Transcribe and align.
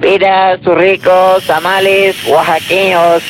piras, 0.00 0.60
churricos, 0.62 1.46
tamales, 1.46 2.16
oaxaqueños. 2.26 3.22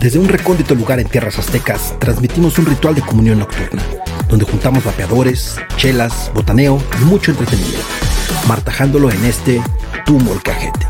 Desde 0.00 0.18
un 0.18 0.28
recóndito 0.28 0.74
lugar 0.74 0.98
en 0.98 1.08
tierras 1.08 1.38
aztecas, 1.38 1.94
transmitimos 1.98 2.58
un 2.58 2.66
ritual 2.66 2.94
de 2.94 3.02
comunión 3.02 3.38
nocturna, 3.38 3.82
donde 4.28 4.44
juntamos 4.44 4.84
vapeadores, 4.84 5.60
chelas, 5.76 6.30
botaneo 6.34 6.82
y 7.00 7.04
mucho 7.04 7.30
entretenimiento, 7.30 7.84
martajándolo 8.48 9.10
en 9.10 9.24
este 9.24 9.62
Tu 10.04 10.18
Molcajete. 10.18 10.86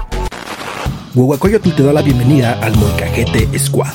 Huehuacoyotl 1.14 1.74
te 1.74 1.82
da 1.82 1.92
la 1.92 2.02
bienvenida 2.02 2.58
al 2.62 2.76
Molcajete 2.76 3.58
Squad, 3.58 3.94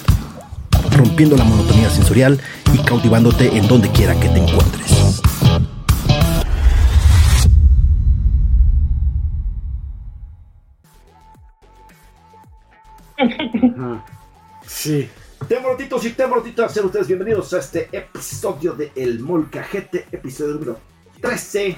rompiendo 0.92 1.38
la 1.38 1.46
monotonía 1.46 1.90
sensorial 1.90 2.40
y 2.74 2.78
cautivándote 2.80 3.58
en 3.58 3.68
donde 3.68 3.90
quiera 3.90 4.14
que 4.20 4.30
te 4.30 4.40
encuentres. 4.40 5.22
Sí. 14.66 15.10
Temorotitos 15.48 16.06
y 16.06 16.12
temorotitas, 16.12 16.74
sean 16.74 16.88
ustedes 16.88 17.08
bienvenidos 17.08 17.54
a 17.54 17.60
este 17.60 17.88
episodio 17.92 18.74
de 18.74 18.92
El 18.96 19.20
Molcajete, 19.20 20.08
episodio 20.12 20.56
número 20.56 20.80
13, 21.22 21.78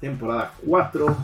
temporada 0.00 0.52
4. 0.66 1.16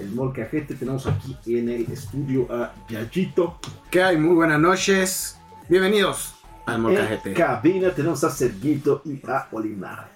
El 0.00 0.10
Molcajete, 0.10 0.74
tenemos 0.74 1.06
aquí 1.06 1.58
en 1.58 1.68
el 1.70 1.90
estudio 1.90 2.46
a 2.50 2.72
Yayito. 2.88 3.58
¿Qué 3.90 4.02
hay? 4.02 4.16
Muy 4.16 4.36
buenas 4.36 4.60
noches. 4.60 5.38
Bienvenidos 5.68 6.34
al 6.66 6.78
Molcajete. 6.78 7.30
En 7.30 7.34
cabina 7.34 7.90
tenemos 7.90 8.22
a 8.22 8.30
Serguito 8.30 9.02
y 9.04 9.20
a 9.28 9.48
Olimar. 9.50 10.08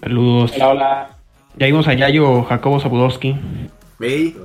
Saludos. 0.00 0.52
Hola, 0.56 0.68
hola. 0.68 1.16
Ya 1.56 1.66
vimos 1.66 1.86
a 1.86 1.94
Yayo 1.94 2.42
Jacobo 2.44 2.80
Zabudowski. 2.80 3.36
Ve, 3.98 4.36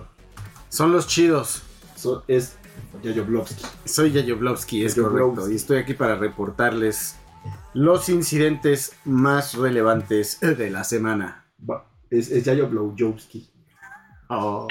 Son 0.69 0.91
los 0.91 1.07
chidos. 1.07 1.63
So, 1.95 2.23
es 2.27 2.57
Yayoblovsky. 3.01 3.65
Soy 3.85 4.11
Yayoblovsky, 4.11 4.85
es 4.85 4.95
correcto. 4.95 5.49
Y 5.49 5.55
estoy 5.55 5.77
aquí 5.77 5.93
para 5.93 6.15
reportarles 6.15 7.15
los 7.73 8.09
incidentes 8.09 8.93
más 9.05 9.55
relevantes 9.55 10.39
de 10.39 10.69
la 10.69 10.83
semana. 10.83 11.45
Es, 12.09 12.31
es. 12.31 12.47
Oh, 14.29 14.67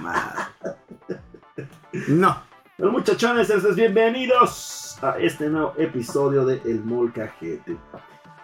madre. 0.00 0.42
No. 2.08 2.42
Bueno, 2.76 2.92
muchachones, 2.92 3.76
bienvenidos 3.76 4.98
a 5.00 5.18
este 5.18 5.48
nuevo 5.48 5.74
episodio 5.78 6.44
de 6.44 6.60
El 6.64 6.84
Molcajete. 6.84 7.76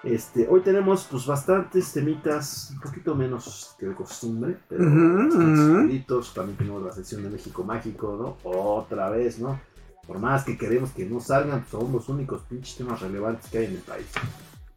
Este, 0.03 0.49
hoy 0.49 0.61
tenemos 0.63 1.07
pues 1.11 1.27
bastantes 1.27 1.93
temitas, 1.93 2.71
un 2.73 2.81
poquito 2.81 3.15
menos 3.15 3.75
que 3.79 3.87
de 3.87 3.95
costumbre, 3.95 4.57
pero 4.69 4.85
ujú. 4.85 5.75
jueguitos. 5.75 6.33
También 6.33 6.57
tenemos 6.57 6.83
la 6.83 6.93
sección 6.93 7.23
de 7.23 7.31
México 7.31 7.63
Mágico, 7.65 8.17
¿no? 8.19 8.51
Otra 8.51 9.11
vez, 9.11 9.39
¿no? 9.39 9.61
Por 10.07 10.19
más 10.19 10.45
que 10.45 10.57
queremos 10.57 10.91
que 10.91 11.05
no 11.05 11.21
salgan, 11.21 11.61
pues, 11.61 11.71
son 11.71 11.93
los 11.93 12.09
únicos 12.09 12.43
pinches 12.49 12.77
temas 12.77 13.01
relevantes 13.01 13.51
que 13.51 13.59
hay 13.59 13.67
en 13.67 13.73
el 13.73 13.79
país. 13.79 14.07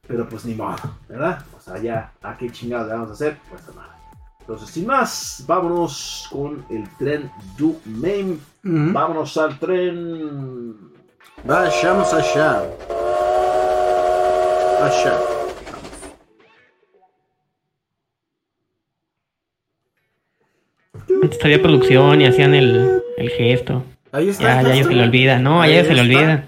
Pero 0.06 0.28
pues 0.28 0.44
ni 0.44 0.54
modo, 0.56 0.76
¿verdad? 1.08 1.46
O 1.58 1.62
sea, 1.62 1.78
ya, 1.78 2.12
¿a 2.22 2.38
qué 2.38 2.52
chingados 2.52 2.88
le 2.88 2.94
vamos 2.94 3.10
a 3.10 3.14
hacer? 3.14 3.40
Pues 3.50 3.64
nada. 3.74 3.98
Entonces, 4.42 4.70
sin 4.70 4.86
más, 4.86 5.46
vámonos 5.48 6.28
con 6.30 6.66
el 6.70 6.84
tren 6.98 7.32
Du 7.58 7.80
Main. 7.86 8.42
Ujú. 8.66 8.92
Vámonos 8.92 9.38
al 9.38 9.58
tren. 9.58 10.76
Vayamos 11.46 12.14
allá. 12.14 12.64
Allá. 14.82 15.20
Estaría 21.30 21.62
producción 21.62 22.22
y 22.22 22.26
hacían 22.26 22.54
el, 22.54 23.02
el 23.18 23.30
gesto. 23.30 23.84
Ahí 24.12 24.30
está. 24.30 24.62
Ya, 24.62 24.74
el 24.74 24.84
se 24.84 24.94
le 24.94 25.04
olvida. 25.04 25.40
No, 25.40 25.62
Ahí 25.62 25.74
ya 25.74 25.86
se 25.86 25.94
le 25.94 26.02
olvida. 26.02 26.48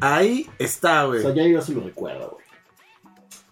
Ahí 0.00 0.50
está, 0.58 1.04
O 1.04 1.08
güey. 1.08 1.22
sea, 1.22 1.32
ya 1.34 1.46
yo 1.46 1.60
sí 1.62 1.74
lo 1.74 1.82
recuerdo, 1.82 2.30
güey. 2.32 2.44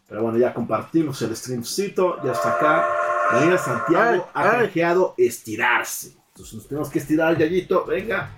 Pero 0.08 0.22
bueno, 0.22 0.38
ya 0.38 0.52
compartimos 0.52 1.20
el 1.22 1.34
streamcito. 1.36 2.22
Ya 2.24 2.32
está 2.32 2.54
acá. 2.56 2.88
Daniel 3.32 3.58
Santiago 3.58 4.28
Ay, 4.34 4.46
ha 4.46 4.50
canjeado 4.50 5.14
estirarse. 5.16 6.12
Entonces 6.28 6.54
nos 6.54 6.68
tenemos 6.68 6.90
que 6.90 6.98
estirar, 6.98 7.36
Yayito. 7.38 7.84
Venga. 7.86 8.30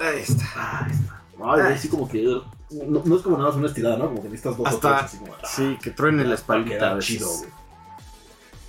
Ahí 0.00 0.20
está. 0.20 0.44
Ahí 0.84 0.92
está. 0.92 1.20
Ay, 1.40 1.60
güey, 1.60 1.72
así 1.74 1.88
como 1.88 2.08
que. 2.08 2.22
No, 2.22 3.02
no 3.04 3.16
es 3.16 3.22
como 3.22 3.36
nada 3.38 3.48
más 3.50 3.56
una 3.58 3.66
estirada, 3.68 3.96
¿no? 3.96 4.06
Como 4.08 4.22
que 4.22 4.28
necesitas 4.28 4.56
dos 4.56 4.66
o 4.66 4.68
Hasta- 4.68 4.90
tres, 4.98 5.04
así 5.04 5.18
como. 5.18 5.32
ah, 5.34 5.46
Sí, 5.46 5.78
que 5.82 5.90
truene 5.90 6.18
la 6.18 6.24
para 6.24 6.34
espaldita. 6.36 6.74
a 6.76 6.78
quedar 6.78 6.96
veces. 6.96 7.16
chido, 7.16 7.28
güey. 7.38 7.50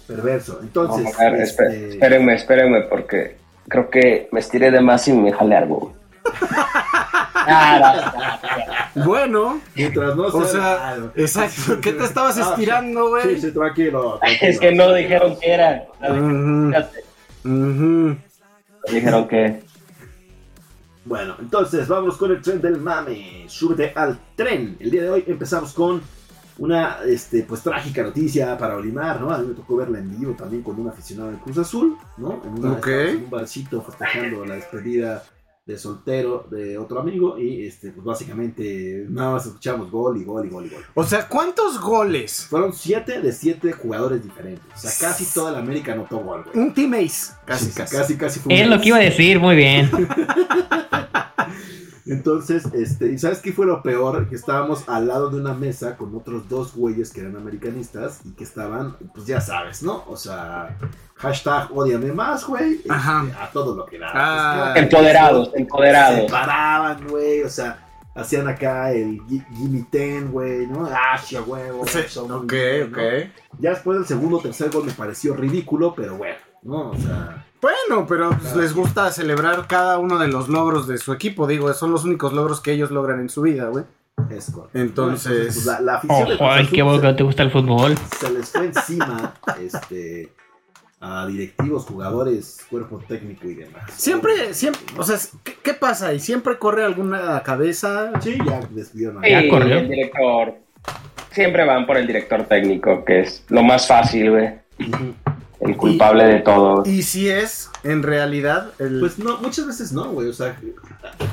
Perverso. 0.07 0.59
Entonces. 0.61 1.19
A 1.19 1.23
ver, 1.29 1.41
este, 1.41 1.63
espé- 1.63 1.89
espérenme, 1.93 2.33
espérenme, 2.35 2.81
porque 2.83 3.37
creo 3.67 3.89
que 3.89 4.29
me 4.31 4.39
estiré 4.39 4.71
de 4.71 4.81
más 4.81 5.07
y 5.07 5.13
me 5.13 5.31
jalé 5.33 5.55
algo. 5.57 5.93
Ah, 7.35 8.39
Bueno, 8.95 9.61
Mientras 9.75 10.15
no 10.15 10.23
O 10.23 10.45
sea, 10.45 10.95
no. 10.99 11.11
exacto. 11.15 11.79
¿Qué 11.81 11.93
te 11.93 12.03
estabas 12.03 12.37
Ah, 12.37 12.49
estirando, 12.49 13.09
güey? 13.09 13.35
Sí, 13.35 13.41
sí, 13.41 13.51
tranquilo. 13.51 14.19
es 14.41 14.59
que 14.59 14.71
no 14.73 14.93
dijeron 14.93 15.37
que 15.39 15.51
era. 15.51 15.85
Fíjate, 16.01 17.03
ujú. 17.45 18.17
Dijeron 18.91 19.27
que. 19.27 19.61
Bueno, 21.09 21.35
entonces 21.39 21.87
vamos 21.87 22.17
con 22.17 22.29
el 22.29 22.39
tren 22.39 22.61
del 22.61 22.79
mame. 22.79 23.45
Súbete 23.47 23.91
al 23.95 24.17
tren. 24.35 24.77
El 24.79 24.91
día 24.91 25.01
de 25.01 25.09
hoy 25.09 25.23
empezamos 25.25 25.73
con 25.73 26.01
una 26.59 26.99
este, 27.03 27.41
pues 27.43 27.61
trágica 27.61 28.03
noticia 28.03 28.55
para 28.59 28.75
Olimar, 28.75 29.19
¿no? 29.19 29.31
A 29.31 29.39
mí 29.39 29.47
me 29.47 29.53
tocó 29.55 29.77
verla 29.77 29.97
en 29.97 30.19
vivo 30.19 30.33
también 30.33 30.61
con 30.61 30.79
un 30.79 30.87
aficionado 30.87 31.31
del 31.31 31.39
Cruz 31.39 31.57
Azul, 31.57 31.97
¿no? 32.17 32.41
En, 32.45 32.59
una- 32.59 32.75
en 33.09 33.23
un 33.23 33.29
barcito 33.31 33.81
festejando 33.81 34.45
la 34.45 34.53
despedida 34.55 35.23
de 35.69 35.77
soltero 35.77 36.47
de 36.49 36.79
otro 36.79 36.99
amigo 36.99 37.37
y 37.37 37.67
este, 37.67 37.91
pues 37.91 38.03
básicamente 38.03 39.05
nada 39.07 39.33
más 39.33 39.45
escuchamos 39.45 39.91
gol 39.91 40.19
y 40.19 40.23
gol 40.23 40.47
y 40.47 40.49
gol 40.49 40.65
y 40.65 40.69
gol. 40.69 40.83
O 40.95 41.03
sea, 41.03 41.27
¿cuántos 41.27 41.79
goles? 41.79 42.47
Fueron 42.49 42.73
siete 42.73 43.21
de 43.21 43.31
siete 43.31 43.71
jugadores 43.71 44.23
diferentes. 44.23 44.65
O 44.75 44.79
sea, 44.79 45.09
casi 45.09 45.25
toda 45.31 45.51
la 45.51 45.59
América 45.59 45.93
anotó 45.93 46.17
gol, 46.21 46.43
güey. 46.43 46.57
Un 46.65 46.73
team 46.73 46.95
ace. 46.95 47.33
Casi, 47.45 47.65
Sí, 47.65 47.71
casi. 47.75 47.95
casi, 47.95 48.17
casi 48.17 48.39
fue 48.39 48.51
un 48.51 48.59
Es 48.59 48.67
lo 48.67 48.81
que 48.81 48.87
iba 48.87 48.97
a 48.97 49.01
decir, 49.01 49.39
muy 49.39 49.55
bien. 49.55 49.91
Entonces, 52.11 52.65
este, 52.73 53.11
¿y 53.11 53.17
sabes 53.17 53.39
qué 53.39 53.53
fue 53.53 53.65
lo 53.65 53.81
peor? 53.83 54.27
Que 54.27 54.35
estábamos 54.35 54.83
al 54.89 55.07
lado 55.07 55.29
de 55.29 55.39
una 55.39 55.53
mesa 55.53 55.95
con 55.95 56.15
otros 56.15 56.49
dos 56.49 56.75
güeyes 56.75 57.11
que 57.11 57.21
eran 57.21 57.35
americanistas 57.37 58.21
y 58.25 58.31
que 58.31 58.43
estaban, 58.43 58.95
pues 59.13 59.27
ya 59.27 59.39
sabes, 59.41 59.83
¿no? 59.83 60.03
O 60.07 60.17
sea, 60.17 60.75
hashtag 61.15 61.69
odiame 61.71 62.11
más, 62.11 62.45
güey. 62.45 62.73
este, 62.75 62.91
Ajá. 62.91 63.25
a 63.41 63.51
todo 63.51 63.75
lo 63.75 63.85
que 63.85 63.99
da. 63.99 64.07
Ah. 64.13 64.73
Empoderados, 64.75 65.51
Se 65.51 65.59
empoderados. 65.59 66.31
paraban, 66.31 67.07
güey, 67.07 67.43
o 67.43 67.49
sea, 67.49 67.85
hacían 68.15 68.47
acá 68.47 68.91
el 68.91 69.21
gi- 69.27 69.45
Gimme 69.55 69.85
Ten, 69.91 70.31
güey, 70.31 70.65
¿no? 70.67 70.87
Ah, 70.91 71.19
huevo. 71.45 71.85
Sí, 71.85 71.99
Ok, 72.19 72.51
bien, 72.51 72.83
ok. 72.91 72.97
¿no? 72.97 73.59
Ya 73.59 73.69
después 73.69 73.99
del 73.99 74.07
segundo 74.07 74.37
o 74.37 74.41
tercer 74.41 74.71
gol 74.71 74.85
me 74.85 74.93
pareció 74.93 75.35
ridículo, 75.35 75.93
pero 75.95 76.17
bueno, 76.17 76.37
¿no? 76.63 76.89
O 76.89 76.95
sea, 76.97 77.45
Bueno, 77.61 78.05
pero 78.07 78.29
pues, 78.29 78.55
les 78.55 78.73
gusta 78.73 79.11
celebrar 79.11 79.67
cada 79.67 79.97
uno 79.99 80.17
de 80.17 80.27
los 80.29 80.47
logros 80.49 80.87
de 80.87 80.97
su 80.97 81.11
equipo. 81.13 81.45
Digo, 81.47 81.73
son 81.73 81.91
los 81.91 82.05
únicos 82.05 82.31
logros 82.33 82.61
que 82.61 82.71
ellos 82.71 82.91
logran 82.91 83.19
en 83.19 83.29
su 83.29 83.41
vida, 83.41 83.67
güey. 83.67 83.83
es 84.29 84.51
correcto. 84.51 84.77
Entonces- 84.79 85.53
pues, 85.55 85.65
la, 85.65 85.81
la 85.81 85.95
afición 85.95 86.27
ay, 86.39 86.63
Azul 86.63 86.69
qué 86.75 86.81
bueno 86.83 86.97
se- 86.97 87.01
que 87.01 87.07
no 87.07 87.15
te 87.15 87.23
gusta 87.23 87.43
el 87.43 87.51
fútbol. 87.51 87.95
se 88.19 88.29
les 88.31 88.49
fue 88.51 88.65
encima 88.65 89.33
este, 89.61 90.31
a 91.01 91.25
directivos, 91.27 91.85
jugadores, 91.85 92.65
cuerpo 92.69 93.01
técnico 93.07 93.47
y 93.47 93.55
demás. 93.55 93.83
Siempre, 93.93 94.53
siempre, 94.53 94.81
o 94.97 95.03
sea, 95.03 95.17
¿qué, 95.43 95.55
qué 95.61 95.73
pasa? 95.73 96.13
¿Y 96.13 96.19
siempre 96.19 96.57
corre 96.57 96.83
alguna 96.85 97.41
cabeza? 97.43 98.11
Sí, 98.21 98.37
ya 98.45 98.59
despidieron 98.71 99.17
a 99.17 99.21
Sí, 99.27 99.31
Ya 99.31 99.49
corrió. 99.49 99.77
el 99.79 99.89
director. 99.89 100.53
Siempre 101.31 101.63
van 101.65 101.85
por 101.85 101.97
el 101.97 102.07
director 102.07 102.43
técnico, 102.45 103.03
que 103.05 103.21
es 103.21 103.45
lo 103.49 103.63
más 103.63 103.87
fácil, 103.87 104.31
güey. 104.31 104.47
Ujú. 104.79 105.13
El 105.61 105.75
culpable 105.75 106.23
de 106.23 106.39
todo. 106.39 106.83
Y 106.85 107.01
si 107.03 107.27
es, 107.29 107.69
en 107.83 108.01
realidad, 108.01 108.69
el... 108.79 108.99
Pues 109.01 109.19
no, 109.19 109.37
muchas 109.39 109.67
veces 109.67 109.91
no, 109.91 110.05
güey. 110.11 110.29
O 110.29 110.33
sea, 110.33 110.55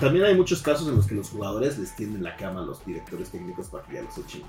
también 0.01 0.25
hay 0.25 0.35
muchos 0.35 0.63
casos 0.63 0.89
en 0.89 0.97
los 0.97 1.07
que 1.07 1.15
los 1.15 1.31
jugadores 1.31 1.79
les 1.79 1.95
tienden 1.95 2.25
la 2.25 2.35
cama 2.37 2.61
a 2.63 2.65
los 2.65 2.85
directores 2.85 3.31
técnicos 3.31 3.69
para 3.69 3.85
que 3.85 3.95
ya 3.95 4.03
los 4.03 4.19
echen. 4.19 4.43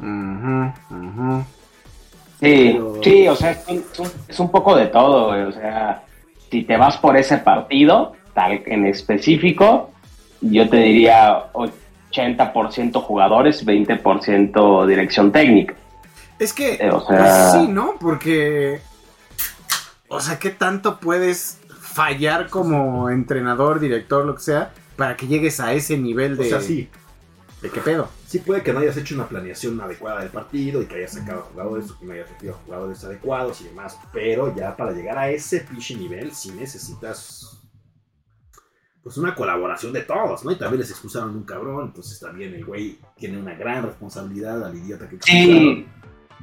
Sí, 2.40 2.72
Pero- 2.74 3.00
sí, 3.04 3.28
o 3.28 3.36
sea, 3.36 3.62
un- 3.68 3.84
es 4.28 4.40
un 4.40 4.52
poco 4.52 4.76
de 4.76 4.88
todo, 4.88 5.28
güey. 5.28 5.42
O 5.44 5.52
sea, 5.52 6.04
si 6.52 6.64
te 6.64 6.78
vas 6.78 6.98
por 6.98 7.18
ese 7.18 7.38
partido, 7.40 8.14
tal 8.34 8.62
en 8.66 8.86
específico, 8.86 9.92
yo 10.42 10.70
te 10.70 10.78
diría 10.78 11.46
80% 11.54 13.02
jugadores, 13.02 13.66
20% 13.66 14.86
dirección 14.86 15.32
técnica. 15.32 15.74
Es 16.40 16.54
que, 16.54 16.76
Eh, 16.76 16.92
o 16.92 17.00
sea- 17.06 17.18
pues 17.18 17.52
sí, 17.64 17.68
¿no? 17.72 17.96
Porque, 18.00 18.82
o 20.10 20.20
sea, 20.20 20.40
¿qué 20.40 20.50
tanto 20.50 21.00
puedes 21.00 21.60
fallar 21.80 22.50
como 22.50 23.10
entrenador, 23.10 23.80
director, 23.80 24.26
lo 24.26 24.36
que 24.36 24.42
sea, 24.42 24.74
para 24.96 25.18
que 25.18 25.28
llegues 25.28 25.60
a 25.60 25.74
ese 25.74 25.98
nivel 25.98 26.34
O 26.34 26.44
de... 26.44 26.50
sea, 26.50 26.62
sí. 26.62 26.90
¿De 27.62 27.72
qué 27.72 27.82
pedo? 27.82 28.08
Sí 28.28 28.40
puede 28.40 28.62
que 28.62 28.72
no 28.72 28.80
hayas 28.80 28.98
hecho 28.98 29.16
una 29.16 29.28
planeación 29.28 29.82
adecuada 29.82 30.20
del 30.20 30.30
partido 30.30 30.80
y 30.82 30.86
que 30.86 30.96
hayas 30.96 31.14
sacado 31.14 31.42
jugadores 31.52 31.90
o 31.90 32.00
que 32.00 32.06
no 32.06 32.14
hayas 32.14 32.30
metido 32.30 32.54
jugadores 32.66 33.04
adecuados 33.04 33.62
y 33.62 33.64
demás, 33.64 33.98
pero 34.14 34.56
ya 34.56 34.76
para 34.76 34.92
llegar 34.92 35.18
a 35.18 35.30
ese 35.30 35.62
pinche 35.62 35.96
nivel 35.96 36.32
sí 36.34 36.52
necesitas 36.52 37.58
pues 39.02 39.18
una 39.18 39.34
colaboración 39.34 39.94
de 39.94 40.02
todos, 40.02 40.44
¿no? 40.44 40.52
Y 40.52 40.58
también 40.58 40.82
les 40.82 40.92
expulsaron 40.92 41.36
un 41.36 41.44
cabrón, 41.44 41.88
entonces 41.88 42.20
también 42.20 42.54
el 42.54 42.66
güey 42.66 43.00
tiene 43.16 43.40
una 43.40 43.56
gran 43.56 43.86
responsabilidad 43.86 44.64
al 44.64 44.76
idiota 44.76 45.08
que 45.10 45.16
expulsaron. 45.16 45.58
Sí. 45.58 45.88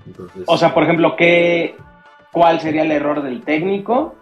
Entonces, 0.06 0.42
O 0.46 0.58
sea, 0.58 0.74
por 0.74 0.82
ejemplo, 0.82 1.14
¿qué, 1.16 1.76
¿cuál 2.34 2.60
sería 2.60 2.82
el 2.82 2.92
error 2.92 3.22
del 3.22 3.42
técnico? 3.42 4.16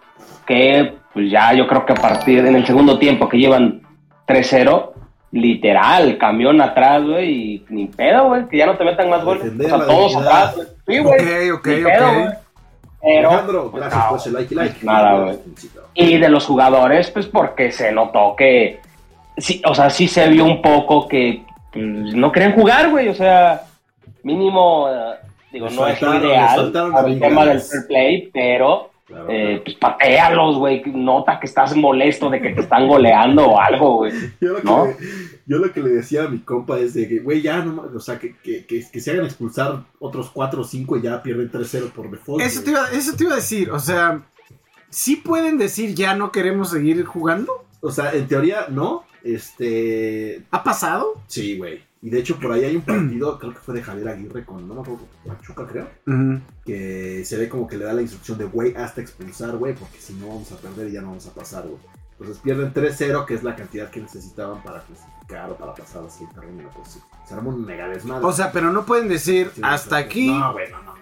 Que 0.46 0.94
pues 1.12 1.30
ya 1.30 1.52
yo 1.52 1.66
creo 1.66 1.84
que 1.84 1.94
a 1.94 1.96
partir 1.96 2.46
en 2.46 2.54
el 2.54 2.64
segundo 2.64 2.98
tiempo 2.98 3.28
que 3.28 3.38
llevan 3.38 3.82
3-0, 4.28 4.92
literal, 5.32 6.18
camión 6.18 6.60
atrás, 6.60 7.02
güey, 7.02 7.30
y 7.30 7.66
ni 7.70 7.86
pedo, 7.86 8.28
güey, 8.28 8.46
que 8.48 8.58
ya 8.58 8.66
no 8.66 8.76
te 8.76 8.84
metan 8.84 9.10
más 9.10 9.24
goles. 9.24 9.44
O 9.44 9.62
sea, 9.62 9.78
todos 9.86 10.12
dignidad. 10.12 10.42
atrás, 10.42 10.56
güey. 10.56 10.68
Sí, 10.86 10.98
güey. 11.02 11.50
Ok, 11.50 11.58
ok, 11.58 11.66
ni 11.66 11.84
pedo, 11.84 12.08
ok. 12.08 12.14
güey. 12.14 12.28
Pero, 13.02 13.28
Alejandro, 13.30 13.70
pues, 13.70 13.80
gracias 13.82 14.04
no. 14.04 14.08
por 14.10 14.18
ese 14.18 14.30
like 14.30 14.54
y 14.54 14.56
like. 14.56 14.86
Nada, 14.86 15.18
güey. 15.18 15.38
Y 15.94 16.18
de 16.18 16.28
los 16.28 16.46
jugadores, 16.46 17.10
pues 17.10 17.26
porque 17.26 17.72
se 17.72 17.90
notó 17.90 18.36
que, 18.36 18.80
sí, 19.36 19.60
o 19.66 19.74
sea, 19.74 19.90
sí 19.90 20.06
se 20.06 20.28
vio 20.28 20.44
un 20.44 20.62
poco 20.62 21.08
que 21.08 21.42
pues, 21.72 21.84
no 22.14 22.30
querían 22.30 22.54
jugar, 22.54 22.90
güey, 22.90 23.08
o 23.08 23.14
sea, 23.14 23.62
mínimo, 24.22 24.88
eh, 24.88 25.14
digo, 25.52 25.68
no 25.70 25.86
es 25.86 26.00
lo 26.00 26.14
ideal 26.18 26.72
por 26.72 27.08
el 27.10 27.20
tema 27.20 27.44
del 27.46 27.60
fair 27.60 27.86
play, 27.86 28.30
pero 28.32 28.90
Claro, 29.04 29.26
eh, 29.28 29.44
claro. 29.48 29.64
pues 29.64 29.76
patealos, 29.76 30.56
güey, 30.58 30.82
nota 30.86 31.38
que 31.38 31.46
estás 31.46 31.76
molesto 31.76 32.30
de 32.30 32.40
que 32.40 32.50
te 32.50 32.60
están 32.62 32.88
goleando 32.88 33.44
o 33.46 33.60
algo, 33.60 33.96
güey. 33.96 34.12
Yo 34.40 34.52
lo, 34.52 34.56
que 34.58 34.64
¿no? 34.64 34.86
le, 34.86 34.96
yo 35.44 35.58
lo 35.58 35.72
que 35.72 35.80
le 35.82 35.90
decía 35.90 36.24
a 36.24 36.28
mi 36.28 36.38
compa 36.38 36.78
es 36.78 36.94
de 36.94 37.06
que, 37.08 37.18
güey, 37.18 37.42
ya 37.42 37.58
no, 37.62 37.72
ma- 37.74 37.90
o 37.94 38.00
sea, 38.00 38.18
que, 38.18 38.36
que, 38.38 38.64
que, 38.64 38.82
que 38.90 39.00
se 39.00 39.10
hagan 39.10 39.26
expulsar 39.26 39.82
otros 39.98 40.30
4 40.30 40.62
o 40.62 40.64
5 40.64 40.96
y 40.96 41.02
ya 41.02 41.22
pierden 41.22 41.50
3-0 41.50 41.90
por 41.90 42.10
default. 42.10 42.42
Eso 42.42 42.62
te, 42.62 42.70
iba, 42.70 42.88
eso 42.90 43.14
te 43.14 43.24
iba 43.24 43.32
a 43.34 43.36
decir, 43.36 43.70
o 43.70 43.80
sea, 43.80 44.22
¿sí 44.88 45.16
pueden 45.16 45.58
decir 45.58 45.94
ya 45.94 46.14
no 46.14 46.32
queremos 46.32 46.70
seguir 46.70 47.04
jugando? 47.04 47.64
O 47.82 47.90
sea, 47.90 48.12
en 48.12 48.26
teoría, 48.28 48.66
no. 48.70 49.02
Este. 49.24 50.42
¿Ha 50.50 50.62
pasado? 50.64 51.20
Sí, 51.26 51.58
güey. 51.58 51.82
Y 52.04 52.10
de 52.10 52.18
hecho, 52.18 52.36
por 52.40 52.50
ahí 52.52 52.64
hay 52.64 52.74
un 52.76 52.82
partido, 52.82 53.38
creo 53.40 53.52
que 53.54 53.60
fue 53.60 53.74
de 53.74 53.82
Javier 53.82 54.08
Aguirre 54.08 54.44
con, 54.44 54.66
no 54.66 54.74
me 54.74 54.80
acuerdo, 54.80 55.06
Pachuca, 55.24 55.66
creo. 55.66 55.88
Que 56.64 57.24
se 57.24 57.36
ve 57.36 57.48
como 57.48 57.66
que 57.68 57.76
le 57.76 57.84
da 57.84 57.92
la 57.92 58.02
instrucción 58.02 58.38
de, 58.38 58.44
güey, 58.44 58.74
hasta 58.74 59.00
expulsar, 59.00 59.56
güey, 59.56 59.74
porque 59.74 59.98
si 59.98 60.14
no 60.14 60.26
vamos 60.28 60.50
a 60.52 60.56
perder 60.56 60.88
y 60.88 60.92
ya 60.92 61.00
no 61.00 61.08
vamos 61.08 61.26
a 61.28 61.32
pasar, 61.34 61.62
güey. 61.62 61.78
Entonces 62.18 62.42
pierden 62.42 62.72
3-0, 62.72 63.24
que 63.26 63.34
es 63.34 63.42
la 63.42 63.56
cantidad 63.56 63.90
que 63.90 64.00
necesitaban 64.00 64.62
para 64.62 64.82
clasificar 64.82 65.50
o 65.50 65.56
para 65.56 65.74
pasar 65.74 66.02
a 66.02 66.04
la 66.04 66.10
siguiente 66.10 66.40
ronda. 66.40 66.64
Pues 66.74 66.88
sí, 66.88 67.00
se 67.26 67.34
armó 67.34 67.50
un 67.50 67.64
mega 67.64 67.88
desmadre. 67.88 68.24
O 68.24 68.32
sea, 68.32 68.52
pero 68.52 68.70
no 68.72 68.84
pueden 68.84 69.08
decir 69.08 69.50
Sí, 69.54 69.60
hasta 69.64 69.96
aquí 69.96 70.30
No, 70.30 70.52
güey, 70.52 70.70
no, 70.70 70.82
no. 70.82 70.94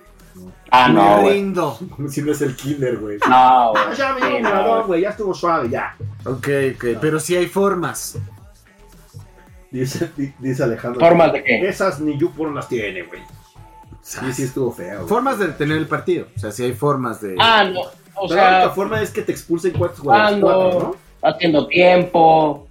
no. 0.46 0.52
Ah, 0.70 0.88
me 0.88 0.94
no, 0.94 1.20
güey. 1.22 1.34
rindo. 1.34 1.78
Como 1.96 2.08
si 2.10 2.22
no 2.22 2.32
es 2.32 2.40
el 2.40 2.56
kinder, 2.56 2.98
güey. 2.98 3.18
No, 3.28 3.70
güey. 3.72 3.84
Ah, 3.86 3.92
ya 3.96 4.14
me 4.14 4.20
Sí, 4.20 4.26
dio 4.28 4.36
un 4.38 4.66
güey. 4.68 4.86
güey, 4.86 5.00
ya 5.02 5.10
estuvo 5.10 5.34
suave, 5.34 5.68
ya. 5.68 5.94
Ok, 6.24 6.48
ok, 6.76 6.84
pero 7.00 7.20
sí 7.20 7.36
hay 7.36 7.46
formas. 7.48 8.16
Dice, 9.70 10.10
di- 10.16 10.32
dice 10.38 10.62
Alejandro. 10.64 11.00
¿Formas 11.00 11.32
de 11.32 11.44
qué? 11.44 11.68
Esas 11.68 12.00
ni 12.00 12.16
YouPorn 12.18 12.54
las 12.54 12.68
tiene, 12.68 13.02
güey. 13.02 13.20
Sí, 14.02 14.32
sí 14.32 14.42
estuvo 14.44 14.72
feo. 14.72 14.96
güey. 14.98 15.08
Formas 15.08 15.38
de 15.38 15.48
detener 15.48 15.76
el 15.78 15.86
partido. 15.86 16.26
O 16.34 16.38
sea, 16.38 16.50
sí 16.50 16.64
hay 16.64 16.72
formas 16.72 17.20
de. 17.20 17.36
Ah, 17.38 17.64
no, 17.64 17.80
o 18.14 18.28
Pero 18.28 18.40
la 18.40 18.48
única 18.48 18.60
sea, 18.62 18.70
forma 18.70 19.00
es 19.02 19.10
que 19.10 19.22
te 19.22 19.32
expulsen 19.32 19.72
cuatro 19.78 20.02
jugadores. 20.02 20.98
Haciendo 21.22 21.66
tiempo, 21.66 22.66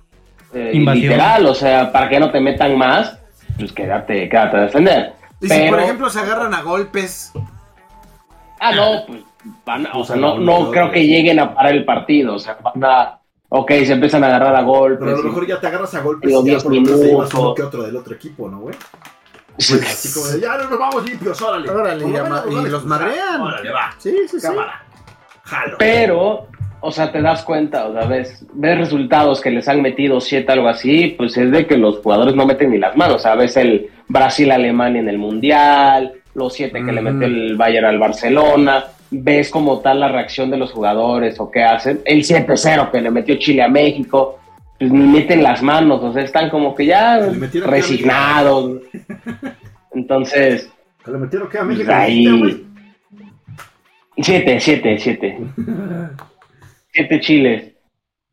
eh, 0.53 0.71
Invasión. 0.73 1.03
literal, 1.03 1.45
o 1.45 1.53
sea, 1.53 1.91
para 1.91 2.09
que 2.09 2.19
no 2.19 2.31
te 2.31 2.39
metan 2.41 2.75
más, 2.77 3.17
pues 3.57 3.71
quédate, 3.71 4.27
quédate 4.27 4.57
a 4.57 4.61
defender. 4.61 5.13
y 5.39 5.47
si, 5.47 5.69
por 5.69 5.79
ejemplo, 5.79 6.09
se 6.09 6.19
agarran 6.19 6.53
a 6.53 6.61
golpes. 6.63 7.31
Ah, 8.59 8.73
no, 8.75 9.05
pues 9.07 9.21
van 9.65 9.85
a- 9.87 9.93
o 9.97 10.03
sea, 10.03 10.15
no, 10.17 10.37
no 10.39 10.69
creo 10.71 10.91
que 10.91 11.05
lleguen 11.05 11.39
a 11.39 11.53
parar 11.53 11.73
el 11.73 11.85
partido, 11.85 12.35
o 12.35 12.39
sea, 12.39 12.57
van 12.61 12.83
a, 12.83 13.18
ok, 13.49 13.69
se 13.85 13.93
empiezan 13.93 14.23
a 14.23 14.27
agarrar 14.27 14.55
a 14.55 14.61
golpes. 14.61 14.99
Pero 15.01 15.15
a 15.15 15.17
lo 15.17 15.23
mejor 15.23 15.47
ya 15.47 15.59
te 15.59 15.67
agarras 15.67 15.93
a 15.95 16.01
golpes 16.01 16.29
y 16.29 16.33
ya 16.33 16.41
diez 16.41 16.63
por 16.63 16.73
lo 16.73 16.81
menos 16.81 16.99
te 17.01 17.07
llevas 17.07 17.27
minutos. 17.33 17.33
uno 17.39 17.53
que 17.55 17.63
otro 17.63 17.83
del 17.83 17.95
otro 17.95 18.15
equipo, 18.15 18.49
¿no, 18.49 18.59
güey? 18.59 18.75
Sí. 19.57 19.73
Así 19.81 20.13
como 20.13 20.27
de, 20.27 20.39
ya 20.39 20.57
no 20.57 20.69
nos 20.69 20.79
vamos 20.79 21.09
limpios, 21.09 21.41
órale. 21.41 21.69
Órale, 21.69 22.01
lo 22.01 22.07
y 22.07 22.11
menos 22.11 22.27
y 22.29 22.31
a 22.31 22.35
los 22.35 22.63
expulsar. 22.65 22.85
madrean. 22.87 23.41
Órale, 23.41 23.71
va. 23.71 23.91
Sí, 23.97 24.15
sí, 24.29 24.39
sí. 24.39 24.47
Cámara. 24.47 24.83
Jalo. 25.43 25.75
Pero, 25.79 26.47
o 26.79 26.91
sea, 26.91 27.11
te 27.11 27.21
das 27.21 27.43
cuenta, 27.43 27.87
o 27.87 27.93
sea, 27.93 28.05
ves, 28.05 28.45
ves 28.53 28.77
resultados 28.77 29.41
que 29.41 29.49
les 29.51 29.67
han 29.67 29.81
metido 29.81 30.21
siete, 30.21 30.51
algo 30.53 30.69
así, 30.69 31.15
pues 31.17 31.35
es 31.37 31.51
de 31.51 31.67
que 31.67 31.75
los 31.75 31.97
jugadores 31.97 32.35
no 32.35 32.45
meten 32.45 32.71
ni 32.71 32.77
las 32.77 32.95
manos. 32.95 33.17
O 33.17 33.19
sea, 33.19 33.35
ves 33.35 33.57
el 33.57 33.89
Brasil-Alemania 34.07 35.01
en 35.01 35.09
el 35.09 35.17
Mundial, 35.17 36.13
los 36.35 36.53
siete 36.53 36.79
que 36.85 36.91
le 36.93 37.01
Ujú. 37.01 37.11
metió 37.11 37.27
el 37.27 37.57
Bayern 37.57 37.87
al 37.87 37.99
Barcelona, 37.99 38.85
ves 39.11 39.49
como 39.49 39.79
tal 39.79 39.99
la 39.99 40.07
reacción 40.07 40.49
de 40.49 40.57
los 40.57 40.71
jugadores 40.71 41.39
o 41.39 41.49
qué 41.49 41.63
hacen. 41.63 42.01
El 42.05 42.23
7-0 42.23 42.91
que 42.91 43.01
le 43.01 43.11
metió 43.11 43.35
Chile 43.37 43.63
a 43.63 43.67
México, 43.67 44.39
pues 44.77 44.91
ni 44.91 45.07
meten 45.07 45.43
las 45.43 45.61
manos, 45.61 46.01
o 46.03 46.13
sea, 46.13 46.23
están 46.23 46.49
como 46.49 46.75
que 46.75 46.85
ya 46.85 47.19
resignados. 47.65 48.81
Entonces, 49.93 50.69
le 51.05 51.17
metieron 51.17 51.49
que 51.49 51.57
a 51.57 51.63
México. 51.63 51.91
ahí... 51.93 52.25
dijiste, 52.25 52.37
güey. 52.37 52.69
Siete, 54.21 54.59
siete, 54.59 54.97
siete. 54.99 55.39
siete 56.91 57.19
chiles. 57.19 57.73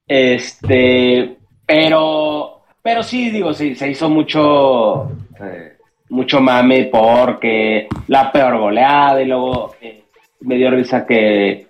Este, 0.07 1.37
pero, 1.65 2.63
pero 2.83 3.03
sí, 3.03 3.31
digo, 3.31 3.53
sí, 3.53 3.75
se 3.75 3.91
hizo 3.91 4.09
mucho, 4.09 5.11
eh, 5.41 5.77
mucho 6.11 6.41
mame 6.41 6.89
porque 6.91 7.89
la 8.09 8.31
peor 8.31 8.59
goleada 8.59 9.21
y 9.21 9.27
luego 9.27 9.75
eh, 9.81 10.05
me 10.41 10.57
dio 10.57 10.71
risa 10.71 11.07
que 11.07 11.67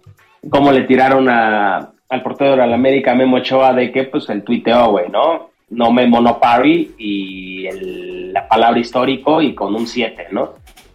como 0.50 0.70
le 0.72 0.82
tiraron 0.82 1.28
a, 1.28 1.90
al 2.08 2.22
portero 2.22 2.52
de 2.52 2.66
la 2.66 2.74
América, 2.74 3.14
Memo 3.14 3.36
Ochoa, 3.38 3.72
de 3.72 3.90
que 3.90 4.04
pues 4.04 4.28
el 4.28 4.42
tuiteo, 4.42 4.90
güey, 4.90 5.08
¿no? 5.08 5.50
No 5.70 5.90
Memo, 5.92 6.20
no 6.20 6.38
Parry 6.38 6.92
y 6.98 7.66
el- 7.66 8.32
la 8.32 8.46
palabra 8.46 8.78
histórico 8.78 9.40
y 9.42 9.54
con 9.54 9.74
un 9.74 9.86
7, 9.86 10.26
¿no? 10.30 10.50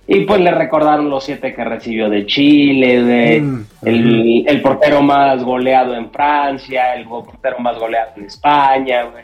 Y 0.07 0.21
pues 0.21 0.41
le 0.41 0.51
recordaron 0.51 1.09
los 1.09 1.23
siete 1.23 1.53
que 1.53 1.63
recibió 1.63 2.09
de 2.09 2.25
Chile, 2.25 3.01
de 3.03 3.41
Mm, 3.41 3.63
el, 3.83 4.43
el 4.47 4.61
portero 4.61 5.01
más 5.01 5.43
goleado 5.43 5.95
en 5.95 6.09
Francia, 6.11 6.93
el 6.95 7.05
portero 7.05 7.59
más 7.59 7.77
goleado 7.77 8.11
en 8.17 8.25
España, 8.25 9.03
güey. 9.03 9.23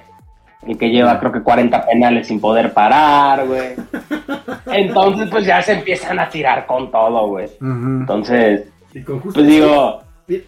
El 0.65 0.77
que 0.77 0.89
lleva 0.89 1.19
creo 1.19 1.31
que 1.31 1.41
40 1.43 1.85
penales 1.85 2.27
sin 2.27 2.39
poder 2.41 2.73
parar, 2.73 3.45
güey. 3.45 3.75
Entonces 4.67 5.29
pues 5.29 5.45
ya 5.45 5.61
se 5.61 5.73
empiezan 5.73 6.19
a 6.19 6.29
tirar 6.29 6.65
con 6.65 6.91
todo, 6.91 7.27
güey. 7.27 7.49
Entonces, 7.61 8.67
Y 8.93 9.01
con 9.03 9.19
justo 9.19 9.39
pues 9.39 9.47
digo, 9.47 10.01
e- 10.27 10.45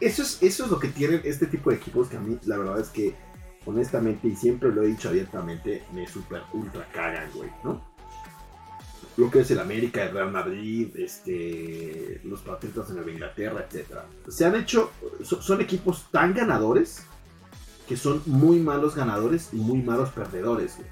eso, 0.00 0.22
es, 0.22 0.42
eso 0.42 0.64
es 0.64 0.70
lo 0.70 0.78
que 0.78 0.88
tienen 0.88 1.20
este 1.24 1.46
tipo 1.46 1.70
de 1.70 1.76
equipos 1.76 2.08
que 2.08 2.16
a 2.16 2.20
mí, 2.20 2.36
la 2.46 2.58
verdad 2.58 2.80
es 2.80 2.88
que, 2.90 3.14
honestamente, 3.64 4.28
y 4.28 4.36
siempre 4.36 4.70
lo 4.70 4.82
he 4.82 4.88
dicho 4.88 5.08
abiertamente, 5.08 5.82
me 5.92 6.06
super 6.06 6.42
ultra 6.52 6.84
cagan, 6.92 7.30
güey, 7.34 7.48
¿no? 7.62 7.80
Lo 9.16 9.30
que 9.30 9.40
es 9.40 9.50
el 9.52 9.60
América, 9.60 10.02
el 10.02 10.10
Real 10.12 10.32
Madrid, 10.32 10.88
este, 10.96 12.20
los 12.24 12.40
Patriotas 12.40 12.88
en 12.90 12.96
Nueva 12.96 13.12
Inglaterra, 13.12 13.64
etcétera. 13.66 14.04
Se 14.28 14.44
han 14.44 14.56
hecho, 14.56 14.90
so- 15.22 15.40
son 15.40 15.60
equipos 15.60 16.08
tan 16.10 16.34
ganadores 16.34 17.06
que 17.88 17.96
son 17.96 18.22
muy 18.26 18.58
malos 18.60 18.94
ganadores 18.94 19.50
y 19.52 19.56
muy 19.56 19.82
malos 19.82 20.10
perdedores, 20.10 20.76
güey. 20.76 20.88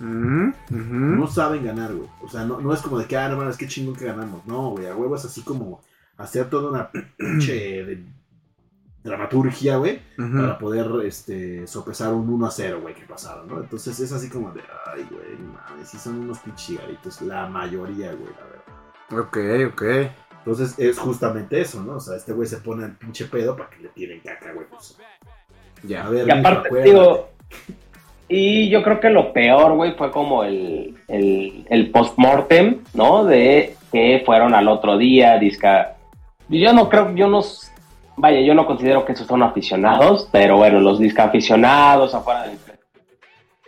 Ujú. 0.00 0.52
No 0.70 1.26
saben 1.26 1.64
ganar, 1.64 1.92
güey. 1.94 2.08
O 2.22 2.28
sea, 2.28 2.44
no, 2.44 2.60
no 2.60 2.72
es 2.72 2.80
como 2.80 2.98
de 2.98 3.06
que, 3.06 3.16
ah, 3.16 3.28
no 3.28 3.36
mames, 3.36 3.56
qué 3.56 3.66
chingón 3.66 3.96
que 3.96 4.04
ganamos. 4.06 4.46
No, 4.46 4.70
güey, 4.70 4.86
a 4.86 4.94
huevo 4.96 5.16
es 5.16 5.24
así 5.24 5.42
como 5.42 5.80
hacer 6.16 6.48
toda 6.48 6.70
una 6.70 6.90
pinche 7.18 7.84
de- 7.84 8.04
dramaturgia, 9.04 9.76
güey, 9.78 10.00
para 10.16 10.58
poder 10.58 10.90
este, 11.06 11.66
sopesar 11.66 12.12
un 12.12 12.28
1 12.28 12.46
a 12.46 12.50
0, 12.50 12.80
güey, 12.82 12.94
que 12.94 13.06
pasaron, 13.06 13.46
¿no? 13.48 13.60
Entonces 13.60 13.98
es 14.00 14.12
así 14.12 14.28
como 14.28 14.50
de, 14.52 14.60
ay, 14.86 15.06
güey, 15.10 15.38
mames, 15.38 15.88
sí 15.88 15.98
son 15.98 16.18
unos 16.20 16.38
pinches 16.40 16.66
cigaritos, 16.66 17.22
la 17.22 17.48
mayoría, 17.48 18.12
güey, 18.12 18.30
la 18.34 18.44
verdad. 18.44 19.26
Ok, 19.26 19.72
ok. 19.72 19.82
Entonces 20.38 20.74
es 20.78 20.98
justamente 20.98 21.60
eso, 21.60 21.82
¿no? 21.82 21.94
O 21.94 22.00
sea, 22.00 22.16
este 22.16 22.32
güey 22.32 22.46
se 22.48 22.58
pone 22.58 22.84
al 22.84 22.96
pinche 22.96 23.26
pedo 23.26 23.56
para 23.56 23.70
que 23.70 23.78
le 23.82 23.88
tiren 23.90 24.20
caca, 24.20 24.52
güey. 24.52 24.66
Pues, 24.68 24.98
Ya. 25.82 26.06
a 26.06 26.10
ver, 26.10 26.26
y 26.26 26.30
aparte, 26.30 26.82
digo, 26.82 27.28
y 28.28 28.68
yo 28.68 28.82
creo 28.82 29.00
que 29.00 29.10
lo 29.10 29.32
peor, 29.32 29.74
güey, 29.74 29.92
fue 29.92 30.10
como 30.10 30.44
el, 30.44 30.94
el, 31.08 31.64
el 31.68 31.90
post-mortem, 31.90 32.82
¿no? 32.94 33.24
De 33.24 33.74
que 33.90 34.22
fueron 34.24 34.54
al 34.54 34.68
otro 34.68 34.98
día, 34.98 35.38
disca. 35.38 35.96
Yo 36.48 36.72
no 36.72 36.88
creo, 36.88 37.14
yo 37.14 37.28
no, 37.28 37.40
vaya, 38.16 38.40
yo 38.40 38.54
no 38.54 38.66
considero 38.66 39.04
que 39.04 39.12
esos 39.12 39.26
son 39.26 39.42
aficionados, 39.42 40.28
pero 40.30 40.56
bueno, 40.58 40.80
los 40.80 40.98
disca 40.98 41.24
aficionados 41.24 42.14
afuera 42.14 42.44
del, 42.44 42.58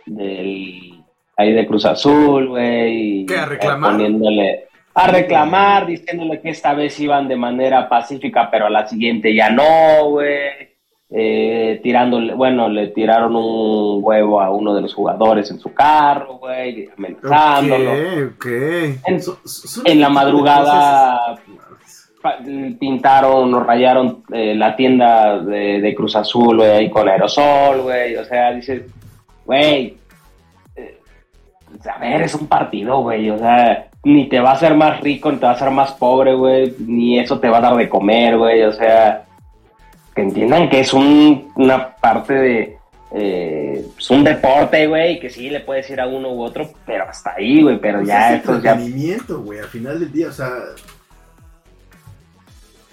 del 0.05 1.03
ahí 1.37 1.53
de 1.53 1.65
Cruz 1.65 1.85
Azul, 1.85 2.49
güey. 2.49 3.21
y, 3.21 3.25
¿Qué, 3.25 3.37
a 3.37 3.43
eh, 3.43 3.45
reclamar? 3.47 3.91
Poniéndole, 3.93 4.67
a 4.93 5.07
reclamar, 5.07 5.85
diciéndole 5.87 6.41
que 6.41 6.49
esta 6.49 6.73
vez 6.73 6.99
iban 6.99 7.27
de 7.27 7.35
manera 7.35 7.87
pacífica, 7.87 8.49
pero 8.51 8.67
a 8.67 8.69
la 8.69 8.87
siguiente 8.87 9.33
ya 9.33 9.49
no, 9.49 10.09
güey. 10.09 10.70
Eh, 11.13 11.79
tirándole, 11.83 12.33
bueno, 12.33 12.69
le 12.69 12.87
tiraron 12.87 13.35
un 13.35 13.99
huevo 14.01 14.39
a 14.41 14.49
uno 14.49 14.73
de 14.73 14.81
los 14.81 14.93
jugadores 14.93 15.51
en 15.51 15.59
su 15.59 15.73
carro, 15.73 16.35
güey, 16.37 16.87
amenazándolo. 16.97 17.91
En, 19.05 19.21
So- 19.21 19.39
son 19.43 19.85
en 19.87 19.99
la 19.99 20.09
madrugada 20.09 21.35
pintaron 22.79 23.53
o 23.53 23.59
rayaron 23.63 24.23
eh, 24.31 24.53
la 24.55 24.75
tienda 24.75 25.39
de, 25.39 25.81
de 25.81 25.95
Cruz 25.95 26.15
Azul, 26.15 26.57
güey, 26.57 26.69
ahí 26.69 26.89
con 26.89 27.09
aerosol, 27.09 27.81
güey. 27.81 28.15
O 28.15 28.23
sea, 28.25 28.51
dices, 28.53 28.83
güey, 29.45 29.97
eh, 30.75 30.99
a 31.93 31.99
ver, 31.99 32.21
es 32.21 32.35
un 32.35 32.47
partido, 32.47 33.01
güey. 33.01 33.29
O 33.31 33.37
sea, 33.39 33.87
ni 34.03 34.29
te 34.29 34.39
va 34.39 34.51
a 34.51 34.53
hacer 34.53 34.75
más 34.75 35.01
rico, 35.01 35.31
ni 35.31 35.37
te 35.39 35.45
va 35.45 35.51
a 35.51 35.55
hacer 35.55 35.71
más 35.71 35.93
pobre, 35.93 36.35
güey. 36.35 36.75
Ni 36.79 37.19
eso 37.19 37.39
te 37.39 37.49
va 37.49 37.57
a 37.57 37.61
dar 37.61 37.75
de 37.75 37.89
comer, 37.89 38.37
güey. 38.37 38.61
O 38.63 38.71
sea, 38.71 39.23
que 40.21 40.27
entiendan 40.27 40.69
que 40.69 40.79
es 40.81 40.93
un, 40.93 41.51
una 41.55 41.95
parte 41.95 42.33
de... 42.33 42.77
eh, 43.13 43.85
es 43.97 44.09
un 44.09 44.23
deporte, 44.23 44.87
güey, 44.87 45.19
que 45.19 45.29
sí 45.29 45.49
le 45.49 45.61
puedes 45.61 45.89
ir 45.89 45.99
a 45.99 46.07
uno 46.07 46.31
u 46.31 46.41
otro, 46.43 46.69
pero 46.85 47.05
hasta 47.09 47.33
ahí, 47.33 47.61
güey, 47.63 47.79
pero 47.79 47.99
Pues 47.99 48.07
ya 48.09 48.33
es 48.33 48.39
esto 48.39 48.59
ya... 48.61 48.71
entretenimiento, 48.71 49.41
güey, 49.41 49.59
al 49.59 49.67
final 49.67 49.99
del 49.99 50.11
día, 50.11 50.29
o 50.29 50.31
sea, 50.33 50.49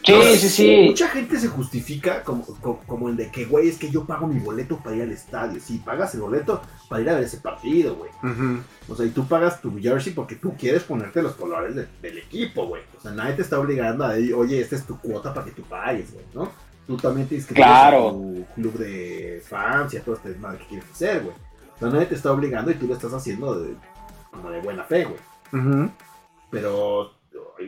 Sí, 0.05 0.15
sí, 0.39 0.49
sí. 0.49 0.85
Mucha 0.89 1.09
gente 1.09 1.39
se 1.39 1.49
justifica 1.49 2.23
como, 2.23 2.43
como, 2.63 2.79
como 2.87 3.09
el 3.11 3.17
de 3.17 3.31
que, 3.31 3.45
güey, 3.45 3.69
es 3.69 3.77
que 3.77 3.91
yo 3.91 4.07
pago 4.07 4.27
mi 4.27 4.41
boleto 4.41 4.79
para 4.79 4.97
ir 4.97 5.03
al 5.03 5.11
estadio. 5.13 5.61
Sí, 5.61 5.83
pagas 5.85 6.15
el 6.15 6.23
boleto 6.23 6.63
para 6.89 7.03
ir 7.03 7.11
a 7.11 7.15
ver 7.17 7.25
ese 7.25 7.37
partido, 7.39 7.95
güey. 7.97 8.11
O 8.89 8.95
sea, 8.97 9.05
y 9.05 9.11
tú 9.11 9.27
pagas 9.27 9.61
tu 9.61 9.79
jersey 9.79 10.15
porque 10.15 10.37
tú 10.37 10.55
quieres 10.59 10.83
ponerte 10.85 11.21
los 11.21 11.35
colores 11.35 11.75
de- 11.75 11.89
del 12.01 12.17
equipo, 12.17 12.67
güey. 12.67 12.81
O 12.97 13.03
sea, 13.03 13.11
nadie 13.11 13.35
te 13.35 13.43
está 13.43 13.61
obligando 13.61 14.03
a 14.05 14.15
decir, 14.15 14.33
oye, 14.33 14.61
esta 14.63 14.77
es 14.77 14.87
tu 14.87 14.99
cuota 14.99 15.35
para 15.35 15.45
que 15.45 15.53
tú 15.53 15.63
pagues, 15.65 16.11
güey, 16.15 16.25
¿no? 16.33 16.51
Tú 16.89 16.97
también 16.97 17.29
tienes 17.29 17.47
que 17.47 17.55
Claro. 17.55 18.13
tu 18.13 18.45
club 18.57 18.73
de 18.79 19.41
fans 19.47 19.95
y 19.95 19.99
a 19.99 20.03
todo 20.03 20.17
este 20.17 20.31
desmadre 20.31 20.59
que 20.59 20.67
quieres 20.67 20.91
hacer, 20.91 21.23
güey. 21.23 21.37
O 21.77 21.79
sea, 21.79 21.91
nadie 21.91 22.07
te 22.07 22.15
está 22.17 22.33
obligando 22.33 22.71
y 22.73 22.75
tú 22.75 22.89
lo 22.89 22.95
estás 22.95 23.13
haciendo 23.13 23.61
de, 23.61 23.77
como 24.33 24.51
de 24.51 24.61
buena 24.61 24.83
fe, 24.83 25.05
güey. 25.05 25.21
Pero 26.51 27.13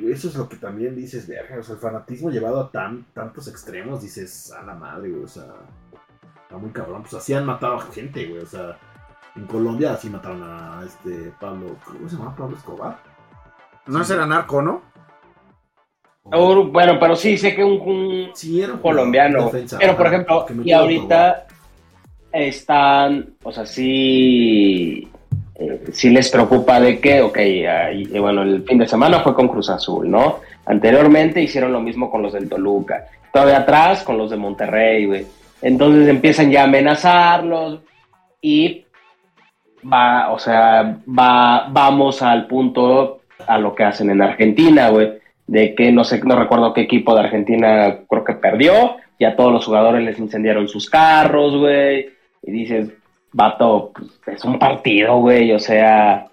eso 0.02 0.28
es 0.28 0.34
lo 0.34 0.48
que 0.48 0.56
también 0.56 0.96
dices, 0.96 1.28
verga, 1.28 1.58
o 1.58 1.62
sea, 1.62 1.74
el 1.74 1.80
fanatismo 1.80 2.30
llevado 2.30 2.60
a 2.60 2.70
tan, 2.70 3.04
tantos 3.12 3.46
extremos, 3.46 4.00
dices, 4.02 4.50
a 4.52 4.62
la 4.62 4.74
madre, 4.74 5.10
güey, 5.10 5.24
o 5.24 5.28
sea, 5.28 5.44
está 6.42 6.56
muy 6.56 6.70
cabrón. 6.70 7.02
Pues 7.02 7.14
así 7.14 7.34
han 7.34 7.44
matado 7.44 7.74
a 7.74 7.80
gente, 7.82 8.26
güey, 8.26 8.42
o 8.42 8.46
sea, 8.46 8.78
en 9.36 9.46
Colombia 9.46 9.92
así 9.92 10.08
mataron 10.08 10.42
a 10.42 10.82
este 10.84 11.32
Pablo, 11.38 11.76
¿cómo 11.84 12.08
se 12.08 12.16
llama? 12.16 12.34
Pablo 12.34 12.56
Escobar. 12.56 12.98
No 13.86 14.02
será 14.02 14.26
narco, 14.26 14.62
¿no? 14.62 14.82
Bueno, 16.30 16.98
pero 16.98 17.16
sí, 17.16 17.36
sé 17.36 17.54
que 17.54 17.64
un, 17.64 17.80
un 17.80 18.30
Sí, 18.34 18.60
era 18.62 18.74
un 18.74 18.80
colombiano. 18.80 19.46
defensa, 19.46 19.78
pero, 19.78 19.96
por 19.96 20.06
ejemplo, 20.06 20.46
y 20.64 20.72
ahorita 20.72 21.46
están, 22.32 23.34
o 23.42 23.52
sea, 23.52 23.66
sí, 23.66 25.08
eh, 25.56 25.84
sí 25.92 26.10
les 26.10 26.30
preocupa 26.30 26.80
de 26.80 27.00
que, 27.00 27.20
ok, 27.20 27.36
ahí, 27.36 28.04
bueno, 28.18 28.42
el 28.42 28.62
fin 28.64 28.78
de 28.78 28.86
semana 28.86 29.20
fue 29.20 29.34
con 29.34 29.48
Cruz 29.48 29.70
Azul, 29.70 30.10
¿no? 30.10 30.40
Anteriormente 30.66 31.42
hicieron 31.42 31.72
lo 31.72 31.80
mismo 31.80 32.10
con 32.10 32.22
los 32.22 32.32
del 32.32 32.48
Toluca. 32.48 33.06
Todavía 33.32 33.58
atrás 33.58 34.02
con 34.02 34.16
los 34.18 34.30
de 34.30 34.36
Monterrey, 34.36 35.06
güey. 35.06 35.26
Entonces 35.62 36.08
empiezan 36.08 36.50
ya 36.50 36.62
a 36.62 36.64
amenazarlos 36.64 37.80
y 38.40 38.84
va, 39.92 40.30
o 40.32 40.38
sea, 40.38 40.98
va, 41.06 41.68
vamos 41.70 42.22
al 42.22 42.46
punto 42.46 43.20
a 43.46 43.58
lo 43.58 43.74
que 43.74 43.84
hacen 43.84 44.10
en 44.10 44.22
Argentina, 44.22 44.88
güey, 44.88 45.19
de 45.50 45.74
que 45.74 45.90
no 45.90 46.04
sé, 46.04 46.20
no 46.24 46.38
recuerdo 46.38 46.72
qué 46.72 46.82
equipo 46.82 47.12
de 47.12 47.22
Argentina 47.22 47.98
creo 48.08 48.22
que 48.22 48.34
perdió, 48.34 48.98
y 49.18 49.24
a 49.24 49.34
todos 49.34 49.52
los 49.52 49.66
jugadores 49.66 50.04
les 50.04 50.16
incendiaron 50.16 50.68
sus 50.68 50.88
carros, 50.88 51.56
güey, 51.56 52.08
y 52.44 52.52
dices, 52.52 52.90
vato, 53.32 53.90
pues, 54.24 54.38
es 54.38 54.44
un 54.44 54.60
partido, 54.60 55.18
güey, 55.18 55.50
o 55.50 55.58
sea, 55.58 56.28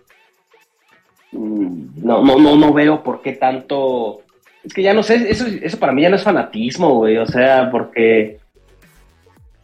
mm, 1.32 2.06
no, 2.06 2.24
no, 2.24 2.38
no, 2.38 2.56
no 2.56 2.74
veo 2.74 3.02
por 3.02 3.24
qué 3.24 3.34
tanto, 3.34 4.22
es 4.64 4.72
que 4.72 4.84
ya 4.84 4.94
no 4.94 5.02
sé, 5.02 5.16
eso, 5.32 5.48
eso 5.48 5.80
para 5.80 5.94
mí 5.94 6.04
ya 6.04 6.10
no 6.10 6.16
es 6.16 6.24
fanatismo, 6.24 6.94
güey, 6.94 7.18
o 7.18 7.26
sea, 7.26 7.72
porque 7.72 8.38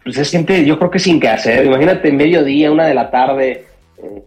pues 0.03 0.17
es 0.17 0.31
gente, 0.31 0.65
yo 0.65 0.79
creo 0.79 0.89
que 0.89 0.99
sin 0.99 1.19
que 1.19 1.29
hacer. 1.29 1.65
Imagínate, 1.65 2.11
mediodía, 2.11 2.71
una 2.71 2.87
de 2.87 2.93
la 2.93 3.09
tarde, 3.09 3.67
eh, 3.97 4.23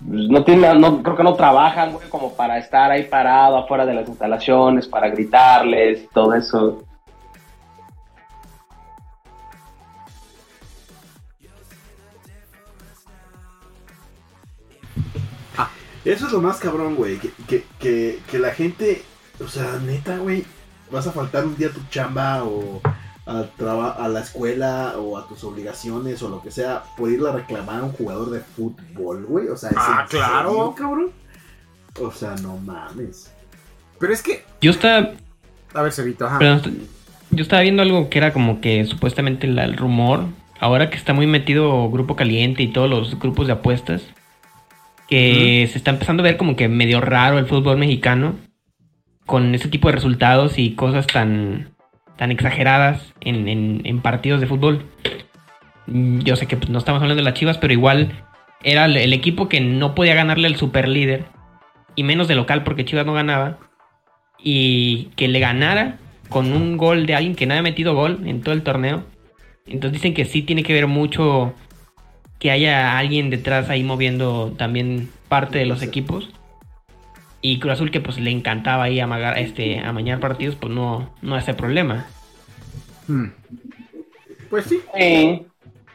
no 0.00 0.44
tiene, 0.44 0.74
no, 0.74 1.02
creo 1.02 1.16
que 1.16 1.22
no 1.22 1.34
trabajan, 1.34 1.92
güey, 1.92 2.08
como 2.08 2.32
para 2.34 2.58
estar 2.58 2.90
ahí 2.90 3.04
parado 3.04 3.56
afuera 3.56 3.84
de 3.84 3.94
las 3.94 4.08
instalaciones, 4.08 4.88
para 4.88 5.08
gritarles 5.08 6.08
todo 6.10 6.34
eso. 6.34 6.84
Eso 16.02 16.26
es 16.26 16.32
lo 16.32 16.40
más 16.40 16.58
cabrón, 16.58 16.96
güey. 16.96 17.18
Que, 17.18 17.64
que, 17.78 18.18
que, 18.26 18.38
la 18.38 18.52
gente, 18.52 19.02
o 19.38 19.48
sea, 19.48 19.78
neta, 19.84 20.16
güey, 20.16 20.44
vas 20.90 21.06
a 21.06 21.12
faltar 21.12 21.44
un 21.44 21.56
día 21.56 21.70
tu 21.70 21.80
chamba 21.90 22.42
o 22.42 22.80
traba- 23.56 23.92
a 23.92 24.08
la 24.08 24.20
escuela 24.20 24.94
o 24.98 25.16
a 25.18 25.26
tus 25.28 25.44
obligaciones 25.44 26.22
o 26.22 26.28
lo 26.28 26.42
que 26.42 26.50
sea 26.50 26.82
por 26.96 27.10
irle 27.10 27.28
a 27.28 27.32
reclamar 27.32 27.80
a 27.80 27.84
un 27.84 27.92
jugador 27.92 28.30
de 28.30 28.40
fútbol, 28.40 29.24
güey. 29.26 29.48
O 29.48 29.56
sea, 29.56 29.70
¿es 29.70 29.76
Ah, 29.78 30.06
claro, 30.08 30.50
serio? 30.50 30.74
cabrón. 30.76 31.10
O 32.00 32.10
sea, 32.10 32.34
no 32.42 32.56
mames. 32.56 33.32
Pero 33.98 34.12
es 34.12 34.22
que. 34.22 34.44
Yo 34.60 34.70
estaba, 34.70 35.10
A 35.74 35.82
ver, 35.82 35.92
Cevito, 35.92 36.26
ajá. 36.26 36.38
perdón, 36.38 36.78
yo 37.30 37.42
estaba 37.42 37.62
viendo 37.62 37.82
algo 37.82 38.08
que 38.10 38.18
era 38.18 38.32
como 38.32 38.60
que 38.60 38.84
supuestamente 38.86 39.46
la- 39.46 39.64
el 39.64 39.76
rumor, 39.76 40.24
ahora 40.58 40.90
que 40.90 40.96
está 40.96 41.12
muy 41.12 41.26
metido 41.26 41.88
Grupo 41.90 42.16
Caliente 42.16 42.62
y 42.62 42.68
todos 42.72 42.88
los 42.90 43.18
grupos 43.18 43.46
de 43.46 43.52
apuestas, 43.52 44.02
que 45.08 45.68
se 45.70 45.78
está 45.78 45.90
empezando 45.90 46.22
a 46.22 46.24
ver 46.24 46.36
como 46.36 46.56
que 46.56 46.68
medio 46.68 47.00
raro 47.00 47.38
el 47.38 47.46
fútbol 47.46 47.78
mexicano 47.78 48.34
con 49.26 49.54
ese 49.54 49.68
tipo 49.68 49.88
de 49.88 49.94
resultados 49.94 50.58
y 50.58 50.74
cosas 50.74 51.06
tan, 51.06 51.69
tan 52.20 52.30
exageradas 52.30 53.14
en, 53.22 54.02
partidos 54.02 54.42
de 54.42 54.46
fútbol. 54.46 54.84
Yo 55.86 56.36
sé 56.36 56.46
que 56.46 56.58
pues, 56.58 56.68
no 56.68 56.78
estamos 56.78 57.00
hablando 57.00 57.22
de 57.22 57.24
las 57.24 57.32
Chivas, 57.32 57.56
pero 57.56 57.72
igual 57.72 58.12
era 58.62 58.84
el, 58.84 58.98
el 58.98 59.14
equipo 59.14 59.48
que 59.48 59.62
no 59.62 59.94
podía 59.94 60.14
ganarle 60.14 60.46
al 60.46 60.56
super 60.56 60.86
líder 60.86 61.24
y 61.96 62.02
menos 62.02 62.28
de 62.28 62.34
local 62.34 62.62
porque 62.62 62.84
Chivas 62.84 63.06
no 63.06 63.14
ganaba 63.14 63.58
y 64.38 65.04
que 65.16 65.28
le 65.28 65.40
ganara 65.40 65.96
con 66.28 66.52
un 66.52 66.76
gol 66.76 67.06
de 67.06 67.14
alguien 67.14 67.34
que 67.34 67.46
no 67.46 67.54
había 67.54 67.62
metido 67.62 67.94
gol 67.94 68.20
en 68.26 68.42
todo 68.42 68.54
el 68.54 68.64
torneo. 68.64 69.02
Entonces 69.64 69.92
dicen 69.92 70.12
que 70.12 70.26
sí 70.26 70.42
tiene 70.42 70.62
que 70.62 70.74
ver 70.74 70.88
mucho 70.88 71.54
que 72.38 72.50
haya 72.50 72.98
alguien 72.98 73.30
detrás 73.30 73.70
ahí 73.70 73.82
moviendo 73.82 74.52
también 74.58 75.08
parte 75.30 75.58
de 75.58 75.64
los 75.64 75.80
equipos. 75.80 76.28
Y 77.42 77.58
Cruz 77.58 77.72
Azul 77.74 77.90
que 77.90 78.00
pues 78.00 78.18
le 78.18 78.30
encantaba 78.30 78.84
ahí 78.84 79.00
amagar, 79.00 79.38
este, 79.38 79.78
amañar 79.80 80.20
partidos, 80.20 80.56
pues 80.56 80.72
no, 80.72 81.10
no 81.22 81.34
hace 81.36 81.54
problema. 81.54 82.06
Hmm. 83.08 83.26
Pues 84.50 84.64
sí. 84.66 84.80
Sí, 84.98 85.46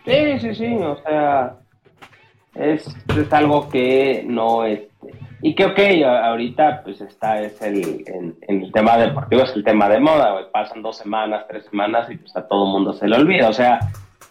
sí, 0.05 0.39
sí, 0.39 0.55
sí, 0.55 0.75
o 0.75 0.97
sea, 1.03 1.55
es, 2.55 2.87
es 3.17 3.33
algo 3.33 3.69
que 3.69 4.23
no 4.27 4.63
es... 4.65 4.81
Y 5.41 5.53
que, 5.53 5.65
ok, 5.65 5.79
a- 6.05 6.27
ahorita 6.29 6.81
pues 6.83 7.01
está, 7.01 7.41
es 7.41 7.61
el, 7.61 8.03
en, 8.07 8.35
en 8.47 8.63
el 8.63 8.71
tema 8.71 8.97
deportivo, 8.97 9.43
es 9.43 9.55
el 9.55 9.63
tema 9.63 9.87
de 9.89 9.99
moda, 9.99 10.31
güey. 10.31 10.45
Pasan 10.51 10.81
dos 10.81 10.97
semanas, 10.97 11.45
tres 11.47 11.65
semanas 11.69 12.09
y 12.09 12.17
pues 12.17 12.35
a 12.35 12.47
todo 12.47 12.65
mundo 12.65 12.93
se 12.93 13.07
le 13.07 13.15
olvida, 13.17 13.49
o 13.49 13.53
sea, 13.53 13.79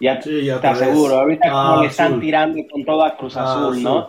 ya 0.00 0.20
Sí, 0.20 0.44
ya 0.44 0.60
te 0.60 0.66
aseguro, 0.66 1.20
ahorita 1.20 1.46
Ah, 1.48 1.68
como 1.70 1.82
le 1.82 1.88
están 1.88 2.18
tirando 2.20 2.58
con 2.70 2.84
todo 2.84 3.04
a 3.04 3.16
Cruz 3.16 3.36
Ah, 3.36 3.44
Azul, 3.44 3.78
azul. 3.78 4.06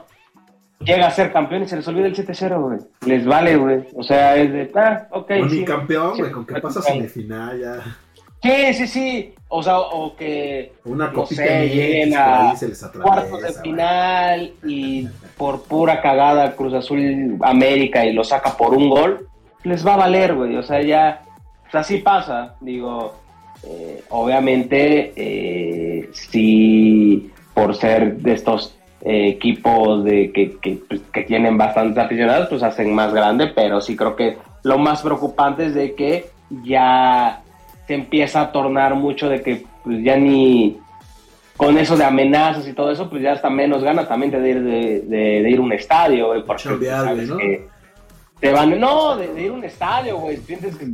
Llega 0.79 1.07
a 1.07 1.11
ser 1.11 1.31
campeón 1.31 1.63
y 1.63 1.67
se 1.67 1.77
les 1.77 1.87
olvida 1.87 2.07
el 2.07 2.15
7-0, 2.15 2.61
güey. 2.61 2.79
Les 3.05 3.25
vale, 3.25 3.55
güey. 3.55 3.87
O 3.95 4.03
sea, 4.03 4.35
es 4.35 4.51
de, 4.51 4.71
ah, 4.75 5.07
ok. 5.11 5.27
Con 5.39 5.49
sí. 5.49 5.65
campeón, 5.65 6.15
Sí, 6.15 6.21
güey, 6.21 6.31
con 6.33 6.45
que 6.45 6.55
sí, 6.55 6.61
pasas 6.61 6.85
sí. 6.85 6.93
en 6.93 7.03
el 7.03 7.09
final 7.09 7.59
ya. 7.59 7.97
Sí, 8.43 8.73
sí, 8.73 8.87
sí. 8.87 9.33
O 9.47 9.63
sea, 9.63 9.79
o 9.79 10.15
que 10.15 10.73
Una 10.83 11.07
no 11.07 11.13
copita 11.13 11.43
sé, 11.43 11.69
lleguen 11.69 12.13
a 12.15 12.53
cuartos 13.01 13.41
de 13.41 13.53
final 13.53 14.53
y 14.65 15.07
por 15.37 15.63
pura 15.63 16.01
cagada 16.01 16.55
Cruz 16.55 16.73
Azul 16.73 17.37
América 17.41 18.05
y 18.05 18.13
lo 18.13 18.23
saca 18.23 18.57
por 18.57 18.73
un 18.73 18.89
gol, 18.89 19.27
les 19.63 19.85
va 19.85 19.93
a 19.93 19.97
valer, 19.97 20.35
güey. 20.35 20.57
O 20.57 20.63
sea, 20.63 20.81
ya, 20.81 21.21
o 21.67 21.71
sea, 21.71 21.81
así 21.81 21.99
pasa. 21.99 22.55
Digo, 22.59 23.15
eh, 23.63 24.03
obviamente, 24.09 25.13
eh, 25.15 26.09
sí, 26.13 27.31
por 27.53 27.75
ser 27.75 28.17
de 28.17 28.33
estos 28.33 28.75
eh, 29.05 29.29
equipos 29.29 30.03
de 30.03 30.31
que, 30.33 30.57
que, 30.57 30.79
pues, 30.89 31.01
que 31.13 31.21
tienen 31.21 31.57
bastantes 31.57 31.97
aficionados, 32.03 32.49
pues 32.49 32.63
hacen 32.63 32.93
más 32.93 33.13
grande, 33.13 33.47
pero 33.55 33.79
sí 33.79 33.95
creo 33.95 34.15
que 34.15 34.37
lo 34.63 34.77
más 34.79 35.01
preocupante 35.03 35.67
es 35.67 35.75
de 35.75 35.93
que 35.95 36.25
ya 36.63 37.41
se 37.87 37.93
empieza 37.93 38.41
a 38.41 38.51
tornar 38.51 38.95
mucho 38.95 39.29
de 39.29 39.41
que 39.41 39.63
pues 39.83 40.03
ya 40.03 40.17
ni 40.17 40.79
con 41.55 41.77
eso 41.77 41.95
de 41.95 42.03
amenazas 42.03 42.67
y 42.67 42.73
todo 42.73 42.91
eso, 42.91 43.09
pues 43.09 43.21
ya 43.21 43.31
hasta 43.33 43.49
menos 43.49 43.83
gana 43.83 44.07
también 44.07 44.31
de 44.31 44.49
ir, 44.49 44.61
de, 44.63 45.01
de- 45.01 45.41
de 45.43 45.49
ir 45.49 45.59
a 45.59 45.61
un 45.61 45.71
estadio, 45.71 46.27
güey, 46.27 46.43
porque 46.43 46.63
que 47.37 47.67
te 48.39 48.51
van, 48.51 48.77
no, 48.79 49.15
de, 49.15 49.27
de 49.33 49.43
ir 49.43 49.51
a 49.51 49.53
un 49.53 49.63
estadio, 49.63 50.17
güey, 50.17 50.37
sientes 50.37 50.75
que, 50.75 50.85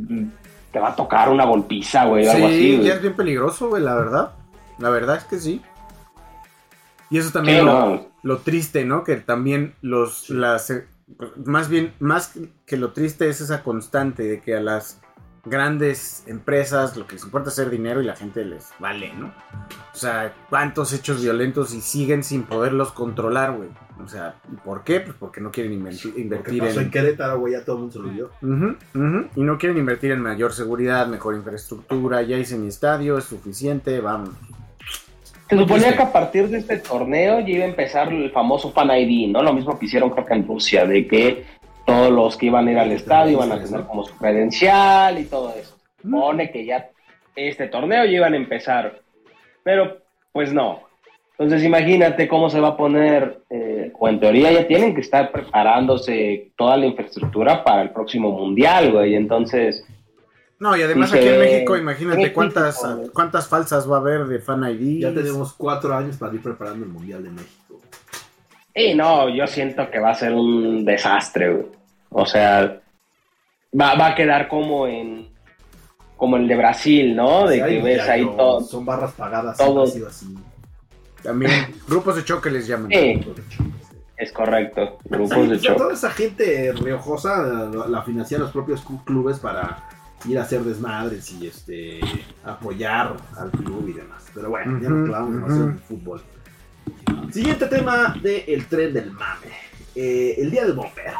te 0.70 0.78
va 0.78 0.90
a 0.90 0.96
tocar 0.96 1.28
una 1.30 1.44
golpiza, 1.44 2.04
güey, 2.04 2.26
o 2.26 2.30
algo 2.30 2.46
así. 2.46 2.76
Sí, 2.76 2.82
ya 2.82 2.94
es 2.94 3.02
bien 3.02 3.14
peligroso, 3.14 3.68
güey, 3.70 3.82
la 3.82 3.94
verdad. 3.94 4.30
La 4.78 4.88
verdad 4.90 5.16
es 5.16 5.24
que 5.24 5.36
sí. 5.38 5.60
Y 7.12 7.18
eso 7.18 7.30
también 7.30 7.58
Sí, 7.60 7.64
lo, 7.64 7.72
no. 7.72 8.06
lo 8.22 8.38
triste, 8.38 8.84
¿no? 8.84 9.04
Que 9.04 9.16
también 9.16 9.74
los, 9.82 10.30
las, 10.30 10.70
eh, 10.70 10.86
más 11.44 11.68
bien, 11.68 11.92
más 12.00 12.32
que 12.66 12.76
lo 12.76 12.92
triste 12.92 13.28
es 13.28 13.40
esa 13.40 13.62
constante 13.62 14.22
de 14.24 14.40
que 14.40 14.56
a 14.56 14.60
las 14.60 15.00
grandes 15.44 16.22
empresas 16.28 16.96
lo 16.96 17.06
que 17.06 17.14
les 17.16 17.24
importa 17.24 17.48
es 17.50 17.58
hacer 17.58 17.70
dinero 17.70 18.00
y 18.00 18.04
la 18.06 18.16
gente 18.16 18.44
les 18.44 18.70
vale, 18.78 19.12
¿no? 19.12 19.26
O 19.92 19.96
sea, 19.96 20.34
cuántos 20.48 20.92
hechos 20.92 21.20
violentos 21.20 21.74
y 21.74 21.80
siguen 21.80 22.22
sin 22.22 22.44
poderlos 22.44 22.92
controlar, 22.92 23.52
güey. 23.56 23.68
O 24.02 24.08
sea, 24.08 24.36
¿y 24.50 24.56
¿por 24.56 24.82
qué? 24.84 25.00
Pues 25.00 25.16
porque 25.18 25.40
no 25.40 25.50
quieren 25.50 25.72
invertir, 25.72 26.14
invertir 26.16 26.60
pasó 26.62 26.80
en 26.80 26.86
en... 26.86 26.90
Querétaro, 26.90 27.38
güey, 27.40 27.52
ya 27.52 27.64
todo 27.64 27.76
el 27.76 27.82
mundo 27.82 27.92
se 27.92 27.98
lo 27.98 28.30
ujú. 28.40 29.28
Y 29.36 29.42
no 29.42 29.58
quieren 29.58 29.78
invertir 29.78 30.12
en 30.12 30.20
mayor 30.22 30.52
seguridad, 30.52 31.06
mejor 31.08 31.34
infraestructura. 31.34 32.22
Ya 32.22 32.38
hice 32.38 32.56
mi 32.56 32.68
estadio, 32.68 33.18
es 33.18 33.24
suficiente, 33.24 34.00
vamos. 34.00 34.30
Se 35.52 35.58
suponía 35.58 35.94
que 35.94 36.02
a 36.02 36.10
partir 36.10 36.48
de 36.48 36.56
este 36.56 36.78
torneo 36.78 37.40
ya 37.40 37.48
iba 37.50 37.64
a 37.64 37.68
empezar 37.68 38.10
el 38.10 38.30
famoso 38.30 38.72
Fan 38.72 38.90
ID, 38.90 39.28
¿no? 39.28 39.42
Lo 39.42 39.52
mismo 39.52 39.78
que 39.78 39.84
hicieron 39.84 40.08
creo 40.08 40.24
que 40.24 40.32
en 40.32 40.46
Rusia, 40.46 40.86
de 40.86 41.06
que 41.06 41.44
todos 41.84 42.10
los 42.10 42.38
que 42.38 42.46
iban 42.46 42.68
a 42.68 42.72
ir 42.72 42.78
al 42.78 42.90
estadio 42.90 43.32
iban 43.32 43.52
a 43.52 43.62
tener 43.62 43.82
como 43.82 44.02
su 44.02 44.16
credencial 44.16 45.18
y 45.18 45.24
todo 45.24 45.50
eso. 45.54 45.76
Se 45.98 46.08
supone 46.08 46.50
que 46.50 46.64
ya 46.64 46.88
este 47.36 47.68
torneo 47.68 48.06
ya 48.06 48.12
iban 48.12 48.32
a 48.32 48.38
empezar, 48.38 49.00
pero 49.62 49.98
pues 50.32 50.54
no. 50.54 50.84
Entonces 51.32 51.62
imagínate 51.64 52.28
cómo 52.28 52.48
se 52.48 52.60
va 52.60 52.68
a 52.68 52.76
poner, 52.78 53.42
eh, 53.50 53.92
o 53.98 54.08
en 54.08 54.20
teoría 54.20 54.52
ya 54.52 54.66
tienen 54.66 54.94
que 54.94 55.02
estar 55.02 55.30
preparándose 55.30 56.52
toda 56.56 56.78
la 56.78 56.86
infraestructura 56.86 57.62
para 57.62 57.82
el 57.82 57.90
próximo 57.90 58.30
mundial, 58.30 58.90
güey. 58.90 59.16
Entonces, 59.16 59.86
No, 60.62 60.76
y 60.76 60.82
además 60.82 61.12
aquí 61.12 61.26
en 61.26 61.40
México, 61.40 61.76
imagínate 61.76 62.32
cuántas, 62.32 62.80
cuántas 63.12 63.48
falsas 63.48 63.90
va 63.90 63.96
a 63.96 63.98
haber 63.98 64.26
de 64.26 64.38
Fan 64.38 64.62
ID. 64.62 65.00
Ya 65.02 65.12
tenemos 65.12 65.54
cuatro 65.54 65.92
años 65.92 66.16
para 66.18 66.32
ir 66.34 66.40
preparando 66.40 66.84
el 66.84 66.92
Mundial 66.92 67.24
de 67.24 67.30
México. 67.30 67.80
Y 68.72 68.94
no, 68.94 69.28
yo 69.28 69.44
siento 69.48 69.90
que 69.90 69.98
va 69.98 70.10
a 70.10 70.14
ser 70.14 70.32
un 70.32 70.84
desastre, 70.84 71.52
güey. 71.52 71.66
O 72.10 72.24
sea, 72.24 72.80
va, 73.78 73.94
va 73.96 74.06
a 74.06 74.14
quedar 74.14 74.46
como 74.46 74.86
en 74.86 75.32
como 76.16 76.36
el 76.36 76.46
de 76.46 76.54
Brasil, 76.54 77.16
¿no? 77.16 77.48
De 77.48 77.56
Sí, 77.56 77.64
que 77.64 77.82
ves 77.82 78.08
ahí 78.08 78.24
todo. 78.24 78.60
Son 78.60 78.84
barras 78.86 79.10
pagadas, 79.14 79.58
todo. 79.58 79.84
sido 79.88 80.06
así. 80.06 80.32
También 81.24 81.50
grupos 81.88 82.14
de 82.14 82.24
choque 82.24 82.52
les 82.52 82.68
llaman. 82.68 82.88
Sí, 82.92 83.20
es 84.16 84.30
correcto. 84.30 84.98
Grupos 85.06 85.36
Sí, 85.36 85.46
de 85.48 85.58
choque. 85.58 85.78
toda 85.78 85.92
esa 85.94 86.10
gente 86.10 86.72
riojosa 86.74 87.42
la, 87.42 87.88
la 87.88 88.02
financian 88.02 88.40
los 88.42 88.52
propios 88.52 88.80
clubes 89.04 89.40
para 89.40 89.88
ir 90.26 90.38
a 90.38 90.42
hacer 90.42 90.62
desmadres 90.62 91.30
y 91.32 91.46
este 91.46 92.00
apoyar 92.44 93.16
al 93.36 93.50
club 93.50 93.88
y 93.88 93.92
demás. 93.94 94.24
Pero 94.34 94.50
bueno, 94.50 94.80
ya 94.80 94.88
nos 94.88 95.08
clavamos 95.08 95.34
demasiado 95.34 95.64
ujú. 95.64 95.72
en 95.72 95.78
fútbol. 95.78 96.22
Siguiente 97.30 97.66
tema 97.66 98.14
del 98.22 98.66
tren 98.66 98.92
del 98.92 99.10
mame. 99.12 99.48
Eh, 99.94 100.34
el 100.38 100.50
día 100.50 100.64
del 100.64 100.74
bombero. 100.74 101.18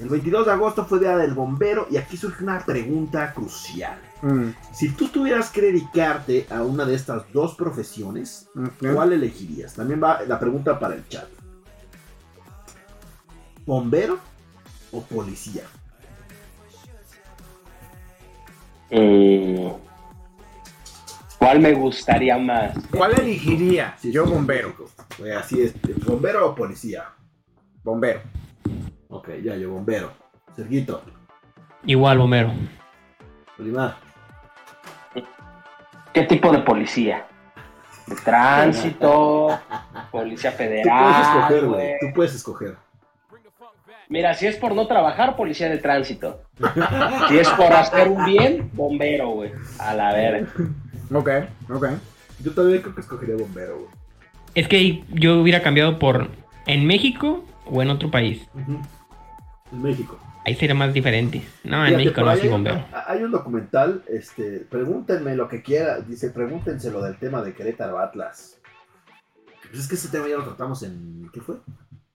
El 0.00 0.08
22 0.08 0.46
de 0.46 0.52
agosto 0.52 0.84
fue 0.84 0.98
día 0.98 1.16
del 1.16 1.34
bombero 1.34 1.86
y 1.88 1.96
aquí 1.96 2.16
surge 2.16 2.42
una 2.42 2.58
pregunta 2.64 3.32
crucial. 3.32 3.96
Mm, 4.22 4.48
Si 4.72 4.88
tú 4.90 5.06
tuvieras 5.08 5.50
que 5.50 5.60
dedicarte 5.60 6.46
a 6.50 6.62
una 6.62 6.84
de 6.84 6.96
estas 6.96 7.30
dos 7.32 7.54
profesiones. 7.54 8.48
¿Cuál 8.80 9.12
elegirías? 9.12 9.74
También 9.74 10.02
va 10.02 10.22
la 10.22 10.40
pregunta 10.40 10.78
para 10.80 10.96
el 10.96 11.08
chat. 11.08 11.28
¿Bombero 13.64 14.18
o 14.92 15.00
policía? 15.02 15.62
Mm. 18.90 19.68
¿Cuál 21.38 21.60
me 21.60 21.72
gustaría 21.74 22.38
más? 22.38 22.72
¿Cuál 22.90 23.12
elegiría? 23.20 23.94
Sí, 23.98 24.10
Yo 24.10 24.24
bombero. 24.24 24.74
Oye, 25.20 25.34
así 25.34 25.62
es. 25.62 25.74
¿Bombero 26.06 26.50
o 26.50 26.54
policía? 26.54 27.04
Bombero. 27.82 28.20
Ok, 29.08 29.28
ya 29.42 29.54
yo, 29.56 29.70
bombero. 29.72 30.12
Serguito, 30.56 31.02
Igual, 31.84 32.20
Homero. 32.20 32.52
Olimar. 33.58 33.96
¿Qué 36.14 36.22
tipo 36.22 36.50
de 36.50 36.58
policía? 36.60 37.26
¿De 38.06 38.14
tránsito? 38.16 39.48
¿Policía 40.10 40.52
Tú 40.52 40.56
federal? 40.56 41.04
puedes 41.04 41.18
escoger, 41.28 41.66
güey? 41.66 41.92
Tú 42.00 42.06
puedes 42.14 42.34
escoger. 42.34 42.76
Mira, 44.14 44.32
si 44.34 44.46
es 44.46 44.54
por 44.54 44.76
no 44.76 44.86
trabajar, 44.86 45.34
policía 45.34 45.68
de 45.68 45.78
tránsito. 45.78 46.40
Si 47.28 47.36
es 47.36 47.48
por 47.48 47.72
hacer 47.72 48.06
un 48.06 48.24
bien, 48.24 48.70
bombero, 48.72 49.30
güey. 49.30 49.50
A 49.80 49.92
la 49.92 50.12
verga. 50.14 50.46
Ok, 51.12 51.28
ok. 51.68 51.86
Yo 52.40 52.52
también 52.52 52.80
creo 52.80 52.94
que 52.94 53.00
escogería 53.00 53.34
bombero, 53.36 53.74
güey. 53.76 53.88
Es 54.54 54.68
que 54.68 55.02
yo 55.08 55.40
hubiera 55.40 55.62
cambiado 55.62 55.98
por 55.98 56.28
en 56.68 56.86
México 56.86 57.44
o 57.66 57.82
en 57.82 57.90
otro 57.90 58.08
país. 58.12 58.48
En 59.72 59.82
México. 59.82 60.16
Ahí 60.46 60.54
sería 60.54 60.76
más 60.76 60.94
diferente. 60.94 61.42
No, 61.64 61.84
en 61.84 61.96
México 61.96 62.20
no 62.20 62.30
hay- 62.30 62.48
bombero. 62.48 62.84
Hay 63.08 63.20
un 63.20 63.32
documental, 63.32 64.04
este, 64.06 64.60
pregúntenme 64.60 65.34
lo 65.34 65.48
que 65.48 65.60
quiera, 65.60 65.98
dice, 65.98 66.30
pregúntense 66.30 66.88
lo 66.92 67.02
del 67.02 67.16
tema 67.16 67.42
de 67.42 67.52
Querétaro 67.52 67.98
Atlas. 67.98 68.60
Pues 69.70 69.80
es 69.82 69.88
que 69.88 69.96
ese 69.96 70.08
tema 70.08 70.28
ya 70.28 70.36
lo 70.36 70.44
tratamos 70.44 70.84
en, 70.84 71.28
¿qué 71.32 71.40
fue? 71.40 71.56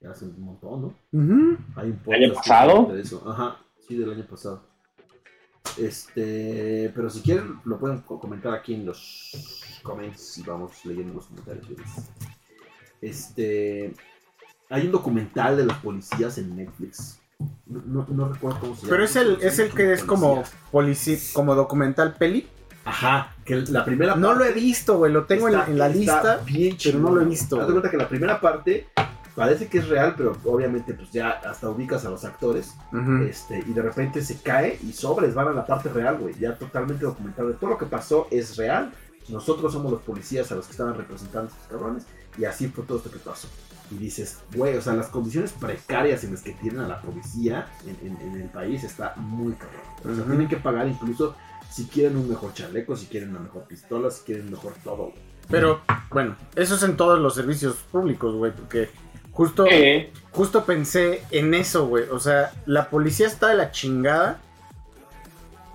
Ya 0.01 0.11
hace 0.11 0.25
un 0.25 0.39
montón, 0.41 0.81
¿no? 0.81 0.87
Ujú. 1.11 1.57
Hay 1.75 1.89
un 2.05 2.13
¿Año 2.13 2.33
pasado? 2.33 2.85
de 2.93 3.01
eso. 3.01 3.21
Ajá, 3.29 3.57
sí, 3.85 3.97
del 3.97 4.11
año 4.11 4.25
pasado. 4.25 4.63
Este, 5.77 6.91
pero 6.95 7.09
si 7.09 7.21
quieren 7.21 7.59
lo 7.65 7.77
pueden 7.79 7.99
co- 8.01 8.19
comentar 8.19 8.53
aquí 8.53 8.73
en 8.73 8.85
los 8.85 9.61
comments 9.83 10.37
y 10.37 10.43
vamos 10.43 10.83
leyendo 10.85 11.13
los 11.15 11.25
comentarios. 11.27 11.65
Este, 13.01 13.93
hay 14.69 14.85
un 14.85 14.91
documental 14.91 15.57
de 15.57 15.65
los 15.65 15.77
policías 15.77 16.37
en 16.37 16.55
Netflix. 16.55 17.19
No, 17.65 17.81
no- 17.85 18.07
no 18.09 18.29
recuerdo 18.33 18.59
cómo 18.59 18.75
se 18.75 18.81
llama. 18.81 18.89
Pero 18.91 19.03
es 19.03 19.15
el, 19.15 19.37
es 19.41 19.59
el 19.59 19.69
que 19.71 19.93
es 19.93 20.03
como 20.03 20.43
Policías. 20.71 21.29
polici- 21.29 21.33
como 21.33 21.55
documental 21.55 22.15
peli. 22.15 22.47
Ajá, 22.85 23.35
que 23.45 23.55
la 23.57 23.85
primera 23.85 24.15
No 24.15 24.33
lo 24.33 24.45
he 24.45 24.51
visto, 24.53 24.97
güey. 24.97 25.11
Lo 25.11 25.25
tengo 25.25 25.47
en, 25.49 25.77
la 25.77 25.87
lista. 25.89 26.39
bien 26.45 26.77
pero 26.81 26.99
no 26.99 27.11
lo 27.11 27.21
he 27.21 27.25
visto, 27.25 27.59
Haz 27.59 27.67
de 27.67 27.73
cuenta 27.73 27.91
que 27.91 27.97
la 27.97 28.07
primera 28.09 28.39
parte 28.41 28.87
parece 29.39 29.67
que 29.67 29.79
es 29.79 29.87
real, 29.87 30.13
pero 30.17 30.35
obviamente 30.45 30.93
pues 30.93 31.11
ya 31.11 31.29
hasta 31.31 31.69
ubicas 31.69 32.05
a 32.05 32.09
los 32.09 32.23
actores. 32.25 32.75
Ujú. 32.91 33.23
Este, 33.23 33.59
y 33.59 33.73
de 33.73 33.81
repente 33.81 34.21
se 34.23 34.41
cae 34.41 34.77
y 34.83 34.91
sobres 34.93 35.33
van 35.33 35.47
a 35.47 35.51
la 35.53 35.65
parte 35.65 35.89
real, 35.89 36.17
güey. 36.17 36.35
Ya 36.39 36.57
totalmente 36.57 37.05
documentado. 37.05 37.51
Todo 37.53 37.71
lo 37.71 37.77
que 37.77 37.85
pasó 37.85 38.27
es 38.31 38.57
real. 38.57 38.91
Nosotros 39.29 39.73
somos 39.73 39.91
los 39.91 40.01
policías 40.01 40.51
a 40.51 40.55
los 40.55 40.65
que 40.65 40.71
estaban 40.71 40.95
representando 40.95 41.49
a 41.49 41.53
estos 41.53 41.67
cabrones. 41.67 42.05
Y 42.37 42.45
así 42.45 42.67
fue 42.67 42.83
todo 42.85 42.97
esto 42.97 43.11
que 43.11 43.19
pasó. 43.19 43.47
Y 43.91 43.95
dices, 43.97 44.37
güey, 44.55 44.75
o 44.77 44.81
sea, 44.81 44.93
las 44.93 45.07
condiciones 45.07 45.51
precarias 45.53 46.23
en 46.23 46.31
las 46.31 46.41
que 46.41 46.51
tienen 46.53 46.81
a 46.81 46.87
la 46.87 47.01
policía 47.01 47.67
en, 47.87 48.07
en- 48.07 48.21
en 48.21 48.41
el 48.41 48.49
país 48.49 48.83
está 48.83 49.13
muy 49.17 49.53
cabrón. 49.53 49.81
O 49.99 50.03
sea, 50.03 50.13
Ujú. 50.23 50.23
tienen 50.31 50.47
que 50.47 50.57
pagar 50.57 50.87
incluso 50.87 51.35
si 51.71 51.85
quieren 51.85 52.17
un 52.17 52.29
mejor 52.29 52.53
chaleco, 52.53 52.95
si 52.95 53.07
quieren 53.07 53.29
una 53.31 53.39
mejor 53.39 53.63
pistola, 53.63 54.09
si 54.11 54.23
quieren 54.23 54.49
mejor 54.51 54.73
todo, 54.83 54.97
güey. 55.11 55.29
Pero, 55.49 55.81
bueno, 56.11 56.35
eso 56.55 56.75
es 56.75 56.83
en 56.83 56.95
todos 56.95 57.17
los 57.19 57.33
servicios 57.33 57.75
públicos, 57.91 58.35
güey. 58.35 58.51
Porque 58.55 58.89
justo, 59.31 59.65
justo 60.31 60.65
pensé 60.65 61.23
en 61.31 61.53
eso, 61.53 61.87
güey. 61.87 62.05
O 62.11 62.19
sea, 62.19 62.51
la 62.65 62.89
policía 62.89 63.27
está 63.27 63.47
de 63.47 63.55
la 63.55 63.71
chingada. 63.71 64.39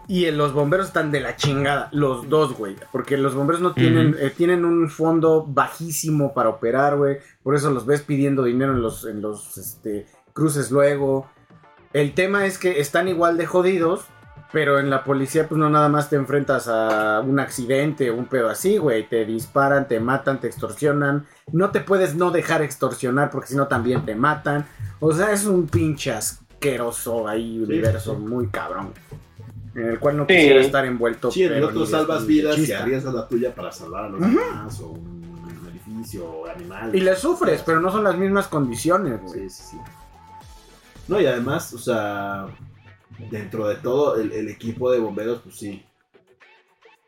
Y 0.06 0.30
los 0.32 0.52
bomberos 0.52 0.88
están 0.88 1.10
de 1.10 1.20
la 1.20 1.34
chingada, 1.34 1.88
los 1.90 2.28
dos, 2.28 2.52
güey. 2.52 2.76
Porque 2.92 3.16
los 3.16 3.34
bomberos 3.34 3.62
no 3.62 3.72
tienen, 3.72 4.14
eh, 4.20 4.30
tienen 4.36 4.66
un 4.66 4.90
fondo 4.90 5.46
bajísimo 5.48 6.34
para 6.34 6.50
operar, 6.50 6.98
güey. 6.98 7.18
Por 7.42 7.54
eso 7.54 7.70
los 7.70 7.86
ves 7.86 8.02
pidiendo 8.02 8.44
dinero 8.44 8.72
en 8.74 8.82
los, 8.82 9.06
en 9.06 9.22
los 9.22 9.56
este, 9.56 10.06
cruces 10.34 10.70
luego. 10.70 11.30
El 11.94 12.12
tema 12.12 12.44
es 12.44 12.58
que 12.58 12.80
están 12.80 13.08
igual 13.08 13.38
de 13.38 13.46
jodidos, 13.46 14.04
pero 14.54 14.78
en 14.78 14.88
la 14.88 15.02
policía, 15.02 15.48
pues 15.48 15.58
no 15.58 15.68
nada 15.68 15.88
más 15.88 16.08
te 16.08 16.14
enfrentas 16.14 16.68
a 16.68 17.20
un 17.26 17.40
accidente 17.40 18.08
o 18.10 18.14
un 18.14 18.26
pedo 18.26 18.48
así, 18.48 18.78
güey. 18.78 19.06
Te 19.08 19.24
disparan, 19.24 19.88
te 19.88 19.98
matan, 19.98 20.40
te 20.40 20.46
extorsionan. 20.46 21.26
No 21.52 21.70
te 21.70 21.80
puedes 21.80 22.14
no 22.14 22.30
dejar 22.30 22.62
extorsionar 22.62 23.30
porque 23.30 23.48
si 23.48 23.56
no 23.56 23.66
también 23.66 24.06
te 24.06 24.14
matan. 24.14 24.64
O 25.00 25.12
sea, 25.12 25.32
es 25.32 25.44
un 25.44 25.66
pinche 25.66 26.12
asqueroso 26.12 27.26
ahí 27.26 27.58
universo 27.58 28.14
sí. 28.14 28.20
muy 28.22 28.46
cabrón. 28.46 28.92
En 29.74 29.88
el 29.88 29.98
cual 29.98 30.18
no 30.18 30.22
Sí. 30.28 30.34
quisiera 30.36 30.60
estar 30.60 30.84
envuelto. 30.84 31.32
Sí, 31.32 31.42
en 31.42 31.48
el 31.48 31.54
pero 31.54 31.68
otro 31.70 31.84
salvas 31.86 32.24
vidas 32.24 32.56
y 32.56 32.72
arriesgas 32.72 33.12
la 33.12 33.26
tuya 33.26 33.52
para 33.52 33.72
salvar 33.72 34.04
a 34.04 34.08
los 34.10 34.20
demás 34.20 34.80
o 34.80 34.90
un 34.90 35.68
edificio 35.72 36.26
o 36.30 36.46
animales. 36.48 36.94
Y 36.94 37.00
le 37.00 37.16
sufres, 37.16 37.60
pero 37.66 37.80
no 37.80 37.90
son 37.90 38.04
las 38.04 38.16
mismas 38.16 38.46
condiciones, 38.46 39.20
güey. 39.20 39.40
Sí, 39.40 39.50
sí, 39.50 39.62
sí. 39.72 39.76
No, 41.08 41.20
y 41.20 41.26
además, 41.26 41.74
o 41.74 41.78
sea, 41.78 42.46
dentro 43.30 43.66
de 43.68 43.76
todo, 43.76 44.16
el, 44.20 44.32
el 44.32 44.48
equipo 44.48 44.90
de 44.90 44.98
bomberos, 44.98 45.40
pues 45.42 45.56
sí. 45.56 45.84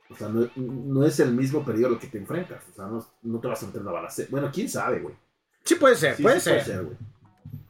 O 0.08 0.14
sea, 0.16 0.28
no, 0.28 0.48
no 0.56 1.04
es 1.04 1.18
el 1.20 1.32
mismo 1.32 1.64
peligro 1.64 1.90
al 1.90 1.98
que 1.98 2.06
te 2.06 2.18
enfrentas. 2.18 2.62
O 2.72 2.74
sea, 2.74 2.86
no, 2.86 3.04
no 3.22 3.40
te 3.40 3.48
vas 3.48 3.62
a 3.62 3.66
meter 3.66 3.82
una 3.82 3.90
balacera. 3.92 4.28
Bueno, 4.30 4.50
quién 4.52 4.68
sabe, 4.68 5.00
güey. 5.00 5.14
Sí 5.64 5.74
puede 5.74 5.96
ser, 5.96 6.14
Sí, 6.16 6.22
puede 6.22 6.38
sí 6.40 6.50
ser. 6.64 6.84
güey. 6.84 6.96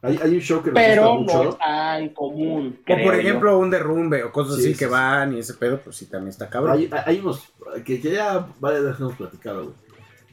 Hay, 0.03 0.19
hay 0.21 0.35
un 0.35 0.41
show 0.41 0.61
que 0.61 0.69
me 0.71 0.75
Pero 0.79 1.17
gusta 1.17 1.33
no 1.37 1.43
mucho. 1.45 1.57
tan 1.57 2.09
común. 2.09 2.79
O 2.83 2.85
por 2.85 2.97
yo. 3.15 3.19
ejemplo, 3.19 3.57
un 3.57 3.71
derrumbe 3.71 4.23
o 4.23 4.31
cosas 4.31 4.55
Sí, 4.57 4.61
así 4.61 4.73
sí, 4.73 4.79
que 4.79 4.85
sí. 4.85 4.91
van 4.91 5.33
y 5.33 5.39
ese 5.39 5.55
pedo, 5.55 5.79
pues 5.81 5.95
sí, 5.95 6.05
también 6.05 6.29
está 6.29 6.47
cabrón. 6.49 6.73
Hay, 6.77 6.89
hay 7.05 7.19
unos 7.19 7.51
que 7.83 7.99
que 7.99 8.11
ya 8.11 8.47
varias 8.59 8.83
veces 8.83 8.99
hemos 8.99 9.15
platicado, 9.15 9.63
güey. 9.63 9.75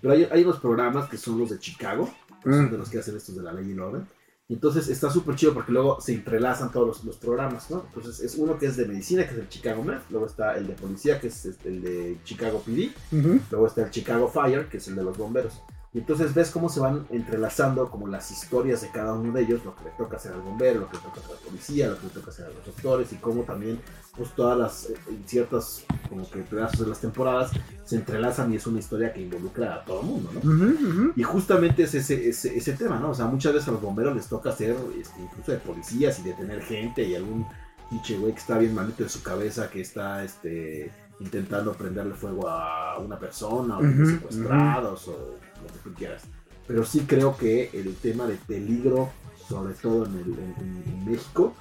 Pero 0.02 0.12
hay, 0.14 0.28
hay 0.30 0.44
unos 0.44 0.60
programas 0.60 1.08
que 1.08 1.16
son 1.16 1.38
los 1.38 1.50
de 1.50 1.58
Chicago, 1.58 2.12
Mm. 2.44 2.68
de 2.70 2.76
los 2.76 2.90
que 2.90 2.98
hacen 2.98 3.16
estos 3.16 3.34
de 3.34 3.42
la 3.42 3.54
ley 3.54 3.66
y 3.68 3.72
el 3.72 3.80
orden. 3.80 4.06
Y 4.46 4.54
entonces 4.54 4.88
está 4.88 5.10
súper 5.10 5.36
chido 5.36 5.54
porque 5.54 5.72
luego 5.72 6.00
se 6.02 6.12
entrelazan 6.12 6.70
todos 6.70 6.86
los, 6.86 7.04
los 7.04 7.16
programas, 7.16 7.70
¿no? 7.70 7.84
Entonces 7.94 8.20
es 8.20 8.34
uno 8.38 8.58
que 8.58 8.66
es 8.66 8.76
de 8.76 8.84
medicina, 8.86 9.24
que 9.26 9.32
es 9.32 9.38
el 9.40 9.48
Chicago 9.48 9.82
Med, 9.82 9.98
luego 10.10 10.26
está 10.26 10.56
el 10.58 10.66
de 10.66 10.74
policía, 10.74 11.18
que 11.18 11.28
es 11.28 11.46
este, 11.46 11.68
el 11.70 11.80
de 11.80 12.18
Chicago 12.24 12.62
PD, 12.64 12.90
Ujú. 13.12 13.40
luego 13.50 13.66
está 13.66 13.82
el 13.84 13.90
Chicago 13.90 14.28
Fire, 14.28 14.68
que 14.68 14.76
es 14.76 14.88
el 14.88 14.96
de 14.96 15.02
los 15.04 15.16
bomberos. 15.16 15.54
Y 15.94 15.98
entonces 15.98 16.34
ves 16.34 16.50
cómo 16.50 16.68
se 16.68 16.80
van 16.80 17.06
entrelazando 17.10 17.88
como 17.88 18.08
las 18.08 18.28
historias 18.32 18.82
de 18.82 18.90
cada 18.90 19.12
uno 19.12 19.32
de 19.32 19.42
ellos, 19.42 19.64
lo 19.64 19.76
que 19.76 19.84
le 19.84 19.90
toca 19.90 20.16
hacer 20.16 20.32
al 20.32 20.40
bombero, 20.40 20.80
lo 20.80 20.88
que 20.88 20.96
le 20.96 21.02
toca 21.04 21.20
hacer 21.20 21.36
al 21.36 21.42
policía, 21.46 21.88
lo 21.88 21.96
que 21.98 22.06
le 22.08 22.12
toca 22.12 22.30
hacer 22.32 22.46
a 22.46 22.48
los 22.48 22.66
doctores 22.66 23.12
y 23.12 23.16
cómo 23.16 23.42
también 23.42 23.80
pues 24.16 24.30
todas 24.30 24.58
las 24.58 24.90
en 25.08 25.22
ciertas 25.24 25.84
como 26.08 26.28
que 26.28 26.40
pedazos 26.40 26.80
de 26.80 26.86
las 26.88 27.00
temporadas 27.00 27.52
se 27.84 27.94
entrelazan 27.94 28.52
y 28.52 28.56
es 28.56 28.66
una 28.66 28.80
historia 28.80 29.12
que 29.12 29.22
involucra 29.22 29.76
a 29.76 29.84
todo 29.84 30.00
el 30.00 30.06
mundo, 30.06 30.30
¿no? 30.34 31.12
Y 31.14 31.22
justamente 31.22 31.84
es 31.84 31.94
ese, 31.94 32.28
ese, 32.28 32.56
ese 32.56 32.72
tema, 32.72 32.98
¿no? 32.98 33.10
O 33.10 33.14
sea, 33.14 33.26
muchas 33.26 33.52
veces 33.52 33.68
a 33.68 33.72
los 33.72 33.80
bomberos 33.80 34.16
les 34.16 34.28
toca 34.28 34.50
hacer 34.50 34.76
este, 35.00 35.22
incluso 35.22 35.52
de 35.52 35.58
policías 35.58 36.18
y 36.18 36.22
detener 36.22 36.60
gente 36.62 37.04
y 37.04 37.14
algún 37.14 37.46
pinche 37.88 38.18
güey 38.18 38.32
que 38.32 38.40
está 38.40 38.58
bien 38.58 38.74
malito 38.74 39.04
de 39.04 39.08
su 39.08 39.22
cabeza 39.22 39.70
que 39.70 39.80
está 39.80 40.24
este, 40.24 40.90
intentando 41.20 41.72
prenderle 41.72 42.14
fuego 42.14 42.48
a 42.48 42.98
una 42.98 43.18
persona 43.18 43.78
o 43.78 43.82
niños 43.82 44.08
secuestrados 44.08 45.08
o 45.08 45.34
lo 45.64 45.72
que 45.72 45.78
tú 45.80 45.94
quieras. 45.94 46.22
Pero 46.66 46.84
sí 46.84 47.00
creo 47.06 47.36
que 47.36 47.70
el 47.74 47.94
tema 47.96 48.26
de 48.26 48.36
peligro, 48.36 49.10
sobre 49.48 49.74
todo 49.74 50.06
en, 50.06 50.14
el- 50.14 50.38
en- 50.38 50.82
en 50.86 51.04
México, 51.04 51.54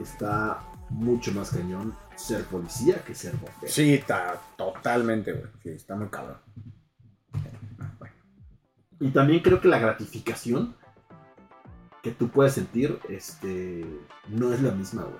está 0.00 0.62
mucho 0.90 1.32
más 1.32 1.50
cañón 1.50 1.94
ser 2.16 2.44
policía 2.44 2.96
que 3.04 3.14
ser 3.14 3.32
bombero. 3.34 3.68
Sí, 3.72 3.94
está 3.94 4.40
totalmente, 4.56 5.32
güey. 5.32 5.44
Sí, 5.62 5.68
está 5.70 5.94
muy 5.96 6.08
cabrón. 6.08 6.36
Bueno. 7.98 8.14
Y 8.98 9.10
también 9.10 9.40
creo 9.42 9.60
que 9.60 9.68
la 9.68 9.78
gratificación 9.78 10.76
que 12.02 12.10
tú 12.10 12.28
puedes 12.28 12.54
sentir 12.54 12.98
este, 13.08 13.84
no 14.28 14.52
es 14.52 14.60
la 14.62 14.72
misma, 14.72 15.02
güey. 15.04 15.14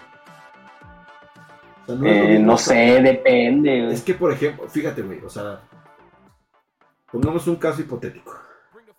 O 1.82 1.86
sea, 1.86 1.94
no 1.94 2.06
es 2.06 2.16
lo 2.16 2.22
Eh, 2.24 2.28
mismo 2.32 2.46
no 2.46 2.58
sé, 2.58 2.74
depende. 3.02 3.92
Es 3.92 4.02
que, 4.02 4.14
por 4.14 4.32
ejemplo, 4.32 4.68
fíjate, 4.68 5.02
güey, 5.02 5.20
o 5.24 5.30
sea, 5.30 5.60
pongamos 7.12 7.46
un 7.46 7.56
caso 7.56 7.80
hipotético. 7.80 8.36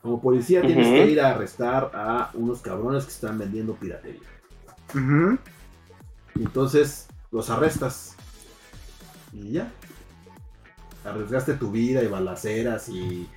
Como 0.02 0.22
policía 0.22 0.62
tienes 0.62 0.88
que 0.88 1.12
ir 1.12 1.22
a 1.22 1.30
arrestar 1.30 1.92
a 1.94 2.32
unos 2.34 2.62
cabrones 2.62 3.06
que 3.06 3.12
están 3.12 3.38
vendiendo 3.38 3.76
piratería. 3.76 4.22
Y 6.36 6.44
entonces 6.44 7.08
los 7.32 7.50
arrestas. 7.50 8.16
Y 9.32 9.52
ya. 9.52 9.72
Arriesgaste 11.06 11.54
tu 11.54 11.72
vida 11.72 12.04
y 12.04 12.08
balaceras 12.08 12.90
y 12.90 13.28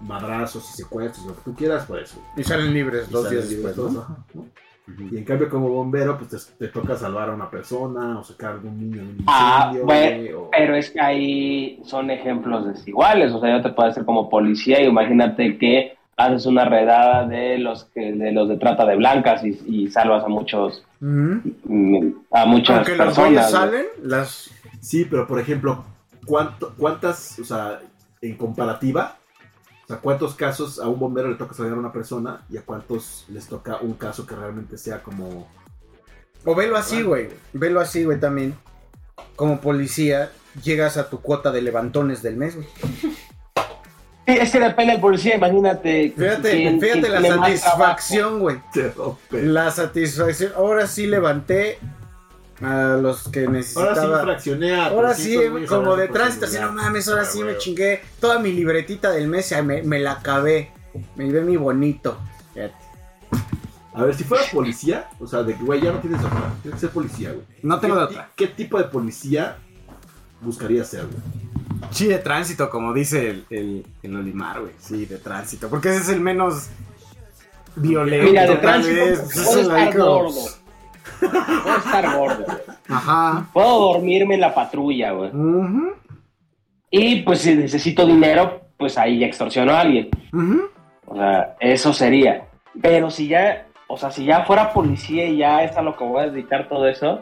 madrazos 0.00 0.68
y 0.70 0.76
secuestros, 0.76 1.26
lo 1.26 1.36
que 1.36 1.42
tú 1.42 1.54
quieras, 1.54 1.86
por 1.86 1.98
eso. 1.98 2.20
Y 2.36 2.44
salen 2.44 2.72
libres 2.72 3.08
Y 3.08 3.12
dos 3.12 3.30
días 3.30 3.48
libre 3.48 3.68
después. 3.68 3.94
Y 5.10 5.16
en 5.16 5.24
cambio, 5.24 5.48
como 5.48 5.68
bombero, 5.68 6.18
pues 6.18 6.30
te, 6.56 6.66
te 6.66 6.72
toca 6.72 6.96
salvar 6.96 7.30
a 7.30 7.34
una 7.34 7.48
persona 7.48 8.18
o 8.18 8.24
sacar 8.24 8.50
a 8.50 8.54
algún 8.54 8.78
niño 8.80 8.96
de 8.96 9.02
un 9.02 9.08
incendio. 9.10 9.24
Ah, 9.28 9.70
bueno, 9.72 9.84
güey, 9.84 10.32
o- 10.32 10.48
Pero 10.50 10.74
es 10.76 10.90
que 10.90 11.00
ahí 11.00 11.80
son 11.84 12.10
ejemplos 12.10 12.66
desiguales. 12.66 13.32
O 13.32 13.40
sea, 13.40 13.56
yo 13.56 13.62
te 13.62 13.70
puedo 13.70 13.88
decir 13.88 14.04
como 14.04 14.28
policía 14.28 14.82
y 14.82 14.86
imagínate 14.86 15.56
que 15.56 15.94
haces 16.16 16.46
una 16.46 16.64
redada 16.64 17.26
de 17.26 17.58
los 17.58 17.84
que 17.84 18.12
de 18.12 18.32
los 18.32 18.48
de 18.48 18.56
trata 18.58 18.84
de 18.84 18.96
blancas 18.96 19.42
y, 19.44 19.58
y 19.66 19.88
salvas 19.90 20.24
a 20.24 20.28
muchos 20.28 20.84
mm, 21.00 21.36
a 22.32 22.44
muchas 22.46 22.76
Aunque 22.78 22.92
personas. 22.94 23.30
güey. 23.30 23.62
salen, 23.62 23.86
las. 24.02 24.50
Sí, 24.80 25.06
pero 25.08 25.26
por 25.26 25.38
ejemplo, 25.40 25.84
¿cuánto, 26.26 26.74
¿cuántas, 26.76 27.38
o 27.38 27.44
sea, 27.44 27.80
en 28.20 28.36
comparativa, 28.36 29.16
sea, 29.92 30.00
cuántos 30.00 30.34
casos 30.34 30.78
a 30.78 30.88
un 30.88 30.98
bombero 30.98 31.28
le 31.28 31.36
toca 31.36 31.54
salvar 31.54 31.74
a 31.74 31.78
una 31.78 31.92
persona 31.92 32.42
y 32.50 32.56
a 32.56 32.62
cuántos 32.62 33.24
les 33.28 33.46
toca 33.46 33.78
un 33.80 33.94
caso 33.94 34.26
que 34.26 34.34
realmente 34.34 34.76
sea 34.78 35.02
como... 35.02 35.48
O 36.44 36.54
velo 36.54 36.76
así, 36.76 37.02
güey. 37.02 37.28
Velo 37.52 37.80
así, 37.80 38.04
güey, 38.04 38.18
también. 38.18 38.54
Como 39.36 39.60
policía, 39.60 40.30
llegas 40.62 40.96
a 40.96 41.08
tu 41.08 41.20
cuota 41.20 41.52
de 41.52 41.62
levantones 41.62 42.22
del 42.22 42.36
mes, 42.36 42.56
güey. 42.56 42.66
Sí, 44.26 44.34
es 44.38 44.50
que 44.52 44.60
depende 44.60 44.92
del 44.92 45.00
policía, 45.00 45.36
imagínate. 45.36 46.12
Fíjate, 46.16 46.50
quién- 46.52 46.80
fíjate 46.80 47.00
quién 47.08 47.12
la 47.12 47.28
satisfacción, 47.28 48.40
güey. 48.40 48.60
La 49.30 49.70
satisfacción. 49.70 50.52
Ahora 50.56 50.86
sí 50.86 51.06
levanté 51.06 51.78
a 52.60 52.96
los 53.00 53.28
que 53.28 53.40
Ahora 53.40 53.52
necesitaba. 53.52 54.18
sí 54.18 54.24
fraccioné 54.24 54.74
a 54.74 54.86
Ahora 54.86 55.14
sí, 55.14 55.22
300 55.24 55.50
güeyes 55.50 55.70
como 55.70 55.96
de 55.96 56.08
tránsito, 56.08 56.46
así 56.46 56.58
no 56.60 56.72
mames, 56.72 57.08
ahora 57.08 57.22
Ah, 57.22 57.24
sí 57.24 57.42
me 57.42 57.56
chingué 57.58 58.02
toda 58.20 58.38
mi 58.38 58.52
libretita 58.52 59.10
del 59.10 59.28
mes, 59.28 59.48
ya 59.50 59.62
me, 59.62 59.82
me 59.82 59.98
la 59.98 60.12
acabé. 60.12 60.70
Me 61.16 61.24
llevé 61.24 61.40
mi 61.42 61.56
bonito. 61.56 62.18
Fíjate. 62.54 62.74
A 63.94 64.04
ver, 64.04 64.14
si 64.14 64.24
fuera 64.24 64.44
policía, 64.52 65.08
o 65.20 65.26
sea, 65.26 65.42
de 65.42 65.54
que, 65.54 65.62
güey, 65.64 65.80
ya 65.82 65.92
no 65.92 65.98
tienes 65.98 66.20
otra, 66.20 66.52
tienes 66.62 66.80
que 66.80 66.86
ser 66.86 66.90
policía, 66.90 67.32
güey. 67.32 67.44
No 67.62 67.78
tengo 67.80 67.94
de 67.96 68.06
¿Qué, 68.06 68.12
otra. 68.12 68.30
¿Qué 68.36 68.46
tipo 68.46 68.78
de 68.78 68.84
policía 68.84 69.58
buscarías 70.40 70.88
ser, 70.88 71.06
güey? 71.06 71.18
Sí, 71.90 72.06
de 72.06 72.18
tránsito, 72.18 72.70
como 72.70 72.94
dice 72.94 73.28
el, 73.30 73.44
el, 73.50 73.86
el 74.02 74.16
Olimar, 74.16 74.60
güey. 74.60 74.72
Sí, 74.78 75.04
de 75.04 75.18
tránsito. 75.18 75.68
Porque 75.68 75.90
ese 75.90 76.00
es 76.02 76.08
el 76.08 76.20
menos 76.20 76.68
violento. 77.76 78.30
Mira, 78.30 78.42
de 78.42 78.48
tal 78.56 78.60
tránsito 78.60 79.04
vez. 79.04 79.36
Es 79.36 79.56
el 79.56 79.68
gordo. 79.98 80.61
Puedo 81.20 81.76
estar 81.78 82.16
gordo. 82.16 82.44
güey. 82.44 82.58
Ajá. 82.88 83.46
Puedo 83.52 83.92
dormirme 83.92 84.34
en 84.34 84.40
la 84.40 84.54
patrulla, 84.54 85.12
güey. 85.12 85.30
Ujú, 85.30 85.92
Y 86.90 87.22
pues 87.22 87.40
si 87.40 87.54
necesito 87.54 88.06
dinero, 88.06 88.60
pues 88.76 88.98
ahí 88.98 89.22
extorsiono 89.24 89.72
a 89.72 89.80
alguien. 89.80 90.08
ujú. 90.32 90.62
O 91.06 91.16
sea, 91.16 91.56
eso 91.60 91.92
sería. 91.92 92.44
Pero 92.80 93.10
si 93.10 93.28
ya, 93.28 93.66
o 93.86 93.96
sea, 93.98 94.10
si 94.10 94.24
ya 94.24 94.44
fuera 94.44 94.72
policía 94.72 95.26
y 95.26 95.38
ya 95.38 95.62
es 95.62 95.76
a 95.76 95.82
lo 95.82 95.96
que 95.96 96.04
voy 96.04 96.22
a 96.22 96.30
dedicar 96.30 96.68
todo 96.68 96.88
eso, 96.88 97.20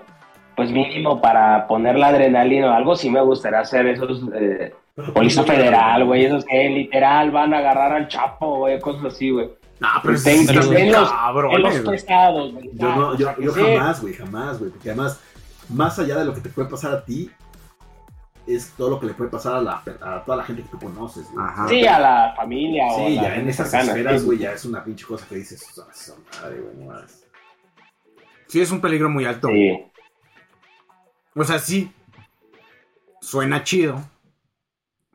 pues 0.54 0.70
mínimo 0.70 1.20
para 1.20 1.66
poner 1.66 1.98
la 1.98 2.08
adrenalina 2.08 2.68
o 2.70 2.72
algo, 2.74 2.94
sí 2.94 3.10
me 3.10 3.20
gustaría 3.20 3.60
hacer 3.60 3.86
esos 3.86 4.22
eh, 4.34 4.72
policía 5.14 5.42
federal, 5.42 6.04
güey, 6.04 6.24
esos 6.26 6.44
que 6.44 6.68
literal 6.68 7.30
van 7.30 7.54
a 7.54 7.58
agarrar 7.58 7.92
al 7.94 8.08
chapo, 8.08 8.58
güey, 8.58 8.78
cosas 8.78 9.06
así, 9.06 9.30
güey. 9.30 9.48
No, 9.80 9.88
pero 10.02 10.18
sí 10.18 10.24
que 10.24 10.40
están 10.40 10.58
estén 10.58 10.92
los, 10.92 11.10
cabrones, 11.10 11.56
en 11.56 11.62
los 11.62 11.82
güey. 11.84 11.96
pesados, 11.96 12.52
güey. 12.52 12.70
Yo, 12.74 12.88
no, 12.96 13.08
O 13.08 13.16
yo, 13.16 13.26
sea, 13.26 13.34
que 13.34 13.42
yo 13.44 13.54
sí. 13.54 13.60
jamás, 13.60 14.00
güey, 14.02 14.14
jamás, 14.14 14.58
güey. 14.58 14.70
Porque 14.70 14.90
además, 14.90 15.20
más 15.70 15.98
allá 15.98 16.18
de 16.18 16.24
lo 16.26 16.34
que 16.34 16.40
te 16.42 16.50
puede 16.50 16.68
pasar 16.68 16.92
a 16.92 17.04
ti, 17.04 17.30
es 18.46 18.72
todo 18.76 18.90
lo 18.90 19.00
que 19.00 19.06
le 19.06 19.14
puede 19.14 19.30
pasar 19.30 19.54
a, 19.54 19.62
la, 19.62 19.82
a 20.02 20.24
toda 20.24 20.36
la 20.36 20.44
gente 20.44 20.62
que 20.62 20.68
tú 20.68 20.78
conoces, 20.78 21.30
güey. 21.32 21.46
Ajá. 21.46 21.68
Sí, 21.68 21.86
a 21.86 21.98
la 21.98 22.34
familia 22.36 22.84
o 22.90 22.96
Sí, 23.06 23.18
a 23.18 23.22
la 23.22 23.28
ya 23.28 23.36
en 23.36 23.48
esas 23.48 23.70
cercana, 23.70 23.90
esferas, 23.92 24.20
sí. 24.20 24.26
güey, 24.26 24.38
ya 24.38 24.52
es 24.52 24.64
una 24.64 24.84
pinche 24.84 25.06
cosa 25.06 25.26
que 25.28 25.36
dices, 25.36 25.64
"Ah, 25.78 25.88
esa 25.92 26.14
madre, 26.42 26.60
güey, 26.60 26.76
no 26.76 26.92
mames". 26.92 27.24
Sí, 28.48 28.60
es 28.60 28.70
un 28.70 28.80
peligro 28.80 29.08
muy 29.08 29.24
alto. 29.24 29.48
Sí. 29.48 29.82
O 31.36 31.44
sea, 31.44 31.58
sí. 31.58 31.92
Suena 33.20 33.62
chido. 33.62 34.00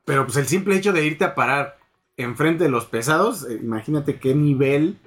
Pero 0.05 0.23
pues 0.25 0.37
el 0.37 0.47
simple 0.47 0.75
hecho 0.75 0.93
de 0.93 1.05
irte 1.05 1.25
a 1.25 1.35
parar 1.35 1.74
enfrente 2.17 2.63
de 2.65 2.69
los 2.69 2.85
pesados, 2.85 3.45
eh, 3.49 3.59
imagínate 3.61 4.19
qué 4.19 4.33
nivel 4.35 4.97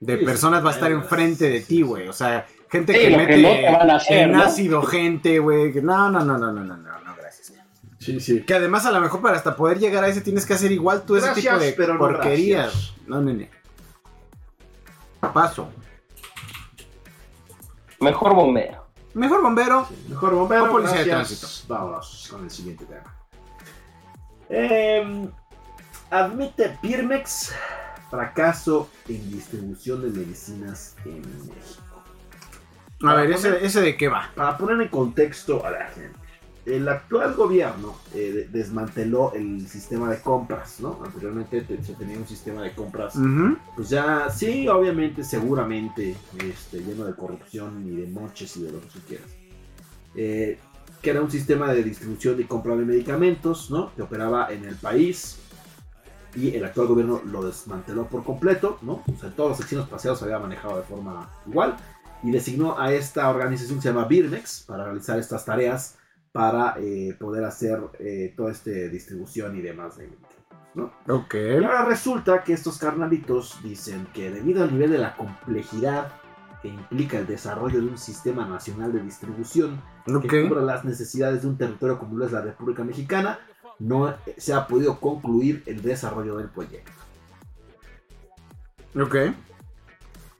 de 0.00 0.18
Sí, 0.18 0.24
personas 0.24 0.60
sí, 0.60 0.64
va 0.64 0.70
a 0.70 0.74
estar 0.74 0.88
sí, 0.90 0.94
enfrente 0.94 1.48
de 1.48 1.60
sí, 1.60 1.66
ti, 1.66 1.82
güey. 1.82 2.08
O 2.08 2.12
sea, 2.12 2.46
gente 2.70 2.92
Sí, 2.92 2.98
que 3.00 3.16
mete 3.16 3.36
que 3.36 3.42
no 3.42 3.48
te 3.48 3.72
van 3.78 3.90
a 3.90 3.96
hacer, 3.96 4.18
en 4.18 4.32
¿no? 4.32 4.42
ácido 4.42 4.82
gente, 4.82 5.38
güey. 5.38 5.72
No, 5.82 6.10
no, 6.10 6.24
no, 6.24 6.36
no, 6.38 6.52
no, 6.52 6.62
no, 6.64 6.76
no, 6.76 7.00
no, 7.00 7.16
gracias. 7.16 7.52
Sí, 7.98 8.20
sí. 8.20 8.42
Que 8.42 8.54
además 8.54 8.84
a 8.84 8.92
lo 8.92 9.00
mejor 9.00 9.22
para 9.22 9.36
hasta 9.36 9.56
poder 9.56 9.78
llegar 9.78 10.04
a 10.04 10.08
ese 10.08 10.20
tienes 10.20 10.44
que 10.44 10.52
hacer 10.52 10.70
igual 10.72 11.04
tú 11.06 11.16
ese 11.16 11.26
Gracias, 11.26 11.54
tipo 11.54 11.64
de 11.64 11.72
pero 11.72 11.94
no 11.94 11.98
porquerías. 12.00 12.72
gracias. 12.72 12.94
No, 13.06 13.22
nene. 13.22 13.50
Paso. 15.32 15.70
Mejor 18.00 18.34
bombero. 18.34 18.84
Mejor 19.14 19.40
bombero. 19.42 19.88
Mejor 20.08 20.34
bombero, 20.34 20.64
O 20.64 20.70
policía 20.70 20.98
de 20.98 21.04
gracias. 21.06 21.40
tránsito. 21.40 21.72
Vámonos 21.74 22.28
con 22.30 22.44
el 22.44 22.50
siguiente 22.50 22.84
tema. 22.84 23.14
Em, 24.50 25.30
admite 26.14 26.78
Pirmex 26.80 27.52
fracaso 28.10 28.88
en 29.08 29.30
distribución 29.32 30.02
de 30.02 30.18
medicinas 30.18 30.96
en 31.04 31.20
México. 31.20 32.02
A 33.04 33.14
ver, 33.14 33.32
poner- 33.32 33.54
ese, 33.54 33.66
ese 33.66 33.80
de 33.80 33.96
qué 33.96 34.08
va. 34.08 34.30
Para 34.34 34.56
poner 34.56 34.80
en 34.80 34.88
contexto 34.88 35.64
a 35.66 35.70
la 35.72 35.86
gente, 35.88 36.16
el 36.64 36.88
actual 36.88 37.34
gobierno 37.34 37.96
eh, 38.14 38.32
de- 38.32 38.48
desmanteló 38.58 39.32
el 39.34 39.66
sistema 39.68 40.08
de 40.10 40.20
compras, 40.20 40.80
¿no? 40.80 41.00
Anteriormente 41.04 41.60
te- 41.62 41.82
se 41.82 41.94
tenía 41.94 42.16
un 42.16 42.26
sistema 42.26 42.62
de 42.62 42.72
compras, 42.72 43.14
pues 43.76 43.88
ya, 43.90 44.30
sí, 44.30 44.68
obviamente, 44.68 45.24
seguramente, 45.24 46.16
este, 46.38 46.78
lleno 46.80 47.04
de 47.04 47.14
corrupción 47.14 47.84
y 47.86 47.96
de 47.96 48.06
moches 48.06 48.56
y 48.56 48.62
de 48.62 48.72
lo 48.72 48.80
que 48.80 48.86
tú 48.86 48.98
quieras. 49.08 49.26
Eh, 50.14 50.58
que 51.02 51.10
era 51.10 51.20
un 51.20 51.30
sistema 51.30 51.70
de 51.74 51.82
distribución 51.82 52.40
y 52.40 52.44
compra 52.44 52.74
de 52.76 52.84
medicamentos, 52.86 53.70
¿no? 53.70 53.92
Que 53.94 54.00
operaba 54.02 54.50
en 54.52 54.64
el 54.64 54.76
país. 54.76 55.38
Y 56.36 56.54
el 56.54 56.64
actual 56.64 56.88
gobierno 56.88 57.20
lo 57.24 57.44
desmanteló 57.44 58.06
por 58.06 58.24
completo, 58.24 58.78
¿no? 58.82 59.02
O 59.06 59.16
sea, 59.20 59.30
todos 59.30 59.50
los 59.50 59.58
destinos 59.58 59.88
paseados 59.88 60.18
se 60.18 60.24
había 60.24 60.38
manejado 60.38 60.76
de 60.76 60.82
forma 60.82 61.30
igual 61.46 61.76
y 62.22 62.30
designó 62.30 62.78
a 62.78 62.92
esta 62.92 63.28
organización 63.28 63.78
que 63.78 63.82
se 63.82 63.88
llama 63.88 64.06
Birmex 64.06 64.64
para 64.66 64.84
realizar 64.84 65.18
estas 65.18 65.44
tareas 65.44 65.96
para 66.32 66.74
eh, 66.78 67.16
poder 67.18 67.44
hacer 67.44 67.78
eh, 68.00 68.34
toda 68.36 68.50
esta 68.50 68.70
distribución 68.70 69.56
y 69.56 69.60
demás 69.60 69.96
de 69.96 70.08
¿no? 70.74 70.92
Ok. 71.08 71.34
Y 71.34 71.64
ahora 71.64 71.84
resulta 71.84 72.42
que 72.42 72.52
estos 72.52 72.78
carnalitos 72.78 73.60
dicen 73.62 74.08
que 74.12 74.30
debido 74.30 74.64
al 74.64 74.72
nivel 74.72 74.90
de 74.90 74.98
la 74.98 75.16
complejidad 75.16 76.12
que 76.60 76.68
implica 76.68 77.18
el 77.18 77.26
desarrollo 77.26 77.80
de 77.80 77.88
un 77.88 77.98
sistema 77.98 78.46
nacional 78.46 78.92
de 78.92 79.02
distribución 79.02 79.80
Ok. 80.08 80.22
que 80.22 80.48
cubra 80.48 80.62
las 80.62 80.84
necesidades 80.84 81.42
de 81.42 81.48
un 81.48 81.58
territorio 81.58 81.98
como 81.98 82.16
lo 82.16 82.24
es 82.26 82.32
la 82.32 82.40
República 82.40 82.82
Mexicana, 82.82 83.38
no 83.78 84.14
se 84.36 84.52
ha 84.52 84.66
podido 84.66 85.00
concluir 85.00 85.62
el 85.66 85.82
desarrollo 85.82 86.36
del 86.36 86.48
proyecto. 86.48 86.92
Ok. 88.96 89.16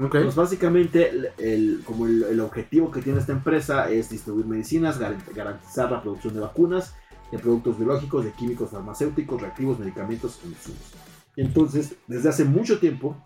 Ok. 0.00 0.10
Pues 0.22 0.34
básicamente, 0.34 1.10
el, 1.10 1.28
el- 1.38 1.82
como 1.84 2.06
el, 2.06 2.22
el 2.24 2.40
objetivo 2.40 2.90
que 2.90 3.00
tiene 3.02 3.20
esta 3.20 3.32
empresa 3.32 3.90
es 3.90 4.10
distribuir 4.10 4.46
medicinas, 4.46 5.00
gar- 5.00 5.16
garantizar 5.34 5.90
la 5.90 6.02
producción 6.02 6.34
de 6.34 6.40
vacunas, 6.40 6.94
de 7.30 7.38
productos 7.38 7.78
biológicos, 7.78 8.24
de 8.24 8.32
químicos 8.32 8.70
farmacéuticos, 8.70 9.40
reactivos, 9.40 9.78
medicamentos 9.78 10.40
e 10.44 10.48
insumos. 10.48 10.92
Entonces, 11.36 11.96
desde 12.06 12.28
hace 12.28 12.44
mucho 12.44 12.78
tiempo, 12.78 13.16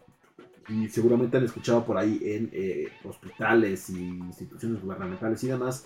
y 0.69 0.89
seguramente 0.89 1.39
han 1.39 1.45
escuchado 1.45 1.85
por 1.85 1.97
ahí 1.97 2.21
en 2.23 2.51
eh, 2.53 2.89
hospitales 3.05 3.89
y 3.91 3.99
instituciones 4.07 4.83
gubernamentales 4.83 5.43
y 5.45 5.49
demás, 5.49 5.85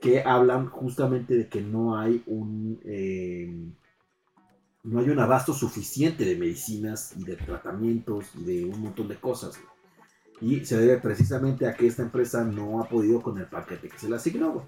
que 0.00 0.22
hablan 0.22 0.68
justamente 0.68 1.36
de 1.36 1.48
que 1.48 1.60
no 1.60 1.98
hay 1.98 2.22
un 2.26 2.80
eh, 2.84 3.72
no 4.84 5.00
hay 5.00 5.10
un 5.10 5.18
abasto 5.18 5.52
suficiente 5.52 6.24
de 6.24 6.36
medicinas 6.36 7.12
y 7.16 7.24
de 7.24 7.36
tratamientos 7.36 8.26
y 8.36 8.44
de 8.44 8.64
un 8.64 8.80
montón 8.80 9.08
de 9.08 9.16
cosas. 9.16 9.60
Y 10.40 10.64
se 10.64 10.78
debe 10.78 10.98
precisamente 10.98 11.66
a 11.66 11.74
que 11.74 11.86
esta 11.86 12.02
empresa 12.02 12.44
no 12.44 12.80
ha 12.80 12.88
podido 12.88 13.20
con 13.20 13.38
el 13.38 13.46
paquete 13.46 13.88
que 13.88 13.98
se 13.98 14.08
le 14.08 14.16
asignó. 14.16 14.66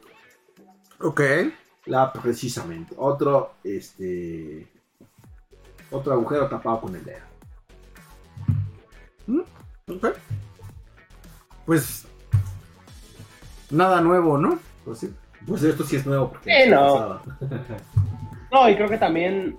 Ok. 0.99 1.21
La 1.87 2.12
precisamente. 2.12 2.95
Otro, 2.99 3.55
este. 3.64 4.69
Otro 5.90 6.12
agujero 6.12 6.49
tapado 6.49 6.83
con 6.83 6.97
el 6.97 7.05
dedo. 7.05 7.25
Ok. 9.88 10.09
Pues. 11.64 12.07
Nada 13.71 14.01
nuevo, 14.01 14.37
¿no? 14.37 14.59
Pues 14.85 14.99
sí. 14.99 15.14
Pues 15.46 15.62
esto 15.62 15.85
sí 15.85 15.96
es 15.96 16.07
nuevo. 16.07 16.31
Porque 16.31 16.50
Sí, 16.64 16.70
no. 16.70 17.20
No, 18.53 18.68
y 18.68 18.74
creo 18.74 18.88
que 18.88 18.98
también 18.98 19.57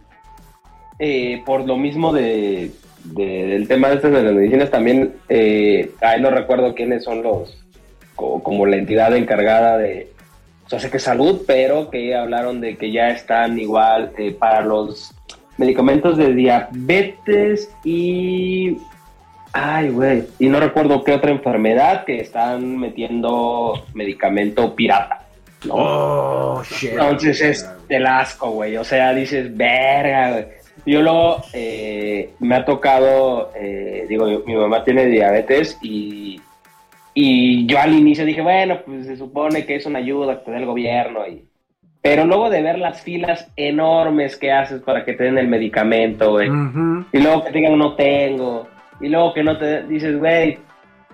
eh, 1.00 1.42
por 1.46 1.66
lo 1.66 1.78
mismo 1.78 2.12
de, 2.12 2.72
de- 3.06 3.48
del 3.48 3.68
tema 3.68 3.88
de 3.88 3.96
estas 3.96 4.12
de 4.12 4.22
las 4.24 4.34
medicinas, 4.34 4.70
también 4.70 5.14
eh, 5.30 5.92
ahí 6.02 6.22
no 6.22 6.30
recuerdo 6.30 6.76
quiénes 6.76 7.06
son 7.06 7.24
los, 7.24 7.58
co- 8.16 8.44
como 8.44 8.66
la 8.66 8.76
entidad 8.76 9.16
encargada 9.16 9.78
de, 9.78 10.12
o 10.66 10.70
sea, 10.70 10.78
sé 10.80 10.92
que 10.92 11.00
salud, 11.00 11.44
pero 11.48 11.90
que 11.90 12.14
hablaron 12.16 12.60
de 12.60 12.76
que 12.76 12.92
ya 12.92 13.12
están 13.12 13.58
igual 13.60 14.12
eh, 14.18 14.32
para 14.38 14.62
los 14.62 15.14
medicamentos 15.58 16.18
de 16.18 16.34
diabetes 16.34 17.72
y... 17.86 18.78
Ay, 19.54 19.90
güey, 19.90 20.26
y 20.40 20.48
no 20.50 20.60
recuerdo 20.60 21.04
qué 21.06 21.14
otra 21.14 21.32
enfermedad 21.32 22.04
que 22.04 22.20
están 22.20 22.78
metiendo 22.78 23.86
medicamento 23.94 24.76
pirata. 24.76 25.28
¿No? 25.66 25.74
Oh, 25.76 26.64
shit. 26.64 26.92
Entonces 26.92 27.42
es 27.42 27.88
del 27.88 28.06
asco, 28.06 28.52
güey. 28.52 28.78
O 28.78 28.84
sea, 28.84 29.14
dices, 29.14 29.56
verga, 29.56 30.32
güey. 30.32 30.46
Yo 30.86 31.02
luego 31.02 31.44
eh, 31.54 32.34
me 32.40 32.56
ha 32.56 32.66
tocado, 32.66 33.52
eh, 33.56 34.06
digo, 34.10 34.26
mi, 34.46 34.56
mamá 34.56 34.84
tiene 34.84 35.06
diabetes 35.06 35.78
y, 35.82 36.42
y 37.14 37.66
yo 37.68 37.80
al 37.80 37.94
inicio 37.94 38.26
dije, 38.26 38.42
bueno, 38.42 38.80
pues 38.86 39.06
se 39.06 39.18
supone 39.18 39.66
que 39.66 39.76
es 39.76 39.86
una 39.86 40.00
ayuda 40.00 40.40
que 40.40 40.46
te 40.46 40.52
da 40.52 40.58
el 40.58 40.66
gobierno. 40.66 41.28
Y, 41.28 41.46
pero 42.02 42.26
luego 42.26 42.50
de 42.50 42.64
ver 42.64 42.80
las 42.80 43.02
filas 43.02 43.52
enormes 43.56 44.38
que 44.38 44.52
haces 44.52 44.82
para 44.82 45.06
que 45.06 45.14
te 45.14 45.26
den 45.26 45.38
el 45.38 45.48
medicamento, 45.48 46.32
güey, 46.32 46.50
y 47.12 47.20
luego 47.20 47.44
que 47.44 47.52
te 47.52 47.58
digan 47.60 47.78
no 47.78 47.96
tengo, 47.96 48.68
y 49.00 49.08
luego 49.08 49.34
que 49.34 49.44
no 49.44 49.58
te 49.60 49.84
dices, 49.84 50.18
güey, 50.18 50.58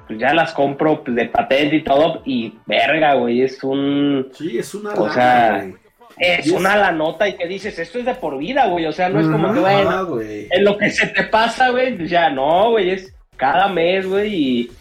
pues 0.08 0.20
ya 0.20 0.34
las 0.34 0.54
compro 0.54 1.04
pues, 1.04 1.16
de 1.16 1.26
patente 1.26 1.76
y 1.78 1.84
todo, 1.84 2.22
y 2.26 2.54
verga, 2.66 3.16
güey, 3.16 3.42
es 3.42 3.64
un... 3.64 4.30
Sí, 4.34 4.58
es 4.58 4.74
una. 4.74 4.94
O 4.94 5.08
lana, 5.08 5.14
sea, 5.14 5.64
güey. 5.64 5.76
Es 6.18 6.50
una 6.50 6.76
la 6.76 6.92
nota 6.92 7.28
y 7.28 7.34
que 7.34 7.48
dices, 7.48 7.78
esto 7.78 8.00
es 8.00 8.06
de 8.06 8.16
por 8.16 8.38
vida, 8.40 8.66
güey. 8.68 8.86
O 8.88 8.92
sea, 8.92 9.08
no 9.08 9.20
es 9.20 9.28
como 9.28 9.54
que, 9.54 9.60
bueno, 9.60 9.90
Ah, 9.92 10.08
en 10.50 10.64
lo 10.64 10.78
que 10.78 10.90
se 10.90 11.08
te 11.08 11.24
pasa, 11.26 11.70
güey, 11.70 11.96
pues 11.96 12.10
ya 12.10 12.30
no, 12.30 12.72
güey, 12.72 12.90
es 12.90 13.14
cada 13.36 13.68
mes, 13.68 14.08
güey, 14.08 14.34
y, 14.34 14.72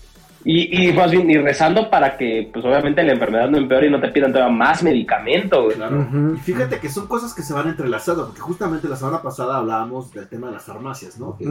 y, 0.48 0.88
y 0.88 0.92
más 0.92 1.10
bien, 1.10 1.28
y 1.28 1.38
rezando 1.38 1.90
para 1.90 2.16
que, 2.16 2.48
pues 2.52 2.64
obviamente 2.64 3.02
la 3.02 3.14
enfermedad 3.14 3.50
no 3.50 3.58
empeore 3.58 3.88
y 3.88 3.90
no 3.90 4.00
te 4.00 4.10
pidan 4.10 4.32
todavía 4.32 4.54
más 4.56 4.80
medicamento, 4.80 5.64
güey. 5.64 5.74
Claro. 5.74 6.06
Y 6.36 6.38
fíjate 6.38 6.78
que 6.78 6.88
son 6.88 7.08
cosas 7.08 7.34
que 7.34 7.42
se 7.42 7.52
van 7.52 7.66
entrelazando, 7.66 8.26
porque 8.26 8.40
justamente 8.40 8.88
la 8.88 8.94
semana 8.94 9.20
pasada 9.22 9.56
hablábamos 9.56 10.12
del 10.12 10.28
tema 10.28 10.46
de 10.46 10.52
las 10.52 10.64
farmacias, 10.64 11.18
¿no? 11.18 11.36
Que. 11.36 11.46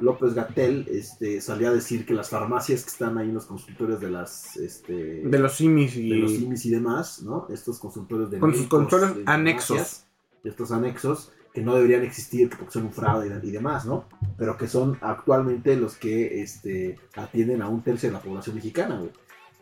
López 0.00 0.32
Gatel 0.32 0.86
este, 0.90 1.42
salió 1.42 1.68
a 1.68 1.72
decir 1.72 2.06
que 2.06 2.14
las 2.14 2.30
farmacias 2.30 2.84
que 2.84 2.88
están 2.88 3.18
ahí 3.18 3.28
en 3.28 3.34
los 3.34 3.44
consultorios 3.44 4.00
de 4.00 4.10
las 4.10 4.56
este, 4.56 4.94
De 4.94 5.38
los 5.38 5.52
simis 5.52 5.94
y. 5.94 6.08
de 6.08 6.16
los 6.16 6.32
IMIS 6.32 6.64
y 6.64 6.70
demás, 6.70 7.22
¿no? 7.22 7.46
Estos 7.50 7.78
consultorios 7.78 8.30
de 8.30 8.38
Con 8.38 8.54
sus 8.54 8.68
consultorios 8.68 9.18
anexos. 9.26 9.76
farmacias, 9.76 10.06
Estos 10.44 10.72
anexos 10.72 11.30
que 11.54 11.62
no 11.62 11.74
deberían 11.76 12.02
existir 12.02 12.50
porque 12.50 12.72
son 12.72 12.86
un 12.86 12.92
fraude 12.92 13.40
y, 13.42 13.50
demás, 13.52 13.86
¿no? 13.86 14.04
Pero 14.36 14.58
que 14.58 14.66
son 14.68 14.98
actualmente 15.00 15.76
los 15.76 15.96
que 15.96 16.42
este, 16.42 16.98
atienden 17.16 17.62
a 17.62 17.68
un 17.68 17.80
tercio 17.82 18.08
de 18.08 18.12
la 18.14 18.20
población 18.20 18.56
mexicana, 18.56 18.98
güey. 18.98 19.12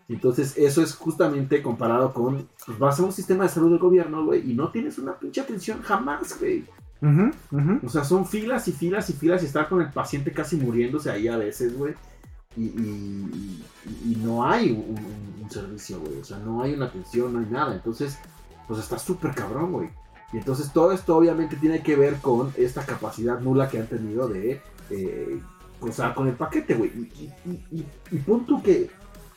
Entonces, 0.09 0.55
eso 0.57 0.83
es 0.83 0.95
justamente 0.95 1.63
comparado 1.63 2.13
con, 2.13 2.49
pues 2.67 2.79
vas 2.79 2.99
a 2.99 3.05
un 3.05 3.13
sistema 3.13 3.45
de 3.45 3.51
salud 3.51 3.71
del 3.71 3.79
gobierno, 3.79 4.25
güey, 4.25 4.51
y 4.51 4.55
no 4.55 4.71
tienes 4.73 4.99
una 4.99 5.19
pinche 5.19 5.43
atención 5.43 5.81
jamás, 5.83 6.39
güey. 6.41 6.65
O 7.85 7.89
sea, 7.89 8.05
son 8.05 8.25
filas 8.27 8.67
y 8.69 8.73
filas 8.73 9.11
y 9.11 9.13
filas 9.13 9.43
y 9.43 9.47
estar 9.47 9.69
con 9.69 9.83
el 9.83 9.91
paciente 9.91 10.33
casi 10.33 10.57
muriéndose 10.57 11.11
ahí 11.11 11.29
a 11.29 11.37
veces, 11.37 11.77
güey. 11.77 11.95
Y, 12.57 12.65
y- 12.65 13.63
y- 13.87 14.13
y 14.13 14.17
no 14.17 14.47
hay 14.47 14.71
un, 14.71 14.97
un- 14.97 15.43
un 15.45 15.51
servicio, 15.51 16.01
güey. 16.01 16.19
O 16.21 16.25
sea, 16.25 16.39
no 16.39 16.63
hay 16.63 16.75
una 16.75 16.87
atención, 16.87 17.33
no 17.33 17.39
hay 17.41 17.47
nada. 17.51 17.75
Entonces, 17.75 18.19
pues 18.69 18.81
está 18.81 18.99
súper 18.99 19.35
cabrón, 19.35 19.73
güey. 19.73 19.91
Y 20.33 20.39
entonces 20.39 20.73
todo 20.73 20.93
esto 20.93 21.17
obviamente 21.17 21.57
tiene 21.57 21.83
que 21.83 21.95
ver 21.97 22.17
con 22.17 22.53
esta 22.57 22.85
capacidad 22.87 23.41
nula 23.41 23.69
que 23.69 23.79
han 23.79 23.87
tenido 23.87 24.29
de 24.29 24.61
eh, 24.91 25.41
gozar 25.81 26.15
con 26.15 26.29
el 26.29 26.35
paquete, 26.35 26.75
güey. 26.75 26.91
Y, 26.91 27.31
y, 27.51 27.65
y- 27.71 27.87
y- 28.11 28.19
tú 28.47 28.63
que 28.63 28.89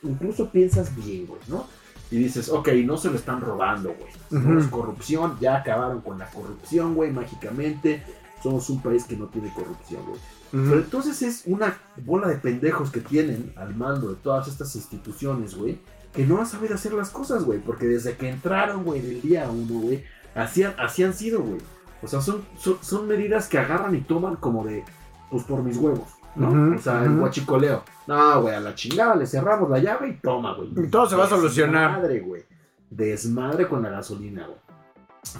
incluso 0.03 0.49
piensas 0.49 0.95
bien, 0.95 1.25
güey, 1.27 1.41
¿no? 1.47 1.65
Y 2.12 2.17
dices, 2.17 2.49
ok, 2.49 2.69
no 2.86 2.97
se 2.97 3.10
lo 3.10 3.15
están 3.15 3.41
robando, 3.41 3.93
güey. 3.97 4.43
No 4.43 4.60
es 4.60 4.67
corrupción, 4.67 5.38
ya 5.41 5.58
acabaron 5.58 6.01
con 6.01 6.19
la 6.19 6.29
corrupción, 6.29 6.93
güey, 6.95 7.12
mágicamente. 7.12 8.03
Somos 8.43 8.69
un 8.69 8.81
país 8.81 9.05
que 9.05 9.17
no 9.17 9.25
tiene 9.25 9.51
corrupción, 9.53 10.03
güey. 10.08 10.19
Pero 10.51 10.75
entonces 10.77 11.21
es 11.23 11.41
una 11.47 11.75
bola 12.05 12.27
de 12.27 12.36
pendejos 12.36 12.91
que 12.91 13.01
tienen 13.01 13.51
al 13.58 13.75
mando 13.75 14.10
de 14.10 14.15
todas 14.17 14.47
estas 14.47 14.73
instituciones, 14.75 15.55
güey, 15.55 15.79
que 16.13 16.25
no 16.25 16.39
han 16.39 16.45
sabido 16.45 16.75
hacer 16.75 16.93
las 16.93 17.10
cosas, 17.10 17.43
güey, 17.43 17.60
porque 17.60 17.88
desde 17.88 18.15
que 18.15 18.29
entraron, 18.29 18.84
güey, 18.86 19.01
del 19.01 19.21
día 19.21 19.49
uno, 19.49 19.79
güey, 19.81 20.03
así, 20.36 20.63
han- 20.63 20.76
así 20.80 21.04
han 21.04 21.13
sido, 21.13 21.41
güey. 21.41 21.60
O 22.04 22.08
sea, 22.08 22.21
son, 22.21 22.43
son, 22.58 22.78
son 22.82 23.08
medidas 23.08 23.48
que 23.48 23.58
agarran 23.58 23.95
y 23.95 24.02
toman 24.02 24.36
como 24.36 24.63
de, 24.63 24.84
pues 25.32 25.43
por 25.45 25.63
mis 25.63 25.78
huevos, 25.78 26.08
¿no? 26.36 26.76
O 26.76 26.80
sea, 26.80 27.04
el 27.04 27.15
guachicoleo. 27.17 27.84
No, 28.06 28.41
güey, 28.43 28.54
a 28.54 28.60
la 28.60 28.76
chingada 28.76 29.15
le 29.15 29.26
cerramos 29.26 29.69
la 29.69 29.80
llave 29.80 30.10
y 30.10 30.13
toma, 30.17 30.54
güey. 30.56 30.69
Y 30.86 30.88
todo 30.89 31.10
se 31.10 31.15
va 31.15 31.24
a 31.26 31.30
solucionar. 31.30 31.93
Desmadre, 31.95 32.19
güey. 32.19 32.43
Desmadre 32.91 33.67
con 33.67 33.82
la 33.82 33.89
gasolina, 33.89 34.45
güey. 34.45 34.60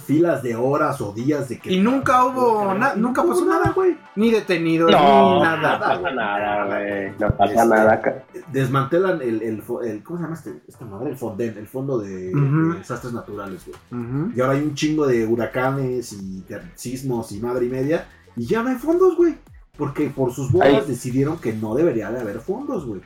Filas 0.06 0.44
de 0.44 0.56
horas 0.56 1.00
o 1.02 1.14
días 1.14 1.48
de 1.50 1.60
que... 1.60 1.72
Y 1.74 1.80
nunca 1.80 2.26
hubo 2.26 2.74
Y 2.76 2.80
na- 2.80 2.96
nunca 2.96 3.22
hubo 3.22 3.30
pasó 3.32 3.46
nada. 3.46 3.72
güey. 3.72 3.98
Ni 4.16 4.32
detenidos, 4.32 4.92
No, 4.92 4.98
ni 5.00 5.40
no 5.40 5.44
nada. 5.58 5.80
pasa 5.80 6.12
nada, 6.12 6.66
güey. 6.66 7.12
No 7.20 7.30
pasa 7.36 7.54
Este, 7.54 7.66
nada 7.68 8.24
desmantelan 8.52 9.22
el, 9.22 9.42
el, 9.42 9.64
¿cómo 10.04 10.18
se 10.20 10.24
llama 10.24 10.36
este, 10.36 10.62
esta 10.68 10.86
madre? 10.86 11.12
El 11.12 11.18
Fonden, 11.18 11.58
el 11.58 11.68
fondo 11.68 11.98
de, 12.00 12.32
de 12.34 12.78
desastres 12.78 13.14
naturales, 13.14 13.64
güey. 13.66 14.32
Y 14.36 14.42
ahora 14.42 14.54
hay 14.54 14.62
un 14.62 14.76
chingo 14.76 15.08
de 15.08 15.26
huracanes 15.26 16.14
y 16.14 16.42
ter- 16.42 16.72
sismos 16.76 17.32
y 17.32 17.40
madre 17.40 17.66
y 17.66 17.70
media. 17.70 18.06
Y 18.36 18.46
ya 18.46 18.62
no 18.64 18.70
hay 18.70 18.76
fondos, 18.76 19.16
güey. 19.16 19.36
Porque 19.78 20.10
por 20.10 20.32
sus 20.34 20.52
bodas 20.52 20.88
decidieron 20.88 21.38
que 21.38 21.54
no 21.54 21.76
debería 21.76 22.10
de 22.12 22.22
haber 22.22 22.40
fondos, 22.40 22.86
güey. 22.86 23.02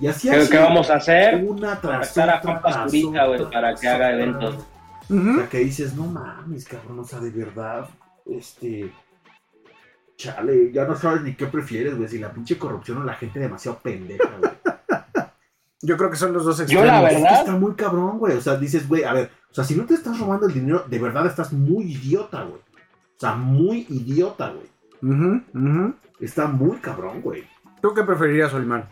Y 0.00 0.06
así 0.06 0.28
¿Qué, 0.30 0.36
así, 0.36 0.50
qué 0.50 0.58
vamos 0.58 0.88
a 0.90 0.94
hacer? 0.96 1.42
Una 1.44 1.80
tras 1.80 2.16
a 2.16 2.38
Juan 2.40 2.60
tras 2.62 2.76
Pazurita, 2.76 3.26
güey, 3.26 3.50
para 3.50 3.74
que 3.74 3.88
haga 3.88 4.10
O 5.10 5.34
sea, 5.36 5.48
que 5.48 5.58
dices, 5.58 5.94
no 5.94 6.06
mames, 6.06 6.64
cabrón, 6.66 6.98
o 7.00 7.04
sea, 7.04 7.20
de 7.20 7.30
verdad, 7.30 7.88
este... 8.26 8.92
Chale, 10.16 10.72
ya 10.72 10.84
no 10.84 10.96
sabes 10.96 11.22
ni 11.22 11.34
qué 11.34 11.46
prefieres, 11.46 11.96
güey, 11.96 12.08
si 12.08 12.18
la 12.18 12.32
pinche 12.32 12.58
corrupción 12.58 12.98
o 12.98 13.04
la 13.04 13.14
gente 13.14 13.38
demasiado 13.38 13.78
pendeja, 13.78 14.28
güey. 14.40 14.52
Yo 15.80 15.96
creo 15.96 16.10
que 16.10 16.16
son 16.16 16.32
los 16.32 16.44
dos 16.44 16.56
Yo, 16.58 16.64
extremos. 16.64 16.86
la 16.86 17.08
Es 17.08 17.16
que 17.16 17.22
verdad- 17.22 17.38
está 17.40 17.52
muy 17.52 17.74
cabrón, 17.74 18.18
güey. 18.18 18.36
O 18.36 18.40
sea, 18.40 18.56
dices, 18.56 18.88
güey, 18.88 19.04
a 19.04 19.12
ver, 19.12 19.30
o 19.50 19.54
sea, 19.54 19.62
si 19.62 19.76
no 19.76 19.84
te 19.86 19.94
estás 19.94 20.18
robando 20.18 20.46
el 20.48 20.54
dinero, 20.54 20.84
de 20.88 20.98
verdad 20.98 21.24
estás 21.26 21.52
muy 21.52 21.84
idiota, 21.92 22.42
güey. 22.42 22.60
O 22.60 23.20
sea, 23.20 23.34
muy 23.36 23.86
idiota, 23.88 24.52
güey. 24.52 25.94
Está 26.20 26.48
muy 26.48 26.78
cabrón, 26.78 27.20
güey. 27.22 27.44
¿Tú 27.80 27.94
qué 27.94 28.02
preferirías, 28.02 28.52
Olimar? 28.52 28.88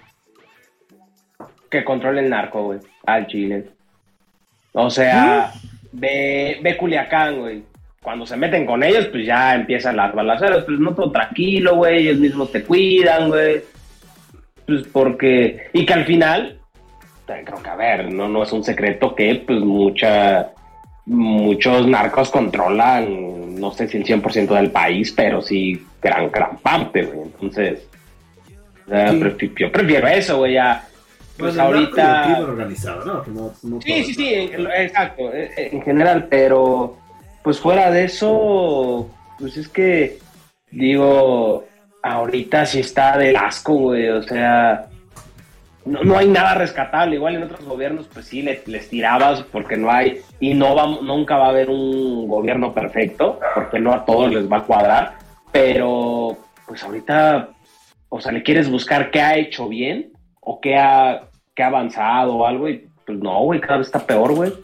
Que 1.68 1.84
controle 1.84 2.20
el 2.22 2.30
narco, 2.30 2.62
güey. 2.66 2.78
Al 3.04 3.26
Chile. 3.26 3.72
O 4.72 4.88
sea, 4.90 5.52
ve, 5.98 6.58
ve 6.62 6.76
Culiacán, 6.76 7.38
güey. 7.40 7.62
Cuando 8.02 8.24
se 8.24 8.36
meten 8.36 8.64
con 8.66 8.82
ellos, 8.84 9.06
pues 9.06 9.26
ya 9.26 9.54
empiezan 9.54 9.96
las 9.96 10.14
balaceras. 10.14 10.64
Pues 10.64 10.78
no 10.78 10.94
todo 10.94 11.10
tranquilo, 11.10 11.76
güey. 11.76 12.06
Ellos 12.06 12.18
mismos 12.18 12.52
te 12.52 12.62
cuidan, 12.62 13.28
güey. 13.28 13.62
Pues 14.66 14.82
porque. 14.92 15.68
Y 15.72 15.84
que 15.84 15.92
al 15.92 16.04
final, 16.04 16.58
eh, 17.28 17.42
creo 17.44 17.62
que 17.62 17.68
a 17.70 17.74
ver, 17.76 18.12
no, 18.12 18.28
no 18.28 18.42
es 18.44 18.52
un 18.52 18.62
secreto 18.62 19.14
que, 19.14 19.42
pues, 19.46 19.58
mucha. 19.60 20.50
Muchos 21.08 21.86
narcos 21.86 22.30
controlan, 22.30 23.60
no 23.60 23.70
sé 23.70 23.86
si 23.86 23.96
el 23.96 24.04
100% 24.04 24.54
del 24.56 24.72
país, 24.72 25.12
pero 25.12 25.40
sí 25.40 25.80
gran, 26.02 26.30
gran 26.32 26.58
parte, 26.58 27.04
güey. 27.04 27.20
Entonces, 27.26 27.86
sea, 28.88 29.12
Sí. 29.12 29.52
yo 29.56 29.70
prefiero 29.70 30.08
eso, 30.08 30.38
güey, 30.38 30.54
ya. 30.54 30.84
Pues 31.38 31.54
Bueno, 31.56 31.70
el 31.70 31.76
ahorita. 31.84 32.22
crimen 32.24 32.42
organizado, 32.44 33.04
¿no? 33.04 33.22
Que 33.22 33.30
no- 33.30 33.52
no 33.62 33.80
Sí, 33.80 33.92
todo, 33.92 34.04
sí, 34.04 34.14
sí, 34.14 34.34
exacto, 34.34 35.32
eh, 35.32 35.50
eh, 35.56 35.68
en 35.72 35.82
general, 35.82 36.26
pero 36.30 36.96
pues 37.42 37.60
fuera 37.60 37.90
de 37.90 38.04
eso, 38.04 39.08
pues 39.38 39.56
es 39.56 39.68
que, 39.68 40.18
digo, 40.70 41.64
ahorita 42.02 42.64
sí 42.66 42.80
está 42.80 43.16
del 43.18 43.36
asco, 43.36 43.74
güey, 43.74 44.08
o 44.08 44.22
sea, 44.22 44.86
no, 45.84 46.02
no 46.02 46.16
hay 46.18 46.26
nada 46.28 46.54
rescatable, 46.54 47.16
igual 47.16 47.36
en 47.36 47.44
otros 47.44 47.64
gobiernos, 47.64 48.08
pues 48.12 48.26
sí, 48.26 48.42
le- 48.42 48.62
les 48.66 48.88
tirabas 48.88 49.42
porque 49.44 49.76
no 49.76 49.90
hay, 49.90 50.22
y 50.40 50.54
no 50.54 50.74
va, 50.74 50.86
nunca 51.02 51.36
va 51.36 51.46
a 51.46 51.50
haber 51.50 51.68
un 51.70 52.26
gobierno 52.26 52.72
perfecto, 52.72 53.38
porque 53.54 53.78
no 53.78 53.92
a 53.92 54.04
todos 54.04 54.32
les 54.32 54.50
va 54.50 54.56
a 54.58 54.64
cuadrar, 54.64 55.12
pero 55.52 56.36
pues 56.66 56.82
ahorita, 56.82 57.50
o 58.08 58.20
sea, 58.20 58.32
le 58.32 58.42
quieres 58.42 58.68
buscar 58.70 59.10
qué 59.12 59.20
ha 59.20 59.36
hecho 59.36 59.68
bien 59.68 60.10
o 60.48 60.60
qué 60.60 60.76
ha, 60.78 61.28
qué 61.54 61.62
ha 61.64 61.66
avanzado 61.66 62.34
o 62.36 62.46
algo, 62.46 62.68
y 62.68 62.88
pues 63.04 63.18
no, 63.18 63.40
güey, 63.42 63.60
cada 63.60 63.78
vez 63.78 63.88
está 63.88 63.98
peor, 64.06 64.32
güey. 64.32 64.54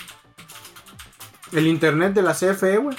El 1.53 1.66
internet 1.66 2.14
de 2.14 2.23
la 2.23 2.33
CFE, 2.33 2.79
güey. 2.79 2.97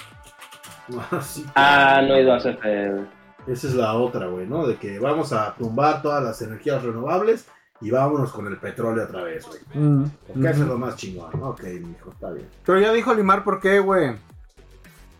Sí, 1.21 1.45
Ah, 1.55 2.01
no 2.05 2.13
he 2.15 2.21
ido 2.23 2.33
a 2.33 2.37
hacer. 2.37 2.59
eh, 2.65 3.05
Esa 3.47 3.67
es 3.67 3.73
la 3.73 3.93
otra, 3.95 4.27
güey, 4.27 4.45
¿no? 4.45 4.67
De 4.67 4.75
que 4.75 4.99
vamos 4.99 5.31
a 5.33 5.53
tumbar 5.55 6.01
todas 6.01 6.21
las 6.23 6.41
energías 6.41 6.83
renovables 6.83 7.47
y 7.81 7.89
vámonos 7.89 8.31
con 8.33 8.47
el 8.47 8.57
petróleo 8.57 9.05
otra 9.05 9.23
vez, 9.23 9.45
güey. 9.47 9.59
Porque 10.27 10.49
eso 10.49 10.61
es 10.63 10.67
lo 10.67 10.77
más 10.77 10.95
chingón, 10.97 11.31
¿no? 11.39 11.49
Ok, 11.49 11.63
mijo, 11.81 12.11
está 12.11 12.31
bien. 12.31 12.47
Pero 12.65 12.79
ya 12.79 12.91
dijo 12.93 13.11
Olimar 13.11 13.43
por 13.43 13.59
qué, 13.61 13.79
güey. 13.79 14.13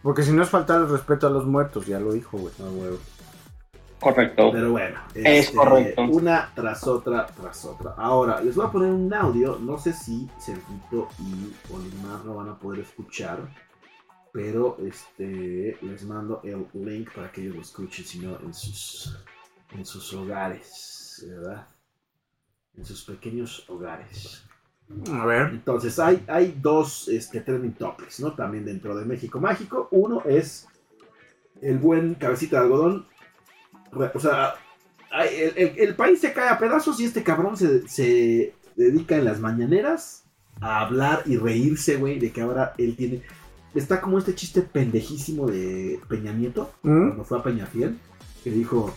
Porque 0.01 0.21
si 0.23 0.33
no 0.33 0.43
es 0.43 0.49
faltar 0.49 0.81
el 0.81 0.89
respeto 0.89 1.27
a 1.27 1.29
los 1.29 1.45
muertos, 1.45 1.85
ya 1.85 1.99
lo 1.99 2.11
dijo, 2.11 2.37
güey. 2.37 2.53
Ah, 2.59 2.63
huevo. 2.69 2.97
Correcto. 4.03 4.51
Pero 4.51 4.71
bueno, 4.71 4.99
este, 5.15 5.39
Es 5.39 5.51
correcto. 5.51 6.03
Una 6.03 6.51
tras 6.53 6.85
otra, 6.85 7.25
tras 7.25 7.65
otra. 7.65 7.93
Ahora, 7.97 8.41
les 8.41 8.55
voy 8.55 8.65
a 8.65 8.71
poner 8.71 8.91
un 8.91 9.13
audio. 9.13 9.57
No 9.59 9.77
sé 9.77 9.93
si 9.93 10.29
Cerquito 10.39 11.07
y 11.19 11.73
Olimar 11.73 12.25
lo 12.25 12.35
van 12.35 12.49
a 12.49 12.59
poder 12.59 12.81
escuchar. 12.81 13.39
Pero 14.31 14.77
este 14.85 15.77
les 15.81 16.03
mando 16.05 16.41
el 16.43 16.65
link 16.73 17.11
para 17.13 17.31
que 17.31 17.41
ellos 17.41 17.55
lo 17.55 17.61
escuchen, 17.61 18.03
si 18.03 18.19
no, 18.19 18.39
en 18.39 18.53
sus, 18.53 19.15
en 19.71 19.85
sus 19.85 20.11
hogares, 20.13 21.23
¿verdad? 21.29 21.67
En 22.75 22.83
sus 22.83 23.03
pequeños 23.03 23.69
hogares. 23.69 24.43
A 25.11 25.25
ver. 25.25 25.49
Entonces, 25.51 25.97
hay, 25.99 26.23
hay 26.27 26.57
dos 26.59 27.07
este, 27.07 27.41
trending 27.41 27.73
topics, 27.73 28.19
¿no? 28.19 28.33
También 28.33 28.65
dentro 28.65 28.95
de 28.95 29.05
México 29.05 29.39
Mágico. 29.39 29.87
Uno 29.91 30.23
es 30.25 30.67
el 31.61 31.77
buen 31.77 32.15
cabecita 32.15 32.57
de 32.57 32.63
algodón. 32.63 33.07
O 33.95 34.19
sea, 34.19 34.55
el, 35.29 35.53
el- 35.57 35.73
el 35.79 35.95
país 35.95 36.19
se 36.21 36.33
cae 36.33 36.49
a 36.49 36.57
pedazos 36.57 36.99
y 36.99 37.05
este 37.05 37.23
cabrón 37.23 37.55
se, 37.57 37.87
se 37.87 38.53
dedica 38.75 39.15
en 39.15 39.25
las 39.25 39.39
mañaneras 39.39 40.23
a 40.61 40.81
hablar 40.81 41.23
y 41.25 41.37
reírse, 41.37 41.95
güey, 41.97 42.19
de 42.19 42.31
que 42.31 42.41
ahora 42.41 42.73
él 42.77 42.95
tiene... 42.95 43.21
Está 43.75 44.01
como 44.01 44.19
este 44.19 44.35
chiste 44.35 44.61
pendejísimo 44.61 45.47
de 45.47 45.99
Peña 46.07 46.31
Nieto, 46.31 46.71
¿Mm? 46.83 47.07
cuando 47.07 47.23
fue 47.25 47.39
a 47.39 47.43
Peñafiel, 47.43 47.97
que 48.43 48.51
dijo, 48.51 48.95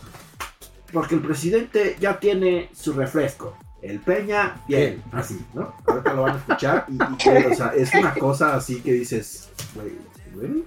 porque 0.93 1.15
el 1.15 1.21
presidente 1.21 1.95
ya 1.99 2.19
tiene 2.19 2.69
su 2.73 2.93
refresco. 2.93 3.57
El 3.81 3.99
Peña, 3.99 4.61
bien, 4.67 5.03
así, 5.11 5.39
¿no? 5.55 5.73
Ahorita 5.85 6.13
lo 6.13 6.21
van 6.23 6.35
a 6.35 6.37
escuchar 6.39 6.85
y, 6.89 6.93
y, 6.95 7.45
o 7.51 7.55
sea, 7.55 7.73
es 7.75 7.93
una 7.95 8.13
cosa 8.13 8.55
así 8.55 8.81
que 8.81 8.93
dices, 8.93 9.49
güey, 9.73 9.93
güey, 10.35 10.63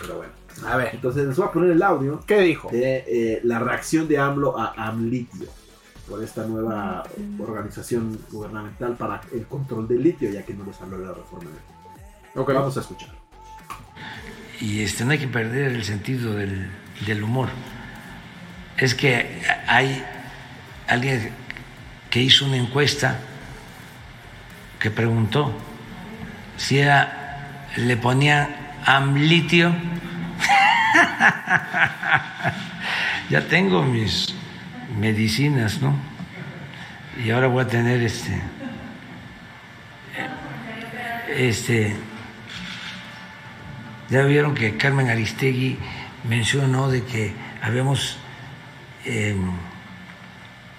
pero 0.00 0.16
bueno. 0.16 0.32
A 0.66 0.76
ver. 0.76 0.90
Entonces 0.94 1.26
les 1.26 1.36
voy 1.36 1.46
a 1.46 1.52
poner 1.52 1.70
el 1.70 1.82
audio 1.82 2.20
¿Qué 2.26 2.40
dijo? 2.40 2.68
de 2.70 3.04
eh, 3.06 3.40
la 3.44 3.58
reacción 3.58 4.08
de 4.08 4.18
AMLO 4.18 4.58
a 4.58 4.74
AMLitio 4.88 5.46
por 6.08 6.22
esta 6.24 6.44
nueva 6.46 7.04
organización 7.38 8.18
gubernamental 8.30 8.96
para 8.96 9.20
el 9.32 9.46
control 9.46 9.86
del 9.86 10.02
litio, 10.02 10.30
ya 10.30 10.42
que 10.42 10.54
no 10.54 10.64
les 10.64 10.80
habló 10.80 10.98
de 10.98 11.06
la 11.06 11.12
reforma. 11.12 11.50
Ok. 12.34 12.52
Vamos 12.54 12.76
a 12.76 12.80
escuchar. 12.80 13.10
y 14.60 14.80
este, 14.80 15.04
no 15.04 15.12
hay 15.12 15.18
que 15.18 15.28
perder 15.28 15.72
el 15.72 15.84
sentido 15.84 16.34
del, 16.34 16.70
del 17.06 17.22
humor. 17.22 17.48
Es 18.78 18.94
que 18.94 19.42
hay 19.66 20.04
alguien 20.86 21.30
que 22.10 22.22
hizo 22.22 22.46
una 22.46 22.56
encuesta 22.56 23.18
que 24.78 24.90
preguntó 24.90 25.52
si 26.56 26.78
era, 26.78 27.66
le 27.76 27.96
ponía 27.96 28.67
amlitio. 28.88 29.74
ya 33.30 33.46
tengo 33.48 33.82
mis 33.82 34.34
medicinas, 34.98 35.82
¿no? 35.82 35.94
Y 37.22 37.30
ahora 37.30 37.48
voy 37.48 37.64
a 37.64 37.66
tener 37.66 38.02
este, 38.02 38.40
este, 41.36 41.96
ya 44.08 44.22
vieron 44.22 44.54
que 44.54 44.78
Carmen 44.78 45.10
Aristegui 45.10 45.78
mencionó 46.26 46.88
de 46.88 47.04
que 47.04 47.34
habíamos 47.60 48.16
eh, 49.04 49.36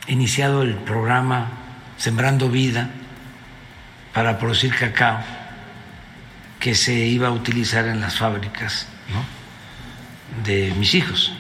iniciado 0.08 0.64
el 0.64 0.76
programa 0.76 1.52
Sembrando 1.98 2.50
Vida 2.50 2.90
para 4.14 4.40
producir 4.40 4.74
cacao 4.74 5.39
que 6.60 6.76
se 6.76 6.94
iba 6.94 7.30
a 7.30 7.32
utilizar 7.32 7.88
en 7.88 8.02
las 8.02 8.18
fábricas 8.18 8.88
de 10.44 10.74
mis 10.78 10.94
hijos. 10.96 11.34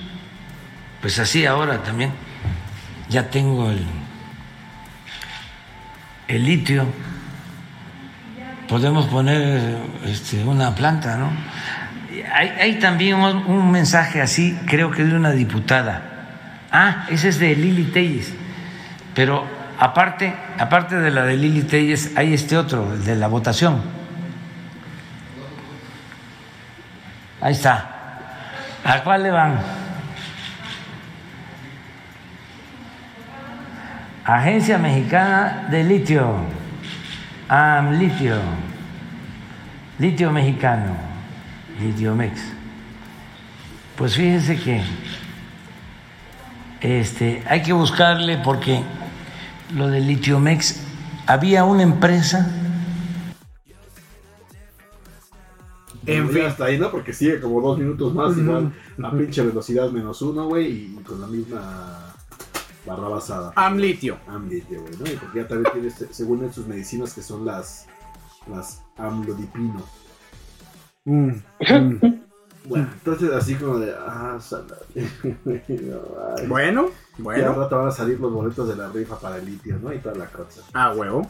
Pues 1.01 1.19
así 1.19 1.45
ahora 1.45 1.83
también 1.83 2.11
ya 3.09 3.29
tengo 3.29 3.69
el, 3.69 3.85
el 6.27 6.45
litio 6.45 6.85
podemos 8.69 9.07
poner 9.07 9.77
este, 10.05 10.43
una 10.43 10.75
planta, 10.75 11.17
¿no? 11.17 11.31
Hay, 12.33 12.49
hay 12.49 12.79
también 12.79 13.15
un, 13.15 13.37
un 13.47 13.71
mensaje 13.71 14.21
así, 14.21 14.57
creo 14.67 14.91
que 14.91 15.03
de 15.03 15.15
una 15.15 15.31
diputada. 15.31 16.03
Ah, 16.71 17.07
ese 17.09 17.29
es 17.29 17.39
de 17.39 17.55
Lili 17.55 17.85
Telles. 17.85 18.31
Pero 19.15 19.45
aparte, 19.79 20.35
aparte 20.59 20.95
de 20.97 21.09
la 21.09 21.23
de 21.23 21.35
Lili 21.35 21.63
Telles, 21.63 22.11
hay 22.15 22.33
este 22.33 22.55
otro, 22.57 22.93
el 22.93 23.03
de 23.03 23.15
la 23.15 23.27
votación. 23.27 23.81
Ahí 27.41 27.53
está. 27.53 27.85
¿A 28.83 29.03
cuál 29.03 29.23
le 29.23 29.31
van? 29.31 29.59
Agencia 34.25 34.77
Mexicana 34.77 35.67
de 35.69 35.83
Litio. 35.83 36.59
AMLitio, 37.49 38.35
litio 39.97 40.31
mexicano, 40.31 40.95
Litiomex. 41.79 42.39
Pues 43.97 44.15
fíjense 44.15 44.55
que 44.55 44.83
este, 46.81 47.43
hay 47.49 47.63
que 47.63 47.73
buscarle 47.73 48.37
porque 48.37 48.83
lo 49.73 49.87
de 49.87 49.99
Litiomex 49.99 50.83
había 51.25 51.63
una 51.63 51.81
empresa. 51.81 52.47
En 56.11 56.25
Bueno, 56.25 56.39
fin. 56.39 56.47
Hasta 56.47 56.65
ahí, 56.65 56.77
¿no? 56.79 56.91
Porque 56.91 57.13
sigue 57.13 57.39
como 57.39 57.61
dos 57.61 57.77
minutos 57.77 58.13
más, 58.13 58.37
igual 58.37 58.73
a 59.03 59.11
pinche 59.11 59.41
velocidad 59.43 59.89
menos 59.91 60.21
uno, 60.21 60.47
güey, 60.47 60.67
y 60.67 60.95
con 61.05 61.21
la 61.21 61.27
misma 61.27 62.13
barra 62.85 63.07
basada. 63.09 63.53
Amlitio. 63.55 64.17
Amlitio, 64.27 64.81
güey, 64.81 64.93
¿no? 64.97 65.05
Y 65.11 65.15
porque 65.15 65.39
ya 65.41 65.47
también 65.47 65.73
tiene, 65.73 65.89
según 66.11 66.43
él, 66.43 66.53
sus 66.53 66.67
medicinas 66.67 67.13
que 67.13 67.21
son 67.21 67.45
las, 67.45 67.87
las 68.49 68.81
amlodipino. 68.97 69.83
Mm, 71.05 71.29
mm. 71.59 72.19
Bueno, 72.65 72.87
entonces 72.93 73.31
así 73.31 73.55
como 73.55 73.79
de, 73.79 73.93
ah. 73.97 74.37
No, 74.95 75.01
ay. 76.37 76.47
Bueno, 76.47 76.89
Y 77.17 77.19
al 77.19 77.23
bueno. 77.23 77.53
rato 77.55 77.77
van 77.77 77.87
a 77.87 77.91
salir 77.91 78.19
los 78.19 78.31
boletos 78.31 78.67
de 78.67 78.75
la 78.75 78.89
rifa 78.89 79.19
para 79.19 79.37
el 79.37 79.45
litio, 79.45 79.77
¿no? 79.81 79.93
Y 79.93 79.99
toda 79.99 80.15
la 80.15 80.27
cosa. 80.27 80.61
Ah, 80.73 80.93
huevo. 80.95 81.27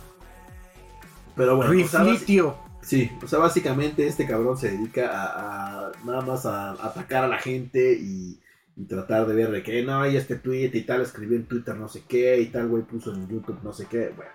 Pero 1.35 1.55
bueno, 1.55 1.71
Riflitio. 1.71 2.55
Sí, 2.81 3.11
o 3.23 3.27
sea, 3.27 3.39
básicamente 3.39 4.07
este 4.07 4.25
cabrón 4.25 4.57
se 4.57 4.71
dedica 4.71 5.09
a, 5.11 5.87
a 5.87 5.91
nada 6.05 6.21
más 6.21 6.45
a 6.45 6.71
atacar 6.71 7.23
a 7.23 7.27
la 7.27 7.37
gente 7.37 7.93
y, 7.93 8.39
y 8.75 8.83
tratar 8.85 9.27
de 9.27 9.35
ver 9.35 9.51
de 9.51 9.63
que 9.63 9.83
no 9.83 10.01
hay 10.01 10.15
este 10.17 10.35
tweet 10.35 10.71
y 10.73 10.81
tal, 10.81 11.01
escribió 11.01 11.37
en 11.37 11.45
Twitter 11.45 11.75
no 11.75 11.87
sé 11.87 12.03
qué 12.07 12.39
y 12.39 12.47
tal, 12.47 12.67
güey 12.67 12.83
puso 12.83 13.13
en 13.13 13.27
YouTube 13.27 13.59
no 13.63 13.73
sé 13.73 13.85
qué, 13.89 14.11
bueno. 14.15 14.31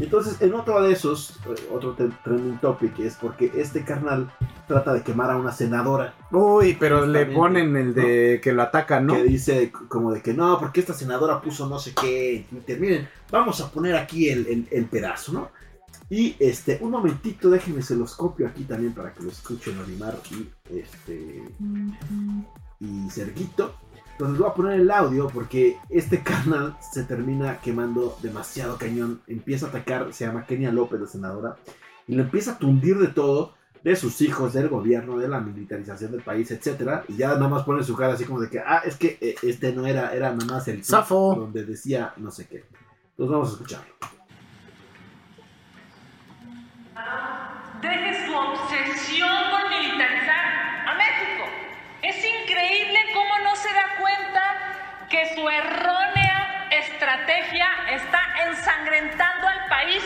Entonces, 0.00 0.40
en 0.42 0.54
otro 0.54 0.82
de 0.82 0.92
esos, 0.92 1.36
eh, 1.46 1.68
otro 1.72 1.94
trending 2.24 2.58
topic 2.58 2.98
es 2.98 3.14
porque 3.14 3.50
este 3.56 3.84
carnal 3.84 4.30
trata 4.66 4.92
de 4.92 5.02
quemar 5.02 5.30
a 5.30 5.36
una 5.36 5.52
senadora 5.52 6.14
Uy, 6.32 6.76
pero 6.78 7.06
le 7.06 7.26
ponen 7.26 7.76
el 7.76 7.94
de 7.94 8.40
que 8.42 8.52
lo 8.52 8.62
atacan, 8.62 9.06
¿no? 9.06 9.14
que 9.14 9.22
dice 9.24 9.72
como 9.88 10.12
de 10.12 10.20
que 10.20 10.34
no, 10.34 10.58
porque 10.58 10.80
esta 10.80 10.94
senadora 10.94 11.40
puso 11.40 11.68
no 11.68 11.78
sé 11.78 11.94
qué 12.00 12.36
en 12.38 12.44
Twitter. 12.44 12.78
Miren, 12.80 13.08
vamos 13.30 13.60
a 13.60 13.70
poner 13.70 13.94
aquí 13.96 14.28
el, 14.28 14.46
el- 14.48 14.68
el 14.70 14.84
pedazo, 14.86 15.32
¿no? 15.32 15.50
Y 16.10 16.36
este, 16.38 16.78
un 16.80 16.90
momentito, 16.90 17.50
déjenme, 17.50 17.82
se 17.82 17.94
los 17.94 18.14
copio 18.14 18.48
aquí 18.48 18.64
también 18.64 18.94
para 18.94 19.12
que 19.12 19.22
lo 19.22 19.30
escuchen 19.30 19.78
Olimar 19.78 20.18
y 20.30 20.48
este 20.74 21.44
y 22.80 23.10
Serguito. 23.10 23.74
Entonces 24.12 24.38
voy 24.38 24.48
a 24.48 24.54
poner 24.54 24.80
el 24.80 24.90
audio 24.90 25.28
porque 25.28 25.76
este 25.90 26.22
canal 26.24 26.76
se 26.92 27.04
termina 27.04 27.60
quemando 27.60 28.16
demasiado 28.22 28.78
cañón. 28.78 29.20
Empieza 29.26 29.66
a 29.66 29.68
atacar, 29.68 30.12
se 30.12 30.26
llama 30.26 30.46
Kenia 30.46 30.72
López, 30.72 31.00
la 31.00 31.06
senadora, 31.06 31.56
y 32.06 32.14
le 32.14 32.22
empieza 32.22 32.52
a 32.52 32.58
tundir 32.58 32.98
de 32.98 33.08
todo, 33.08 33.54
de 33.84 33.94
sus 33.94 34.20
hijos, 34.22 34.54
del 34.54 34.68
gobierno, 34.68 35.18
de 35.18 35.28
la 35.28 35.40
militarización 35.40 36.12
del 36.12 36.22
país, 36.22 36.50
etcétera. 36.50 37.04
Y 37.06 37.16
ya 37.16 37.28
nada 37.28 37.48
más 37.48 37.64
pone 37.64 37.84
su 37.84 37.94
cara 37.94 38.14
así 38.14 38.24
como 38.24 38.40
de 38.40 38.48
que, 38.48 38.60
ah, 38.60 38.82
es 38.84 38.96
que 38.96 39.18
eh, 39.20 39.36
este 39.42 39.72
no 39.72 39.86
era, 39.86 40.14
era 40.14 40.32
nada 40.32 40.54
más 40.54 40.68
el 40.68 40.82
Zafo. 40.84 41.34
donde 41.36 41.64
decía 41.64 42.14
no 42.16 42.30
sé 42.30 42.46
qué. 42.48 42.64
Entonces 43.10 43.32
vamos 43.32 43.48
a 43.50 43.52
escucharlo. 43.52 44.17
Deje 47.80 48.26
su 48.26 48.36
obsesión 48.36 49.50
por 49.50 49.68
militarizar 49.70 50.84
a 50.86 50.94
México. 50.94 51.44
Es 52.02 52.16
increíble 52.24 52.98
cómo 53.14 53.38
no 53.38 53.54
se 53.56 53.72
da 53.72 53.84
cuenta 54.00 55.06
que 55.08 55.34
su 55.34 55.48
errónea 55.48 56.68
estrategia 56.70 57.68
está 57.90 58.20
ensangrentando 58.46 59.46
al 59.46 59.66
país. 59.68 60.04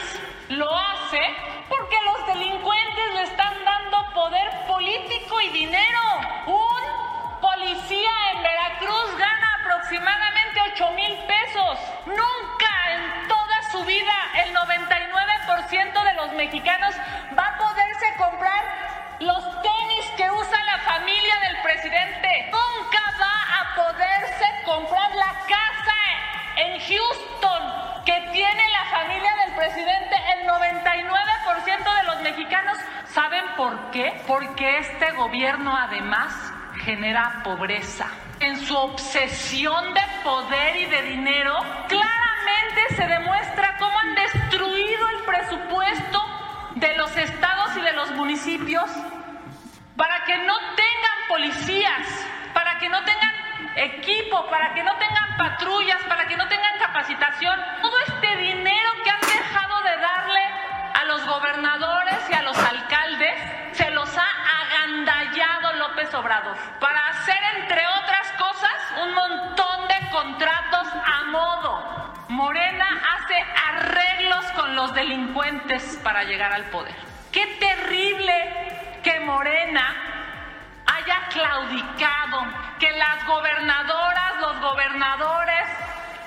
Lo 0.50 0.68
hace 0.76 1.20
porque 1.68 1.96
los 2.04 2.26
delincuentes 2.26 3.14
le 3.14 3.22
están 3.22 3.54
dando 3.64 4.12
poder 4.14 4.50
político 4.66 5.40
y 5.40 5.48
dinero. 5.48 6.00
Un 6.46 7.40
policía 7.40 8.10
en 8.34 8.42
Veracruz 8.42 9.16
gana 9.18 9.60
aproximadamente 9.60 10.60
8 10.74 10.90
mil 10.92 11.18
pesos. 11.26 11.78
Nunca 12.06 12.70
en 12.90 13.28
toda 13.28 13.51
su 13.72 13.82
vida 13.84 14.12
el 14.44 14.54
99% 14.54 16.04
de 16.04 16.14
los 16.14 16.32
mexicanos 16.32 16.94
va 17.36 17.46
a 17.46 17.56
poderse 17.56 18.14
comprar 18.18 18.62
los 19.20 19.62
tenis 19.62 20.04
que 20.14 20.30
usa 20.30 20.64
la 20.64 20.78
familia 20.80 21.40
del 21.40 21.62
presidente. 21.62 22.50
Nunca 22.52 23.00
va 23.18 23.60
a 23.60 23.74
poderse 23.74 24.62
comprar 24.66 25.14
la 25.14 25.32
casa 25.48 25.96
en 26.56 26.80
Houston 26.80 28.04
que 28.04 28.28
tiene 28.32 28.68
la 28.68 28.84
familia 28.90 29.34
del 29.46 29.54
presidente. 29.54 30.16
El 30.36 30.46
99% 30.46 31.96
de 31.96 32.02
los 32.04 32.20
mexicanos 32.20 32.76
saben 33.06 33.44
por 33.56 33.90
qué. 33.90 34.22
Porque 34.26 34.80
este 34.80 35.12
gobierno 35.12 35.74
además 35.74 36.51
genera 36.84 37.42
pobreza. 37.44 38.06
En 38.40 38.58
su 38.58 38.76
obsesión 38.76 39.94
de 39.94 40.02
poder 40.24 40.76
y 40.76 40.86
de 40.86 41.02
dinero, 41.02 41.56
claramente 41.88 42.96
se 42.96 43.06
demuestra 43.06 43.76
cómo 43.78 43.98
han 43.98 44.14
destruido 44.14 45.08
el 45.08 45.24
presupuesto 45.24 46.22
de 46.74 46.96
los 46.96 47.16
estados 47.16 47.76
y 47.76 47.80
de 47.80 47.92
los 47.92 48.10
municipios 48.12 48.90
para 49.96 50.24
que 50.24 50.36
no 50.38 50.58
tengan 50.74 51.18
policías, 51.28 52.06
para 52.52 52.78
que 52.78 52.88
no 52.88 53.04
tengan 53.04 53.32
equipo, 53.76 54.46
para 54.50 54.74
que 54.74 54.82
no 54.82 54.92
tengan 54.96 55.36
patrullas, 55.36 55.98
para 56.08 56.26
que 56.26 56.36
no 56.36 56.48
tengan 56.48 56.78
capacitación. 56.78 57.58
Todo 57.80 57.96
este 58.08 58.36
dinero 58.36 58.90
que 59.04 59.10
han 59.10 59.20
dejado 59.20 59.82
de 59.82 59.96
darle 59.98 60.44
a 60.94 61.04
los 61.04 61.24
gobernadores 61.26 62.18
y 62.28 62.34
a 62.34 62.42
los 62.42 62.61
López 66.12 66.14
Obrador 66.14 66.56
para 66.80 67.08
hacer, 67.08 67.38
entre 67.56 67.86
otras 67.86 68.32
cosas, 68.38 68.72
un 69.02 69.14
montón 69.14 69.88
de 69.88 70.10
contratos 70.10 70.88
a 71.04 71.24
modo. 71.24 72.14
Morena 72.28 72.86
hace 73.14 73.34
arreglos 73.68 74.44
con 74.52 74.74
los 74.74 74.94
delincuentes 74.94 76.00
para 76.02 76.24
llegar 76.24 76.52
al 76.52 76.64
poder. 76.66 76.94
Qué 77.30 77.46
terrible 77.58 79.00
que 79.02 79.20
Morena 79.20 79.94
haya 80.86 81.28
claudicado, 81.30 82.46
que 82.78 82.90
las 82.92 83.26
gobernadoras, 83.26 84.40
los 84.40 84.60
gobernadores, 84.60 85.68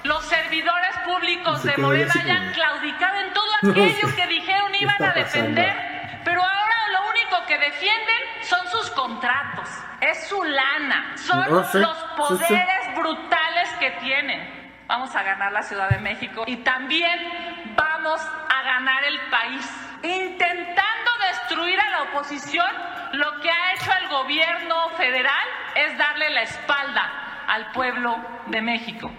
los 0.04 0.24
servidores 0.26 0.98
públicos 1.06 1.64
de 1.64 1.78
Morena 1.78 2.14
hayan 2.20 2.54
claudicado 2.54 3.20
en 3.20 3.34
todo 3.34 3.52
aquello 3.72 4.16
que 4.16 4.28
dijeron 4.28 4.72
¿Qué 4.72 4.78
iban 4.80 5.04
a 5.04 5.14
defender, 5.14 6.22
pero 6.24 6.42
ahora 6.42 6.76
lo 6.92 7.10
único 7.10 7.46
que 7.48 7.58
defienden 7.58 8.35
son 8.46 8.68
sus 8.70 8.90
contratos, 8.92 9.68
es 10.02 10.28
su 10.28 10.42
lana, 10.44 11.18
son 11.18 11.40
No 11.42 11.46
los 11.50 11.72
sí, 11.72 11.80
sí. 11.80 11.86
poderes 12.18 12.96
brutales 12.96 13.70
que 13.80 13.92
tienen. 14.02 14.66
Vamos 14.88 15.16
a 15.16 15.24
ganar 15.24 15.52
la 15.52 15.64
Ciudad 15.64 15.90
de 15.90 15.98
México 15.98 16.44
y 16.46 16.58
también 16.58 17.74
vamos 17.76 18.22
a 18.22 18.62
ganar 18.64 19.04
el 19.04 19.20
país. 19.32 19.68
Intentando 20.04 21.12
destruir 21.32 21.80
a 21.80 21.90
la 21.90 22.02
oposición, 22.04 22.70
lo 23.14 23.40
que 23.42 23.50
ha 23.50 23.74
hecho 23.74 23.92
el 24.04 24.10
gobierno 24.10 24.90
federal 24.98 25.48
es 25.76 25.98
darle 25.98 26.30
la 26.30 26.42
espalda 26.44 27.44
al 27.48 27.72
pueblo 27.72 28.16
de 28.48 28.62
México. 28.62 29.12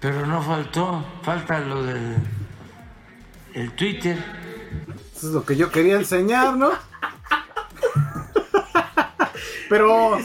Pero 0.00 0.24
no 0.24 0.40
faltó, 0.40 1.04
falta 1.22 1.58
lo 1.60 1.82
del 1.82 2.16
el 3.54 3.72
Twitter. 3.72 4.16
Eso 5.20 5.28
es 5.28 5.34
lo 5.34 5.44
que 5.44 5.54
yo 5.54 5.70
quería 5.70 5.96
enseñar, 5.96 6.56
¿no? 6.56 6.70
Pero, 9.68 10.16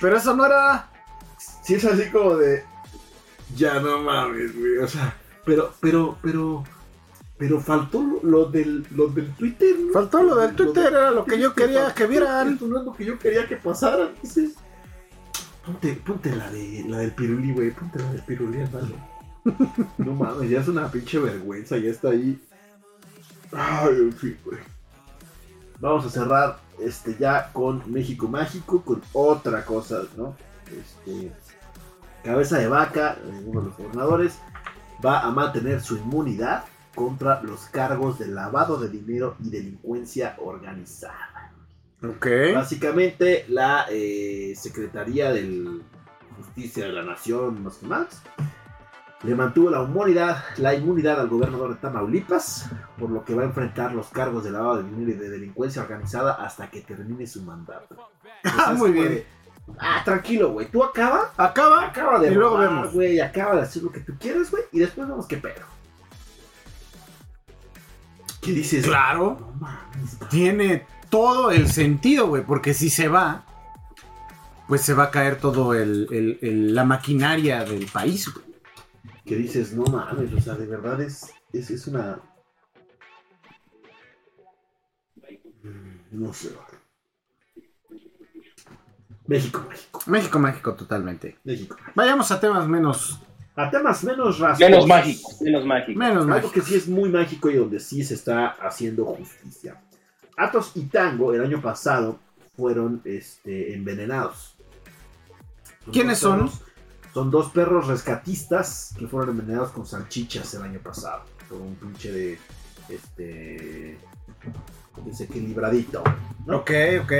pero 0.00 0.16
eso 0.16 0.34
no 0.34 0.44
era. 0.44 0.90
Sí, 1.62 1.74
es 1.74 1.84
así 1.84 2.10
como 2.10 2.34
de. 2.34 2.64
Ya 3.54 3.78
no 3.78 4.02
mames, 4.02 4.58
güey. 4.58 4.78
O 4.78 4.88
sea, 4.88 5.16
pero, 5.44 5.72
pero, 5.78 6.18
pero. 6.20 6.64
Pero 7.38 7.60
faltó 7.60 8.20
lo, 8.24 8.46
del, 8.46 8.84
lo 8.90 9.06
del 9.06 9.32
Twitter. 9.36 9.76
¿no? 9.78 9.92
Faltó 9.92 10.20
lo 10.24 10.34
del 10.34 10.56
Twitter, 10.56 10.86
era 10.86 11.12
lo 11.12 11.24
que 11.24 11.38
yo 11.38 11.54
quería 11.54 11.94
que 11.94 12.06
vieran. 12.06 12.58
No 12.60 12.80
es 12.80 12.84
lo 12.84 12.92
que 12.92 13.04
yo 13.04 13.16
quería 13.16 13.46
que 13.46 13.54
pasara. 13.54 14.10
Ponte, 15.64 15.94
ponte 16.04 16.34
la 16.34 16.50
de 16.50 16.84
la 16.88 16.98
del 16.98 17.12
pirulí, 17.12 17.52
güey. 17.52 17.70
Ponte 17.70 18.00
la 18.00 18.10
del 18.10 18.22
pirulí, 18.22 18.58
hermano. 18.58 18.96
No 19.98 20.12
mames, 20.12 20.50
ya 20.50 20.60
es 20.60 20.66
una 20.66 20.90
pinche 20.90 21.20
vergüenza, 21.20 21.76
ya 21.76 21.90
está 21.90 22.08
ahí. 22.08 22.36
Ay, 23.54 23.96
en 23.96 24.12
fin, 24.12 24.38
güey. 24.44 24.58
Vamos 25.80 26.06
a 26.06 26.10
cerrar 26.10 26.58
este 26.80 27.16
ya 27.18 27.52
con 27.52 27.82
México 27.92 28.28
Mágico, 28.28 28.82
con 28.82 29.02
otra 29.12 29.64
cosa, 29.64 30.02
¿no? 30.16 30.36
Este, 30.66 31.32
Cabeza 32.22 32.58
de 32.58 32.68
Vaca, 32.68 33.18
uno 33.46 33.60
de 33.60 33.66
los 33.66 33.76
gobernadores, 33.76 34.38
va 35.04 35.20
a 35.20 35.30
mantener 35.30 35.80
su 35.80 35.96
inmunidad 35.96 36.64
contra 36.94 37.42
los 37.42 37.66
cargos 37.66 38.18
de 38.18 38.28
lavado 38.28 38.78
de 38.78 38.88
dinero 38.88 39.36
y 39.44 39.50
delincuencia 39.50 40.36
organizada. 40.38 41.52
Ok. 42.02 42.26
Básicamente, 42.54 43.44
la 43.48 43.86
eh, 43.90 44.54
Secretaría 44.56 45.32
de 45.32 45.80
Justicia 46.36 46.86
de 46.86 46.92
la 46.92 47.02
Nación, 47.02 47.62
más 47.62 47.76
que 47.76 47.86
más, 47.86 48.22
le 49.24 49.34
mantuvo 49.34 49.70
la 49.70 49.82
inmunidad, 49.82 50.44
la 50.58 50.74
inmunidad 50.74 51.20
al 51.20 51.28
gobernador 51.28 51.70
de 51.70 51.76
Tamaulipas, 51.76 52.68
por 52.98 53.10
lo 53.10 53.24
que 53.24 53.34
va 53.34 53.42
a 53.42 53.46
enfrentar 53.46 53.92
los 53.94 54.08
cargos 54.08 54.44
de 54.44 54.50
lavado 54.50 54.82
de 54.82 54.90
dinero 54.90 55.10
y 55.12 55.14
de 55.14 55.30
delincuencia 55.30 55.82
organizada 55.82 56.34
hasta 56.34 56.70
que 56.70 56.80
termine 56.82 57.26
su 57.26 57.42
mandato. 57.42 57.96
Ah, 58.44 58.74
muy 58.76 58.92
bien. 58.92 59.08
de, 59.08 59.26
ah, 59.78 60.02
tranquilo, 60.04 60.52
güey. 60.52 60.70
Tú 60.70 60.84
acaba, 60.84 61.32
Acaba. 61.38 61.86
acaba 61.86 62.18
de 62.18 62.30
Y 62.30 62.34
luego 62.34 62.56
robar, 62.58 62.68
vemos. 62.68 62.92
güey, 62.92 63.18
acaba 63.20 63.54
de 63.56 63.62
hacer 63.62 63.82
lo 63.82 63.90
que 63.90 64.00
tú 64.00 64.12
quieras, 64.20 64.50
güey, 64.50 64.64
y 64.72 64.80
después 64.80 65.08
vemos 65.08 65.26
qué 65.26 65.38
pedo. 65.38 65.64
¿Qué 68.42 68.52
dices? 68.52 68.84
Claro. 68.84 69.38
No 69.40 69.52
mames, 69.60 70.18
Tiene 70.28 70.86
todo 71.08 71.50
el 71.50 71.68
sentido, 71.70 72.26
güey. 72.28 72.42
Porque 72.44 72.74
si 72.74 72.90
se 72.90 73.08
va, 73.08 73.44
pues 74.68 74.82
se 74.82 74.92
va 74.92 75.04
a 75.04 75.10
caer 75.10 75.36
todo 75.38 75.72
el, 75.72 76.08
el- 76.10 76.38
el- 76.42 76.74
la 76.74 76.84
maquinaria 76.84 77.64
del 77.64 77.86
país, 77.86 78.30
güey. 78.32 78.43
Que 79.24 79.36
dices, 79.36 79.72
no 79.72 79.84
mames, 79.84 80.32
o 80.32 80.40
sea, 80.40 80.54
de 80.54 80.66
verdad 80.66 81.00
es, 81.00 81.32
es, 81.52 81.70
es 81.70 81.86
una... 81.86 82.20
Mm, 85.62 85.94
No 86.12 86.32
sé. 86.32 86.50
México, 89.26 89.64
México, 89.68 90.00
México 90.06 90.38
mágico 90.38 90.74
totalmente. 90.74 91.38
México. 91.44 91.76
Vayamos 91.94 92.30
a 92.30 92.38
temas 92.38 92.68
menos. 92.68 93.20
A 93.56 93.70
temas 93.70 94.04
menos 94.04 94.38
rasgos. 94.38 94.60
Menos 94.60 94.86
mágico, 94.86 95.30
menos 95.40 95.64
mágico. 95.64 95.98
Menos 95.98 96.16
Algo 96.18 96.28
mágicos. 96.28 96.52
que 96.52 96.60
sí 96.60 96.74
es 96.74 96.88
muy 96.88 97.08
mágico 97.08 97.48
y 97.50 97.56
donde 97.56 97.80
sí 97.80 98.04
se 98.04 98.14
está 98.14 98.48
haciendo 98.48 99.06
justicia. 99.06 99.80
Atos 100.36 100.72
y 100.74 100.82
Tango 100.86 101.32
el 101.32 101.42
año 101.42 101.62
pasado 101.62 102.18
fueron 102.56 103.00
este, 103.04 103.74
envenenados. 103.74 104.56
¿Quiénes 105.90 106.18
son? 106.18 106.50
Son 107.14 107.30
dos 107.30 107.50
perros 107.50 107.86
rescatistas 107.86 108.92
que 108.98 109.06
fueron 109.06 109.30
envenenados 109.30 109.70
con 109.70 109.86
salchichas 109.86 110.52
el 110.54 110.62
año 110.62 110.80
pasado. 110.80 111.22
Por 111.48 111.60
un 111.60 111.76
pinche 111.76 112.10
de. 112.10 112.38
Este. 112.88 113.96
Desequilibradito. 115.06 116.02
¿no? 116.44 116.58
Ok, 116.58 116.72
ok. 117.02 117.12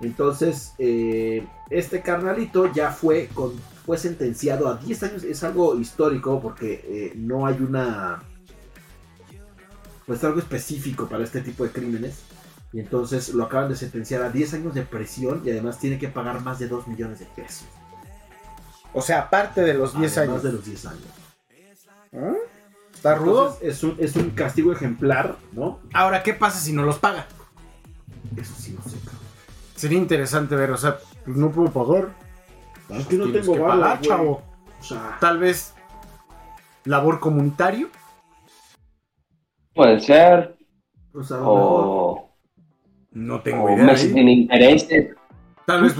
Entonces, 0.00 0.72
eh, 0.78 1.46
este 1.70 2.02
carnalito 2.02 2.72
ya 2.72 2.90
fue, 2.90 3.28
con, 3.32 3.52
fue 3.86 3.96
sentenciado 3.96 4.66
a 4.66 4.74
10 4.76 5.02
años. 5.04 5.22
Es 5.22 5.44
algo 5.44 5.78
histórico 5.78 6.40
porque 6.40 6.84
eh, 6.84 7.12
no 7.14 7.46
hay 7.46 7.58
una. 7.60 8.24
Pues 10.04 10.24
algo 10.24 10.40
específico 10.40 11.08
para 11.08 11.22
este 11.22 11.42
tipo 11.42 11.62
de 11.62 11.70
crímenes. 11.70 12.24
Y 12.72 12.80
entonces 12.80 13.32
lo 13.32 13.44
acaban 13.44 13.68
de 13.68 13.76
sentenciar 13.76 14.22
a 14.22 14.30
10 14.30 14.54
años 14.54 14.74
de 14.74 14.82
prisión 14.82 15.42
y 15.44 15.50
además 15.50 15.78
tiene 15.78 15.98
que 15.98 16.08
pagar 16.08 16.42
más 16.42 16.58
de 16.58 16.66
2 16.66 16.88
millones 16.88 17.20
de 17.20 17.26
pesos. 17.26 17.68
O 18.94 19.00
sea, 19.02 19.20
aparte 19.20 19.62
de 19.62 19.74
los 19.74 19.96
10 19.98 20.18
Además 20.18 20.34
años. 20.36 20.42
de 20.44 20.52
los 20.52 20.64
10 20.64 20.86
años. 20.86 21.02
¿Ah? 22.14 22.32
¿Está 22.94 23.14
rudo? 23.14 23.46
Entonces, 23.60 23.68
es, 23.76 23.82
un, 23.84 23.96
es 23.98 24.16
un 24.16 24.30
castigo 24.30 24.72
ejemplar, 24.72 25.36
¿no? 25.52 25.80
Ahora, 25.94 26.22
¿qué 26.22 26.34
pasa 26.34 26.58
si 26.60 26.72
no 26.72 26.82
los 26.84 26.98
paga? 26.98 27.26
Eso 28.36 28.54
sí, 28.56 28.72
no 28.72 28.82
sé, 28.88 28.98
cabrón. 29.00 29.20
Sería 29.74 29.98
interesante 29.98 30.54
ver, 30.54 30.70
o 30.70 30.76
sea, 30.76 30.98
pues 31.24 31.36
no 31.36 31.50
puedo 31.50 31.70
pagar. 31.70 32.10
Es 32.90 33.06
que 33.06 33.16
no 33.16 33.24
Tienes 33.24 33.42
tengo 33.46 33.54
que 33.54 33.60
pagar, 33.62 34.00
chavo. 34.00 34.42
O 34.80 34.84
sea, 34.84 35.16
Tal 35.20 35.38
vez 35.38 35.74
labor 36.84 37.18
comunitario. 37.18 37.88
Puede 39.74 40.00
ser. 40.00 40.56
pues. 41.12 41.30
O, 41.32 42.30
No 43.12 43.40
tengo 43.40 43.64
o 43.64 43.70
idea. 43.74 43.84
meses 43.84 44.10
¿eh? 44.10 44.12
sin 44.12 44.28
intereses. 44.28 45.16
Tal 45.66 45.82
vez 45.82 45.94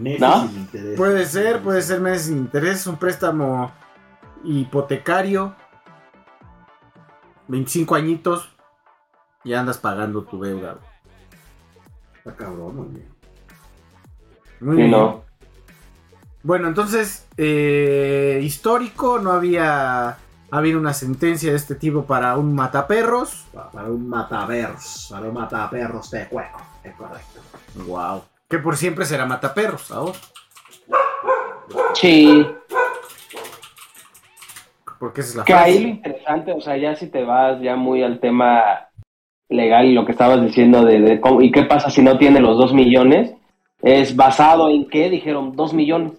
meses 0.00 0.20
¿no? 0.20 0.48
sin 0.48 0.58
interés. 0.60 0.96
puede 0.96 1.26
ser, 1.26 1.62
puede 1.62 1.82
ser 1.82 2.00
meses 2.00 2.26
sin 2.26 2.38
interés, 2.38 2.86
un 2.86 2.96
préstamo 2.96 3.70
hipotecario. 4.44 5.54
25 7.48 7.94
añitos. 7.94 8.48
Y 9.42 9.54
andas 9.54 9.78
pagando 9.78 10.22
tu 10.24 10.40
deuda. 10.42 10.78
Está 12.18 12.36
cabrón. 12.36 12.76
Muy 14.60 14.74
Sí, 14.74 14.76
bien. 14.76 14.90
no. 14.90 15.24
Bueno, 16.42 16.68
entonces, 16.68 17.26
eh, 17.38 18.40
histórico, 18.42 19.18
no 19.18 19.32
había 19.32 20.18
habido 20.50 20.78
una 20.78 20.92
sentencia 20.92 21.50
de 21.50 21.56
este 21.56 21.74
tipo 21.74 22.04
para 22.04 22.36
un 22.36 22.54
mataperros. 22.54 23.46
Pa- 23.52 23.70
Para 23.70 23.88
un 23.88 24.08
mataperros, 24.08 25.08
para 25.10 25.28
un 25.28 25.34
mataperros 25.34 26.10
de 26.10 26.28
cueco, 26.28 26.60
es 26.84 26.94
correcto. 26.94 27.40
Wow. 27.86 28.22
Que 28.50 28.58
por 28.58 28.76
siempre 28.76 29.04
será 29.06 29.24
mataperros 29.26 29.90
ahora. 29.92 30.18
Sí. 31.94 32.46
Porque 34.98 35.20
esa 35.22 35.30
es 35.30 35.36
la 35.36 35.44
Que 35.44 35.54
ahí 35.54 35.82
lo 35.82 35.88
interesante, 35.88 36.52
o 36.52 36.60
sea, 36.60 36.76
ya 36.76 36.94
si 36.96 37.06
te 37.08 37.24
vas 37.24 37.60
ya 37.62 37.76
muy 37.76 38.02
al 38.02 38.18
tema 38.20 38.88
legal 39.48 39.86
y 39.86 39.94
lo 39.94 40.04
que 40.04 40.12
estabas 40.12 40.42
diciendo 40.42 40.84
de, 40.84 41.00
de 41.00 41.20
cómo- 41.20 41.40
y 41.40 41.50
qué 41.50 41.62
pasa 41.62 41.90
si 41.90 42.02
no 42.02 42.18
tiene 42.18 42.40
los 42.40 42.58
dos 42.58 42.74
millones, 42.74 43.32
es 43.82 44.14
basado 44.14 44.68
en 44.68 44.88
qué 44.88 45.08
dijeron 45.08 45.56
dos 45.56 45.72
millones. 45.72 46.12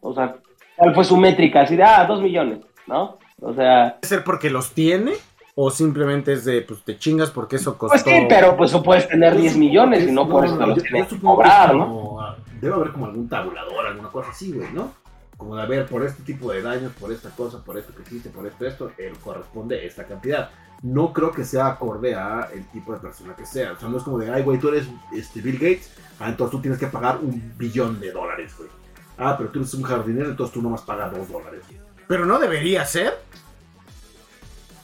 O 0.00 0.14
sea, 0.14 0.36
¿cuál 0.76 0.94
fue 0.94 1.04
su 1.04 1.16
métrica? 1.16 1.62
Así 1.62 1.74
de, 1.76 1.82
ah, 1.82 2.04
dos 2.04 2.22
millones, 2.22 2.60
¿no? 2.86 3.18
O 3.40 3.52
sea, 3.52 3.96
¿Puede 4.00 4.08
ser 4.08 4.22
porque 4.24 4.48
los 4.50 4.72
tiene? 4.72 5.12
¿O 5.60 5.72
simplemente 5.72 6.34
es 6.34 6.44
de, 6.44 6.62
pues 6.62 6.84
te 6.84 6.96
chingas 6.96 7.30
porque 7.30 7.56
eso 7.56 7.76
costó? 7.76 8.04
pues 8.04 8.16
sí, 8.16 8.26
pero 8.28 8.56
pues 8.56 8.70
tú 8.70 8.80
puedes 8.80 9.08
tener 9.08 9.34
Yo 9.34 9.40
10 9.40 9.52
supongo 9.54 9.66
millones 9.66 10.08
y 10.08 10.12
no 10.12 10.28
por 10.28 10.44
eso 10.44 10.56
te 10.56 10.66
los 10.68 10.82
tienes 10.84 11.08
que 11.08 11.18
cobrar, 11.18 11.74
¿no? 11.74 12.20
ah, 12.20 12.36
Debe 12.60 12.74
haber 12.74 12.92
como 12.92 13.06
algún 13.06 13.28
tabulador, 13.28 13.86
alguna 13.88 14.08
cosa 14.08 14.30
así, 14.30 14.52
güey, 14.52 14.72
¿no? 14.72 14.92
Como 15.36 15.56
de, 15.56 15.62
a 15.62 15.66
ver, 15.66 15.86
por 15.86 16.04
este 16.04 16.22
tipo 16.22 16.52
de 16.52 16.62
daños, 16.62 16.92
por 16.92 17.10
esta 17.10 17.30
cosa, 17.30 17.64
por 17.64 17.76
esto 17.76 17.92
que 17.92 18.02
hiciste, 18.02 18.30
por 18.30 18.46
esto, 18.46 18.66
esto, 18.66 18.92
él 18.98 19.14
corresponde 19.18 19.84
esta 19.84 20.04
cantidad. 20.04 20.50
No 20.82 21.12
creo 21.12 21.32
que 21.32 21.44
sea 21.44 21.66
acorde 21.66 22.14
a 22.14 22.50
el 22.54 22.64
tipo 22.68 22.92
de 22.92 23.00
persona 23.00 23.34
que 23.34 23.44
sea. 23.44 23.72
O 23.72 23.80
sea, 23.80 23.88
no 23.88 23.96
es 23.96 24.04
como 24.04 24.18
de, 24.20 24.30
ay, 24.30 24.44
güey, 24.44 24.60
tú 24.60 24.68
eres 24.68 24.86
este, 25.12 25.40
Bill 25.40 25.58
Gates, 25.58 25.90
ah, 26.20 26.28
entonces 26.28 26.52
tú 26.52 26.60
tienes 26.60 26.78
que 26.78 26.86
pagar 26.86 27.18
un 27.20 27.52
billón 27.58 27.98
de 27.98 28.12
dólares, 28.12 28.54
güey. 28.56 28.70
Ah, 29.16 29.34
pero 29.36 29.50
tú 29.50 29.58
eres 29.58 29.74
un 29.74 29.82
jardinero, 29.82 30.30
entonces 30.30 30.54
tú 30.54 30.62
nomás 30.62 30.82
pagas 30.82 31.12
dos 31.12 31.28
dólares. 31.28 31.64
Pero 32.06 32.26
no 32.26 32.38
debería 32.38 32.84
ser. 32.84 33.14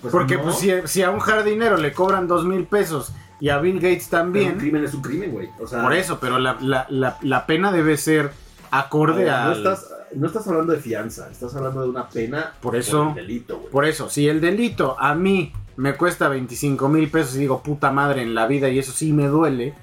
Pues 0.05 0.13
Porque 0.13 0.37
no. 0.37 0.43
pues, 0.45 0.57
si, 0.59 0.71
si 0.85 1.03
a 1.03 1.11
un 1.11 1.19
jardinero 1.21 1.77
le 1.77 1.93
cobran 1.93 2.29
dos 2.29 2.45
mil 2.45 2.65
pesos 2.65 3.13
y 3.41 3.49
a 3.49 3.59
Bill 3.59 3.77
Gates 3.81 4.09
Pero 4.11 4.23
un 4.23 4.27
también, 4.33 4.59
crimen 4.59 4.85
es 4.85 4.95
un 4.95 5.03
crimen, 5.03 5.33
güey. 5.33 5.49
O 5.61 5.67
sea, 5.67 5.83
por 5.83 5.93
eso, 5.95 6.19
pero 6.21 6.39
la, 6.39 6.57
la- 6.61 6.87
la- 6.91 7.17
la 7.23 7.47
pena 7.47 7.73
debe 7.73 7.97
ser 7.97 8.31
acorde 8.71 9.25
no 9.25 9.35
al... 9.35 9.57
estás, 9.57 9.89
no 10.15 10.27
estás 10.27 10.47
hablando 10.47 10.73
de 10.73 10.81
fianza, 10.81 11.29
estás 11.31 11.55
hablando 11.55 11.83
de 11.83 11.89
una 11.89 12.09
pena 12.09 12.53
Por 12.61 12.77
eso- 12.77 13.09
el 13.11 13.15
delito, 13.15 13.59
güey. 13.59 13.71
Por 13.71 13.85
eso, 13.87 14.11
si 14.11 14.29
el 14.29 14.41
delito 14.41 14.97
a 15.01 15.15
mí 15.15 15.53
me 15.77 15.95
cuesta 15.95 16.29
25 16.29 16.89
mil 16.89 17.09
pesos 17.11 17.37
y 17.37 17.41
digo 17.41 17.63
puta 17.63 17.91
madre 17.91 18.23
en 18.23 18.35
la 18.35 18.47
vida 18.47 18.69
y 18.69 18.79
eso 18.79 18.93
sí 18.93 19.13
me 19.13 19.27
duele, 19.27 19.75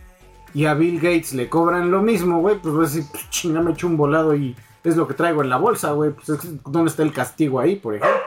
y 0.53 0.65
a 0.65 0.73
Bill 0.73 0.97
Gates 0.99 1.33
le 1.33 1.49
cobran 1.49 1.91
lo 1.91 2.01
mismo, 2.01 2.39
güey, 2.41 2.57
pues 2.59 2.73
voy 2.75 2.85
a 2.85 2.87
decir, 2.87 3.03
"Pues, 3.11 3.29
chinga, 3.29 3.61
me 3.61 3.71
echo 3.71 3.87
un 3.87 3.97
volado 3.97 4.35
y 4.35 4.55
es 4.83 4.97
lo 4.97 5.07
que 5.07 5.13
traigo 5.13 5.41
en 5.43 5.49
la 5.49 5.57
bolsa, 5.57 5.91
güey, 5.91 6.11
pues 6.11 6.29
es- 6.29 6.63
¿dónde 6.63 6.89
está 6.91 7.03
el 7.03 7.11
castigo 7.13 7.59
ahí, 7.59 7.75
por 7.75 7.95
ejemplo? 7.95 8.20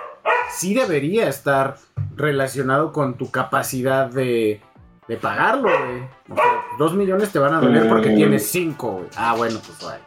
Sí 0.55 0.74
debería 0.74 1.28
estar 1.28 1.76
relacionado 2.16 2.92
con 2.92 3.14
tu 3.14 3.30
capacidad 3.30 4.07
de, 4.09 4.61
de 5.09 5.16
pagarlo, 5.16 5.68
güey. 5.68 6.02
O 6.30 6.34
sea, 6.34 6.44
dos 6.78 6.94
millones 6.94 7.30
te 7.32 7.38
van 7.38 7.55
a 7.55 7.61
doler 7.61 7.88
porque 7.88 8.11
Mm. 8.11 8.16
tienes 8.16 8.46
cinco, 8.50 8.92
güey. 8.92 9.07
Ah, 9.16 9.34
bueno, 9.36 9.59
pues 9.66 9.78
güey. 9.80 9.98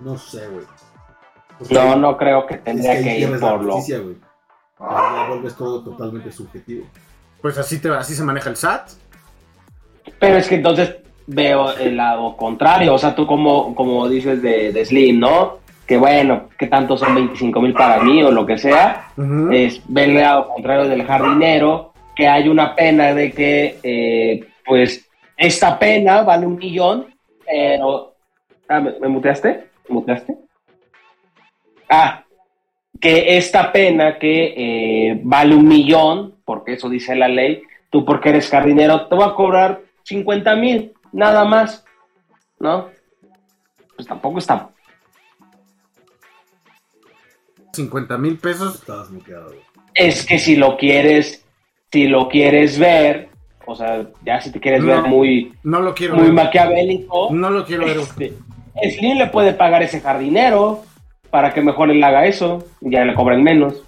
No 0.00 0.16
sé, 0.16 0.46
güey. 0.48 0.64
Porque 1.58 1.74
No, 1.74 1.96
no 1.96 2.16
creo 2.16 2.46
que 2.46 2.56
tendría 2.58 3.02
que 3.02 3.18
ir 3.18 3.38
por 3.38 3.62
lo... 3.64 3.74
justicia, 3.74 3.98
güey. 4.00 4.16
Ahí 4.78 5.14
ya 5.16 5.28
vuelves 5.28 5.54
todo 5.56 5.82
totalmente 5.84 6.32
subjetivo. 6.32 6.86
Pues 7.42 7.58
así, 7.58 7.78
te, 7.80 7.90
así 7.90 8.14
se 8.14 8.22
maneja 8.22 8.48
el 8.48 8.56
SAT. 8.56 8.90
Pero 10.18 10.36
es 10.38 10.48
que 10.48 10.54
entonces 10.54 10.96
veo 11.26 11.72
el 11.76 11.96
lado 11.96 12.36
contrario, 12.36 12.94
o 12.94 12.98
sea, 12.98 13.14
tú 13.14 13.26
como, 13.26 13.74
como 13.74 14.08
dices 14.08 14.40
de, 14.42 14.72
de 14.72 14.84
Slim, 14.84 15.20
¿no? 15.20 15.58
Que 15.90 15.96
bueno, 15.96 16.50
que 16.56 16.68
tanto 16.68 16.96
son 16.96 17.16
25 17.16 17.60
mil 17.60 17.72
para 17.72 18.00
mí 18.00 18.22
o 18.22 18.30
lo 18.30 18.46
que 18.46 18.56
sea, 18.56 19.08
es 19.50 19.82
ver 19.88 20.10
el 20.10 20.20
lado 20.20 20.46
contrario 20.46 20.88
del 20.88 21.04
jardinero, 21.04 21.92
que 22.14 22.28
hay 22.28 22.48
una 22.48 22.76
pena 22.76 23.12
de 23.12 23.32
que, 23.32 23.80
eh, 23.82 24.46
pues, 24.64 25.10
esta 25.36 25.76
pena 25.80 26.22
vale 26.22 26.46
un 26.46 26.54
millón, 26.54 27.12
pero... 27.44 28.14
Ah, 28.68 28.78
¿me, 28.78 29.00
me 29.00 29.08
muteaste? 29.08 29.64
¿Me 29.88 29.94
muteaste? 29.96 30.36
Ah, 31.88 32.22
que 33.00 33.36
esta 33.36 33.72
pena 33.72 34.16
que 34.16 34.54
eh, 34.56 35.20
vale 35.24 35.56
un 35.56 35.66
millón, 35.66 36.36
porque 36.44 36.74
eso 36.74 36.88
dice 36.88 37.16
la 37.16 37.26
ley, 37.26 37.62
tú 37.90 38.04
porque 38.04 38.28
eres 38.28 38.48
jardinero 38.48 39.08
te 39.08 39.16
voy 39.16 39.24
a 39.24 39.34
cobrar 39.34 39.80
50 40.04 40.54
mil, 40.54 40.92
nada 41.10 41.44
más, 41.44 41.84
¿no? 42.60 42.90
Pues 43.96 44.06
tampoco 44.06 44.38
está... 44.38 44.70
50 47.72 48.18
mil 48.18 48.38
pesos. 48.38 48.76
Estabas 48.76 49.10
muteado. 49.10 49.52
Es 49.94 50.24
que 50.24 50.38
si 50.38 50.56
lo 50.56 50.76
quieres, 50.76 51.44
si 51.92 52.06
lo 52.08 52.28
quieres 52.28 52.78
ver, 52.78 53.28
o 53.66 53.74
sea, 53.76 54.06
ya 54.24 54.40
si 54.40 54.50
te 54.52 54.60
quieres 54.60 54.82
No. 54.82 54.86
ver 54.88 55.02
muy, 55.04 55.54
No 55.62 55.80
lo 55.80 55.94
quiero 55.94 56.14
muy 56.14 56.24
ver. 56.26 56.32
maquiavélico, 56.34 57.28
No 57.32 57.50
lo 57.50 57.64
quiero 57.64 57.86
ver. 57.86 57.98
este, 57.98 58.34
Slim 58.96 59.18
le 59.18 59.26
puede 59.26 59.52
pagar 59.52 59.82
ese 59.82 60.00
jardinero 60.00 60.82
para 61.30 61.52
que 61.54 61.60
mejor 61.60 61.90
él 61.90 62.02
haga 62.02 62.26
eso, 62.26 62.66
y 62.80 62.90
ya 62.90 63.04
le 63.04 63.14
cobren 63.14 63.42
menos. 63.42 63.82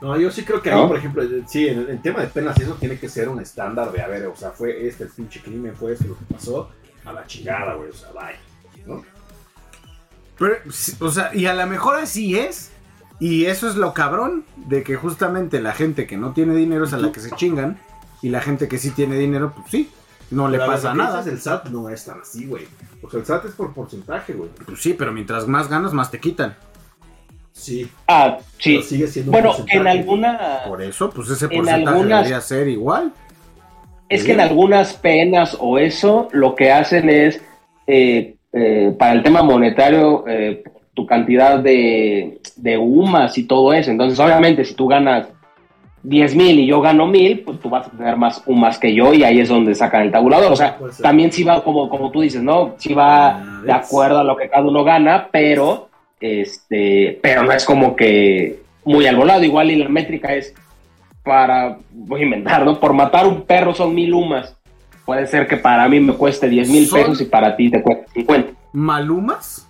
No, 0.00 0.18
yo 0.18 0.30
sí 0.30 0.44
creo 0.44 0.62
que 0.62 0.70
ahí, 0.70 0.76
¿No? 0.80 0.88
por 0.88 0.96
ejemplo, 0.96 1.22
eh, 1.22 1.42
sí, 1.46 1.68
en 1.68 1.80
el, 1.88 2.00
tema 2.00 2.20
de 2.20 2.28
penas, 2.28 2.58
eso 2.58 2.74
tiene 2.74 2.98
que 2.98 3.08
ser 3.08 3.28
un 3.28 3.38
estándar 3.40 3.92
de, 3.92 4.00
a 4.00 4.06
ver, 4.08 4.26
o 4.26 4.34
sea, 4.34 4.50
fue 4.50 4.86
este 4.86 5.04
el 5.04 5.10
pinche 5.10 5.40
crimen, 5.40 5.74
fue 5.76 5.92
esto 5.92 6.06
lo 6.08 6.16
que 6.18 6.24
pasó, 6.32 6.70
a 7.04 7.12
la 7.12 7.26
chingada, 7.26 7.74
güey, 7.74 7.90
o 7.90 7.92
sea, 7.92 8.08
bye. 8.12 8.84
¿no? 8.86 9.04
Pero, 10.40 10.56
o 11.00 11.10
sea, 11.12 11.30
y 11.34 11.46
a 11.46 11.54
lo 11.54 11.64
mejor 11.68 11.96
así 12.00 12.36
es. 12.36 12.72
Y 13.20 13.44
eso 13.44 13.68
es 13.68 13.76
lo 13.76 13.94
cabrón. 13.94 14.44
De 14.56 14.82
que 14.82 14.96
justamente 14.96 15.60
la 15.60 15.72
gente 15.74 16.06
que 16.08 16.16
no 16.16 16.32
tiene 16.32 16.56
dinero 16.56 16.86
es 16.86 16.92
a 16.94 16.98
la 16.98 17.12
que 17.12 17.20
se 17.20 17.30
chingan. 17.36 17.78
Y 18.22 18.30
la 18.30 18.40
gente 18.40 18.66
que 18.66 18.78
sí 18.78 18.90
tiene 18.90 19.16
dinero, 19.16 19.52
pues 19.54 19.70
sí. 19.70 19.90
No 20.32 20.48
le 20.48 20.58
Pero 20.58 20.70
pasa 20.72 20.94
nada. 20.94 21.22
el 21.28 21.40
SAT 21.40 21.68
no 21.68 21.88
es 21.88 22.04
tan 22.04 22.20
así, 22.20 22.46
güey. 22.46 22.66
O 23.02 23.10
sea, 23.10 23.20
el 23.20 23.26
SAT 23.26 23.44
es 23.46 23.52
por 23.52 23.72
porcentaje, 23.74 24.32
güey. 24.32 24.50
Pues 24.66 24.80
sí, 24.80 24.94
pero 24.94 25.12
mientras 25.12 25.46
más 25.46 25.68
ganas, 25.68 25.92
más 25.92 26.10
te 26.10 26.18
quitan. 26.18 26.56
Sí, 27.52 27.90
Ah, 28.06 28.38
sí. 28.58 28.76
pero 28.76 28.82
sigue 28.88 29.06
siendo 29.08 29.32
Bueno, 29.32 29.48
porcentaje. 29.48 29.78
en 29.78 29.86
alguna... 29.88 30.38
Por 30.66 30.80
eso, 30.82 31.10
pues 31.10 31.28
ese 31.30 31.46
En 31.46 31.50
porcentaje 31.62 31.86
algunas- 31.88 32.18
debería 32.20 32.40
ser 32.40 32.68
igual. 32.68 33.12
Es 34.08 34.24
que 34.24 34.32
en 34.32 34.40
algunas 34.40 34.94
penas 34.94 35.56
o 35.60 35.78
eso, 35.78 36.28
lo 36.32 36.54
que 36.54 36.72
hacen 36.72 37.08
es, 37.10 37.40
eh, 37.86 38.36
eh, 38.52 38.94
para 38.98 39.12
el 39.12 39.22
tema 39.22 39.42
monetario, 39.42 40.24
eh, 40.26 40.62
tu 40.94 41.06
cantidad 41.06 41.58
de, 41.58 42.40
de 42.56 42.78
UMAS 42.78 43.38
y 43.38 43.44
todo 43.44 43.72
eso. 43.72 43.90
Entonces, 43.90 44.18
obviamente, 44.18 44.64
si 44.64 44.74
tú 44.74 44.88
ganas 44.88 45.28
10 46.02 46.34
mil 46.34 46.58
y 46.58 46.66
yo 46.66 46.80
gano 46.80 47.06
mil, 47.06 47.40
pues 47.40 47.60
tú 47.60 47.68
vas 47.68 47.86
a 47.86 47.90
tener 47.90 48.16
más 48.16 48.42
UMAS 48.46 48.78
que 48.78 48.94
yo 48.94 49.12
y 49.12 49.22
ahí 49.22 49.40
es 49.40 49.48
donde 49.48 49.74
sacan 49.74 50.02
el 50.02 50.10
tabulador. 50.10 50.52
O 50.52 50.56
sea, 50.56 50.78
también 51.02 51.30
sí 51.30 51.44
va 51.44 51.62
como, 51.62 51.88
como 51.88 52.10
tú 52.10 52.22
dices, 52.22 52.42
¿no? 52.42 52.74
Sí 52.78 52.94
va 52.94 53.60
Ah, 53.60 53.62
de 53.64 53.72
acuerdo 53.72 54.20
a 54.20 54.24
lo 54.24 54.36
que 54.36 54.48
cada 54.48 54.66
uno 54.66 54.82
gana, 54.84 55.28
pero 55.30 55.88
este, 56.20 57.18
pero 57.22 57.42
no 57.42 57.52
es 57.52 57.64
como 57.64 57.94
que 57.94 58.60
muy 58.84 59.06
al 59.06 59.16
volado. 59.16 59.44
Igual 59.44 59.70
y 59.70 59.76
la 59.76 59.88
métrica 59.88 60.34
es 60.34 60.54
para, 61.22 61.78
voy 61.90 62.20
a 62.22 62.24
inventar, 62.24 62.64
¿no? 62.64 62.80
Por 62.80 62.94
matar 62.94 63.26
un 63.26 63.42
perro 63.42 63.74
son 63.74 63.94
mil 63.94 64.14
UMAS. 64.14 64.56
Puede 65.10 65.26
ser 65.26 65.48
que 65.48 65.56
para 65.56 65.88
mí 65.88 65.98
me 65.98 66.12
cueste 66.12 66.48
10 66.48 66.68
mil 66.70 66.88
pesos 66.88 67.20
y 67.20 67.24
para 67.24 67.56
ti 67.56 67.68
te 67.68 67.82
cueste 67.82 68.06
50. 68.12 68.52
¿Malumas? 68.74 69.68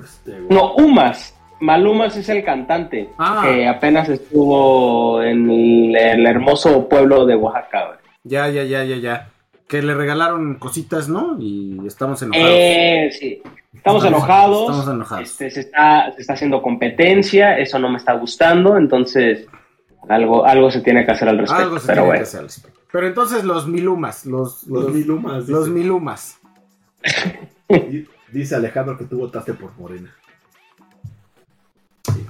Este. 0.00 0.38
No, 0.48 0.74
Umas. 0.74 1.36
Malumas 1.58 2.16
es 2.16 2.28
el 2.28 2.44
cantante 2.44 3.08
Ah. 3.18 3.42
que 3.44 3.66
apenas 3.66 4.08
estuvo 4.08 5.20
en 5.24 5.50
el, 5.50 5.96
el 5.96 6.24
hermoso 6.24 6.88
pueblo 6.88 7.26
de 7.26 7.34
Oaxaca. 7.34 7.86
güey. 7.86 7.98
Ya, 8.22 8.48
ya, 8.48 8.62
ya, 8.62 8.84
ya, 8.84 8.96
ya. 8.98 9.28
Que 9.66 9.82
le 9.82 9.92
regalaron 9.92 10.54
cositas, 10.60 11.08
¿no? 11.08 11.36
Y 11.40 11.76
estamos 11.84 12.22
enojados. 12.22 12.48
Eh, 12.48 13.08
sí. 13.10 13.42
Estamos, 13.74 14.04
Estamos- 14.04 14.04
enojados. 14.06 14.60
estamos 14.70 14.88
enojados. 14.94 15.30
Este, 15.30 15.50
se, 15.50 15.60
está, 15.62 16.12
se 16.12 16.20
está 16.20 16.34
haciendo 16.34 16.62
competencia. 16.62 17.58
Eso 17.58 17.76
no 17.80 17.88
me 17.90 17.96
está 17.98 18.12
gustando. 18.12 18.76
Entonces, 18.78 19.48
algo, 20.10 20.44
algo 20.44 20.70
se 20.70 20.80
tiene 20.80 21.04
que 21.06 21.12
hacer 21.12 21.28
al 21.28 21.38
respecto. 21.38 21.62
Algo 21.64 21.78
se 21.78 21.86
pero 21.86 21.94
tiene 22.02 22.06
bueno. 22.06 22.18
que 22.20 22.22
hacer 22.24 22.40
al 22.40 22.46
respecto. 22.46 22.80
Pero 22.92 23.06
entonces 23.06 23.44
los 23.44 23.66
milumas, 23.68 24.26
los, 24.26 24.66
Los 24.66 24.84
los, 24.84 24.92
milumas. 24.92 25.48
los 25.48 25.64
dice. 25.66 25.70
milumas. 25.78 26.38
Di- 27.68 28.06
Dice 28.32 28.54
Alejandro 28.54 28.96
que 28.96 29.04
tú 29.04 29.18
votaste 29.18 29.54
por 29.54 29.76
Morena. 29.78 30.14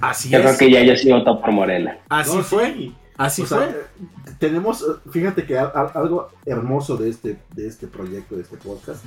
Así 0.01 0.29
Yo 0.31 0.39
creo 0.41 0.53
es. 0.53 0.59
que 0.59 0.71
ya, 0.71 0.83
ya 0.83 0.97
sí 0.97 1.11
votó 1.11 1.41
por 1.41 1.53
Morena. 1.53 1.99
Así 2.09 2.37
No, 2.37 2.43
fue. 2.43 2.73
sí. 2.73 2.95
Así 3.17 3.43
O 3.43 3.47
fue. 3.47 3.85
tenemos, 4.39 4.83
fíjate 5.11 5.45
que 5.45 5.59
al- 5.59 5.73
al- 5.75 5.91
algo 5.95 6.31
hermoso 6.47 6.97
de 6.97 7.11
este, 7.11 7.37
de 7.55 7.67
este 7.67 7.87
proyecto, 7.87 8.35
de 8.35 8.43
este 8.43 8.57
podcast, 8.57 9.05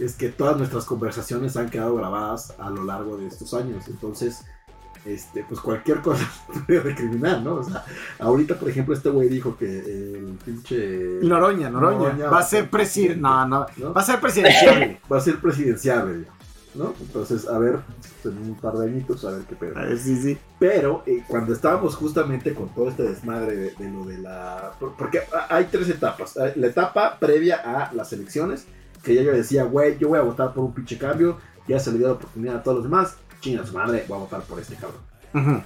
es 0.00 0.16
que 0.16 0.28
todas 0.28 0.56
nuestras 0.56 0.84
conversaciones 0.86 1.56
han 1.56 1.70
quedado 1.70 1.94
grabadas 1.94 2.52
a 2.58 2.68
lo 2.70 2.82
largo 2.82 3.16
de 3.16 3.28
estos 3.28 3.54
años. 3.54 3.86
Entonces, 3.86 4.44
este, 5.04 5.44
pues 5.48 5.60
cualquier 5.60 6.00
cosa 6.00 6.24
se 6.52 6.60
puede 6.60 6.80
recriminar, 6.80 7.42
¿no? 7.42 7.56
O 7.56 7.64
sea, 7.64 7.84
ahorita, 8.18 8.56
por 8.58 8.68
ejemplo, 8.68 8.94
este 8.94 9.10
güey 9.10 9.28
dijo 9.28 9.56
que 9.56 9.66
el 9.80 10.38
pinche... 10.44 11.18
Noroña, 11.22 11.68
Noroña. 11.70 11.98
Noroña 12.12 12.30
va 12.30 12.38
a 12.38 12.42
ser 12.42 12.70
presidente. 12.70 13.20
No, 13.20 13.46
no. 13.46 13.66
¿no? 13.76 13.92
Va 13.92 14.00
a 14.00 14.04
ser 14.04 14.20
presidencial. 14.20 14.98
Va 15.12 15.18
a 15.18 15.20
ser 15.20 15.38
presidencial, 15.40 16.02
güey, 16.08 16.24
¿no? 16.74 16.94
Entonces, 17.00 17.46
a 17.48 17.58
ver, 17.58 17.78
en 18.24 18.38
un 18.38 18.54
par 18.56 18.74
de 18.74 18.86
añitos, 18.86 19.24
a 19.24 19.30
ver 19.32 19.42
qué 19.42 19.54
pedo. 19.54 19.78
A 19.78 19.82
ver, 19.84 19.98
sí, 19.98 20.16
sí. 20.16 20.38
Pero 20.58 21.02
eh, 21.06 21.22
cuando 21.28 21.52
estábamos 21.52 21.94
justamente 21.96 22.54
con 22.54 22.68
todo 22.74 22.88
este 22.88 23.02
desmadre 23.02 23.54
de, 23.56 23.70
de 23.78 23.90
lo 23.90 24.04
de 24.04 24.18
la... 24.18 24.72
por- 24.80 24.96
Porque 24.96 25.18
ha- 25.32 25.54
hay 25.54 25.66
tres 25.70 25.88
etapas. 25.90 26.34
La 26.56 26.66
etapa 26.66 27.18
previa 27.20 27.56
a 27.56 27.92
las 27.92 28.12
elecciones, 28.14 28.64
que 29.02 29.14
ya 29.14 29.22
yo 29.22 29.32
decía, 29.32 29.64
güey, 29.64 29.98
yo 29.98 30.08
voy 30.08 30.18
a 30.18 30.22
votar 30.22 30.54
por 30.54 30.64
un 30.64 30.72
pinche 30.72 30.96
cambio, 30.96 31.36
ya 31.68 31.78
se 31.78 31.92
le 31.92 31.98
dio 31.98 32.06
la 32.08 32.14
oportunidad 32.14 32.56
a 32.56 32.62
todos 32.62 32.78
los 32.78 32.84
demás, 32.84 33.16
chinga 33.44 33.66
su 33.66 33.74
madre, 33.74 34.04
voy 34.08 34.16
a 34.16 34.20
votar 34.22 34.42
por 34.42 34.58
este 34.58 34.74
cabrón. 34.76 35.62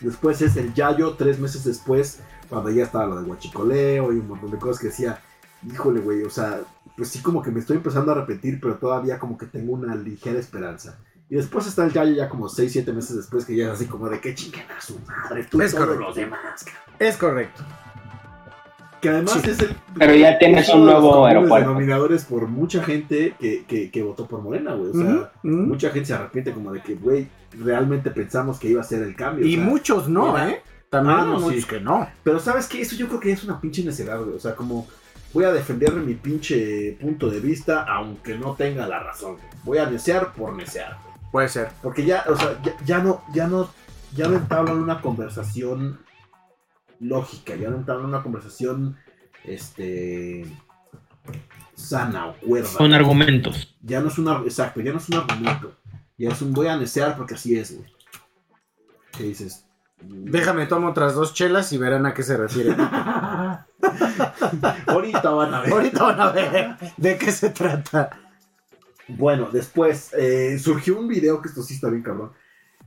Después 0.00 0.40
es 0.40 0.56
el 0.56 0.72
Yayo, 0.72 1.14
tres 1.14 1.38
meses 1.38 1.64
después, 1.64 2.20
cuando 2.48 2.70
ya 2.70 2.84
estaba 2.84 3.06
lo 3.06 3.20
de 3.20 3.26
Guachicoleo 3.26 4.12
y 4.12 4.16
un 4.16 4.28
montón 4.28 4.50
de 4.50 4.58
cosas 4.58 4.80
que 4.80 4.86
decía, 4.88 5.20
híjole, 5.70 6.00
güey, 6.00 6.22
o 6.22 6.30
sea, 6.30 6.60
pues 6.96 7.08
sí 7.10 7.20
como 7.20 7.42
que 7.42 7.50
me 7.50 7.60
estoy 7.60 7.76
empezando 7.76 8.12
a 8.12 8.14
repetir, 8.14 8.60
pero 8.60 8.76
todavía 8.76 9.18
como 9.18 9.36
que 9.36 9.46
tengo 9.46 9.72
una 9.74 9.94
ligera 9.94 10.38
esperanza. 10.38 10.98
Y 11.28 11.36
después 11.36 11.66
está 11.66 11.84
el 11.84 11.92
Yayo 11.92 12.14
ya 12.14 12.28
como 12.28 12.48
6, 12.48 12.72
7 12.72 12.92
meses 12.92 13.16
después, 13.16 13.44
que 13.44 13.54
ya 13.56 13.66
es 13.66 13.70
así 13.72 13.86
como 13.86 14.08
de 14.08 14.20
que 14.20 14.34
chinguen 14.34 14.64
a 14.70 14.80
su 14.80 14.98
madre, 15.00 15.44
tú 15.44 15.60
Es 15.60 15.72
todos 15.72 15.84
correcto. 15.84 16.06
los 16.06 16.16
demás. 16.16 16.64
cabrón". 16.64 16.96
Es 16.98 17.16
correcto. 17.16 17.62
Que 19.00 19.08
además 19.08 19.32
Sí. 19.42 19.50
es 19.50 19.60
el... 19.60 19.76
Pero 19.98 20.14
ya 20.14 20.38
tienes 20.38 20.68
es 20.68 20.74
un 20.74 20.84
nuevo 20.84 21.24
aeropuerto. 21.26 21.68
denominadores 21.68 22.24
por 22.24 22.46
mucha 22.48 22.82
gente 22.82 23.34
que, 23.38 23.64
que, 23.64 23.90
que 23.90 24.02
votó 24.02 24.26
por 24.26 24.42
Morena, 24.42 24.74
güey. 24.74 24.90
O 24.90 24.94
sea, 24.94 25.32
mucha 25.42 25.90
gente 25.90 26.06
se 26.08 26.14
arrepiente 26.14 26.52
como 26.52 26.72
de 26.72 26.82
que, 26.82 26.94
güey, 26.96 27.28
realmente 27.58 28.10
pensamos 28.10 28.58
que 28.58 28.68
iba 28.68 28.80
a 28.80 28.84
ser 28.84 29.02
el 29.02 29.16
cambio. 29.16 29.46
Y 29.46 29.54
o 29.54 29.58
sea, 29.58 29.64
muchos 29.66 30.08
no. 30.08 30.38
¿eh? 30.38 30.62
También 30.90 31.18
Ah, 31.18 31.24
no, 31.24 31.40
muchos 31.40 31.62
sí. 31.62 31.66
que 31.68 31.80
no. 31.80 32.08
Pero 32.24 32.40
¿sabes 32.40 32.66
qué? 32.66 32.80
Eso 32.82 32.96
yo 32.96 33.08
creo 33.08 33.20
que 33.20 33.32
es 33.32 33.42
una 33.44 33.60
pinche 33.60 33.82
necedad, 33.84 34.18
güey. 34.18 34.36
O 34.36 34.40
sea, 34.40 34.54
como 34.54 34.86
voy 35.32 35.44
a 35.44 35.52
defender 35.52 35.92
mi 35.94 36.14
pinche 36.14 36.98
punto 37.00 37.30
de 37.30 37.40
vista 37.40 37.84
aunque 37.88 38.36
no 38.36 38.54
tenga 38.54 38.86
la 38.86 38.98
razón. 38.98 39.36
Voy 39.64 39.78
a 39.78 39.88
necear 39.88 40.32
por 40.34 40.52
necear. 40.54 40.98
Puede 41.32 41.48
ser. 41.48 41.68
Porque 41.82 42.04
ya, 42.04 42.24
o 42.28 42.36
sea, 42.36 42.60
ya, 42.62 42.74
ya 42.84 42.98
no, 42.98 43.22
ya 43.32 43.46
no, 43.46 43.70
ya 44.14 44.26
no 44.28 44.36
entablan 44.36 44.78
una 44.78 45.00
conversación 45.00 46.00
lógica, 47.00 47.56
ya 47.56 47.70
no 47.70 47.78
entablan 47.78 48.06
una 48.06 48.22
conversación, 48.22 48.96
este, 49.44 50.46
sana 51.74 52.28
o 52.28 52.34
cuerda. 52.34 52.70
Con 52.76 52.92
argumentos. 52.92 53.74
Ya 53.82 54.00
no 54.00 54.08
es 54.08 54.18
un, 54.18 54.28
exacto, 54.44 54.80
ya 54.80 54.92
no 54.92 54.98
es 54.98 55.08
un 55.08 55.16
argumento. 55.16 55.74
Ya 56.16 56.30
es 56.30 56.42
un 56.42 56.52
voy 56.52 56.66
a 56.66 56.76
necear 56.76 57.16
porque 57.16 57.34
así 57.34 57.58
es, 57.58 57.74
güey. 57.74 57.90
¿Qué 59.16 59.24
dices? 59.24 59.64
Déjame 60.02 60.66
tomo 60.66 60.88
otras 60.88 61.14
dos 61.14 61.34
chelas 61.34 61.72
y 61.72 61.78
verán 61.78 62.06
a 62.06 62.14
qué 62.14 62.22
se 62.22 62.36
refiere. 62.36 62.70
Ahorita 64.86 65.30
van 65.30 65.54
a 65.54 65.60
ver. 65.60 65.72
Ahorita 65.72 66.02
van 66.04 66.20
a 66.20 66.30
ver 66.30 66.76
de 66.96 67.18
qué 67.18 67.32
se 67.32 67.50
trata. 67.50 68.10
Bueno, 69.08 69.48
después 69.52 70.12
eh, 70.14 70.58
surgió 70.58 70.98
un 70.98 71.08
video, 71.08 71.42
que 71.42 71.48
esto 71.48 71.62
sí 71.62 71.74
está 71.74 71.88
bien 71.88 72.02
cabrón. 72.02 72.32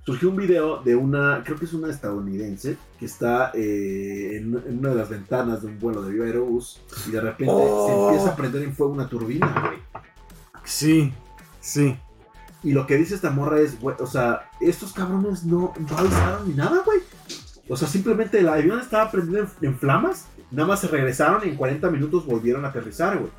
Surgió 0.05 0.29
un 0.29 0.35
video 0.35 0.81
de 0.83 0.95
una, 0.97 1.41
creo 1.45 1.57
que 1.57 1.63
es 1.65 1.73
una 1.73 1.89
estadounidense, 1.89 2.77
que 2.99 3.05
está 3.05 3.51
eh, 3.53 4.37
en, 4.37 4.61
en 4.67 4.79
una 4.79 4.89
de 4.89 4.95
las 4.95 5.09
ventanas 5.09 5.61
de 5.61 5.67
un 5.67 5.79
vuelo 5.79 6.01
de 6.01 6.11
Viva 6.11 6.25
Aerobús 6.25 6.81
y 7.07 7.11
de 7.11 7.21
repente 7.21 7.53
Oh. 7.55 7.87
se 7.87 7.93
empieza 7.93 8.33
a 8.33 8.35
prender 8.35 8.63
en 8.63 8.75
fuego 8.75 8.91
una 8.93 9.07
turbina, 9.07 9.47
güey. 9.61 9.79
Sí, 10.65 11.13
sí. 11.61 11.97
Y 12.63 12.71
lo 12.73 12.85
que 12.85 12.97
dice 12.97 13.15
esta 13.15 13.29
morra 13.29 13.59
es, 13.61 13.79
güey, 13.79 13.95
o 13.99 14.05
sea, 14.07 14.49
estos 14.59 14.91
cabrones 14.93 15.45
no, 15.45 15.73
no 15.77 15.97
avisaron 15.97 16.49
ni 16.49 16.53
nada, 16.53 16.81
güey. 16.85 16.99
O 17.69 17.77
sea, 17.77 17.87
simplemente 17.87 18.39
el 18.39 18.49
avión 18.49 18.79
estaba 18.79 19.09
prendido 19.09 19.39
en, 19.39 19.47
en 19.69 19.77
flamas, 19.79 20.25
nada 20.51 20.67
más 20.67 20.81
se 20.81 20.87
regresaron 20.89 21.41
y 21.45 21.49
en 21.51 21.55
40 21.55 21.89
minutos 21.89 22.25
volvieron 22.25 22.65
a 22.65 22.69
aterrizar, 22.69 23.17
güey. 23.17 23.31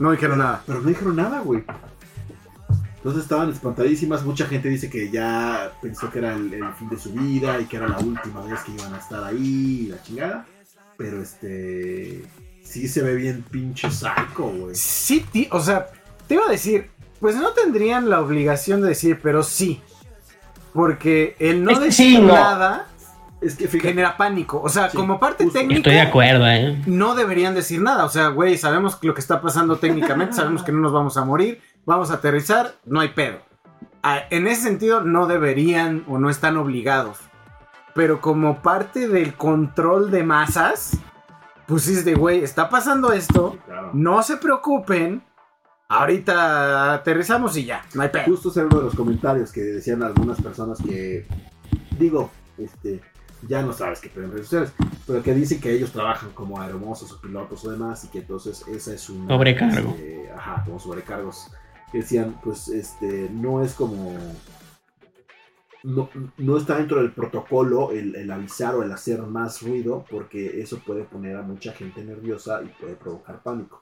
No 0.00 0.10
dijeron 0.12 0.38
nada. 0.38 0.62
Pero 0.66 0.80
no 0.80 0.88
dijeron 0.88 1.14
nada, 1.16 1.40
güey. 1.40 1.64
Entonces 2.98 3.22
estaban 3.22 3.50
espantadísimas. 3.50 4.24
Mucha 4.24 4.46
gente 4.46 4.68
dice 4.68 4.90
que 4.90 5.10
ya 5.10 5.72
pensó 5.80 6.10
que 6.10 6.18
era 6.18 6.34
el, 6.34 6.52
el 6.52 6.72
fin 6.74 6.88
de 6.88 6.98
su 6.98 7.12
vida 7.12 7.58
y 7.60 7.64
que 7.64 7.76
era 7.78 7.88
la 7.88 7.98
última 7.98 8.42
vez 8.42 8.60
que 8.60 8.72
iban 8.72 8.92
a 8.94 8.98
estar 8.98 9.24
ahí 9.24 9.84
y 9.86 9.88
la 9.88 10.02
chingada. 10.02 10.46
Pero 10.96 11.22
este. 11.22 12.24
Sí 12.62 12.86
se 12.88 13.02
ve 13.02 13.14
bien 13.14 13.44
pinche 13.50 13.90
saco, 13.90 14.48
güey. 14.50 14.74
Sí, 14.74 15.24
ti- 15.32 15.48
o 15.52 15.60
sea, 15.60 15.86
te 16.26 16.34
iba 16.34 16.44
a 16.46 16.50
decir, 16.50 16.90
pues 17.18 17.34
no 17.36 17.50
tendrían 17.52 18.10
la 18.10 18.20
obligación 18.20 18.82
de 18.82 18.88
decir, 18.88 19.20
pero 19.22 19.42
sí. 19.42 19.80
Porque 20.72 21.34
el 21.38 21.64
no 21.64 21.70
Es 21.70 21.80
decir 21.80 22.20
nada 22.20 22.86
Es 23.40 23.54
que 23.54 23.68
fíjate. 23.68 23.88
genera 23.90 24.16
pánico. 24.16 24.60
O 24.60 24.68
sea, 24.68 24.90
Sí, 24.90 24.96
como 24.96 25.18
parte 25.18 25.44
justo. 25.44 25.58
técnica. 25.58 25.78
Estoy 25.78 25.94
de 25.94 26.00
acuerdo, 26.00 26.46
¿eh? 26.46 26.82
no 26.86 27.14
deberían 27.14 27.54
decir 27.54 27.80
nada. 27.80 28.04
O 28.04 28.08
sea, 28.10 28.28
güey, 28.28 28.58
sabemos 28.58 28.98
lo 29.00 29.14
que 29.14 29.20
está 29.20 29.40
pasando 29.40 29.76
técnicamente, 29.78 30.34
sabemos 30.34 30.62
que 30.62 30.72
no 30.72 30.80
nos 30.80 30.92
vamos 30.92 31.16
a 31.16 31.24
morir, 31.24 31.60
vamos 31.84 32.10
a 32.10 32.14
aterrizar, 32.14 32.74
no 32.84 33.00
hay 33.00 33.08
pedo. 33.08 33.38
Ah, 34.02 34.22
En 34.30 34.46
ese 34.46 34.62
sentido, 34.62 35.02
no 35.02 35.26
deberían 35.26 36.04
o 36.08 36.18
no 36.18 36.30
están 36.30 36.56
obligados. 36.56 37.18
Pero 37.94 38.20
como 38.20 38.62
parte 38.62 39.08
del 39.08 39.34
control 39.34 40.10
de 40.10 40.22
masas, 40.22 40.98
pues 41.66 41.88
es 41.88 42.04
de, 42.04 42.14
güey, 42.14 42.42
está 42.44 42.68
pasando 42.70 43.12
esto, 43.12 43.58
no 43.92 44.22
se 44.22 44.36
preocupen, 44.36 45.22
ahorita 45.88 46.94
aterrizamos 46.94 47.56
y 47.56 47.64
ya, 47.64 47.84
no 47.94 48.02
hay 48.02 48.08
pedo. 48.10 48.24
Justo 48.26 48.52
era 48.54 48.66
uno 48.66 48.78
de 48.78 48.84
los 48.84 48.94
comentarios 48.94 49.50
que 49.52 49.60
decían 49.62 50.02
algunas 50.02 50.40
personas 50.40 50.78
que. 50.80 51.26
Digo, 51.98 52.30
este. 52.56 53.00
Ya 53.46 53.62
no 53.62 53.72
sabes 53.72 54.00
qué 54.00 54.08
pedo 54.08 54.24
en 54.24 54.32
redes 54.32 54.46
sociales, 54.48 54.72
pero 55.06 55.22
que 55.22 55.32
dicen 55.32 55.60
que 55.60 55.70
ellos 55.70 55.92
trabajan 55.92 56.30
como 56.32 56.60
aeromosos 56.60 57.12
o 57.12 57.20
pilotos 57.20 57.64
o 57.64 57.70
demás 57.70 58.02
y 58.02 58.08
que 58.08 58.18
entonces 58.18 58.66
esa 58.66 58.92
es 58.92 59.08
una. 59.08 59.28
Sobrecargo. 59.28 59.90
este, 59.90 60.28
ajá, 60.36 60.62
como 60.64 60.80
sobrecargos. 60.80 61.48
Que 61.92 61.98
decían, 61.98 62.38
pues, 62.42 62.68
este, 62.68 63.28
no 63.32 63.62
es 63.62 63.72
como. 63.74 64.16
No, 65.84 66.10
no 66.38 66.56
está 66.56 66.76
dentro 66.76 67.00
del 67.00 67.12
protocolo 67.12 67.92
el, 67.92 68.16
el 68.16 68.30
avisar 68.30 68.74
o 68.74 68.82
el 68.82 68.90
hacer 68.90 69.22
más 69.22 69.62
ruido 69.62 70.04
porque 70.10 70.60
eso 70.60 70.80
puede 70.80 71.04
poner 71.04 71.36
a 71.36 71.42
mucha 71.42 71.72
gente 71.72 72.02
nerviosa 72.02 72.60
y 72.64 72.66
puede 72.80 72.94
provocar 72.96 73.42
pánico. 73.42 73.80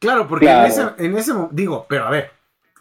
Claro, 0.00 0.26
porque 0.26 0.46
Claro. 0.46 0.66
en 0.66 0.70
ese, 0.72 1.04
en 1.06 1.16
ese 1.16 1.32
digo, 1.52 1.86
pero 1.88 2.06
a 2.06 2.10
ver, 2.10 2.30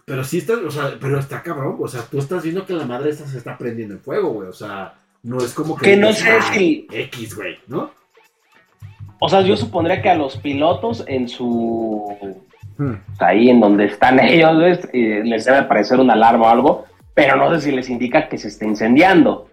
Pero 0.06 0.24
sí 0.24 0.40
está, 0.40 0.54
o 0.54 0.72
sea, 0.72 0.98
pero 1.00 1.20
está 1.20 1.44
cabrón, 1.44 1.78
o 1.80 1.88
sea, 1.88 2.02
tú 2.02 2.18
estás 2.18 2.42
viendo 2.44 2.66
que 2.66 2.74
la 2.74 2.86
madre 2.86 3.12
esta 3.12 3.28
se 3.28 3.38
está 3.38 3.58
prendiendo 3.58 3.94
en 3.94 4.02
fuego, 4.02 4.30
güey, 4.30 4.48
o 4.50 4.54
sea, 4.54 5.00
no 5.22 5.38
es 5.38 5.54
como 5.54 5.76
que... 5.78 5.84
Que 5.92 5.98
no 5.98 6.12
sé 6.14 6.30
"Ah, 6.32 6.52
si- 6.54 6.88
X, 6.92 7.36
güey, 7.36 7.58
¿no? 7.68 7.92
O 9.20 9.30
sea, 9.30 9.42
yo 9.42 9.56
supondría 9.56 10.02
que 10.02 10.10
a 10.10 10.16
los 10.16 10.36
pilotos 10.38 11.04
en 11.08 11.28
su 11.30 12.42
hmm, 12.78 12.94
ahí 13.20 13.50
en 13.50 13.60
donde 13.60 13.86
están 13.86 14.20
ellos, 14.24 14.58
¿ves? 14.58 14.90
Eh, 14.94 15.22
les 15.24 15.46
debe 15.46 15.58
aparecer 15.58 16.00
una 16.00 16.14
alarma 16.14 16.46
o 16.48 16.50
algo, 16.50 16.86
pero 17.14 17.36
no 17.36 17.50
sé 17.54 17.62
si 17.62 17.72
les 17.72 17.90
indica 17.90 18.28
que 18.30 18.38
se 18.38 18.48
está 18.50 18.66
incendiando, 18.66 19.48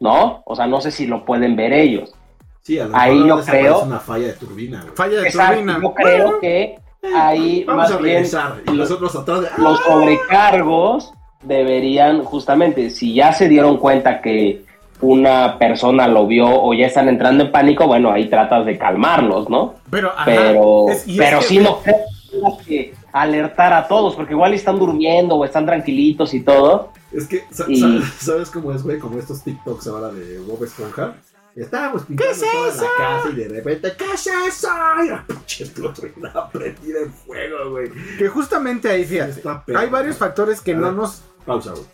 ¿no? 0.00 0.42
O 0.46 0.56
sea, 0.56 0.66
no 0.66 0.80
sé 0.80 0.90
si 0.90 1.06
lo 1.06 1.24
pueden 1.24 1.56
ver 1.56 1.72
ellos. 1.72 2.14
Sí, 2.62 2.78
a 2.78 2.84
lo 2.84 2.96
Ahí 2.96 3.18
mejor 3.18 3.44
yo 3.44 3.50
creo- 3.50 3.82
una 3.82 3.98
falla 3.98 4.26
de 4.28 4.32
turbina, 4.34 4.80
güey. 4.82 4.94
Falla 4.94 5.20
de 5.20 5.26
Exacto, 5.28 5.54
turbina. 5.56 5.78
yo 5.82 5.94
creo 5.94 6.40
que 6.40 6.78
ahí 7.16 7.64
Vamos 7.64 7.82
más 7.82 7.90
a 7.90 7.96
bien 7.96 8.14
regresar. 8.14 8.54
Y 8.68 8.70
nosotros 8.72 9.16
atrás 9.16 9.40
de. 9.42 9.48
los 9.58 9.80
sobrecargos 9.80 11.12
deberían 11.42 12.22
justamente, 12.24 12.90
si 12.90 13.14
ya 13.14 13.32
se 13.32 13.48
dieron 13.48 13.76
cuenta 13.78 14.20
que 14.20 14.62
una 15.00 15.58
persona 15.58 16.06
lo 16.06 16.28
vio 16.28 16.46
o 16.48 16.72
ya 16.74 16.86
están 16.86 17.08
entrando 17.08 17.44
en 17.44 17.50
pánico, 17.50 17.88
bueno, 17.88 18.12
ahí 18.12 18.28
tratas 18.28 18.64
de 18.64 18.78
calmarlos, 18.78 19.50
¿no? 19.50 19.74
Pero, 19.90 20.12
ajá, 20.12 20.24
pero 20.24 20.88
es- 20.90 21.08
es 21.08 21.16
pero 21.18 21.40
que- 21.40 21.44
sí 21.44 21.58
no 21.58 21.78
creo 21.82 21.96
que 22.32 22.38
tengas 22.38 22.66
que 22.66 22.94
alertar 23.12 23.72
a 23.72 23.86
todos, 23.86 24.14
porque 24.16 24.32
igual 24.32 24.54
están 24.54 24.78
durmiendo 24.78 25.36
o 25.36 25.44
están 25.44 25.66
tranquilitos 25.66 26.34
y 26.34 26.40
todo. 26.40 26.92
Es 27.12 27.26
que, 27.26 27.44
sa- 27.50 27.66
Y- 27.68 27.80
sa- 27.80 28.10
¿sabes 28.20 28.50
cómo 28.50 28.72
es, 28.72 28.82
güey? 28.82 28.98
Como 28.98 29.18
estos 29.18 29.42
TikToks 29.44 29.86
ahora 29.88 30.08
de 30.08 30.38
Bob 30.40 30.64
Esponja. 30.64 31.14
Estábamos 31.54 32.04
pintando 32.06 32.32
toda 32.34 32.74
la 32.74 32.82
casa 32.96 33.28
y 33.30 33.34
de 33.36 33.48
repente, 33.48 33.92
¿qué 33.98 34.04
es 34.14 34.26
eso? 34.26 34.68
Y 35.04 35.08
la 35.10 35.26
pinche 35.26 35.66
turbina 35.66 36.48
prendida 36.52 37.00
en 37.00 37.12
fuego, 37.12 37.70
güey. 37.72 37.90
Que 38.16 38.26
justamente 38.28 38.88
ahí, 38.88 39.04
fíjate, 39.04 39.42
hay 39.76 39.90
varios 39.90 40.16
güey. 40.16 40.28
factores 40.28 40.62
que 40.62 40.72
A 40.72 40.76
no 40.76 40.86
ver. 40.86 40.92
nos... 40.94 41.22
Pausa, 41.44 41.72
güey. 41.72 41.84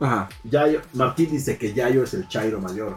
Ajá. 0.00 0.28
Yayo- 0.44 0.80
Martín 0.94 1.30
dice 1.30 1.58
que 1.58 1.74
Yayo 1.74 2.04
es 2.04 2.14
el 2.14 2.26
Chairo 2.28 2.60
mayor. 2.60 2.96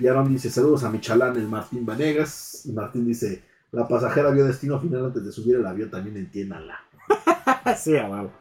Y 0.00 0.08
Aaron 0.08 0.30
dice, 0.32 0.50
saludos 0.50 0.82
a 0.84 0.90
mi 0.90 1.00
chalán, 1.00 1.36
el 1.36 1.46
Martín 1.48 1.86
Vanegas. 1.86 2.62
Y 2.66 2.72
Martín 2.72 3.06
dice, 3.06 3.42
la 3.72 3.86
pasajera 3.88 4.30
vio 4.30 4.44
destino 4.44 4.80
final 4.80 5.06
antes 5.06 5.24
de 5.24 5.32
subir 5.32 5.56
el 5.56 5.66
avión, 5.66 5.90
también 5.90 6.16
entiéndanla. 6.16 6.80
sí, 7.76 7.96
a 7.96 8.08
huevo. 8.08 8.32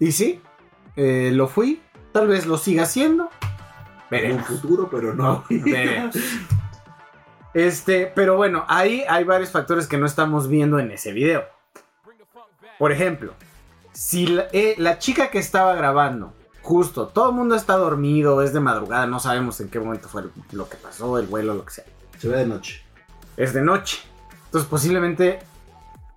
Y 0.00 0.12
sí, 0.12 0.40
eh, 0.96 1.30
lo 1.32 1.48
fui, 1.48 1.80
tal 2.12 2.28
vez 2.28 2.46
lo 2.46 2.58
siga 2.58 2.84
haciendo. 2.84 3.24
En 3.24 3.28
un 3.28 4.10
Veremos. 4.10 4.46
futuro, 4.46 4.88
pero 4.90 5.14
no. 5.14 5.44
Veremos. 5.48 6.16
Este, 7.54 8.06
pero 8.14 8.36
bueno, 8.36 8.64
ahí 8.68 9.04
hay 9.08 9.24
varios 9.24 9.50
factores 9.50 9.86
que 9.86 9.98
no 9.98 10.06
estamos 10.06 10.48
viendo 10.48 10.78
en 10.78 10.90
ese 10.90 11.12
video. 11.12 11.44
Por 12.78 12.92
ejemplo, 12.92 13.34
si 13.92 14.26
la, 14.26 14.46
eh, 14.52 14.74
la 14.78 14.98
chica 14.98 15.30
que 15.30 15.38
estaba 15.38 15.74
grabando, 15.74 16.34
justo, 16.62 17.08
todo 17.08 17.30
el 17.30 17.36
mundo 17.36 17.54
está 17.54 17.76
dormido, 17.76 18.42
es 18.42 18.52
de 18.52 18.60
madrugada, 18.60 19.06
no 19.06 19.20
sabemos 19.20 19.60
en 19.60 19.68
qué 19.68 19.78
momento 19.78 20.08
fue 20.08 20.24
lo 20.52 20.68
que 20.68 20.76
pasó, 20.76 21.18
el 21.18 21.26
vuelo, 21.26 21.54
lo 21.54 21.64
que 21.64 21.72
sea. 21.72 21.84
Se 22.18 22.28
ve 22.28 22.38
de 22.38 22.46
noche. 22.46 22.82
Es 23.36 23.52
de 23.52 23.62
noche. 23.62 24.00
Entonces 24.52 24.68
posiblemente, 24.68 25.38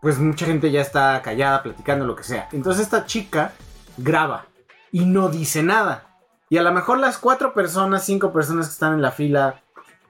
pues 0.01 0.19
mucha 0.19 0.45
gente 0.45 0.69
ya 0.69 0.81
está 0.81 1.21
callada, 1.21 1.63
platicando, 1.63 2.05
lo 2.05 2.17
que 2.17 2.23
sea. 2.23 2.49
Entonces 2.51 2.83
esta 2.83 3.05
chica 3.05 3.53
graba 3.95 4.47
y 4.91 5.05
no 5.05 5.29
dice 5.29 5.63
nada. 5.63 6.17
Y 6.49 6.57
a 6.57 6.61
lo 6.61 6.73
mejor 6.73 6.99
las 6.99 7.17
cuatro 7.17 7.53
personas, 7.53 8.03
cinco 8.03 8.33
personas 8.33 8.67
que 8.67 8.73
están 8.73 8.95
en 8.95 9.01
la 9.01 9.13
fila, 9.13 9.61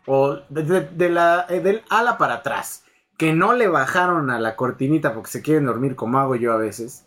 o 0.07 0.39
de, 0.49 1.09
la, 1.11 1.45
eh, 1.49 1.59
del 1.59 1.83
ala 1.87 2.17
para 2.17 2.35
atrás, 2.35 2.83
que 3.15 3.31
no 3.31 3.53
le 3.53 3.67
bajaron 3.67 4.31
a 4.31 4.39
la 4.39 4.55
cortinita 4.55 5.13
porque 5.13 5.29
se 5.29 5.43
quieren 5.43 5.67
dormir 5.67 5.95
como 5.95 6.17
hago 6.17 6.35
yo 6.35 6.51
a 6.51 6.57
veces, 6.57 7.05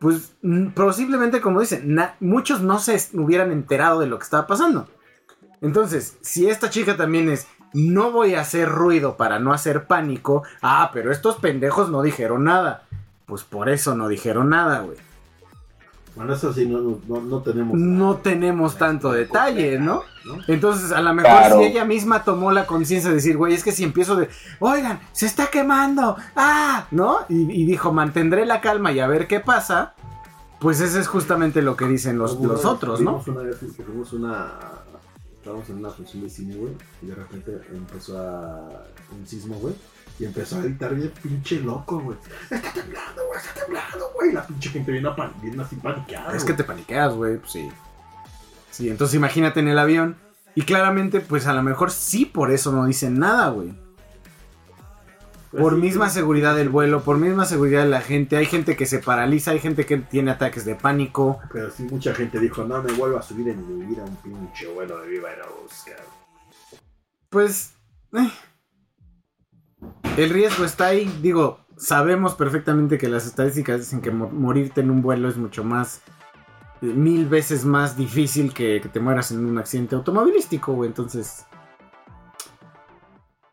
pues 0.00 0.34
mm, 0.42 0.70
posiblemente, 0.70 1.40
como 1.40 1.60
dicen, 1.60 1.96
muchos 2.18 2.62
no 2.62 2.80
se 2.80 3.00
hubieran 3.12 3.52
enterado 3.52 4.00
de 4.00 4.08
lo 4.08 4.18
que 4.18 4.24
estaba 4.24 4.48
pasando. 4.48 4.88
Entonces, 5.60 6.18
si 6.20 6.50
esta 6.50 6.68
chica 6.68 6.96
también 6.96 7.30
es, 7.30 7.46
no 7.76 8.10
voy 8.10 8.34
a 8.34 8.40
hacer 8.40 8.68
ruido 8.68 9.16
para 9.16 9.38
no 9.38 9.52
hacer 9.52 9.86
pánico, 9.86 10.42
ah, 10.62 10.90
pero 10.92 11.12
estos 11.12 11.36
pendejos 11.36 11.90
no 11.90 12.02
dijeron 12.02 12.44
nada. 12.44 12.82
Pues 13.26 13.42
por 13.44 13.68
eso 13.68 13.94
no 13.94 14.08
dijeron 14.08 14.48
nada, 14.50 14.80
güey. 14.80 14.96
Bueno, 16.14 16.32
eso 16.32 16.50
sí, 16.54 16.64
no, 16.66 16.80
no, 16.80 16.98
no- 17.08 17.20
no 17.20 17.40
tenemos. 17.42 17.76
No 17.78 18.16
tenemos 18.16 18.78
tanto 18.78 19.12
detalle, 19.12 19.78
¿no? 19.78 20.02
¿no? 20.24 20.38
Entonces, 20.48 20.90
a 20.92 21.02
lo 21.02 21.12
mejor 21.12 21.30
Claro. 21.30 21.58
si 21.58 21.64
ella 21.64 21.84
misma 21.84 22.24
tomó 22.24 22.52
la 22.52 22.66
conciencia 22.66 23.10
de 23.10 23.16
decir, 23.16 23.36
güey, 23.36 23.52
es 23.52 23.62
que 23.62 23.72
si 23.72 23.84
empiezo 23.84 24.16
de, 24.16 24.30
oigan, 24.60 24.98
se 25.12 25.26
está 25.26 25.48
quemando, 25.48 26.16
ah, 26.34 26.86
¿no? 26.90 27.18
Y, 27.28 27.50
y 27.52 27.66
dijo, 27.66 27.92
mantendré 27.92 28.46
la 28.46 28.62
calma 28.62 28.92
y 28.92 29.00
a 29.00 29.06
ver 29.06 29.26
qué 29.26 29.40
pasa. 29.40 29.92
Pues 30.58 30.80
ese 30.80 31.00
es 31.00 31.06
justamente 31.06 31.60
lo 31.60 31.76
que 31.76 31.84
dicen 31.84 32.16
los, 32.16 32.32
otros, 32.64 33.02
¿no? 33.02 33.22
Una 33.26 33.42
vez 33.42 33.56
que 33.58 33.82
fuimos 33.82 34.14
una. 34.14 34.52
Estábamos 35.46 35.70
en 35.70 35.76
una 35.76 35.90
función 35.90 36.24
de 36.24 36.28
cine, 36.28 36.56
güey. 36.56 36.72
Y 37.02 37.06
de 37.06 37.14
repente 37.14 37.52
empezó 37.72 38.18
a. 38.18 38.84
Un 39.16 39.24
sismo, 39.24 39.54
güey. 39.60 39.74
Y 40.18 40.24
empezó 40.24 40.56
a 40.58 40.62
gritar 40.62 40.92
bien 40.92 41.12
pinche 41.22 41.60
loco, 41.60 42.00
güey. 42.00 42.18
Está 42.50 42.72
temblando, 42.72 43.22
güey, 43.28 43.38
está 43.38 43.60
temblando, 43.64 44.10
güey. 44.12 44.32
La 44.32 44.44
pinche 44.44 44.70
gente 44.70 44.90
viene, 44.90 45.08
pan- 45.12 45.34
viene 45.40 45.62
así 45.62 45.76
paniqueada. 45.76 46.34
Es 46.36 46.42
que 46.42 46.52
te 46.52 46.64
paniqueas, 46.64 47.14
güey, 47.14 47.36
pues 47.38 47.52
sí. 47.52 47.68
Sí, 48.72 48.88
entonces 48.88 49.14
imagínate 49.14 49.60
en 49.60 49.68
el 49.68 49.78
avión. 49.78 50.16
Y 50.56 50.62
claramente, 50.62 51.20
pues 51.20 51.46
a 51.46 51.52
lo 51.52 51.62
mejor 51.62 51.92
sí 51.92 52.24
por 52.26 52.50
eso 52.50 52.72
no 52.72 52.84
dicen 52.84 53.16
nada, 53.20 53.50
güey. 53.50 53.72
Por 55.58 55.76
misma 55.76 56.10
seguridad 56.10 56.54
del 56.54 56.68
vuelo, 56.68 57.02
por 57.02 57.18
misma 57.18 57.44
seguridad 57.44 57.82
de 57.82 57.88
la 57.88 58.00
gente. 58.00 58.36
Hay 58.36 58.46
gente 58.46 58.76
que 58.76 58.86
se 58.86 58.98
paraliza, 58.98 59.52
hay 59.52 59.58
gente 59.58 59.86
que 59.86 59.98
tiene 59.98 60.30
ataques 60.30 60.64
de 60.64 60.74
pánico. 60.74 61.38
Pero 61.52 61.70
sí, 61.70 61.84
mucha 61.84 62.14
gente 62.14 62.38
dijo, 62.38 62.64
no 62.64 62.82
me 62.82 62.92
vuelvo 62.92 63.18
a 63.18 63.22
subir 63.22 63.48
en 63.48 63.78
mi 63.78 63.86
vida 63.86 64.04
un 64.04 64.16
pinche 64.16 64.66
vuelo 64.72 65.00
de 65.00 65.08
Viva 65.08 65.28
Aerobús. 65.30 65.84
Pues... 67.28 67.74
eh. 68.12 68.30
El 70.16 70.30
riesgo 70.30 70.64
está 70.64 70.86
ahí. 70.86 71.06
Digo, 71.22 71.60
sabemos 71.76 72.34
perfectamente 72.34 72.98
que 72.98 73.08
las 73.08 73.26
estadísticas 73.26 73.80
dicen 73.80 74.00
que 74.00 74.10
mo- 74.10 74.30
morirte 74.30 74.80
en 74.80 74.90
un 74.90 75.02
vuelo 75.02 75.28
es 75.28 75.36
mucho 75.36 75.64
más... 75.64 76.00
eh, 76.82 76.86
Mil 76.86 77.26
veces 77.26 77.64
más 77.64 77.96
difícil 77.96 78.52
que, 78.54 78.80
que 78.80 78.88
te 78.88 79.00
mueras 79.00 79.30
en 79.30 79.44
un 79.44 79.58
accidente 79.58 79.94
automovilístico, 79.94 80.72
güey. 80.72 80.88
Entonces... 80.88 81.44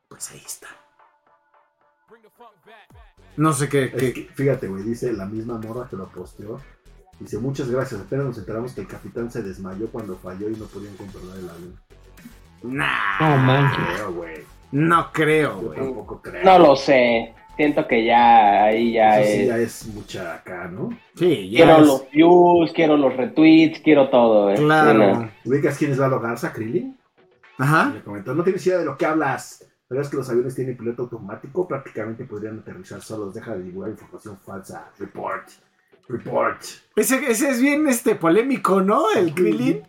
Pues 0.10 0.32
ahí 0.32 0.42
está. 0.46 0.68
No 3.38 3.54
sé 3.54 3.68
qué... 3.70 3.86
Es 3.86 3.92
qué- 3.94 4.14
que, 4.14 4.30
fíjate, 4.34 4.68
güey, 4.68 4.84
dice 4.84 5.12
la 5.14 5.26
misma 5.26 5.58
morra 5.60 5.88
que 5.90 5.96
lo 5.96 6.08
posteó. 6.10 6.60
Dice, 7.20 7.38
muchas 7.38 7.70
gracias. 7.70 8.02
Apenas 8.02 8.26
nos 8.26 8.38
enteramos 8.38 8.74
que 8.74 8.82
el 8.82 8.88
capitán 8.88 9.32
se 9.32 9.42
desmayó 9.44 9.88
cuando 9.88 10.16
falló 10.18 10.50
y 10.50 10.56
no 10.56 10.66
podían 10.66 10.96
controlar 10.96 11.38
el 11.38 11.50
avión. 11.50 11.80
Nah, 12.64 13.20
No 13.20 13.38
manches. 13.38 13.86
Creo, 13.96 14.14
güey. 14.14 14.34
no 14.72 15.12
creo, 15.12 15.58
güey. 15.58 15.80
tampoco 15.80 16.22
creo. 16.22 16.44
No 16.44 16.60
lo 16.60 16.76
sé. 16.76 17.34
Siento 17.56 17.88
que 17.88 18.04
ya 18.04 18.64
ahí 18.64 18.94
ya 18.94 19.22
Eso 19.22 19.32
sí 19.32 19.42
es. 19.42 19.48
ya 19.48 19.58
es 19.60 19.86
mucha 19.94 20.34
acá, 20.36 20.68
¿no? 20.74 20.90
Sí, 21.16 21.52
ya 21.52 21.66
Quiero 21.66 21.82
es- 21.82 21.88
los 21.88 22.10
views, 22.10 22.72
quiero 22.74 22.98
los 22.98 23.16
retweets, 23.16 23.80
quiero 23.82 24.10
todo. 24.10 24.50
eh. 24.52 24.56
Claro. 24.56 24.98
Bueno, 24.98 25.32
¿Ubicas 25.46 25.78
quién 25.78 25.92
es 25.92 26.00
Lalo 26.00 26.20
Garza, 26.20 26.52
Krillin? 26.52 26.98
Ajá. 27.60 27.92
Le 27.94 28.02
comentó, 28.02 28.34
no 28.34 28.44
tienes 28.44 28.66
idea 28.66 28.80
de 28.80 28.86
lo 28.86 28.98
que 28.98 29.06
hablas. 29.06 29.66
¿Sabías 29.94 30.10
que 30.10 30.18
los 30.18 30.30
aviones 30.30 30.56
tienen 30.56 30.76
piloto 30.76 31.04
automático? 31.04 31.68
Prácticamente 31.68 32.26
podrían 32.26 32.58
aterrizar 32.58 33.00
solos. 33.04 33.36
Deja 33.36 33.54
de 33.56 33.62
divulgar 33.62 33.92
información 33.92 34.40
falsa. 34.44 34.90
Report. 34.98 35.48
Report. 36.10 36.60
Ese, 36.96 37.30
ese 37.30 37.52
es 37.52 37.62
bien 37.62 37.88
este 37.88 38.16
polémico, 38.16 38.82
¿no? 38.82 39.12
El 39.16 39.36
Krillin. 39.36 39.84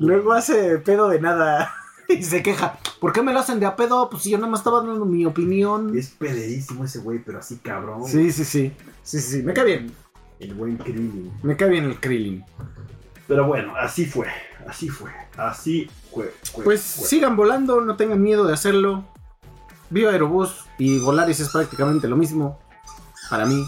Luego 0.00 0.32
hace 0.32 0.78
pedo 0.78 1.08
de 1.10 1.20
nada. 1.20 1.70
Y 2.08 2.22
se 2.22 2.42
queja. 2.42 2.78
¿Por 3.00 3.14
qué 3.14 3.22
me 3.22 3.32
lo 3.32 3.38
hacen 3.40 3.60
de 3.60 3.64
a 3.66 3.76
pedo? 3.76 4.10
Pues 4.10 4.22
si 4.24 4.30
yo 4.30 4.36
nada 4.36 4.50
más 4.50 4.60
estaba 4.60 4.82
dando 4.82 5.06
mi 5.06 5.24
opinión. 5.24 5.96
Es 5.96 6.10
pederísimo 6.10 6.84
ese 6.84 6.98
güey, 6.98 7.18
pero 7.18 7.38
así 7.38 7.56
cabrón. 7.56 8.04
Sí, 8.06 8.30
sí, 8.30 8.44
sí. 8.44 8.72
Sí, 9.02 9.20
sí, 9.20 9.38
sí. 9.38 9.42
Me 9.42 9.54
cae 9.54 9.64
bien. 9.64 9.92
El 10.38 10.52
buen 10.52 10.76
Krillin. 10.76 11.32
Me 11.42 11.56
cae 11.56 11.70
bien 11.70 11.84
el 11.84 11.98
Krillin. 12.00 12.44
Pero 13.26 13.46
bueno, 13.46 13.74
así 13.76 14.04
fue. 14.04 14.26
Así 14.68 14.90
fue. 14.90 15.10
Así 15.38 15.90
fue. 16.12 16.30
fue, 16.52 16.64
Pues 16.64 16.82
fue. 16.82 17.06
sigan 17.08 17.36
volando, 17.36 17.80
no 17.80 17.96
tengan 17.96 18.20
miedo 18.22 18.46
de 18.46 18.52
hacerlo. 18.52 19.06
Viva 19.94 20.10
Aerobús 20.10 20.64
y 20.76 20.98
Volaris 20.98 21.38
es 21.38 21.50
prácticamente 21.50 22.08
lo 22.08 22.16
mismo. 22.16 22.58
Para 23.30 23.46
mí, 23.46 23.64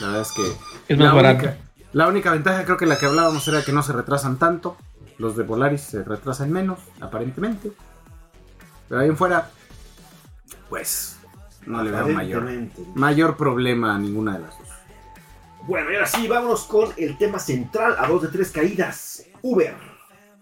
la 0.00 0.06
verdad 0.06 0.22
es 0.22 0.32
que 0.32 0.42
Es 0.88 0.98
más 0.98 1.08
la 1.08 1.12
barato. 1.14 1.44
única, 1.44 1.56
la 1.92 2.08
única 2.08 2.32
ventaja 2.32 2.64
creo 2.64 2.78
que 2.78 2.86
la 2.86 2.96
que 2.98 3.04
hablábamos 3.04 3.46
era 3.46 3.62
que 3.62 3.72
no 3.72 3.82
se 3.82 3.92
retrasan 3.92 4.38
tanto. 4.38 4.78
Los 5.18 5.36
de 5.36 5.42
Volaris 5.42 5.82
se 5.82 6.02
retrasan 6.02 6.50
menos, 6.50 6.78
aparentemente. 6.98 7.72
Pero 8.88 9.02
ahí 9.02 9.08
en 9.08 9.18
fuera, 9.18 9.50
pues 10.70 11.18
no 11.66 11.82
le 11.82 11.90
veo 11.90 12.08
mayor, 12.08 12.42
Aparentemente. 12.44 12.82
mayor 12.98 13.36
problema 13.36 13.94
a 13.94 13.98
ninguna 13.98 14.32
de 14.34 14.38
las 14.40 14.58
dos. 14.58 14.68
Bueno, 15.66 15.90
y 15.90 15.94
ahora 15.96 16.06
sí, 16.06 16.26
vámonos 16.26 16.64
con 16.64 16.88
el 16.96 17.18
tema 17.18 17.38
central 17.38 17.96
a 17.98 18.06
dos 18.08 18.22
de 18.22 18.28
tres 18.28 18.50
caídas. 18.50 19.24
Uber. 19.42 19.74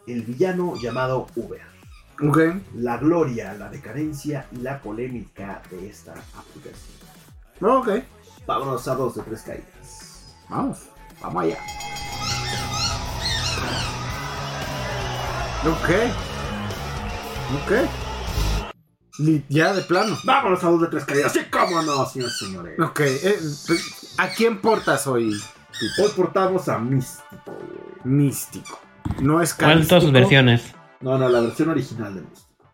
El 0.06 0.22
villano 0.22 0.74
llamado 0.80 1.26
Uber. 1.34 1.73
Ok, 2.22 2.38
La 2.76 2.96
gloria, 2.98 3.54
la 3.54 3.68
decadencia 3.68 4.46
y 4.52 4.58
la 4.58 4.80
polémica 4.80 5.60
de 5.70 5.88
esta 5.88 6.12
aplicación. 6.36 6.94
ok, 7.60 8.04
Vámonos 8.46 8.86
a 8.88 8.94
dos 8.94 9.14
de 9.16 9.22
tres 9.22 9.42
caídas. 9.42 10.34
vamos, 10.48 10.78
vamos 11.20 11.42
allá. 11.44 11.58
Ok, 15.66 15.90
ok. 17.62 17.72
Ya 19.48 19.72
de 19.72 19.82
plano. 19.82 20.18
Vámonos 20.24 20.62
a 20.62 20.68
dos 20.68 20.80
de 20.82 20.86
tres 20.88 21.04
caídas. 21.04 21.32
Sí, 21.32 21.40
cómo 21.50 21.82
no, 21.82 22.04
señores 22.06 22.38
señores. 22.38 22.78
Ok, 22.78 23.00
eh, 23.00 23.38
pues, 23.66 24.14
¿a 24.18 24.28
quién 24.28 24.60
portas 24.60 25.06
hoy? 25.06 25.30
Hoy 26.02 26.10
portamos 26.14 26.68
a 26.68 26.78
Místico. 26.78 27.56
Místico. 28.04 28.78
No 29.20 29.40
es 29.40 29.54
¿Cuál 29.54 29.80
de 29.82 29.86
todas 29.86 30.04
sus 30.04 30.12
calístico. 30.12 30.12
versiones? 30.12 30.74
No, 31.04 31.18
no, 31.18 31.28
la 31.28 31.40
versión 31.40 31.68
original 31.68 32.14
de 32.14 32.20
Místico. 32.22 32.64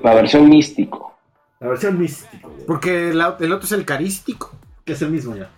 la 0.00 0.14
versión 0.14 0.48
místico. 0.48 1.14
La 1.60 1.68
versión 1.68 1.98
místico, 1.98 2.48
güey. 2.50 2.66
Porque 2.66 3.10
el, 3.10 3.20
otro 3.20 3.60
es 3.62 3.72
el 3.72 3.84
carístico. 3.84 4.52
Que 4.84 4.94
es 4.94 5.02
el 5.02 5.10
mismo 5.10 5.36
ya. 5.36 5.50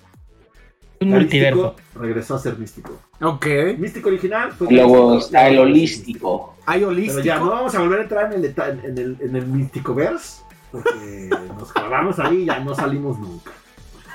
Un 1.01 1.11
multiverso. 1.11 1.75
regresó 1.95 2.35
a 2.35 2.39
ser 2.39 2.59
místico. 2.59 2.99
Ok. 3.21 3.47
Místico 3.79 4.09
original 4.09 4.53
fue 4.53 4.69
Luego 4.71 5.19
está 5.19 5.49
el 5.49 5.59
holístico. 5.59 6.57
Hay 6.67 6.81
Pero 6.81 6.91
holístico. 6.91 7.23
ya, 7.25 7.39
no 7.39 7.51
vamos 7.51 7.75
a 7.75 7.81
volver 7.81 8.01
a 8.01 8.03
entrar 8.03 8.27
en 8.33 8.45
el, 8.45 8.55
deta- 8.55 8.69
en 8.71 8.99
el, 8.99 9.17
en 9.21 9.37
el 9.37 9.47
Mysticoverse, 9.47 10.43
porque 10.73 11.31
nos 11.59 11.73
clavamos 11.73 12.19
ahí 12.19 12.43
y 12.43 12.45
ya 12.47 12.59
no 12.61 12.75
salimos 12.75 13.19
nunca. 13.19 13.53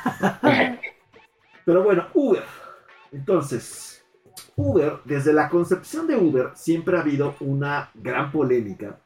Pero 1.66 1.84
bueno, 1.84 2.08
Uber. 2.14 2.44
Entonces, 3.12 3.91
Uber, 4.62 5.00
desde 5.06 5.34
la 5.34 5.50
concepción 5.50 6.08
de 6.08 6.16
Uber, 6.16 6.52
siempre 6.56 6.98
ha 6.98 7.02
habido 7.02 7.36
una 7.40 7.90
gran 7.96 8.32
polémica 8.32 9.00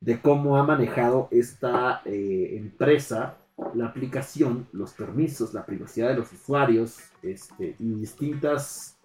de 0.00 0.20
cómo 0.20 0.56
ha 0.56 0.64
manejado 0.64 1.28
esta 1.30 2.02
eh, 2.04 2.56
empresa 2.56 3.38
la 3.74 3.86
aplicación, 3.86 4.68
los 4.72 4.92
permisos, 4.92 5.54
la 5.54 5.64
privacidad 5.64 6.08
de 6.08 6.16
los 6.16 6.30
usuarios 6.32 6.98
este, 7.22 7.74
y 7.78 7.94
distintas 7.94 8.98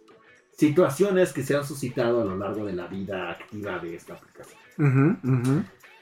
situaciones 0.57 1.31
que 1.31 1.43
se 1.43 1.55
han 1.55 1.65
suscitado 1.65 2.21
a 2.21 2.25
lo 2.25 2.37
largo 2.37 2.65
de 2.65 2.73
la 2.73 2.87
vida 2.87 3.31
activa 3.31 3.79
de 3.79 3.95
esta 3.95 4.15
aplicación. 4.15 4.59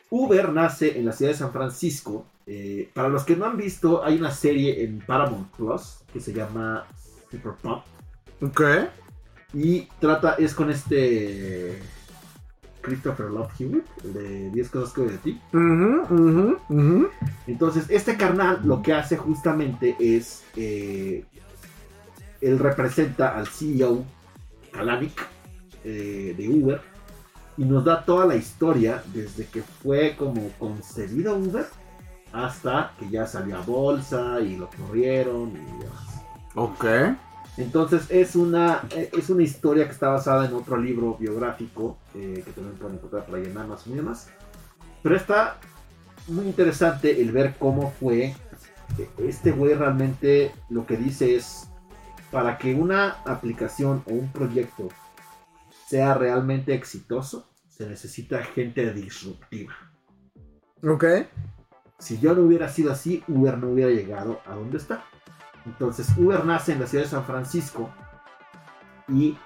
Uber 0.10 0.52
nace 0.52 0.98
en 0.98 1.06
la 1.06 1.12
ciudad 1.12 1.32
de 1.32 1.38
San 1.38 1.52
Francisco. 1.52 2.26
Eh, 2.48 2.90
para 2.96 3.10
los 3.10 3.24
que 3.24 3.36
no 3.36 3.46
han 3.46 3.58
visto, 3.58 4.04
hay 4.04 4.18
una 4.18 4.32
serie 4.32 4.84
en 4.84 5.00
Paramount 5.00 5.52
Plus 5.56 6.00
que 6.12 6.20
se 6.20 6.34
llama 6.34 6.88
Super 7.30 7.54
Pop 7.62 7.84
Ok. 8.42 8.62
Y 9.54 9.88
trata, 10.00 10.36
es 10.36 10.54
con 10.54 10.70
este 10.70 11.80
Christopher 12.82 13.28
Love 13.28 13.52
Hewitt, 13.60 13.86
el 14.04 14.14
de 14.14 14.50
10 14.52 14.70
cosas 14.70 14.94
que 14.94 15.02
de 15.02 15.18
ti. 15.18 15.42
Entonces, 17.48 17.86
este 17.90 18.16
carnal 18.16 18.62
lo 18.64 18.82
que 18.82 18.94
hace 18.94 19.18
justamente 19.18 19.96
es. 20.00 20.44
eh, 20.56 21.26
él 22.42 22.60
representa 22.60 23.38
al 23.38 23.48
CEO 23.48 24.06
Kalanick 24.72 25.28
eh, 25.84 26.34
de 26.38 26.50
Uber 26.50 26.82
y 27.58 27.66
nos 27.66 27.84
da 27.84 28.06
toda 28.06 28.26
la 28.26 28.36
historia 28.36 29.04
desde 29.14 29.46
que 29.46 29.62
fue 29.62 30.16
como 30.18 30.50
concebido 30.58 31.36
Uber 31.36 31.66
hasta 32.32 32.94
que 33.00 33.10
ya 33.10 33.26
salió 33.26 33.58
a 33.58 33.62
bolsa 33.62 34.40
y 34.40 34.56
lo 34.56 34.70
corrieron 34.70 35.50
y 35.52 35.84
demás. 35.84 36.24
Ok. 36.56 36.86
Entonces 37.58 38.06
es 38.10 38.36
una, 38.36 38.84
eh, 38.96 39.10
es 39.18 39.30
una 39.30 39.44
historia 39.44 39.86
que 39.86 39.92
está 39.92 40.10
basada 40.10 40.46
en 40.46 40.54
otro 40.54 40.78
libro 40.78 41.18
biográfico 41.20 41.98
eh, 42.16 42.42
que 42.46 42.52
también 42.52 42.78
pueden 42.78 42.96
encontrar 42.98 43.26
por 43.26 43.36
ahí 43.36 43.46
en 43.46 43.58
Amazon 43.58 43.94
y 43.94 43.96
demás. 43.98 44.30
Pero 45.04 45.16
está 45.16 45.58
muy 46.28 46.46
interesante 46.46 47.22
el 47.22 47.32
ver 47.32 47.56
cómo 47.60 47.92
fue. 48.00 48.36
Este 49.18 49.52
güey 49.52 49.74
realmente 49.74 50.52
lo 50.70 50.86
que 50.86 50.98
dice 50.98 51.36
es, 51.36 51.70
para 52.32 52.58
que 52.58 52.74
una 52.74 53.22
aplicación 53.26 54.04
o 54.08 54.14
un 54.14 54.32
proyecto 54.32 54.90
sea 55.88 56.14
realmente 56.14 56.74
exitoso, 56.74 57.50
se 57.68 57.88
necesita 57.88 58.44
gente 58.44 58.94
disruptiva. 58.94 59.74
Ok. 60.84 61.06
Si 61.98 62.20
yo 62.20 62.34
no 62.34 62.44
hubiera 62.44 62.70
sido 62.70 62.92
así, 62.92 63.24
Uber 63.28 63.58
no 63.58 63.70
hubiera 63.70 63.92
llegado 63.92 64.40
a 64.46 64.56
donde 64.56 64.78
está. 64.78 65.04
Entonces, 65.66 66.10
Uber 66.18 66.46
nace 66.46 66.74
en 66.74 66.80
la 66.80 66.88
ciudad 66.88 67.04
de 67.04 67.10
San 67.10 67.26
Francisco 67.26 67.90
y 69.08 69.38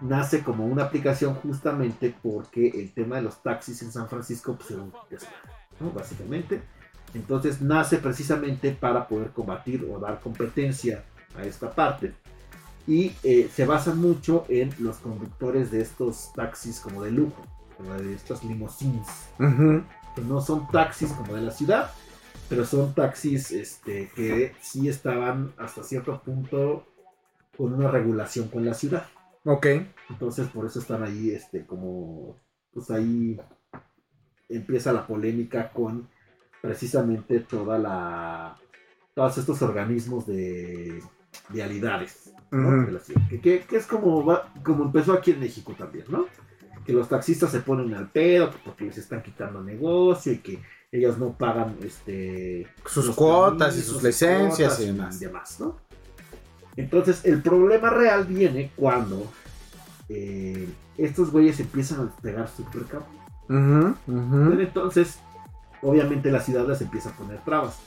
nace 0.00 0.42
como 0.42 0.66
una 0.66 0.84
aplicación 0.84 1.34
justamente 1.34 2.14
porque 2.22 2.68
el 2.68 2.92
tema 2.92 3.16
de 3.16 3.22
los 3.22 3.42
taxis 3.42 3.82
en 3.82 3.92
San 3.92 4.08
Francisco 4.08 4.56
pues, 4.56 4.70
era 4.70 4.82
un 4.82 4.92
¿no? 5.80 5.90
Básicamente. 5.90 6.60
Entonces, 7.14 7.60
nace 7.60 7.98
precisamente 7.98 8.72
para 8.72 9.08
poder 9.08 9.30
combatir 9.30 9.88
o 9.90 9.98
dar 9.98 10.20
competencia 10.20 11.04
a 11.36 11.42
esta 11.42 11.70
parte. 11.70 12.14
Y 12.86 13.12
eh, 13.22 13.50
se 13.52 13.66
basa 13.66 13.94
mucho 13.94 14.46
en 14.48 14.74
los 14.78 14.98
conductores 14.98 15.70
de 15.70 15.80
estos 15.80 16.32
taxis 16.34 16.80
como 16.80 17.02
de 17.02 17.10
lujo, 17.10 17.42
como 17.76 17.94
de 17.94 18.14
estas 18.14 18.42
limousines 18.44 19.06
que 20.14 20.22
no 20.22 20.40
son 20.40 20.66
taxis 20.68 21.12
como 21.12 21.34
de 21.34 21.42
la 21.42 21.50
ciudad, 21.50 21.90
pero 22.50 22.66
son 22.66 22.94
taxis 22.94 23.50
este, 23.52 24.10
que 24.14 24.52
sí 24.60 24.88
estaban 24.88 25.52
hasta 25.56 25.82
cierto 25.82 26.20
punto 26.22 26.84
con 27.56 27.72
una 27.72 27.90
regulación 27.90 28.48
con 28.48 28.64
la 28.66 28.74
ciudad. 28.74 29.06
Ok. 29.44 29.66
Entonces 30.10 30.48
por 30.48 30.66
eso 30.66 30.80
están 30.80 31.02
ahí, 31.02 31.30
este, 31.30 31.64
como, 31.64 32.36
pues 32.74 32.90
ahí 32.90 33.40
empieza 34.48 34.92
la 34.92 35.06
polémica 35.06 35.70
con 35.72 36.08
precisamente 36.60 37.40
toda 37.40 37.78
la, 37.78 38.58
todos 39.14 39.38
estos 39.38 39.62
organismos 39.62 40.26
de 40.26 41.02
vialidades 41.48 42.32
¿no? 42.50 42.68
Que, 43.28 43.40
que- 43.40 43.60
que 43.60 43.76
es 43.76 43.86
como, 43.86 44.24
va- 44.24 44.52
como 44.64 44.84
empezó 44.84 45.12
aquí 45.12 45.30
en 45.30 45.40
México 45.40 45.74
también, 45.78 46.04
¿no? 46.08 46.26
Que 46.84 46.92
los 46.92 47.08
taxistas 47.08 47.50
se 47.52 47.60
ponen 47.60 47.94
al 47.94 48.08
pedo 48.10 48.50
porque 48.64 48.84
les 48.86 48.98
están 48.98 49.22
quitando 49.22 49.62
negocio 49.62 50.32
y 50.32 50.38
que 50.38 50.58
ellos 50.92 51.18
no 51.18 51.32
pagan 51.32 51.76
este 51.84 52.66
Sus 52.84 53.10
cuotas 53.10 53.76
y 53.76 53.82
sus 53.82 54.02
licencias 54.02 54.80
y 54.80 54.86
demás. 54.86 55.60
¿no? 55.60 55.76
Entonces, 56.76 57.24
el 57.24 57.42
problema 57.42 57.90
real 57.90 58.24
viene 58.24 58.72
cuando 58.74 59.30
eh, 60.08 60.68
estos 60.96 61.30
güeyes 61.30 61.60
empiezan 61.60 62.00
a 62.00 62.04
despegar 62.04 62.48
súper 62.48 62.82
cabrón. 62.84 63.96
Entonces, 64.58 65.18
obviamente 65.82 66.30
la 66.30 66.40
ciudad 66.40 66.66
les 66.66 66.80
empieza 66.80 67.10
a 67.10 67.12
poner 67.12 67.38
trabas. 67.44 67.78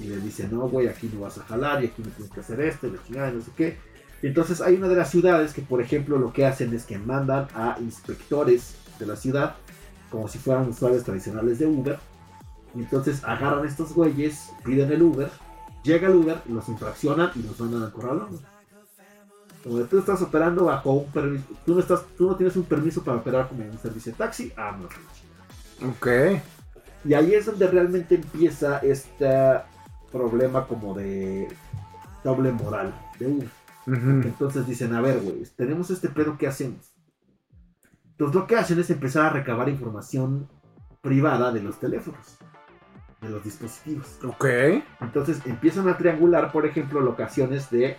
Y 0.00 0.04
les 0.04 0.22
dice, 0.22 0.48
no, 0.48 0.68
güey, 0.68 0.86
aquí 0.86 1.10
no 1.12 1.20
vas 1.22 1.38
a 1.38 1.42
jalar 1.42 1.82
y 1.82 1.88
aquí 1.88 2.02
no 2.02 2.10
tienes 2.10 2.32
que 2.32 2.40
hacer 2.40 2.60
esto, 2.60 2.86
y 2.86 2.92
la 2.92 3.02
chingada, 3.04 3.30
no 3.32 3.42
sé 3.42 3.50
qué. 3.56 3.76
Entonces 4.22 4.60
hay 4.60 4.76
una 4.76 4.88
de 4.88 4.94
las 4.94 5.10
ciudades 5.10 5.52
que, 5.52 5.62
por 5.62 5.82
ejemplo, 5.82 6.18
lo 6.18 6.32
que 6.32 6.46
hacen 6.46 6.72
es 6.72 6.84
que 6.84 6.98
mandan 6.98 7.48
a 7.54 7.76
inspectores 7.80 8.74
de 9.00 9.06
la 9.06 9.16
ciudad, 9.16 9.56
como 10.10 10.28
si 10.28 10.38
fueran 10.38 10.68
usuarios 10.68 11.02
tradicionales 11.02 11.58
de 11.58 11.66
Uber. 11.66 11.98
Y 12.74 12.80
entonces 12.80 13.24
agarran 13.24 13.64
a 13.64 13.68
estos 13.68 13.92
güeyes, 13.94 14.50
piden 14.64 14.92
el 14.92 15.02
Uber, 15.02 15.30
llega 15.82 16.08
el 16.08 16.16
Uber, 16.16 16.40
los 16.48 16.68
infraccionan 16.68 17.30
y 17.34 17.42
los 17.42 17.58
mandan 17.58 17.82
al 17.82 17.92
corralón. 17.92 18.40
Como 19.64 19.78
tú 19.84 19.98
estás 19.98 20.22
operando 20.22 20.66
bajo 20.66 20.92
un 20.92 21.10
permiso, 21.10 21.44
tú 21.66 21.74
no, 21.74 21.80
estás, 21.80 22.04
tú 22.16 22.28
no 22.28 22.36
tienes 22.36 22.56
un 22.56 22.64
permiso 22.64 23.02
para 23.02 23.16
operar 23.18 23.48
como 23.48 23.64
un 23.64 23.78
servicio 23.78 24.12
de 24.12 24.18
taxi, 24.18 24.52
ah, 24.56 24.76
no, 24.78 25.88
Ok. 25.90 26.06
y 27.04 27.14
ahí 27.14 27.34
es 27.34 27.46
donde 27.46 27.66
realmente 27.66 28.14
empieza 28.14 28.78
este 28.78 29.28
problema 30.12 30.66
como 30.66 30.94
de 30.94 31.48
doble 32.24 32.52
moral 32.52 32.94
de 33.18 33.26
Uber. 33.26 33.48
Entonces 33.86 34.66
dicen, 34.66 34.94
a 34.94 35.00
ver, 35.00 35.20
güey, 35.20 35.42
tenemos 35.56 35.90
este 35.90 36.08
pedo, 36.08 36.36
¿qué 36.38 36.46
hacemos? 36.46 36.92
Entonces 38.12 38.34
lo 38.34 38.46
que 38.46 38.56
hacen 38.56 38.78
es 38.78 38.90
empezar 38.90 39.26
a 39.26 39.30
recabar 39.30 39.68
información 39.68 40.48
privada 41.00 41.52
de 41.52 41.62
los 41.62 41.78
teléfonos, 41.80 42.37
de 43.20 43.30
los 43.30 43.44
dispositivos. 43.44 44.18
Ok. 44.24 44.44
Entonces 45.00 45.40
empiezan 45.44 45.88
a 45.88 45.96
triangular, 45.96 46.52
por 46.52 46.66
ejemplo, 46.66 47.00
locaciones 47.00 47.70
de 47.70 47.96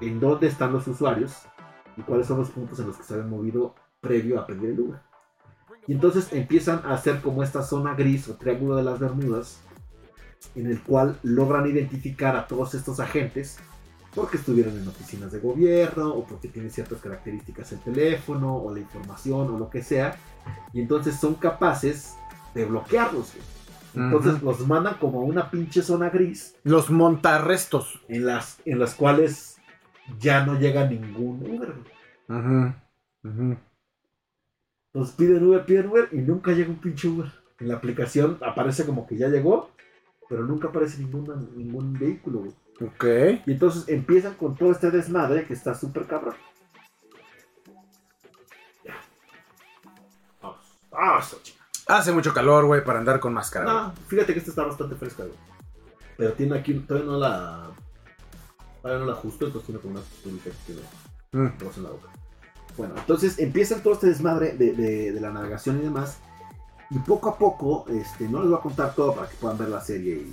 en 0.00 0.20
dónde 0.20 0.46
están 0.46 0.72
los 0.72 0.86
usuarios 0.86 1.42
y 1.96 2.02
cuáles 2.02 2.26
son 2.26 2.38
los 2.38 2.50
puntos 2.50 2.78
en 2.80 2.86
los 2.86 2.96
que 2.96 3.02
se 3.02 3.14
habían 3.14 3.30
movido 3.30 3.74
previo 4.00 4.40
a 4.40 4.46
pedir 4.46 4.70
el 4.70 4.80
Uber. 4.80 5.00
Y 5.86 5.92
entonces 5.92 6.32
empiezan 6.32 6.82
a 6.84 6.94
hacer 6.94 7.20
como 7.20 7.42
esta 7.42 7.62
zona 7.62 7.94
gris 7.94 8.28
o 8.28 8.36
triángulo 8.36 8.76
de 8.76 8.84
las 8.84 8.98
Bermudas, 8.98 9.60
en 10.54 10.66
el 10.66 10.80
cual 10.82 11.18
logran 11.22 11.66
identificar 11.66 12.36
a 12.36 12.46
todos 12.46 12.74
estos 12.74 13.00
agentes 13.00 13.58
porque 14.14 14.36
estuvieron 14.36 14.76
en 14.76 14.86
oficinas 14.86 15.32
de 15.32 15.40
gobierno 15.40 16.14
o 16.14 16.24
porque 16.24 16.48
tienen 16.48 16.70
ciertas 16.70 17.00
características 17.00 17.72
el 17.72 17.80
teléfono 17.80 18.56
o 18.56 18.72
la 18.72 18.80
información 18.80 19.54
o 19.54 19.58
lo 19.58 19.70
que 19.70 19.82
sea. 19.82 20.16
Y 20.72 20.80
entonces 20.80 21.16
son 21.16 21.34
capaces 21.34 22.14
de 22.54 22.64
bloquearlos. 22.64 23.32
güey. 23.34 23.51
Entonces 23.94 24.42
los 24.42 24.66
mandan 24.66 24.94
como 24.98 25.20
a 25.20 25.24
una 25.24 25.50
pinche 25.50 25.82
zona 25.82 26.08
gris 26.10 26.56
Los 26.64 26.90
montarrestos. 26.90 28.00
en 28.08 28.24
las, 28.26 28.60
en 28.64 28.78
las 28.78 28.94
cuales 28.94 29.58
ya 30.18 30.44
no 30.46 30.58
llega 30.58 30.86
ningún 30.86 31.42
Uber. 31.42 31.72
güey. 32.28 32.40
Ujú. 32.40 32.74
Ujú. 33.24 33.56
Entonces 34.94 35.14
piden 35.16 35.46
Uber, 35.46 35.64
piden 35.64 35.88
Uber 35.88 36.08
y 36.12 36.16
nunca 36.18 36.52
llega 36.52 36.70
un 36.70 36.80
pinche 36.80 37.08
Uber. 37.08 37.30
En 37.60 37.68
la 37.68 37.76
aplicación 37.76 38.38
aparece 38.44 38.84
como 38.84 39.06
que 39.06 39.16
ya 39.16 39.28
llegó, 39.28 39.70
pero 40.28 40.44
nunca 40.44 40.68
aparece 40.68 40.98
ninguna, 40.98 41.36
ningún 41.54 41.92
vehículo. 41.98 42.40
güey. 42.40 42.52
Ok. 42.80 43.04
Y 43.46 43.52
entonces 43.52 43.88
empiezan 43.88 44.34
con 44.34 44.56
todo 44.56 44.72
este 44.72 44.90
desmadre 44.90 45.46
que 45.46 45.52
está 45.54 45.74
súper 45.74 46.06
cabrón. 46.06 46.34
Ya. 48.84 48.94
Vamos. 50.40 50.78
Vamos, 50.90 51.42
chica. 51.42 51.61
Hace 51.96 52.12
mucho 52.12 52.32
calor, 52.32 52.64
güey, 52.66 52.84
para 52.84 52.98
andar 52.98 53.20
con 53.20 53.32
máscara. 53.34 53.64
güey. 53.64 53.76
No, 53.76 53.92
fíjate 54.08 54.32
que 54.32 54.38
esta 54.38 54.50
está 54.50 54.64
bastante 54.64 54.94
fresca, 54.96 55.24
güey. 55.24 55.36
Pero 56.16 56.32
tiene 56.34 56.58
aquí, 56.58 56.74
todavía 56.74 57.10
no 57.10 57.18
la. 57.18 57.70
Todavía 58.80 59.00
no 59.04 59.06
la 59.12 59.16
ajusto, 59.18 59.46
entonces 59.46 59.66
tiene 59.66 59.80
como 59.80 59.94
una 59.94 60.02
pulita 60.22 60.44
que 60.50 60.56
tiene 60.66 60.80
Mm. 61.32 61.52
en 61.76 61.82
la 61.82 61.90
boca. 61.90 62.08
Bueno, 62.76 62.94
entonces 62.96 63.38
empiezan 63.38 63.82
todo 63.82 63.94
este 63.94 64.06
desmadre 64.08 64.52
de, 64.52 64.72
de- 64.72 65.12
de 65.12 65.20
la 65.20 65.30
navegación 65.30 65.78
y 65.78 65.82
demás. 65.82 66.18
Y 66.90 66.98
poco 66.98 67.30
a 67.30 67.38
poco, 67.38 67.86
este, 67.88 68.28
no 68.28 68.40
les 68.40 68.50
voy 68.50 68.58
a 68.58 68.62
contar 68.62 68.94
todo 68.94 69.14
para 69.14 69.28
que 69.28 69.36
puedan 69.36 69.56
ver 69.58 69.68
la 69.68 69.80
serie. 69.80 70.14
Y, 70.16 70.32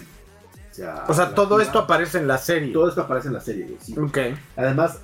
sea, 0.72 1.06
O 1.08 1.14
sea, 1.14 1.34
todo 1.34 1.60
esto 1.62 1.80
aparece 1.80 2.18
en 2.18 2.28
la 2.28 2.38
serie. 2.38 2.74
Todo 2.74 2.90
esto 2.90 3.02
aparece 3.02 3.28
en 3.30 3.34
la 3.34 3.40
serie, 3.42 3.78
sí. 3.82 3.98
Ok. 3.98 4.18
Además, 4.58 5.00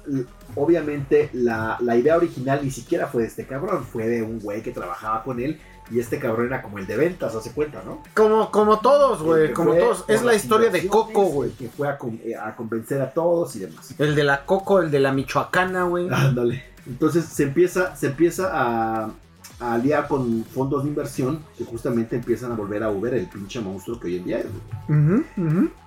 obviamente, 0.56 1.30
la, 1.34 1.78
la 1.82 1.96
idea 1.96 2.18
original 2.18 2.60
ni 2.64 2.72
siquiera 2.72 3.08
fue 3.08 3.22
de 3.24 3.28
este 3.30 3.46
cabrón, 3.46 3.86
fue 3.86 4.08
de 4.08 4.22
un 4.22 4.40
güey 4.40 4.62
que 4.62 4.72
trabajaba 4.72 5.24
con 5.24 5.40
él. 5.40 5.60
Y 5.92 6.00
este 6.00 6.18
cabrón 6.20 6.48
era 6.48 6.62
como 6.64 6.80
el 6.80 6.88
de 6.88 6.98
ventas, 6.98 7.36
hace 7.36 7.52
cuenta, 7.52 7.84
¿no? 7.86 8.02
Como, 8.16 8.50
como 8.52 8.80
todos, 8.80 9.22
güey. 9.22 9.54
Como 9.54 9.74
todos. 9.76 10.04
Es 10.08 10.24
la 10.24 10.34
historia 10.34 10.70
de 10.72 10.88
Coco, 10.88 11.26
güey. 11.26 11.52
Que 11.52 11.70
fue 11.70 11.88
a, 11.88 11.98
con- 11.98 12.20
eh, 12.24 12.36
a 12.36 12.56
convencer 12.56 13.02
a 13.02 13.12
todos 13.14 13.56
y 13.56 13.60
demás. 13.60 13.94
El 14.00 14.16
de 14.16 14.24
la 14.24 14.46
Coco, 14.46 14.82
el 14.82 14.90
de 14.90 15.00
la 15.00 15.12
Michoacana, 15.12 15.84
güey. 15.84 16.08
Ándale. 16.12 16.64
Entonces 16.88 17.26
se 17.26 17.44
empieza, 17.44 17.96
se 17.96 18.08
empieza 18.08 18.50
a, 18.52 19.12
a 19.60 19.74
aliar 19.74 20.08
con 20.08 20.44
fondos 20.46 20.84
de 20.84 20.90
inversión 20.90 21.40
que 21.58 21.66
justamente 21.66 22.16
empiezan 22.16 22.52
a 22.52 22.56
volver 22.56 22.84
a 22.84 22.90
Uber 22.90 23.14
el 23.14 23.28
pinche 23.28 23.60
monstruo 23.62 24.00
que 24.00 24.08
hoy 24.08 24.18
en 24.18 24.24
día 24.26 24.40
es. 24.40 24.46
güey. 24.88 25.24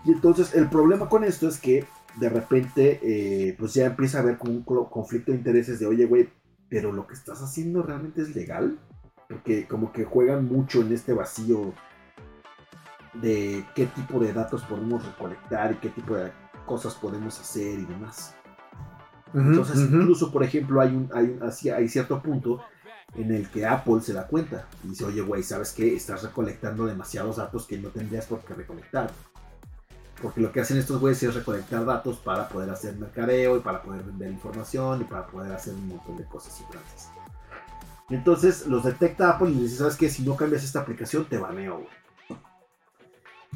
Y 0.05 0.13
entonces 0.13 0.55
el 0.55 0.69
problema 0.69 1.09
con 1.09 1.25
esto 1.25 1.49
es 1.49 1.59
que 1.59 1.85
de 2.17 2.29
repente 2.29 2.99
eh, 3.03 3.57
pues 3.59 3.75
ya 3.75 3.87
empieza 3.87 4.19
a 4.19 4.23
haber 4.23 4.39
como 4.39 4.53
un 4.53 4.63
conflicto 4.63 5.31
de 5.33 5.39
intereses 5.39 5.79
de, 5.79 5.87
oye, 5.87 6.07
güey, 6.07 6.29
pero 6.69 6.93
lo 6.93 7.07
que 7.07 7.15
estás 7.15 7.41
haciendo 7.43 7.83
realmente 7.83 8.23
es 8.23 8.35
legal. 8.35 8.79
Porque 9.29 9.67
como 9.69 9.93
que 9.93 10.05
juegan 10.05 10.47
mucho 10.47 10.81
en 10.81 10.93
este 10.93 11.13
vacío 11.13 11.73
de 13.15 13.65
qué 13.75 13.87
tipo 13.87 14.19
de 14.21 14.33
datos 14.33 14.63
podemos 14.65 15.05
recolectar 15.05 15.73
y 15.73 15.77
qué 15.77 15.89
tipo 15.91 16.15
de 16.15 16.33
cosas 16.67 16.95
podemos 16.95 17.39
hacer 17.41 17.79
y 17.79 17.85
demás. 17.85 18.35
Entonces, 19.51 19.77
incluso, 20.01 20.33
por 20.33 20.43
ejemplo, 20.43 20.81
hay, 20.81 20.95
un, 20.97 21.11
hay, 21.13 21.25
un- 21.27 21.73
hay 21.75 21.89
cierto 21.89 22.23
punto 22.23 22.63
en 23.15 23.31
el 23.33 23.49
que 23.51 23.67
Apple 23.67 24.01
se 24.01 24.13
da 24.15 24.27
cuenta 24.27 24.67
y 24.85 24.89
dice, 24.89 25.05
oye, 25.05 25.21
güey, 25.21 25.43
¿sabes 25.43 25.73
qué? 25.73 25.95
Estás 25.95 26.23
recolectando 26.23 26.87
demasiados 26.87 27.37
datos 27.37 27.67
que 27.67 27.79
no 27.79 27.89
tendrías 27.89 28.27
por 28.27 28.41
qué 28.41 28.55
recolectar. 28.55 29.11
Porque 30.23 30.41
lo 30.41 30.51
que 30.51 30.61
hacen 30.61 30.79
estos 30.79 30.99
güeyes 31.01 31.23
es 31.23 31.35
recolectar 31.35 31.85
datos 31.85 32.17
para 32.19 32.49
poder 32.49 32.71
hacer 32.71 32.97
mercadeo 32.97 33.57
y 33.57 33.61
para 33.61 33.83
poder 33.83 34.03
vender 34.03 34.31
información 34.33 35.03
y 35.03 35.05
para 35.05 35.27
poder 35.27 35.53
hacer 35.53 35.75
un 35.75 35.89
montón 35.89 36.17
de 36.17 36.25
cosas 36.25 36.59
y. 36.61 37.18
Entonces 38.11 38.67
los 38.67 38.85
detecta 38.85 39.31
Apple 39.31 39.51
y 39.51 39.55
le 39.55 39.63
dice, 39.63 39.77
¿sabes 39.77 39.97
qué? 39.97 40.09
Si 40.09 40.23
no 40.23 40.37
cambias 40.37 40.65
esta 40.65 40.81
aplicación, 40.81 41.27
te 41.27 41.39
baneo, 41.39 41.79
güey. 41.79 42.39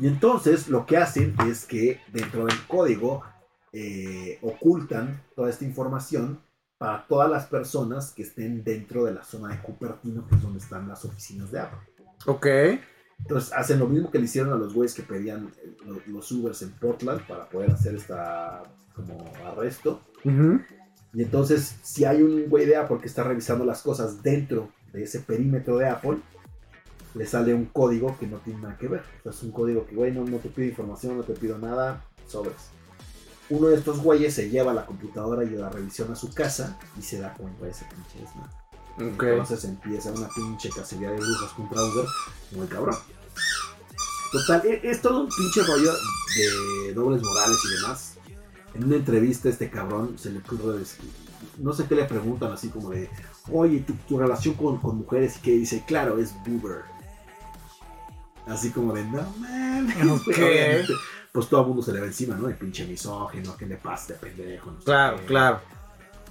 Y 0.00 0.06
entonces 0.06 0.68
lo 0.68 0.86
que 0.86 0.96
hacen 0.96 1.34
es 1.48 1.64
que 1.66 2.00
dentro 2.12 2.46
del 2.46 2.56
código 2.66 3.22
eh, 3.72 4.38
ocultan 4.42 5.22
toda 5.36 5.50
esta 5.50 5.64
información 5.64 6.40
para 6.78 7.06
todas 7.06 7.30
las 7.30 7.46
personas 7.46 8.10
que 8.12 8.22
estén 8.22 8.64
dentro 8.64 9.04
de 9.04 9.12
la 9.14 9.22
zona 9.22 9.48
de 9.54 9.60
Cupertino, 9.60 10.26
que 10.26 10.34
es 10.34 10.42
donde 10.42 10.58
están 10.58 10.88
las 10.88 11.04
oficinas 11.04 11.50
de 11.52 11.60
Apple. 11.60 11.78
Ok. 12.26 12.46
Entonces 13.20 13.52
hacen 13.52 13.78
lo 13.78 13.86
mismo 13.86 14.10
que 14.10 14.18
le 14.18 14.24
hicieron 14.24 14.52
a 14.52 14.56
los 14.56 14.74
güeyes 14.74 14.94
que 14.94 15.02
pedían 15.02 15.52
eh, 15.62 15.76
lo- 15.86 16.00
los 16.06 16.32
Ubers 16.32 16.60
en 16.62 16.72
Portland 16.72 17.24
para 17.26 17.48
poder 17.48 17.70
hacer 17.70 17.94
esta 17.94 18.62
como 18.96 19.24
arresto. 19.46 20.02
Ujú. 20.24 20.60
Y 21.14 21.22
entonces, 21.22 21.76
si 21.82 22.04
hay 22.04 22.22
un 22.22 22.48
güey 22.48 22.66
de 22.66 22.76
Apple 22.76 22.98
que 23.00 23.06
está 23.06 23.22
revisando 23.22 23.64
las 23.64 23.82
cosas 23.82 24.22
dentro 24.22 24.70
de 24.92 25.02
ese 25.04 25.20
perímetro 25.20 25.76
de 25.76 25.88
Apple, 25.88 26.18
le 27.14 27.26
sale 27.26 27.52
un 27.52 27.66
código 27.66 28.16
que 28.18 28.26
no 28.26 28.38
tiene 28.38 28.60
nada 28.62 28.78
que 28.78 28.88
ver. 28.88 29.02
O 29.20 29.22
sea, 29.24 29.32
es 29.32 29.42
un 29.42 29.52
código 29.52 29.86
que, 29.86 29.94
güey, 29.94 30.12
no, 30.12 30.24
no 30.24 30.38
te 30.38 30.48
pido 30.48 30.68
información, 30.68 31.18
no 31.18 31.22
te 31.22 31.34
pido 31.34 31.58
nada, 31.58 32.04
sobres. 32.26 32.56
Uno 33.50 33.68
de 33.68 33.76
estos 33.76 33.98
güeyes 33.98 34.32
se 34.32 34.48
lleva 34.48 34.72
la 34.72 34.86
computadora 34.86 35.44
y 35.44 35.50
la 35.50 35.68
revisión 35.68 36.10
a 36.10 36.16
su 36.16 36.32
casa 36.32 36.78
y 36.98 37.02
se 37.02 37.20
da 37.20 37.34
cuenta 37.34 37.66
de 37.66 37.72
ese 37.72 37.84
pinche. 37.84 39.14
Ok. 39.14 39.22
Entonces 39.24 39.64
empieza 39.64 40.10
una 40.12 40.28
pinche 40.28 40.70
cacería 40.70 41.10
de 41.10 41.16
brujas 41.16 41.52
contra 41.52 41.82
Uber, 41.82 42.06
muy 42.52 42.66
cabrón. 42.66 42.96
Total, 44.32 44.62
e- 44.64 44.80
es 44.82 45.02
todo 45.02 45.20
un 45.24 45.28
pinche 45.28 45.62
rollo 45.62 45.92
de 46.86 46.94
dobles 46.94 47.22
morales 47.22 47.58
y 47.64 47.80
demás. 47.82 48.11
En 48.74 48.84
una 48.84 48.96
entrevista 48.96 49.48
este 49.48 49.70
cabrón 49.70 50.16
se 50.18 50.30
le 50.30 50.38
ocurre 50.38 50.78
decir, 50.78 51.04
no 51.58 51.72
sé 51.72 51.84
qué 51.86 51.94
le 51.94 52.04
preguntan 52.04 52.52
así 52.52 52.68
como 52.68 52.90
de, 52.90 53.10
oye, 53.50 53.80
tu, 53.80 53.94
tu 54.08 54.18
relación 54.18 54.54
con, 54.54 54.78
con 54.78 54.96
mujeres 54.98 55.36
y 55.38 55.40
que 55.40 55.50
dice, 55.52 55.84
claro, 55.86 56.18
es 56.18 56.34
Uber. 56.46 56.82
Así 58.46 58.70
como 58.70 58.92
de, 58.92 59.04
no 59.04 59.22
mames. 59.38 59.96
Ok. 60.10 60.28
Obviamente, 60.38 60.92
Pues 61.32 61.48
todo 61.48 61.62
el 61.62 61.66
mundo 61.68 61.82
se 61.82 61.92
le 61.92 62.00
va 62.00 62.06
encima, 62.06 62.34
¿no? 62.36 62.48
El 62.48 62.56
pinche 62.56 62.86
misógino, 62.86 63.56
¿qué 63.56 63.66
le 63.66 63.76
pasa, 63.76 64.14
este 64.14 64.26
pendejo? 64.26 64.72
No 64.72 64.78
Claro, 64.78 65.16
qué. 65.18 65.24
claro. 65.26 65.60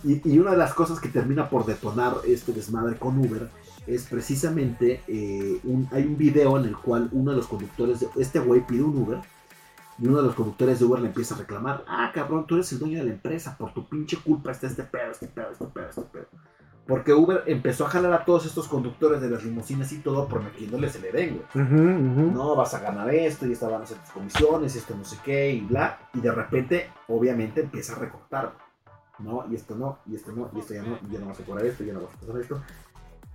Y, 0.04 0.30
y 0.34 0.40
una 0.40 0.52
de 0.52 0.58
las 0.58 0.74
cosas 0.74 1.00
que 1.00 1.10
termina 1.10 1.50
por 1.50 1.66
detonar 1.66 2.16
este 2.28 2.52
desmadre 2.54 2.98
con 2.98 3.18
Uber 3.20 3.50
es 3.88 4.04
precisamente 4.04 5.02
eh, 5.08 5.60
un, 5.64 5.88
hay 5.92 6.04
un 6.06 6.18
video 6.18 6.58
en 6.58 6.66
el 6.66 6.76
cual 6.76 7.10
uno 7.12 7.32
de 7.32 7.38
los 7.38 7.48
conductores 7.48 8.00
de 8.00 8.08
este 8.18 8.40
güey 8.40 8.66
pide 8.66 8.84
un 8.84 8.98
Uber 8.98 9.20
y 10.02 10.08
uno 10.08 10.18
de 10.18 10.24
los 10.24 10.36
conductores 10.36 10.80
de 10.80 10.86
Uber 10.86 11.00
le 11.00 11.08
empieza 11.10 11.36
a 11.36 11.38
reclamar, 11.38 11.84
ah 11.88 12.12
cabrón, 12.14 12.48
tú 12.48 12.56
eres 12.56 12.72
el 12.72 12.80
dueño 12.80 12.98
de 12.98 13.06
la 13.06 13.12
empresa, 13.12 13.56
por 13.58 13.72
tu 13.72 13.88
pinche 13.88 14.18
culpa 14.18 14.52
está 14.52 14.66
este 14.66 14.84
pedo, 14.84 15.12
este 15.12 15.28
pedo, 15.28 15.52
este 15.52 15.66
pedo, 15.66 15.90
este 15.90 16.02
pedo. 16.02 16.28
Porque 16.88 17.14
Uber 17.14 17.44
empezó 17.46 17.86
a 17.86 17.90
jalar 17.90 18.12
a 18.12 18.26
todos 18.26 18.48
estos 18.48 18.68
conductores 18.68 19.22
de 19.22 19.30
las 19.30 19.44
limusinas 19.44 19.92
y 19.92 20.00
todo 20.00 20.28
prometiéndoles 20.28 20.96
el 20.96 21.06
Edén, 21.06 21.42
güey 21.54 22.34
no, 22.34 22.56
vas 22.56 22.74
a 22.74 22.80
ganar 22.80 23.14
esto 23.14 23.46
y 23.46 23.52
estas 23.52 23.70
van 23.72 23.84
a 23.84 23.86
ser 23.86 23.98
tus 24.00 24.10
comisiones, 24.10 24.76
esto 24.76 24.96
no 24.96 25.06
sé 25.06 25.18
qué 25.24 25.52
y 25.52 25.62
bla. 25.62 26.00
Y 26.16 26.20
de 26.20 26.32
repente, 26.32 26.90
obviamente, 27.08 27.62
empieza 27.62 27.96
a 27.96 28.00
recortar. 28.00 28.54
No, 29.20 29.46
y 29.52 29.56
esto 29.56 29.76
no, 29.76 30.00
y 30.08 30.16
esto 30.16 30.32
no, 30.32 30.50
y 30.56 30.60
esto 30.60 30.74
ya 30.74 30.82
no, 30.82 30.98
ya 31.12 31.20
no 31.20 31.28
vas 31.28 31.40
a 31.40 31.44
cobrar 31.44 31.66
esto, 31.66 31.84
ya 31.84 31.94
no 31.94 32.02
vas 32.02 32.16
a 32.16 32.20
pasar 32.20 32.42
esto 32.42 32.62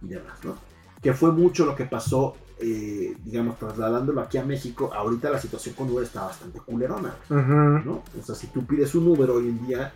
y 0.03 0.09
demás, 0.09 0.45
¿no? 0.45 0.57
Que 1.01 1.13
fue 1.13 1.31
mucho 1.31 1.65
lo 1.65 1.77
que 1.77 1.85
pasó, 1.85 2.35
eh, 2.59 3.17
digamos, 3.25 3.59
trasladándolo 3.59 4.21
aquí 4.21 4.39
a 4.39 4.45
México. 4.45 4.91
Ahorita 4.95 5.31
la 5.31 5.41
situación 5.41 5.75
con 5.75 5.91
Uber 5.91 6.05
está 6.05 6.25
bastante 6.25 6.59
culerona, 6.61 7.15
Ujú. 7.29 7.39
¿no? 7.43 8.03
O 8.19 8.23
sea, 8.23 8.35
si 8.35 8.47
tú 8.49 8.65
pides 8.67 8.95
un 8.95 9.09
Uber 9.09 9.31
hoy 9.31 9.49
en 9.49 9.67
día, 9.67 9.93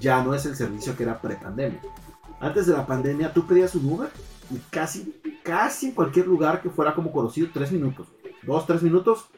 ya 0.00 0.22
no 0.22 0.34
es 0.34 0.46
el 0.46 0.56
servicio 0.56 0.96
que 0.96 1.04
era 1.04 1.20
pre-pandemia. 1.20 1.80
Antes 2.40 2.66
de 2.66 2.72
la 2.72 2.86
pandemia, 2.86 3.32
tú 3.32 3.46
pedías 3.46 3.74
un 3.74 3.92
Uber 3.92 4.08
y 4.50 4.56
casi, 4.70 5.20
casi 5.42 5.86
en 5.86 5.92
cualquier 5.92 6.26
lugar 6.26 6.62
que 6.62 6.70
fuera 6.70 6.94
como 6.94 7.12
conocido, 7.12 7.48
tres 7.52 7.70
minutos. 7.70 8.08
Dos, 8.42 8.66
tres 8.66 8.82
minutos, 8.82 9.28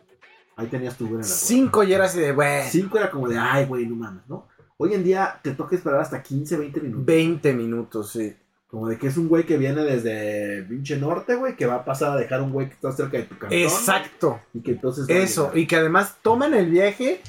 ahí 0.56 0.68
tenías 0.68 0.96
tu 0.96 1.04
Uber 1.04 1.16
en 1.16 1.20
la 1.20 1.26
puerta. 1.26 1.36
Cinco 1.44 1.82
y 1.82 1.92
era 1.92 2.04
así 2.04 2.20
de, 2.20 2.32
güey. 2.32 2.68
Cinco 2.70 2.98
era 2.98 3.10
como 3.10 3.28
de, 3.28 3.36
ay, 3.38 3.66
güey, 3.66 3.86
no 3.86 3.96
mames, 3.96 4.22
¿no? 4.28 4.46
Hoy 4.78 4.94
en 4.94 5.04
día 5.04 5.38
te 5.42 5.52
toca 5.52 5.76
esperar 5.76 6.00
hasta 6.00 6.22
15, 6.22 6.56
20 6.56 6.80
minutos. 6.80 7.06
20 7.06 7.52
minutos, 7.52 8.10
sí. 8.10 8.34
Como 8.72 8.88
de 8.88 8.96
que 8.96 9.06
es 9.08 9.18
un 9.18 9.28
güey 9.28 9.44
que 9.44 9.58
viene 9.58 9.82
desde 9.82 10.62
pinche 10.62 10.96
norte, 10.96 11.34
güey, 11.34 11.56
que 11.56 11.66
va 11.66 11.74
a 11.74 11.84
pasar 11.84 12.12
a 12.12 12.16
dejar 12.16 12.40
un 12.40 12.52
güey 12.52 12.68
que 12.68 12.72
está 12.74 12.90
cerca 12.90 13.18
de 13.18 13.24
tu 13.24 13.36
cantón. 13.38 13.58
Exacto. 13.58 14.40
Y 14.54 14.62
que 14.62 14.70
entonces... 14.70 15.04
Eso. 15.10 15.50
Y 15.52 15.66
que 15.66 15.76
además 15.76 16.16
toman 16.22 16.54
el 16.54 16.70
viaje 16.70 17.20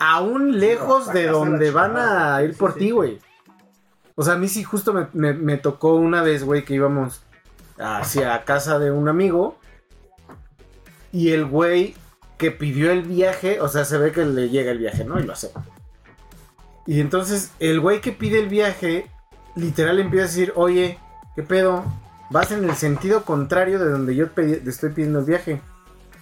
aún 0.00 0.58
lejos 0.58 1.12
de 1.12 1.28
donde 1.28 1.70
van 1.70 1.92
chingada, 1.92 2.36
a 2.36 2.42
ir 2.42 2.56
por 2.56 2.72
sí. 2.72 2.78
ti, 2.80 2.90
güey. 2.90 3.20
O 4.16 4.24
sea, 4.24 4.34
a 4.34 4.38
mí 4.38 4.48
sí 4.48 4.64
justo 4.64 4.92
me, 4.92 5.06
me- 5.12 5.34
me 5.34 5.56
tocó 5.56 5.94
una 5.94 6.22
vez, 6.24 6.42
güey, 6.42 6.64
que 6.64 6.74
íbamos 6.74 7.22
hacia 7.78 8.44
casa 8.44 8.80
de 8.80 8.90
un 8.90 9.08
amigo. 9.08 9.56
Y 11.12 11.30
el 11.30 11.46
güey 11.46 11.94
que 12.38 12.50
pidió 12.50 12.90
el 12.90 13.02
viaje, 13.02 13.60
o 13.60 13.68
sea, 13.68 13.84
se 13.84 13.98
ve 13.98 14.10
que 14.10 14.24
le 14.24 14.48
llega 14.48 14.72
el 14.72 14.78
viaje, 14.78 15.04
¿no? 15.04 15.20
Y 15.20 15.22
lo 15.22 15.32
hace. 15.32 15.52
Y 16.88 17.00
entonces 17.00 17.52
el 17.60 17.78
güey 17.78 18.00
que 18.00 18.10
pide 18.10 18.40
el 18.40 18.48
viaje, 18.48 19.08
literal 19.58 19.98
empieza 19.98 20.24
a 20.24 20.28
decir, 20.28 20.52
oye, 20.56 20.98
¿qué 21.34 21.42
pedo? 21.42 21.84
Vas 22.30 22.50
en 22.52 22.64
el 22.64 22.74
sentido 22.76 23.24
contrario 23.24 23.78
de 23.78 23.90
donde 23.90 24.14
yo 24.14 24.30
te 24.30 24.62
estoy 24.68 24.90
pidiendo 24.90 25.20
el 25.20 25.24
viaje. 25.24 25.60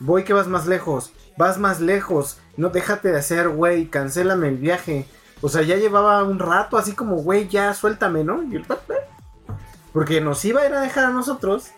Voy 0.01 0.25
que 0.25 0.33
vas 0.33 0.47
más 0.47 0.67
lejos. 0.67 1.13
Vas 1.37 1.59
más 1.59 1.81
lejos. 1.81 2.39
No 2.57 2.69
déjate 2.71 3.11
de 3.11 3.19
hacer, 3.19 3.49
güey. 3.49 3.87
Cancélame 3.87 4.49
el 4.49 4.57
viaje. 4.57 5.07
O 5.41 5.49
sea, 5.49 5.63
ya 5.63 5.77
llevaba 5.77 6.23
un 6.25 6.39
rato 6.39 6.79
así 6.79 6.93
como, 6.93 7.17
güey, 7.17 7.49
ya 7.49 7.75
suéltame, 7.75 8.25
¿no? 8.25 8.43
Y 8.43 8.57
el 8.57 8.65
Porque 9.93 10.21
nos 10.21 10.45
iba 10.45 10.63
a 10.63 10.67
ir 10.67 10.75
a 10.75 10.81
dejar 10.81 11.07
a 11.07 11.11
nosotros. 11.11 11.69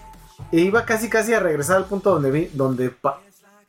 E 0.52 0.60
iba 0.60 0.84
casi 0.84 1.08
casi 1.08 1.34
a 1.34 1.40
regresar 1.40 1.76
al 1.78 1.86
punto 1.86 2.10
donde 2.12 2.30
vi, 2.30 2.50
donde 2.54 2.90
pa- 2.90 3.20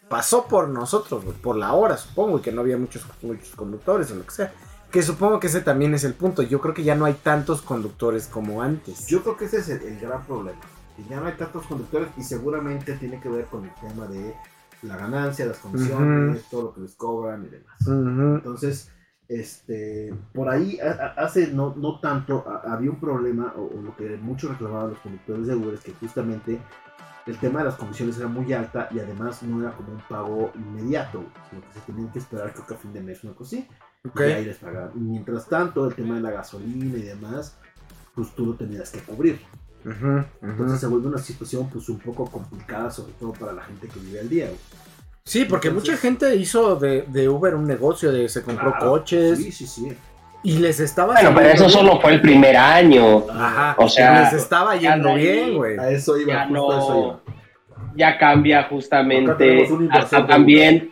pasó 0.08 0.46
por 0.46 0.68
nosotros, 0.70 1.24
por 1.42 1.56
la 1.56 1.74
hora, 1.74 1.98
supongo, 1.98 2.38
y 2.38 2.42
que 2.42 2.52
no 2.52 2.62
había 2.62 2.78
muchos, 2.78 3.04
muchos 3.24 3.56
conductores 3.56 4.12
o 4.12 4.16
lo 4.16 4.24
que 4.26 4.32
sea. 4.32 4.54
Que 4.92 5.04
supongo 5.04 5.40
que 5.40 5.48
ese 5.48 5.62
también 5.62 5.94
es 5.94 6.04
el 6.04 6.14
punto. 6.16 6.42
Yo 6.42 6.60
creo 6.62 6.74
que 6.74 6.84
ya 6.84 6.96
no 6.96 7.06
hay 7.06 7.14
tantos 7.14 7.62
conductores 7.62 8.28
como 8.28 8.62
antes. 8.64 9.06
Yo 9.08 9.22
creo 9.22 9.38
que 9.38 9.46
ese 9.46 9.58
es 9.60 9.70
el, 9.70 9.82
el 9.84 10.00
gran 10.00 10.24
problema. 10.26 10.60
Que 10.98 11.04
ya 11.06 11.20
no 11.20 11.28
hay 11.28 11.34
tantos 11.34 11.66
conductores 11.68 12.10
y 12.18 12.24
seguramente 12.24 12.94
tiene 12.96 13.20
que 13.20 13.30
ver 13.30 13.46
con 13.46 13.64
el 13.66 13.74
tema 13.76 14.08
de 14.08 14.34
la 14.82 14.98
ganancia, 14.98 15.46
las 15.46 15.58
comisiones, 15.60 16.44
todo 16.50 16.64
lo 16.64 16.74
que 16.74 16.82
les 16.82 16.96
cobran 16.96 17.46
y 17.46 17.50
demás. 17.50 17.76
Entonces, 18.38 18.92
este, 19.28 20.12
por 20.34 20.50
ahí 20.50 20.80
hace 21.18 21.48
no, 21.54 21.76
no 21.78 22.00
tanto 22.00 22.44
a- 22.50 22.74
había 22.74 22.90
un 22.90 23.00
problema, 23.00 23.54
o, 23.56 23.66
o 23.78 23.82
lo 23.82 23.96
que 23.96 24.18
muchos 24.18 24.50
reclamaban 24.52 24.90
los 24.92 25.00
conductores 25.00 25.46
de 25.48 25.56
Uber 25.56 25.74
es 25.76 25.82
que 25.82 25.94
justamente 25.94 26.60
el 27.28 27.38
tema 27.38 27.60
de 27.60 27.66
las 27.66 27.76
comisiones 27.76 28.18
era 28.18 28.28
muy 28.28 28.52
alta 28.54 28.88
y 28.92 29.00
además 29.00 29.44
no 29.44 29.62
era 29.62 29.72
como 29.78 29.92
un 29.92 30.02
pago 30.10 30.52
inmediato, 30.56 31.24
sino 31.50 31.62
que 31.62 31.74
se 31.80 31.86
tenían 31.86 32.12
que 32.12 32.20
esperar 32.20 32.54
creo 32.54 32.66
que 32.66 32.74
a 32.74 32.78
fin 32.78 32.92
de 32.94 33.02
mes, 33.02 33.24
una 33.24 33.34
cosa 33.34 33.58
así, 33.58 33.68
Y 34.04 34.22
ahí 34.22 34.46
les 34.46 34.58
pagaban. 34.58 34.92
Y 34.96 35.00
mientras 35.00 35.48
tanto, 35.48 35.86
el 35.88 35.94
tema 35.94 36.16
de 36.16 36.22
la 36.22 36.32
gasolina 36.32 36.98
y 36.98 37.02
demás, 37.02 37.58
pues 38.16 38.30
tú 38.36 38.46
lo 38.46 38.54
tenías 38.54 38.90
que 38.92 39.00
cubrir. 39.00 39.40
Entonces 40.42 40.80
se 40.80 40.88
vuelve 40.88 41.08
una 41.08 41.18
situación 41.18 41.70
pues 41.70 41.88
un 41.90 42.00
poco 42.00 42.26
complicada, 42.26 42.90
sobre 42.92 43.14
todo 43.14 43.34
para 43.34 43.54
la 43.54 43.64
gente 43.64 43.88
que 43.88 44.00
vive 44.00 44.20
al 44.20 44.30
día. 44.30 44.46
güey. 44.46 44.58
Sí, 45.26 45.46
porque 45.46 45.68
Entonces- 45.68 45.92
mucha 45.92 46.02
gente 46.02 46.36
hizo 46.36 46.76
de, 46.76 47.04
de 47.08 47.30
Uber 47.30 47.56
un 47.56 47.66
negocio, 47.68 48.12
de 48.12 48.28
se 48.30 48.42
compró 48.42 48.72
Claro, 48.72 48.90
coches 48.92 49.38
Sí, 49.38 49.52
sí, 49.52 49.68
sí. 49.68 49.94
y 50.44 50.58
les 50.58 50.80
estaba 50.80 51.14
Bueno, 51.14 51.32
pero 51.36 51.50
eso 51.50 51.66
bien. 51.66 51.70
solo 51.72 52.00
fue 52.02 52.14
el 52.14 52.22
primer 52.22 52.56
año. 52.58 53.26
Ajá, 53.30 53.76
O 53.78 53.88
sea, 53.88 54.24
les 54.24 54.34
estaba 54.42 54.76
yendo 54.76 55.14
bien, 55.16 55.56
güey. 55.56 55.78
A 55.78 55.90
eso 55.92 56.18
iba, 56.18 56.34
Ya 56.34 56.48
justo 56.48 56.72
a 56.72 56.80
eso 56.80 56.94
no, 56.94 57.08
iba. 57.08 57.96
ya 57.96 58.18
cambia 58.18 58.60
Acá 58.62 58.70
justamente 58.70 59.34
tenemos 59.36 59.72
un 59.72 59.88
de 59.90 60.24
también. 60.28 60.92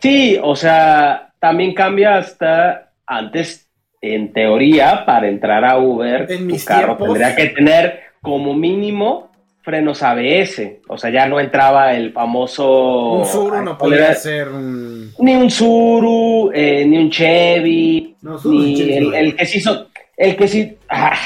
Sí, 0.00 0.38
o 0.42 0.56
sea, 0.56 1.29
también 1.40 1.74
cambia 1.74 2.16
hasta 2.18 2.92
antes, 3.06 3.68
en 4.00 4.32
teoría, 4.32 5.04
para 5.04 5.28
entrar 5.28 5.64
a 5.64 5.78
Uber, 5.78 6.26
En 6.30 6.48
tu 6.48 6.56
carro 6.64 6.96
tiempos- 6.96 7.08
tendría 7.18 7.34
que 7.36 7.46
tener 7.46 8.00
como 8.22 8.54
mínimo 8.54 9.30
frenos 9.62 10.02
ABS. 10.02 10.80
O 10.88 10.96
sea, 10.96 11.10
ya 11.10 11.26
no 11.26 11.38
entraba 11.40 11.92
el 11.94 12.12
famoso. 12.12 13.12
Un 13.12 13.26
Zuru 13.26 13.54
ay, 13.56 13.64
no 13.64 13.76
¿cuál 13.78 13.90
podía 13.90 14.14
ser 14.14 14.48
un... 14.48 15.12
Ni 15.18 15.34
un 15.34 15.50
Zuru, 15.50 16.50
eh, 16.54 16.84
ni 16.86 16.96
un 16.98 17.10
Chevy, 17.10 18.16
No, 18.22 18.38
Zuru 18.38 18.58
ni 18.58 18.76
Chevy 18.76 18.94
el, 18.96 19.14
el 19.14 19.36
que 19.36 19.44
se 19.46 19.58
hizo, 19.58 19.86
el 20.16 20.36
que 20.36 20.48
sí, 20.48 20.76
ay, 20.88 21.18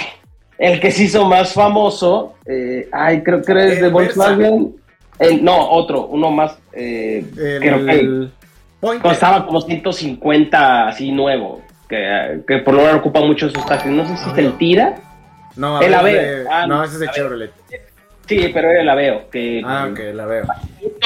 el 0.59 0.81
que 0.81 0.91
se 0.91 1.05
hizo 1.05 1.25
más 1.27 1.53
famoso, 1.53 2.35
eh, 2.47 2.89
ay, 2.93 3.23
creo 3.23 3.41
que 3.43 3.53
es 3.67 3.81
de. 3.81 3.89
Volkswagen, 3.89 4.75
El- 5.19 5.45
no, 5.45 5.71
otro, 5.71 6.07
uno 6.07 6.31
más, 6.33 6.59
eh, 6.73 7.25
El, 7.39 7.61
creo 7.61 7.87
que 7.87 7.93
el 7.93 8.31
Pointer. 8.85 9.11
costaba 9.11 9.47
como 9.47 9.61
150 9.61 10.89
así 10.89 11.11
nuevo, 11.13 11.63
que, 11.89 12.41
que 12.47 12.59
por 12.59 12.75
lo 12.75 12.83
menos 12.83 12.97
ocupa 12.97 13.21
mucho 13.21 13.47
esos 13.47 13.65
taxis, 13.67 13.91
no 13.93 14.07
sé 14.07 14.17
si 14.17 14.31
es 14.31 14.39
el 14.39 14.53
Tira, 14.59 14.95
No, 15.57 15.81
el 15.81 15.95
Aveo. 15.95 16.49
Ah, 16.51 16.67
no, 16.67 16.83
ese 16.85 16.95
es 16.95 17.01
ver. 17.01 17.11
Chevrolet. 17.11 17.51
sí, 18.27 18.51
pero 18.53 18.71
era 18.71 18.83
el 18.83 18.89
Aveo, 18.89 19.31
que 19.31 19.63
Ah, 19.65 19.89
ok, 19.91 19.99
la 20.15 20.27
veo. 20.27 20.45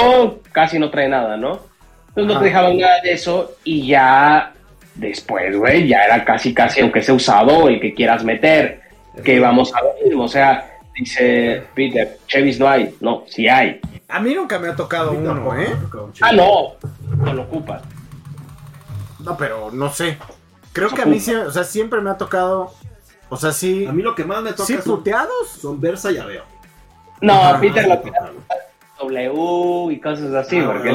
no, 0.00 0.36
casi 0.52 0.78
no 0.78 0.90
trae 0.90 1.08
nada, 1.08 1.36
¿no? 1.36 1.60
Entonces 2.08 2.26
no 2.26 2.32
Ajá. 2.32 2.40
te 2.40 2.44
dejaban 2.46 2.78
nada 2.78 3.00
de 3.02 3.12
eso 3.12 3.52
y 3.64 3.86
ya 3.86 4.52
después, 4.94 5.56
güey, 5.56 5.86
ya 5.86 6.02
era 6.04 6.24
casi, 6.24 6.52
casi, 6.52 6.80
aunque 6.80 7.02
sea 7.02 7.14
usado, 7.14 7.68
el 7.68 7.78
que 7.80 7.94
quieras 7.94 8.24
meter, 8.24 8.80
que 9.24 9.38
vamos 9.38 9.72
a 9.74 9.80
ver, 9.82 10.14
o 10.16 10.26
sea, 10.26 10.68
dice 10.98 11.62
Peter, 11.74 12.16
Chevys 12.26 12.58
no 12.58 12.68
hay, 12.68 12.94
no, 13.00 13.22
sí 13.28 13.46
hay. 13.48 13.80
A 14.08 14.20
mí 14.20 14.34
nunca 14.34 14.58
me 14.58 14.68
ha 14.68 14.76
tocado 14.76 15.12
uno, 15.12 15.34
tampoco 15.34 15.56
¿eh? 15.56 15.76
tocado. 15.82 16.10
Ah, 16.22 16.32
no, 16.32 16.74
no 17.24 17.32
lo 17.34 17.42
ocupas. 17.42 17.82
No, 19.20 19.36
pero 19.36 19.70
no 19.70 19.90
sé. 19.90 20.18
Creo 20.72 20.88
que 20.90 21.02
a 21.02 21.06
mí 21.06 21.18
o 21.18 21.50
sea, 21.50 21.64
siempre 21.64 22.00
me 22.00 22.08
ha 22.10 22.16
tocado, 22.16 22.72
o 23.28 23.36
sea, 23.36 23.52
sí, 23.52 23.84
A 23.86 23.92
mí 23.92 24.02
lo 24.02 24.14
que 24.14 24.24
más 24.24 24.42
me 24.42 24.52
toca 24.52 24.64
sí 24.64 24.74
son, 24.76 24.84
puteados. 24.98 25.48
son 25.60 25.80
Versa 25.80 26.10
y 26.10 26.18
Aveo. 26.18 26.44
No, 27.20 27.34
Ajá, 27.34 27.60
Peter 27.60 27.86
me 27.88 27.94
lo 27.96 28.02
que. 28.02 28.12
W 29.00 29.92
y 29.92 30.00
cosas 30.00 30.32
así, 30.34 30.58
Ah, 30.58 30.72
porque 30.72 30.90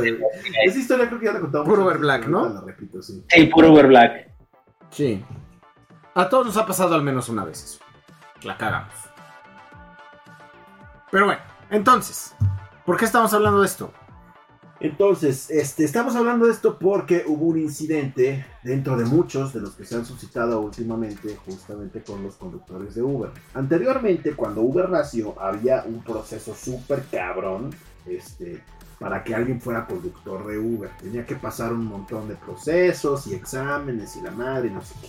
de- 0.00 0.20
Esa 0.64 0.78
historia 0.78 1.06
creo 1.08 1.18
que 1.20 1.26
ya 1.26 1.32
la 1.32 1.40
contamos. 1.40 1.66
Puro 1.68 1.84
Uber 1.84 1.98
Black, 1.98 2.26
¿no? 2.26 2.48
La 2.48 2.60
repito, 2.60 3.02
sí. 3.02 3.24
sí, 3.28 3.46
puro 3.46 3.72
Uber 3.72 3.86
Black. 3.88 4.28
Sí. 4.90 5.24
A 6.14 6.28
todos 6.28 6.46
nos 6.46 6.56
ha 6.56 6.66
pasado 6.66 6.94
al 6.94 7.02
menos 7.02 7.28
una 7.28 7.44
vez 7.44 7.64
eso. 7.64 7.78
La 8.42 8.56
cagamos. 8.56 8.92
Pero 11.10 11.26
bueno, 11.26 11.40
entonces, 11.74 12.34
¿por 12.86 12.96
qué 12.96 13.04
estamos 13.04 13.32
hablando 13.34 13.60
de 13.60 13.66
esto? 13.66 13.92
Entonces, 14.80 15.50
este, 15.50 15.84
estamos 15.84 16.14
hablando 16.14 16.46
de 16.46 16.52
esto 16.52 16.78
porque 16.78 17.24
hubo 17.26 17.46
un 17.46 17.58
incidente 17.58 18.44
dentro 18.62 18.96
de 18.96 19.04
muchos 19.04 19.52
de 19.54 19.60
los 19.60 19.74
que 19.74 19.84
se 19.84 19.96
han 19.96 20.04
suscitado 20.04 20.60
últimamente 20.60 21.36
justamente 21.46 22.02
con 22.02 22.22
los 22.22 22.36
conductores 22.36 22.94
de 22.94 23.02
Uber. 23.02 23.30
Anteriormente, 23.54 24.34
cuando 24.34 24.60
Uber 24.60 24.90
nació, 24.90 25.40
había 25.40 25.84
un 25.84 26.02
proceso 26.02 26.54
súper 26.54 27.04
cabrón 27.10 27.70
este, 28.04 28.62
para 28.98 29.24
que 29.24 29.34
alguien 29.34 29.60
fuera 29.60 29.86
conductor 29.86 30.46
de 30.46 30.58
Uber. 30.58 30.90
Tenía 31.00 31.24
que 31.24 31.36
pasar 31.36 31.72
un 31.72 31.86
montón 31.86 32.28
de 32.28 32.34
procesos 32.34 33.26
y 33.28 33.34
exámenes 33.34 34.16
y 34.16 34.22
la 34.22 34.32
madre 34.32 34.70
no 34.70 34.82
sé 34.82 34.94
qué. 35.00 35.08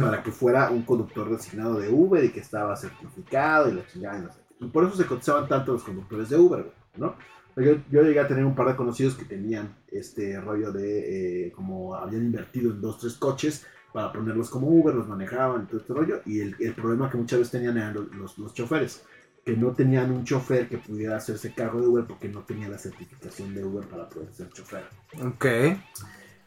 Para 0.00 0.22
que 0.22 0.30
fuera 0.30 0.70
un 0.70 0.82
conductor 0.82 1.30
designado 1.30 1.78
de 1.78 1.88
Uber 1.88 2.24
y 2.24 2.30
que 2.30 2.40
estaba 2.40 2.76
certificado 2.76 3.68
y 3.68 3.74
la 3.74 3.86
chingada 3.86 4.18
y 4.18 4.22
no 4.22 4.32
sé 4.32 4.45
por 4.72 4.84
eso 4.84 4.96
se 4.96 5.06
cotizaban 5.06 5.48
tanto 5.48 5.72
los 5.72 5.82
conductores 5.82 6.28
de 6.28 6.36
Uber, 6.36 6.72
¿no? 6.96 7.16
Yo, 7.56 7.76
yo 7.90 8.02
llegué 8.02 8.20
a 8.20 8.28
tener 8.28 8.44
un 8.44 8.54
par 8.54 8.68
de 8.68 8.76
conocidos 8.76 9.14
que 9.14 9.24
tenían 9.24 9.74
este 9.88 10.38
rollo 10.40 10.72
de 10.72 11.46
eh, 11.46 11.52
como 11.52 11.94
habían 11.94 12.26
invertido 12.26 12.70
en 12.70 12.82
dos, 12.82 12.98
tres 12.98 13.14
coches 13.14 13.66
para 13.94 14.12
ponerlos 14.12 14.50
como 14.50 14.68
Uber, 14.68 14.94
los 14.94 15.08
manejaban 15.08 15.66
todo 15.66 15.80
este 15.80 15.94
rollo. 15.94 16.20
Y 16.26 16.40
el, 16.40 16.54
el 16.60 16.74
problema 16.74 17.10
que 17.10 17.16
muchas 17.16 17.38
veces 17.38 17.52
tenían 17.52 17.78
eran 17.78 17.94
los, 17.94 18.14
los, 18.14 18.38
los 18.38 18.52
choferes, 18.52 19.02
que 19.42 19.56
no 19.56 19.72
tenían 19.72 20.10
un 20.10 20.24
chofer 20.24 20.68
que 20.68 20.76
pudiera 20.76 21.16
hacerse 21.16 21.54
cargo 21.54 21.80
de 21.80 21.86
Uber 21.86 22.04
porque 22.04 22.28
no 22.28 22.40
tenía 22.40 22.68
la 22.68 22.76
certificación 22.76 23.54
de 23.54 23.64
Uber 23.64 23.86
para 23.86 24.06
poder 24.06 24.34
ser 24.34 24.50
chofer. 24.50 24.84
Ok. 25.24 25.46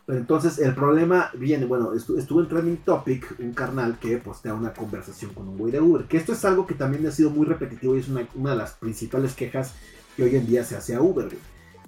Entonces 0.09 0.57
el 0.59 0.73
problema 0.75 1.29
viene, 1.35 1.65
bueno, 1.65 1.93
estu- 1.93 2.17
estuvo 2.17 2.41
en 2.41 2.47
Trending 2.47 2.77
Topic 2.77 3.35
un 3.39 3.53
carnal 3.53 3.97
que 3.99 4.17
postea 4.17 4.53
una 4.53 4.73
conversación 4.73 5.33
con 5.33 5.47
un 5.47 5.57
güey 5.57 5.71
de 5.71 5.79
Uber, 5.81 6.05
que 6.05 6.17
esto 6.17 6.33
es 6.33 6.43
algo 6.45 6.65
que 6.65 6.73
también 6.73 7.05
ha 7.07 7.11
sido 7.11 7.29
muy 7.29 7.45
repetitivo 7.45 7.95
y 7.95 7.99
es 7.99 8.07
una, 8.09 8.27
de 8.49 8.55
las 8.55 8.71
principales 8.73 9.33
quejas 9.35 9.75
que 10.17 10.23
hoy 10.23 10.35
en 10.35 10.47
día 10.47 10.63
se 10.63 10.75
hace 10.75 10.95
a 10.95 11.01
Uber. 11.01 11.29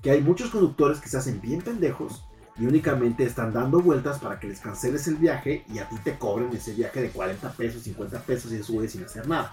Que 0.02 0.12
hay 0.12 0.22
muchos 0.22 0.50
conductores 0.50 1.00
que 1.00 1.10
se 1.10 1.18
hacen 1.18 1.42
bien 1.42 1.62
pendejos 1.62 2.24
y 2.58 2.66
únicamente 2.66 3.24
están 3.24 3.54
dando 3.54 3.82
vueltas 3.82 4.20
para 4.20 4.40
que 4.40 4.48
les 4.48 4.60
canceles 4.60 5.08
el 5.08 5.16
viaje 5.16 5.64
y 5.72 5.80
a 5.80 5.88
ti 5.88 5.96
te 6.04 6.18
cobren 6.18 6.50
ese 6.54 6.74
viaje 6.74 7.02
de 7.02 7.10
40 7.10 7.50
pesos, 7.54 7.84
50 7.84 8.20
pesos 8.20 8.52
y 8.52 8.56
eso 8.56 8.74
güey 8.74 8.88
sin 8.88 9.04
hacer 9.04 9.28
nada. 9.28 9.52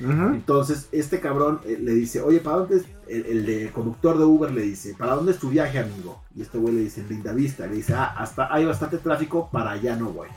Entonces, 0.00 0.88
este 0.92 1.20
cabrón 1.20 1.60
eh, 1.64 1.78
le 1.80 1.92
dice, 1.92 2.22
oye, 2.22 2.40
¿para 2.40 2.58
dónde 2.58 2.76
es? 2.76 2.84
El, 3.08 3.70
conductor 3.72 4.16
de 4.16 4.24
Uber 4.24 4.50
le 4.52 4.62
dice, 4.62 4.94
¿para 4.96 5.16
dónde 5.16 5.32
es 5.32 5.38
tu 5.38 5.50
viaje, 5.50 5.80
amigo? 5.80 6.22
Y 6.34 6.42
este 6.42 6.58
güey 6.58 6.74
le 6.74 6.80
dice, 6.82 7.00
en 7.00 7.08
Linda 7.08 7.32
Vista. 7.32 7.66
Le 7.66 7.76
dice, 7.76 7.94
ah, 7.94 8.14
hasta 8.16 8.52
hay 8.52 8.64
bastante 8.64 8.98
tráfico, 8.98 9.48
para 9.50 9.72
allá 9.72 9.96
no 9.96 10.10
voy. 10.10 10.28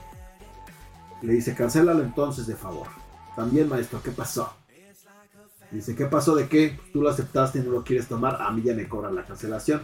Le 1.22 1.34
dice, 1.34 1.54
cancélalo 1.54 2.02
entonces, 2.02 2.46
de 2.46 2.56
favor. 2.56 2.88
También, 3.36 3.68
maestro, 3.68 4.02
¿qué 4.02 4.10
pasó? 4.10 4.52
Dice, 5.70 5.94
¿qué 5.94 6.06
pasó 6.06 6.34
de 6.36 6.48
qué? 6.48 6.78
Tú 6.92 7.00
lo 7.00 7.10
aceptaste 7.10 7.60
y 7.60 7.62
no 7.62 7.70
lo 7.70 7.84
quieres 7.84 8.06
tomar, 8.08 8.40
a 8.40 8.50
mí 8.50 8.62
ya 8.62 8.74
me 8.74 8.88
cobran 8.88 9.14
la 9.14 9.24
cancelación. 9.24 9.80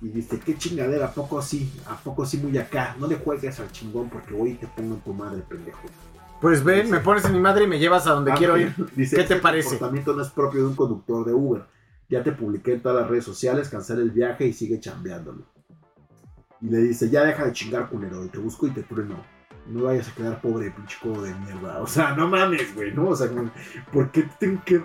Y 0.00 0.08
dice, 0.10 0.38
qué 0.38 0.56
chingadera, 0.56 1.06
¿a 1.06 1.12
poco 1.12 1.42
sí? 1.42 1.72
¿A 1.86 1.96
poco 1.96 2.24
sí 2.24 2.38
muy 2.38 2.56
acá? 2.56 2.94
No 3.00 3.06
le 3.08 3.16
juegues 3.16 3.58
al 3.58 3.70
chingón 3.72 4.08
porque 4.08 4.32
voy 4.32 4.50
y 4.50 4.54
te 4.54 4.66
pongo 4.68 4.94
en 4.94 5.00
tu 5.00 5.12
madre, 5.12 5.42
pendejo. 5.48 5.80
Pues 6.40 6.62
ven, 6.62 6.88
me 6.88 7.00
pones 7.00 7.24
en 7.24 7.32
mi 7.32 7.40
madre 7.40 7.64
y 7.64 7.66
me 7.66 7.80
llevas 7.80 8.06
a 8.06 8.12
donde 8.12 8.30
Ah, 8.30 8.36
quiero 8.36 8.56
ir. 8.56 8.72
Dice, 8.96 9.16
¿Qué 9.16 9.22
te 9.24 9.34
"Este 9.34 9.36
parece?" 9.42 9.68
comportamiento 9.70 10.14
no 10.14 10.22
es 10.22 10.28
propio 10.30 10.60
de 10.60 10.66
un 10.68 10.76
conductor 10.76 11.26
de 11.26 11.32
Uber. 11.34 11.62
Ya 12.08 12.22
te 12.22 12.30
publiqué 12.32 12.74
en 12.74 12.80
todas 12.80 13.00
las 13.02 13.10
redes 13.10 13.24
sociales, 13.24 13.68
cancela 13.68 14.00
el 14.00 14.12
viaje 14.12 14.46
y 14.46 14.52
sigue 14.52 14.78
chambeándolo. 14.78 15.42
Y 16.60 16.68
le 16.70 16.78
dice, 16.78 17.10
ya 17.10 17.24
deja 17.24 17.44
de 17.44 17.52
chingar 17.52 17.88
culero, 17.88 18.24
y 18.24 18.28
te 18.28 18.38
busco 18.38 18.66
y 18.66 18.70
te 18.70 18.82
trueno. 18.84 19.16
No 19.66 19.84
vayas 19.84 20.08
a 20.08 20.14
quedar 20.14 20.40
pobre, 20.40 20.70
pinche 20.70 20.96
codo 21.02 21.22
de 21.22 21.34
mierda. 21.34 21.78
O 21.82 21.86
sea, 21.88 22.14
no 22.14 22.28
mames, 22.28 22.72
güey, 22.74 22.94
¿no? 22.94 23.08
O 23.08 23.16
sea, 23.16 23.28
¿por 23.92 24.10
qué 24.12 24.28
tengo 24.38 24.62
que 24.64 24.80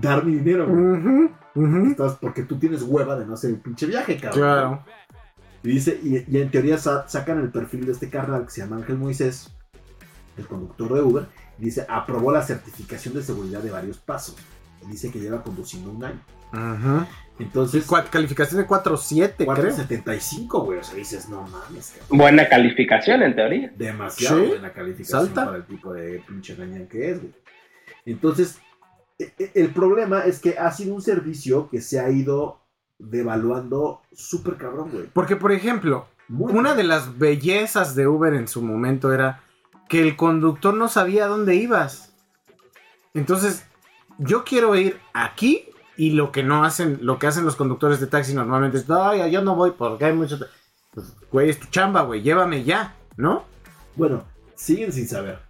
dar 0.00 0.24
mi 0.24 0.34
dinero, 0.34 0.66
güey? 0.66 1.30
Estás- 1.90 2.18
porque 2.20 2.42
tú 2.42 2.58
tienes 2.58 2.82
hueva 2.82 3.16
de 3.18 3.26
no 3.26 3.34
hacer 3.34 3.50
el 3.50 3.56
pinche 3.60 3.86
viaje, 3.86 4.16
cabrón. 4.18 4.40
Claro. 4.40 4.84
Y 5.62 5.68
dice, 5.68 5.98
y, 6.02 6.24
y 6.28 6.40
en 6.40 6.50
teoría 6.50 6.78
sa- 6.78 7.08
sacan 7.08 7.40
el 7.40 7.50
perfil 7.50 7.86
de 7.86 7.92
este 7.92 8.08
carnal 8.10 8.44
que 8.44 8.50
se 8.50 8.60
llama 8.60 8.76
Ángel 8.76 8.96
Moisés, 8.98 9.52
el 10.36 10.46
conductor 10.46 10.92
de 10.94 11.00
Uber, 11.02 11.26
y 11.58 11.64
dice, 11.64 11.86
aprobó 11.88 12.30
la 12.32 12.42
certificación 12.42 13.14
de 13.14 13.22
seguridad 13.22 13.60
de 13.60 13.70
varios 13.70 13.98
pasos. 13.98 14.36
Y 14.86 14.90
dice 14.90 15.10
que 15.10 15.18
lleva 15.18 15.42
conduciendo 15.42 15.90
un 15.90 16.04
año. 16.04 16.20
Ujú. 16.52 17.06
Entonces, 17.38 17.86
Calificación 18.10 18.60
de 18.60 18.66
4.7, 18.66 19.34
creo. 19.36 19.46
475, 19.46 20.60
güey. 20.64 20.78
O 20.78 20.82
sea, 20.84 20.94
dices, 20.94 21.28
no 21.28 21.42
mames, 21.42 21.94
cabrón. 21.98 22.18
Buena 22.18 22.48
calificación 22.48 23.22
en 23.22 23.34
teoría. 23.34 23.72
Demasiado 23.76 24.40
Sí, 24.42 24.46
buena 24.48 24.72
calificación 24.72 25.24
salta. 25.26 25.44
para 25.46 25.56
el 25.56 25.66
tipo 25.66 25.92
de 25.92 26.22
pinche 26.28 26.54
gañán 26.54 26.86
que 26.86 27.10
es, 27.10 27.18
güey. 27.20 27.32
Entonces, 28.04 28.58
el 29.18 29.70
problema 29.72 30.20
es 30.20 30.40
que 30.40 30.58
ha 30.58 30.70
sido 30.72 30.94
un 30.94 31.02
servicio 31.02 31.68
que 31.70 31.80
se 31.80 32.00
ha 32.00 32.10
ido 32.10 32.60
devaluando 32.98 34.02
súper 34.12 34.56
cabrón, 34.56 34.90
güey. 34.92 35.06
Porque, 35.12 35.36
por 35.36 35.52
ejemplo, 35.52 36.06
Muy 36.28 36.52
una 36.52 36.74
de 36.74 36.84
las 36.84 37.18
bellezas 37.18 37.94
de 37.94 38.06
Uber 38.06 38.34
en 38.34 38.48
su 38.48 38.62
momento 38.62 39.12
era 39.12 39.42
que 39.88 40.02
el 40.02 40.16
conductor 40.16 40.74
no 40.74 40.88
sabía 40.88 41.26
dónde 41.26 41.54
ibas. 41.54 42.12
Entonces, 43.14 43.64
yo 44.18 44.44
quiero 44.44 44.74
ir 44.76 44.98
aquí 45.14 45.68
y 45.96 46.10
lo 46.10 46.32
que 46.32 46.42
no 46.42 46.64
hacen, 46.64 46.98
lo 47.02 47.18
que 47.18 47.26
hacen 47.26 47.44
los 47.44 47.56
conductores 47.56 48.00
de 48.00 48.06
taxi 48.06 48.34
normalmente 48.34 48.78
es, 48.78 48.90
ay, 48.90 49.30
yo 49.30 49.42
no 49.42 49.54
voy 49.54 49.72
porque 49.72 50.06
hay 50.06 50.12
mucho... 50.12 50.38
tra-". 50.38 50.48
Pues, 50.92 51.14
güey, 51.30 51.50
es 51.50 51.60
tu 51.60 51.66
chamba, 51.68 52.02
güey, 52.02 52.22
llévame 52.22 52.64
ya, 52.64 52.94
¿no? 53.16 53.44
Bueno, 53.96 54.24
siguen 54.54 54.92
sin 54.92 55.08
saber. 55.08 55.45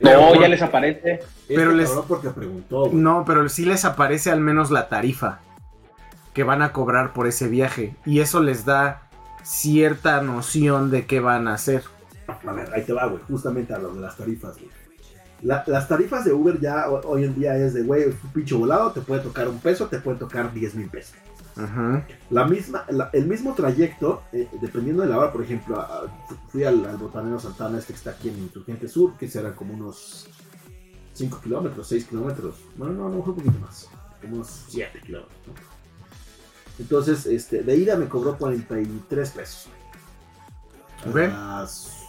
No, 0.00 0.10
Pero- 0.30 0.40
ya 0.40 0.48
les 0.48 0.62
aparece. 0.62 1.12
Este 1.12 1.54
Pero 1.54 1.72
les- 1.72 1.88
cabrón 1.88 2.04
porque 2.08 2.30
preguntó, 2.30 2.84
güey. 2.86 2.94
No, 2.94 3.24
pero 3.26 3.48
sí 3.48 3.64
les 3.64 3.84
aparece 3.84 4.30
al 4.30 4.40
menos 4.40 4.70
la 4.70 4.88
tarifa 4.88 5.40
que 6.32 6.42
van 6.44 6.62
a 6.62 6.72
cobrar 6.72 7.12
por 7.12 7.26
ese 7.26 7.48
viaje. 7.48 7.94
Y 8.06 8.20
eso 8.20 8.40
les 8.40 8.64
da 8.64 9.02
cierta 9.42 10.20
noción 10.22 10.90
de 10.90 11.06
qué 11.06 11.20
van 11.20 11.48
a 11.48 11.54
hacer. 11.54 11.82
A 12.46 12.52
ver, 12.52 12.72
ahí 12.74 12.82
te 12.82 12.92
va, 12.92 13.06
güey. 13.06 13.20
Justamente 13.28 13.74
a 13.74 13.78
lo 13.78 13.92
de 13.94 14.00
las 14.00 14.16
tarifas, 14.16 14.54
güey. 14.56 14.70
La- 15.42 15.64
las 15.66 15.88
tarifas 15.88 16.24
de 16.24 16.32
Uber 16.32 16.60
ya 16.60 16.88
ho- 16.88 17.00
hoy 17.06 17.24
en 17.24 17.34
día 17.34 17.56
es 17.56 17.74
de, 17.74 17.82
güey, 17.82 18.04
un 18.04 18.14
pinche 18.32 18.54
volado, 18.54 18.92
te 18.92 19.00
puede 19.00 19.22
tocar 19.22 19.48
un 19.48 19.58
peso, 19.58 19.86
te 19.86 19.98
puede 19.98 20.18
tocar 20.18 20.52
10 20.52 20.74
mil 20.74 20.88
pesos. 20.88 21.14
Ajá. 21.64 22.06
La 22.30 22.44
misma, 22.46 22.84
la- 22.90 23.10
el 23.12 23.26
mismo 23.26 23.54
trayecto, 23.54 24.22
eh, 24.32 24.48
dependiendo 24.60 25.02
de 25.02 25.08
la 25.08 25.18
hora, 25.18 25.32
por 25.32 25.42
ejemplo, 25.42 25.78
a- 25.80 26.06
fui 26.48 26.64
al, 26.64 26.84
al 26.86 26.96
Botanero 26.96 27.38
Santana, 27.38 27.78
este 27.78 27.92
que 27.92 27.98
está 27.98 28.10
aquí 28.10 28.28
en 28.28 28.38
Insurgente 28.38 28.88
Sur, 28.88 29.16
que 29.16 29.28
serán 29.28 29.54
como 29.54 29.74
unos 29.74 30.28
5 31.14 31.40
kilómetros, 31.42 31.86
6 31.88 32.06
kilómetros. 32.06 32.56
Bueno, 32.76 32.94
no, 32.94 33.06
a 33.06 33.10
lo 33.10 33.16
mejor 33.16 33.30
un 33.30 33.36
poquito 33.36 33.58
más, 33.60 33.88
como 34.20 34.36
unos 34.36 34.64
7 34.68 35.00
kilómetros. 35.00 35.36
¿no? 35.46 35.54
Entonces, 36.78 37.26
este, 37.26 37.62
de 37.62 37.76
ida 37.76 37.96
me 37.96 38.08
cobró 38.08 38.38
43 38.38 39.30
pesos. 39.30 39.68
A 41.04 41.08
las 41.60 42.06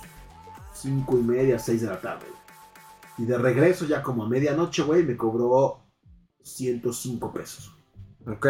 5 0.73 1.17
y 1.19 1.23
media, 1.23 1.59
6 1.59 1.81
de 1.81 1.87
la 1.87 1.99
tarde. 1.99 2.25
Y 3.17 3.25
de 3.25 3.37
regreso, 3.37 3.85
ya 3.85 4.01
como 4.01 4.23
a 4.23 4.29
medianoche, 4.29 4.83
güey, 4.83 5.03
me 5.03 5.17
cobró 5.17 5.81
105 6.41 7.31
pesos. 7.33 7.73
Ok. 8.25 8.47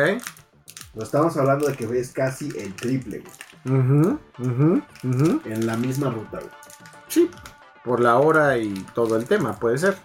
Pues 0.93 1.05
estamos 1.05 1.35
hablando 1.37 1.67
de 1.67 1.75
que 1.75 1.85
ves 1.85 2.11
casi 2.11 2.49
el 2.57 2.73
triple, 2.75 3.23
güey. 3.23 3.79
Ujú, 3.79 4.19
ujú, 4.39 4.81
ujú. 5.03 5.41
En 5.45 5.65
la 5.65 5.77
misma 5.77 6.09
ruta, 6.09 6.39
güey. 6.39 6.51
Sí. 7.07 7.29
Por 7.85 7.99
la 8.01 8.17
hora 8.17 8.57
y 8.57 8.73
todo 8.93 9.15
el 9.15 9.25
tema, 9.25 9.57
puede 9.57 9.77
ser. 9.77 9.97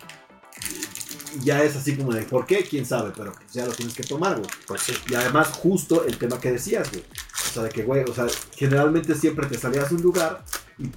Y 1.34 1.44
ya 1.44 1.62
es 1.62 1.76
así 1.76 1.96
como 1.96 2.12
de, 2.12 2.22
¿por 2.22 2.46
qué? 2.46 2.64
¿Quién 2.64 2.86
sabe? 2.86 3.12
Pero 3.16 3.32
pues 3.32 3.52
ya 3.52 3.66
lo 3.66 3.72
tienes 3.72 3.94
que 3.94 4.04
tomar, 4.04 4.36
güey. 4.38 4.48
Pues 4.66 4.82
sí. 4.82 4.94
Y 5.10 5.14
además, 5.14 5.48
justo 5.48 6.04
el 6.04 6.16
tema 6.18 6.38
que 6.38 6.52
decías, 6.52 6.90
güey. 6.90 7.04
O 7.04 7.52
sea, 7.52 7.62
de 7.64 7.68
que, 7.70 7.82
güey, 7.82 8.04
o 8.04 8.14
sea, 8.14 8.26
generalmente 8.54 9.14
siempre 9.14 9.46
te 9.46 9.58
salías 9.58 9.88
de 9.90 9.96
un 9.96 10.02
lugar 10.02 10.42
y 10.78 10.90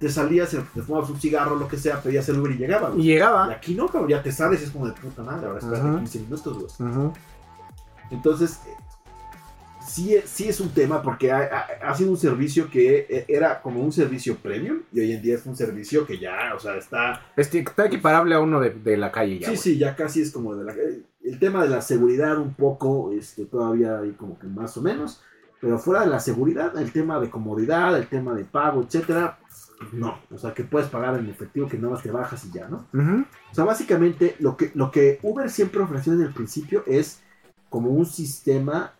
te 0.00 0.08
salías, 0.10 0.50
te 0.50 0.82
fumabas 0.82 1.10
un 1.10 1.20
cigarro, 1.20 1.54
lo 1.56 1.68
que 1.68 1.76
sea, 1.76 2.00
pedías 2.02 2.28
el 2.28 2.38
Uber 2.40 2.52
y 2.52 2.56
llegaba, 2.58 2.88
Y 2.88 2.92
güey. 2.92 3.02
Y 3.02 3.04
llegaba. 3.12 3.50
aquí 3.52 3.74
no, 3.74 3.86
cabrón, 3.88 4.08
ya 4.10 4.22
te 4.22 4.32
sales 4.32 4.60
y 4.60 4.64
es 4.64 4.70
como 4.70 4.86
de 4.86 4.92
puta 4.92 5.22
madre, 5.22 5.46
ahora 5.46 5.58
espérate 5.60 5.86
Ajá. 5.88 5.98
15 5.98 6.18
minutos, 6.20 6.54
güey. 6.78 6.90
Ujú. 6.90 7.12
Entonces, 8.10 8.58
eh, 8.66 8.74
sí, 9.86 10.14
es- 10.16 10.28
sí 10.30 10.48
es 10.48 10.60
un 10.60 10.70
tema 10.70 11.02
porque 11.02 11.30
ha, 11.32 11.38
ha- 11.82 11.90
ha 11.90 11.94
sido 11.94 12.10
un 12.10 12.16
servicio 12.16 12.70
que 12.70 13.06
eh, 13.08 13.24
era 13.28 13.60
como 13.62 13.80
un 13.82 13.92
servicio 13.92 14.36
premium 14.36 14.80
y 14.92 15.00
hoy 15.00 15.12
en 15.12 15.22
día 15.22 15.34
es 15.36 15.46
un 15.46 15.56
servicio 15.56 16.06
que 16.06 16.18
ya, 16.18 16.52
o 16.56 16.60
sea, 16.60 16.76
está... 16.76 17.22
Este, 17.36 17.60
Está 17.60 17.86
equiparable 17.86 18.34
a 18.34 18.40
uno 18.40 18.60
de, 18.60 18.70
de 18.70 18.96
la 18.96 19.10
calle 19.12 19.38
ya. 19.38 19.50
sí, 19.50 19.56
sí, 19.56 19.78
ya 19.78 19.94
casi 19.96 20.22
es 20.22 20.30
como 20.30 20.54
de 20.56 20.64
la... 20.64 20.74
El 21.22 21.38
tema 21.38 21.62
de 21.62 21.70
la 21.70 21.80
seguridad 21.80 22.36
un 22.38 22.52
poco, 22.54 23.10
este, 23.12 23.46
todavía 23.46 23.98
hay 24.00 24.12
como 24.12 24.38
que 24.38 24.46
más 24.46 24.76
o 24.76 24.82
menos, 24.82 25.22
pero 25.60 25.78
fuera 25.78 26.02
de 26.02 26.08
la 26.08 26.20
seguridad, 26.20 26.76
el 26.78 26.92
tema 26.92 27.18
de 27.18 27.30
comodidad, 27.30 27.96
el 27.96 28.06
tema 28.08 28.34
de 28.34 28.44
pago, 28.44 28.82
etcétera, 28.82 29.38
no. 29.92 30.18
O 30.30 30.36
sea, 30.38 30.52
que 30.52 30.64
puedes 30.64 30.88
pagar 30.88 31.18
en 31.18 31.28
efectivo, 31.30 31.66
que 31.66 31.78
nada 31.78 31.94
más 31.94 32.02
te 32.02 32.10
bajas 32.10 32.44
y 32.44 32.50
ya, 32.52 32.68
¿no? 32.68 32.86
O 33.50 33.54
sea, 33.54 33.64
básicamente 33.64 34.36
lo 34.40 34.56
que, 34.56 34.70
lo 34.74 34.90
que 34.90 35.18
Uber 35.22 35.48
siempre 35.50 35.80
ofreció 35.80 36.12
desde 36.12 36.26
el 36.26 36.34
principio 36.34 36.84
es 36.86 37.20
como 37.70 37.88
un 37.90 38.04
sistema 38.04 38.92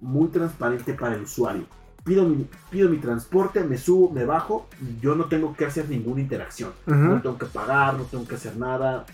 muy 0.00 0.28
transparente 0.28 0.94
para 0.94 1.14
el 1.14 1.22
usuario. 1.22 1.66
Pido 2.04 2.24
mi, 2.24 2.48
pido 2.70 2.88
mi 2.88 2.96
transporte, 2.96 3.62
me 3.62 3.76
subo, 3.76 4.10
me 4.10 4.24
bajo, 4.24 4.66
y 4.80 5.00
yo 5.00 5.14
no 5.14 5.26
tengo 5.26 5.54
que 5.54 5.66
hacer 5.66 5.88
ninguna 5.88 6.20
interacción. 6.20 6.72
No 6.86 7.20
tengo 7.20 7.36
que 7.36 7.46
pagar, 7.46 7.94
no 7.94 8.04
tengo 8.04 8.26
que 8.26 8.36
hacer 8.36 8.56
nada. 8.56 9.04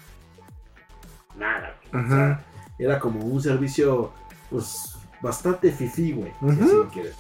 Nada. 1.37 1.77
O 1.89 2.09
sea, 2.09 2.45
era 2.79 3.01
como 3.01 3.25
un 3.25 3.43
servicio, 3.43 4.13
pues, 4.51 4.97
bastante 5.21 5.73
fifí, 5.73 6.13
güey. 6.13 6.33
si 6.41 6.61
así 6.63 6.75
lo 6.75 6.89
quieres. 6.89 7.15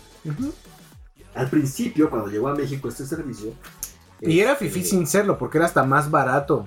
Al 1.34 1.50
principio, 1.50 2.08
cuando 2.08 2.28
llegó 2.28 2.48
a 2.48 2.54
México 2.54 2.88
este 2.88 3.04
servicio. 3.04 3.52
Y 4.20 4.40
era 4.40 4.52
este, 4.52 4.66
fifí 4.66 4.84
sin 4.84 5.06
serlo, 5.06 5.36
porque 5.36 5.58
era 5.58 5.66
hasta 5.66 5.82
más 5.82 6.10
barato. 6.10 6.66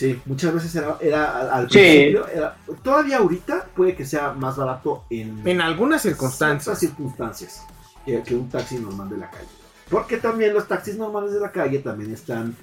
Sí, 0.00 0.18
muchas 0.24 0.54
veces 0.54 0.74
era, 0.76 0.96
era 0.98 1.54
al- 1.54 1.70
Sí. 1.70 1.78
principio, 1.78 2.26
era- 2.28 2.56
todavía 2.82 3.18
ahorita 3.18 3.66
puede 3.76 3.94
que 3.94 4.06
sea 4.06 4.32
más 4.32 4.56
barato 4.56 5.04
en, 5.10 5.46
En 5.46 5.60
algunas 5.60 6.00
circunstancias. 6.00 6.78
circunstancias 6.78 7.66
que, 8.06 8.22
que 8.22 8.34
un 8.34 8.48
taxi 8.48 8.78
normal 8.78 9.10
de 9.10 9.18
la 9.18 9.28
calle. 9.30 9.46
Porque 9.90 10.16
también 10.16 10.54
los 10.54 10.66
taxis 10.66 10.96
normales 10.96 11.32
de 11.34 11.40
la 11.40 11.52
calle 11.52 11.80
también 11.80 12.14
están 12.14 12.56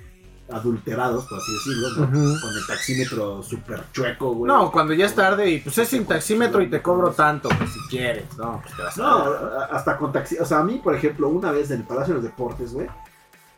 adulterados, 0.50 1.26
por 1.26 1.38
así 1.38 1.52
decirlo, 1.54 2.08
con 2.42 2.56
el 2.58 2.66
taxímetro 2.68 3.44
súper 3.44 3.84
chueco, 3.92 4.34
güey. 4.34 4.48
No, 4.52 4.72
cuando 4.72 4.94
ya 4.94 5.06
es 5.06 5.14
tarde 5.14 5.50
y 5.52 5.60
pues 5.60 5.78
es 5.78 5.90
sin 5.90 6.06
taxímetro 6.06 6.62
y 6.62 6.70
te 6.70 6.82
cobro 6.82 7.12
tanto, 7.12 7.50
pues, 7.50 7.70
si 7.72 7.80
quieres. 7.90 8.26
No, 8.38 8.62
pues 8.64 8.76
te 8.76 8.82
vas 8.82 8.98
a- 8.98 9.02
No, 9.02 9.24
hasta 9.72 9.98
con 9.98 10.12
taxi. 10.12 10.38
O 10.40 10.46
sea, 10.46 10.60
a 10.60 10.64
mí, 10.64 10.80
por 10.84 10.96
ejemplo, 10.96 11.28
una 11.30 11.52
vez 11.52 11.70
en 11.70 11.82
el 11.82 11.86
Palacio 11.86 12.16
de 12.16 12.22
los 12.22 12.32
Deportes, 12.32 12.74
güey, 12.74 12.88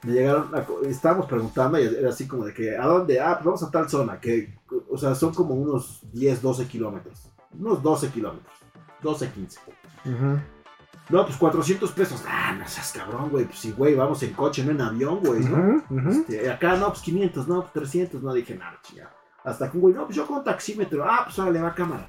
me 0.04 0.14
llegaron, 0.14 0.54
a 0.56 0.66
estábamos 0.88 1.26
preguntando 1.26 1.80
y 1.80 1.84
era 1.84 2.10
así 2.10 2.28
como 2.28 2.46
de 2.46 2.54
que, 2.54 2.78
¿a 2.78 2.86
dónde? 2.86 3.20
Ah, 3.20 3.34
pues 3.36 3.46
vamos 3.46 3.64
a 3.64 3.72
tal 3.72 3.90
zona, 3.90 4.20
que, 4.20 4.58
o 4.90 4.98
sea, 4.98 5.14
son 5.16 5.34
como 5.34 5.56
unos 5.56 6.02
10, 6.14 6.42
12 6.42 6.68
kilómetros. 6.68 7.32
Unos 7.58 7.82
12 7.84 8.10
kilómetros. 8.10 8.54
12, 9.02 9.32
15. 9.32 9.60
Ujú. 10.06 10.40
No, 11.10 11.26
pues 11.26 11.38
400 11.38 11.92
pesos. 11.92 12.24
Ah, 12.28 12.56
no 12.58 12.68
seas 12.68 12.92
cabrón, 12.92 13.30
güey. 13.30 13.46
Pues 13.46 13.58
sí, 13.60 13.74
güey, 13.76 13.96
vamos 13.96 14.22
en 14.22 14.34
coche, 14.34 14.64
no 14.64 14.72
en 14.72 14.82
avión, 14.82 15.20
güey, 15.24 15.40
¿no? 15.42 15.58
Ujú, 15.58 16.00
ujú. 16.00 16.10
Este, 16.10 16.52
acá, 16.52 16.78
no, 16.78 16.90
pues 16.90 17.02
500, 17.02 17.48
no, 17.48 17.62
pues 17.62 17.74
300. 17.74 18.22
No 18.22 18.32
dije 18.34 18.56
nada, 18.56 18.80
chingada. 18.84 19.12
Hasta 19.44 19.72
que 19.72 19.78
un 19.78 19.82
güey, 19.82 19.96
no, 19.96 20.06
pues 20.06 20.16
yo 20.16 20.28
con 20.28 20.44
taxímetro. 20.44 21.04
Ah, 21.10 21.22
pues 21.26 21.40
ahora 21.40 21.52
le 21.52 21.62
va 21.62 21.70
a 21.70 21.74
cámara. 21.74 22.08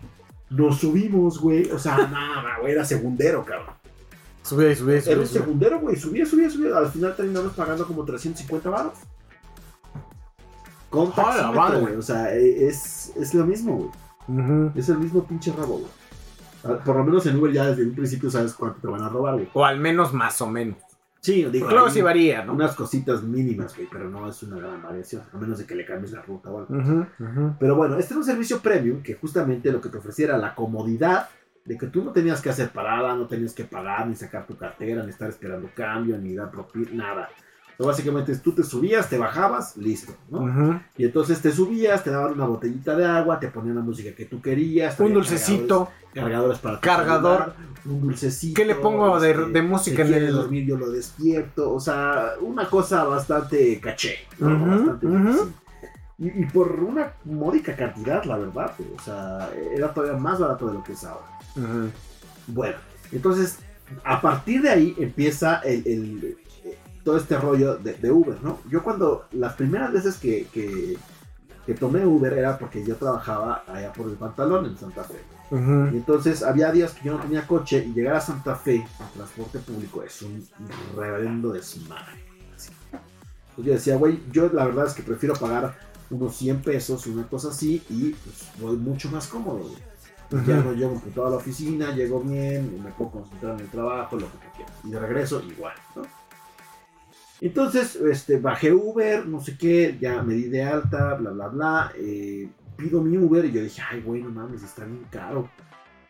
Nos 0.50 0.78
subimos, 0.80 1.40
güey. 1.40 1.70
O 1.70 1.78
sea, 1.78 1.96
nada, 2.12 2.58
güey, 2.60 2.72
era 2.72 2.84
segundero, 2.84 3.42
cabrón. 3.44 3.74
Sube, 4.50 4.74
sube, 4.74 5.00
Era 5.06 5.20
un 5.20 5.26
segundero, 5.28 5.78
güey. 5.78 5.94
Subía, 5.94 6.26
subía, 6.26 6.50
subía. 6.50 6.76
Al 6.76 6.88
final 6.88 7.14
terminamos 7.14 7.52
pagando 7.52 7.86
como 7.86 8.04
350 8.04 8.68
baros. 8.68 8.94
Con 10.88 11.12
Hola, 11.12 11.52
taxímetro, 11.54 11.80
güey. 11.82 11.94
O 11.94 12.02
sea, 12.02 12.34
eh, 12.34 12.66
es, 12.66 13.12
es 13.14 13.32
lo 13.32 13.46
mismo, 13.46 13.76
güey. 14.26 14.70
Es 14.74 14.88
el 14.88 14.98
mismo 14.98 15.24
pinche 15.24 15.52
rabo, 15.52 15.78
güey. 15.78 15.90
Ah, 16.64 16.82
Por 16.84 16.96
lo 16.96 17.04
menos 17.04 17.24
en 17.26 17.36
Uber 17.36 17.52
ya 17.52 17.66
desde 17.66 17.84
un 17.84 17.94
principio 17.94 18.28
sabes 18.28 18.54
cuánto 18.54 18.80
te 18.80 18.88
van 18.88 19.02
a 19.02 19.08
robar, 19.08 19.34
güey. 19.34 19.48
O 19.52 19.64
al 19.64 19.78
menos 19.78 20.12
más 20.12 20.40
o 20.40 20.48
menos. 20.48 20.78
Sí, 21.20 21.44
digo, 21.44 21.68
hay 21.68 21.90
sí 21.92 22.00
varía, 22.00 22.44
¿no? 22.44 22.54
unas 22.54 22.74
cositas 22.74 23.22
mínimas, 23.22 23.76
güey, 23.76 23.86
pero 23.92 24.10
no 24.10 24.28
es 24.28 24.42
una 24.42 24.56
gran 24.56 24.82
variación. 24.82 25.22
A 25.32 25.36
menos 25.36 25.58
de 25.58 25.66
que 25.66 25.76
le 25.76 25.84
cambies 25.84 26.10
la 26.10 26.22
ruta 26.22 26.50
o 26.50 26.58
algo. 26.58 27.06
Pero 27.60 27.76
bueno, 27.76 27.98
este 27.98 28.14
era 28.14 28.18
un 28.18 28.24
servicio 28.24 28.58
premium 28.58 29.00
que 29.00 29.14
justamente 29.14 29.70
lo 29.70 29.80
que 29.80 29.90
te 29.90 29.98
ofreciera 29.98 30.36
la 30.38 30.56
comodidad 30.56 31.28
de 31.70 31.78
que 31.78 31.86
tú 31.86 32.02
no 32.02 32.10
tenías 32.10 32.40
que 32.40 32.50
hacer 32.50 32.70
parada, 32.70 33.14
no 33.14 33.26
tenías 33.28 33.52
que 33.54 33.62
pagar, 33.62 34.08
ni 34.08 34.16
sacar 34.16 34.44
tu 34.44 34.56
cartera, 34.56 35.04
ni 35.04 35.10
estar 35.10 35.28
esperando 35.28 35.68
cambio, 35.72 36.18
ni 36.18 36.34
dar 36.34 36.50
propina, 36.50 36.88
nada. 36.92 37.28
Sea, 37.76 37.86
básicamente 37.86 38.36
tú 38.38 38.50
te 38.52 38.64
subías, 38.64 39.08
te 39.08 39.16
bajabas, 39.16 39.76
listo, 39.76 40.12
¿no? 40.30 40.40
Ujú. 40.40 40.80
Y 40.98 41.04
entonces 41.04 41.40
te 41.40 41.52
subías, 41.52 42.02
te 42.02 42.10
daban 42.10 42.32
una 42.32 42.46
botellita 42.46 42.96
de 42.96 43.06
agua, 43.06 43.38
te 43.38 43.46
ponían 43.48 43.76
la 43.76 43.82
música 43.82 44.14
que 44.16 44.24
tú 44.24 44.42
querías. 44.42 44.98
Un 44.98 45.14
dulcecito. 45.14 45.88
Cargadores, 46.12 46.58
cargadores 46.58 46.58
para 46.58 46.80
Cargador. 46.80 47.38
celular, 47.38 47.56
un 47.84 48.00
dulcecito. 48.00 48.56
¿Qué 48.56 48.64
le 48.66 48.74
pongo 48.74 49.20
de- 49.20 49.30
este, 49.30 49.44
de 49.46 49.62
música 49.62 50.04
si 50.04 50.12
en 50.12 50.24
el- 50.24 50.32
dormir 50.32 50.66
yo 50.66 50.76
lo 50.76 50.90
despierto. 50.90 51.72
O 51.72 51.78
sea, 51.78 52.32
una 52.40 52.68
cosa 52.68 53.04
bastante 53.04 53.78
caché, 53.80 54.16
¿no? 54.40 54.56
Ujú, 54.56 54.66
Bastante 54.70 55.06
ujú. 55.06 55.18
difícil. 55.18 55.52
Y, 56.18 56.42
y 56.42 56.46
por 56.46 56.68
una 56.72 57.12
módica 57.24 57.74
cantidad, 57.76 58.24
la 58.24 58.36
verdad, 58.36 58.72
pero, 58.76 58.90
o 58.94 59.00
sea, 59.00 59.48
era 59.74 59.94
todavía 59.94 60.18
más 60.18 60.38
barato 60.40 60.66
de 60.66 60.74
lo 60.74 60.82
que 60.82 60.92
es 60.92 61.04
ahora. 61.04 61.24
Bueno, 62.46 62.76
entonces, 63.12 63.58
a 64.04 64.20
partir 64.20 64.62
de 64.62 64.70
ahí 64.70 64.94
empieza 64.98 65.60
el, 65.60 65.86
el- 65.86 66.38
eh, 66.64 66.78
todo 67.04 67.16
este 67.16 67.36
rollo 67.38 67.76
de, 67.76 67.94
de 67.94 68.10
Uber, 68.10 68.36
¿no? 68.42 68.58
Yo 68.70 68.82
cuando, 68.82 69.26
las 69.32 69.54
primeras 69.54 69.92
veces 69.92 70.16
que, 70.16 70.46
que, 70.52 70.96
que 71.66 71.74
tomé 71.74 72.04
Uber 72.06 72.32
era 72.32 72.58
porque 72.58 72.84
yo 72.84 72.96
trabajaba 72.96 73.64
allá 73.66 73.92
por 73.92 74.08
el 74.08 74.14
pantalón 74.16 74.66
en 74.66 74.76
Santa 74.78 75.04
Fe. 75.04 75.20
Y 75.92 75.96
entonces 75.96 76.42
había 76.44 76.70
días 76.70 76.92
que 76.92 77.06
yo 77.08 77.16
no 77.16 77.22
tenía 77.22 77.44
coche 77.46 77.84
y 77.84 77.92
llegar 77.92 78.14
a 78.16 78.20
Santa 78.20 78.54
Fe 78.54 78.76
en 78.76 79.08
transporte 79.14 79.58
público 79.58 80.02
es 80.04 80.22
un 80.22 80.46
reverendo 80.96 81.52
desmadre. 81.52 82.24
Entonces 83.50 83.64
yo 83.66 83.72
decía, 83.72 83.96
güey, 83.96 84.20
yo 84.30 84.48
la 84.52 84.64
verdad 84.66 84.86
es 84.86 84.94
que 84.94 85.02
prefiero 85.02 85.34
pagar 85.34 85.76
unos 86.10 86.36
100 86.36 86.62
pesos, 86.62 87.06
una 87.06 87.26
cosa 87.26 87.48
así, 87.48 87.82
y 87.90 88.10
pues 88.10 88.48
voy 88.60 88.76
mucho 88.76 89.10
más 89.10 89.26
cómodo. 89.26 89.58
güey. 89.58 89.89
Ujú. 90.32 90.44
Ya 90.46 90.56
no 90.58 90.72
llego 90.72 90.92
emputado 90.92 91.26
a 91.26 91.30
la 91.30 91.36
oficina, 91.36 91.94
llego 91.94 92.20
bien, 92.20 92.82
me 92.82 92.90
puedo 92.92 93.10
concentrar 93.10 93.54
en 93.54 93.60
el 93.60 93.68
trabajo, 93.68 94.16
lo 94.16 94.26
que 94.26 94.38
tú 94.38 94.46
quieras. 94.56 94.74
Y 94.84 94.90
de 94.90 95.00
regreso 95.00 95.42
igual, 95.42 95.74
¿no? 95.96 96.02
Entonces, 97.40 97.96
este, 97.96 98.38
bajé 98.38 98.72
Uber, 98.72 99.26
no 99.26 99.40
sé 99.40 99.56
qué, 99.56 99.96
ya 100.00 100.22
me 100.22 100.34
di 100.34 100.44
de 100.44 100.62
alta, 100.62 101.14
bla, 101.14 101.30
bla, 101.30 101.48
bla. 101.48 101.92
eh, 101.96 102.48
pido 102.76 103.02
mi 103.02 103.16
Uber 103.16 103.44
y 103.44 103.52
yo 103.52 103.62
dije, 103.62 103.82
ay, 103.90 104.02
güey, 104.02 104.22
no 104.22 104.30
mames, 104.30 104.62
está 104.62 104.84
bien 104.84 105.06
caro. 105.10 105.48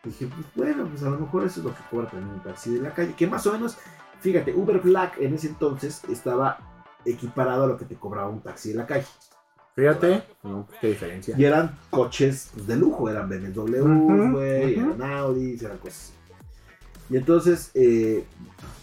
Dije, 0.03 0.27
pues 0.27 0.47
bueno, 0.55 0.87
pues 0.87 1.03
a 1.03 1.09
lo 1.09 1.19
mejor 1.19 1.45
eso 1.45 1.59
es 1.59 1.65
lo 1.65 1.75
que 1.75 1.83
cobra 1.89 2.09
también 2.09 2.33
un 2.33 2.43
taxi 2.43 2.73
de 2.73 2.81
la 2.81 2.93
calle. 2.93 3.13
Que 3.15 3.27
más 3.27 3.45
o 3.47 3.53
menos, 3.53 3.77
fíjate, 4.19 4.53
Uber 4.53 4.79
Black 4.79 5.17
en 5.19 5.35
ese 5.35 5.47
entonces 5.47 6.01
estaba 6.09 6.59
equiparado 7.05 7.63
a 7.63 7.67
lo 7.67 7.77
que 7.77 7.85
te 7.85 7.95
cobraba 7.95 8.29
un 8.29 8.41
taxi 8.41 8.69
de 8.69 8.75
la 8.75 8.85
calle. 8.85 9.05
Fíjate. 9.81 10.23
No, 10.43 10.67
qué 10.79 10.89
diferencia. 10.89 11.35
Y 11.35 11.43
eran 11.43 11.75
coches 11.89 12.51
de 12.67 12.75
lujo, 12.75 13.09
eran 13.09 13.27
BMW, 13.27 14.31
güey, 14.31 14.79
ujú. 14.79 14.93
eran 14.93 15.01
Audi, 15.01 15.57
eran 15.59 15.77
cosas 15.79 16.13
así. 16.13 16.13
Y 17.09 17.17
entonces 17.17 17.71
eh, 17.73 18.23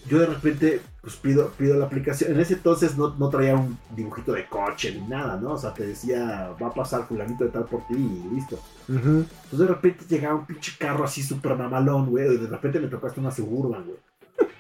yo 0.09 0.19
de 0.19 0.27
repente 0.27 0.81
pues 1.01 1.15
pido, 1.17 1.51
pido 1.57 1.79
la 1.79 1.87
aplicación. 1.87 2.33
En 2.33 2.41
ese 2.41 2.55
entonces 2.55 2.99
no, 2.99 3.15
no 3.15 3.29
traía 3.29 3.55
un 3.55 3.79
dibujito 3.95 4.33
de 4.33 4.47
coche 4.49 4.93
ni 4.93 5.07
nada, 5.07 5.41
¿no? 5.41 5.53
O 5.53 5.57
sea, 5.57 5.73
te 5.73 5.87
decía, 5.87 6.55
va 6.61 6.67
a 6.67 6.75
pasar 6.75 7.07
fulanito 7.07 7.45
de 7.45 7.51
tal 7.51 7.65
por 7.65 7.87
ti 7.87 7.95
y 7.95 8.35
listo. 8.35 8.59
Entonces 8.89 9.59
de 9.59 9.67
repente 9.67 10.05
llegaba 10.09 10.35
un 10.35 10.47
pinche 10.47 10.73
carro 10.79 11.05
así 11.05 11.23
súper 11.23 11.55
mamalón, 11.55 12.11
güey. 12.11 12.35
Y 12.35 12.39
de 12.39 12.49
repente 12.49 12.81
me 12.81 12.89
tocaste 12.89 13.21
una 13.21 13.31
Suburban, 13.31 13.85
güey. 13.85 13.99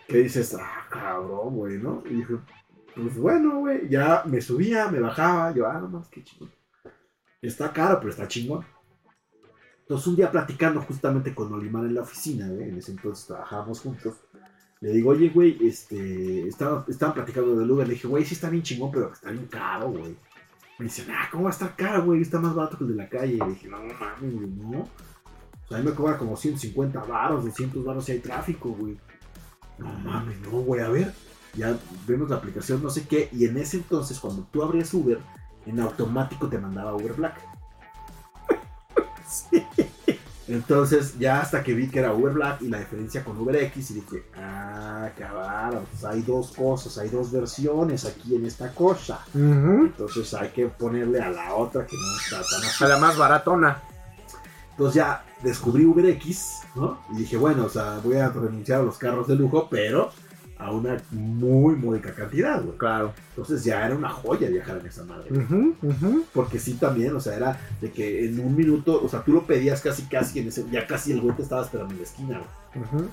Que 0.06 0.19
dices, 0.19 0.56
ah, 0.59 0.86
cabrón, 0.89 1.56
güey, 1.56 1.78
¿no? 1.78 2.02
Y 2.09 2.15
dije, 2.15 2.36
pues 3.03 3.16
bueno, 3.16 3.61
güey. 3.61 3.89
Ya 3.89 4.23
me 4.27 4.41
subía, 4.41 4.89
me 4.89 5.01
bajaba. 5.01 5.55
Yo, 5.55 5.66
ah, 5.66 5.81
no 5.81 5.89
más, 5.89 6.09
qué 6.09 6.23
chingón. 6.25 6.51
Está 7.41 7.73
caro, 7.73 7.99
pero 7.99 8.11
está 8.11 8.27
chingón. 8.27 8.65
Entonces 9.81 10.07
un 10.07 10.16
día 10.16 10.31
platicando 10.31 10.83
justamente 10.83 11.35
con 11.35 11.53
Olimar 11.53 11.85
en 11.85 11.95
la 11.95 12.03
oficina, 12.03 12.49
güey. 12.49 12.69
En 12.69 12.79
ese 12.79 12.93
entonces 12.93 13.27
trabajábamos 13.27 13.81
juntos. 13.81 14.16
Le 14.81 14.93
digo, 14.93 15.11
oye, 15.11 15.31
güey, 15.31 15.59
este, 15.66 16.47
estaba, 16.47 16.85
estaban 16.89 17.15
platicando 17.15 17.57
del 17.57 17.70
Uber. 17.70 17.87
Le 17.87 17.95
dije, 17.95 18.09
güey, 18.09 18.25
sí 18.25 18.35
está 18.35 18.51
bien 18.51 18.62
chingón, 18.62 18.91
pero 18.93 19.12
está 19.12 19.31
bien 19.31 19.47
caro, 19.47 19.91
güey. 19.91 20.16
Me 20.79 20.85
dicen, 20.85 21.07
ah, 21.11 21.29
¿cómo 21.31 21.45
va 21.45 21.51
a 21.51 21.53
estar 21.53 21.75
caro, 21.75 22.05
güey? 22.05 22.20
Está 22.20 22.39
más 22.39 22.55
barato 22.55 22.79
que 22.79 22.85
el 22.85 22.91
de 22.91 22.97
la 22.97 23.09
calle. 23.09 23.39
Le 23.39 23.49
dije, 23.49 23.69
no, 23.69 23.79
no 23.79 23.95
mames, 23.95 24.35
güey, 24.35 24.49
no. 24.49 24.81
O 24.81 25.69
sea, 25.69 25.79
a 25.79 25.81
mí 25.81 25.89
me 25.89 25.95
cobra 25.95 26.16
como 26.16 26.37
150 26.37 27.01
baros, 27.05 27.45
200 27.45 27.85
baros 27.85 28.05
si 28.05 28.12
hay 28.12 28.19
tráfico, 28.20 28.70
güey. 28.70 28.99
No 29.79 29.89
mames, 30.01 30.41
no, 30.41 30.51
güey, 30.51 30.81
a 30.81 30.89
ver. 30.89 31.12
Ya 31.59 31.78
vemos 32.06 32.30
la 32.30 32.36
aplicación, 32.36 32.82
no 32.82 32.90
sé 32.90 33.06
qué. 33.06 33.28
Y 33.32 33.44
en 33.44 33.56
ese 33.56 33.78
entonces, 33.78 34.18
cuando 34.18 34.47
tú 34.51 34.62
abrías 34.62 34.93
Uber, 34.94 35.18
en 35.66 35.80
automático 35.80 36.48
te 36.48 36.59
mandaba 36.59 36.94
Uber 36.94 37.12
Black. 37.14 37.40
sí. 39.28 39.66
Entonces, 40.48 41.18
ya 41.18 41.40
hasta 41.40 41.62
que 41.62 41.74
vi 41.74 41.89
que 41.89 41.98
era 41.98 42.14
Uber 42.14 42.32
Black 42.32 42.62
y 42.62 42.68
la 42.68 42.78
diferencia 42.78 43.22
con 43.22 43.36
Uber 43.36 43.55
X, 43.56 43.90
y 43.90 43.94
dije, 43.94 44.24
ah, 44.35 45.10
cabrón, 45.18 45.85
pues 45.90 46.05
hay 46.05 46.22
dos 46.22 46.52
cosas, 46.52 46.97
hay 46.97 47.10
dos 47.10 47.30
versiones 47.30 48.06
aquí 48.06 48.35
en 48.35 48.47
esta 48.47 48.72
cosa. 48.72 49.20
Entonces 49.35 50.32
hay 50.32 50.48
que 50.48 50.66
ponerle 50.68 51.20
a 51.20 51.28
la 51.28 51.55
otra 51.55 51.86
que 51.86 51.94
no 51.97 52.16
está 52.16 52.36
tan 52.36 52.66
así. 52.66 52.82
A 52.82 52.89
la 52.89 52.97
más 52.97 53.18
baratona. 53.18 53.82
Entonces 54.70 54.94
ya 54.94 55.22
descubrí 55.43 55.85
Uber 55.85 56.06
X, 56.06 56.60
¿no? 56.74 56.98
Y 57.12 57.18
dije, 57.18 57.36
bueno, 57.36 57.66
o 57.66 57.68
sea, 57.68 58.01
voy 58.02 58.16
a 58.16 58.30
renunciar 58.30 58.80
a 58.80 58.85
los 58.85 58.97
carros 58.97 59.28
de 59.28 59.35
lujo, 59.35 59.68
pero 59.70 60.12
a 60.59 60.72
una 60.72 60.97
muy 61.10 61.76
módica 61.76 62.12
cantidad, 62.12 62.62
güey. 62.62 62.76
Claro. 62.76 63.12
Entonces 63.30 63.64
ya 63.64 63.86
era 63.86 63.94
una 63.94 64.09
joya 64.09 64.48
viajar 64.48 64.78
en 64.78 64.86
esa 64.86 65.05
madre. 65.05 65.28
güey. 65.30 65.74
Porque 66.35 66.59
sí 66.59 66.74
también, 66.74 67.14
o 67.14 67.20
sea, 67.20 67.36
era 67.36 67.59
de 67.80 67.90
que 67.90 68.26
en 68.26 68.40
un 68.40 68.56
minuto, 68.56 69.01
o 69.02 69.09
sea, 69.09 69.22
tú 69.22 69.32
lo 69.32 69.47
pedías 69.47 69.80
casi, 69.80 70.02
casi, 70.05 70.40
en 70.40 70.48
ese, 70.48 70.64
ya 70.70 70.86
casi 70.86 71.12
el 71.12 71.20
güey 71.20 71.36
te 71.36 71.43
estaba 71.43 71.62
esperando 71.62 71.93
en 71.94 72.01
la 72.01 72.06
esquina, 72.06 72.40
güey. 72.74 73.09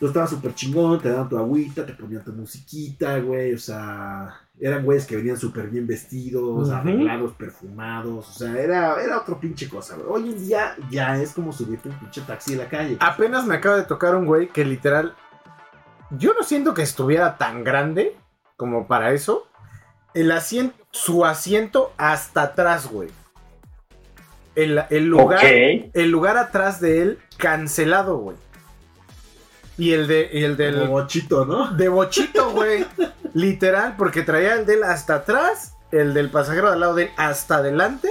Entonces 0.00 0.14
estaba 0.14 0.26
súper 0.28 0.54
chingón, 0.54 1.00
te 1.00 1.08
daban 1.08 1.28
tu 1.28 1.36
agüita, 1.36 1.84
te 1.84 1.92
ponían 1.92 2.22
tu 2.22 2.32
musiquita, 2.32 3.18
güey, 3.18 3.52
o 3.52 3.58
sea, 3.58 4.32
eran 4.60 4.84
güeyes 4.84 5.04
que 5.04 5.16
venían 5.16 5.36
súper 5.36 5.68
bien 5.68 5.88
vestidos, 5.88 6.70
arreglados, 6.70 7.32
perfumados, 7.32 8.28
o 8.28 8.32
sea, 8.32 8.56
era, 8.56 9.02
era 9.02 9.18
otro 9.18 9.40
pinche 9.40 9.68
cosa, 9.68 9.96
güey. 9.96 10.06
Hoy 10.08 10.30
en 10.30 10.46
día 10.46 10.76
ya 10.88 11.20
es 11.20 11.32
como 11.32 11.52
subirte 11.52 11.88
un 11.88 11.98
pinche 11.98 12.20
taxi 12.20 12.52
de 12.52 12.58
la 12.58 12.68
calle. 12.68 12.96
Apenas 13.00 13.44
me 13.44 13.56
acaba 13.56 13.76
de 13.76 13.82
tocar 13.82 14.14
un 14.14 14.24
güey 14.24 14.46
que 14.48 14.64
literal. 14.64 15.16
Yo 16.10 16.32
no 16.34 16.42
siento 16.42 16.74
que 16.74 16.82
estuviera 16.82 17.36
tan 17.36 17.64
grande 17.64 18.16
como 18.56 18.86
para 18.86 19.12
eso. 19.12 19.46
El 20.14 20.32
asiento, 20.32 20.76
su 20.90 21.24
asiento 21.24 21.92
hasta 21.98 22.42
atrás, 22.42 22.86
güey. 22.86 23.10
El, 24.54 24.82
el 24.90 25.06
lugar, 25.06 25.44
el 25.44 26.10
lugar 26.10 26.36
atrás 26.36 26.80
de 26.80 27.02
él 27.02 27.18
cancelado, 27.36 28.16
güey. 28.18 28.36
Y 29.76 29.92
el 29.92 30.08
de, 30.08 30.28
y 30.32 30.42
el 30.42 30.56
del 30.56 30.80
Como 30.80 30.92
bochito, 30.92 31.44
¿no? 31.44 31.70
de 31.70 31.88
bochito, 31.88 32.50
güey. 32.50 32.84
Literal, 33.34 33.94
porque 33.96 34.22
traía 34.22 34.54
el 34.54 34.66
de 34.66 34.74
él 34.74 34.82
hasta 34.82 35.16
atrás, 35.16 35.74
el 35.92 36.14
del 36.14 36.30
pasajero 36.30 36.66
de 36.68 36.72
al 36.72 36.80
lado 36.80 36.94
de 36.94 37.04
él 37.04 37.10
hasta 37.16 37.58
adelante. 37.58 38.08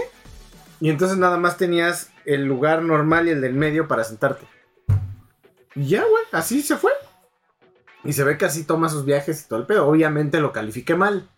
Y 0.80 0.90
entonces 0.90 1.18
nada 1.18 1.38
más 1.38 1.58
tenías 1.58 2.12
el 2.24 2.46
lugar 2.46 2.84
normal 2.84 3.28
y 3.28 3.32
el 3.32 3.42
del 3.42 3.54
medio 3.54 3.88
para 3.88 4.06
sentarte. 4.06 4.46
Y 5.76 5.88
ya, 5.88 6.02
güey, 6.02 6.24
así 6.32 6.62
se 6.62 6.78
fue. 6.78 6.92
Y 8.08 8.14
se 8.14 8.24
ve 8.24 8.38
que 8.38 8.46
así 8.46 8.64
toma 8.64 8.90
sus 8.90 9.06
viajes 9.06 9.44
y 9.44 9.48
todo 9.48 9.60
el 9.60 9.66
pedo. 9.66 9.88
Obviamente 9.88 10.40
lo 10.40 10.52
califiqué 10.52 10.96
mal. 10.96 11.30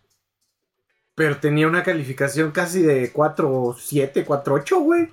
Pero 1.16 1.38
tenía 1.38 1.68
una 1.68 1.84
calificación 1.84 2.52
casi 2.52 2.82
de 2.82 3.12
4.7, 3.12 4.26
4.8, 4.26 4.80
güey. 4.82 5.10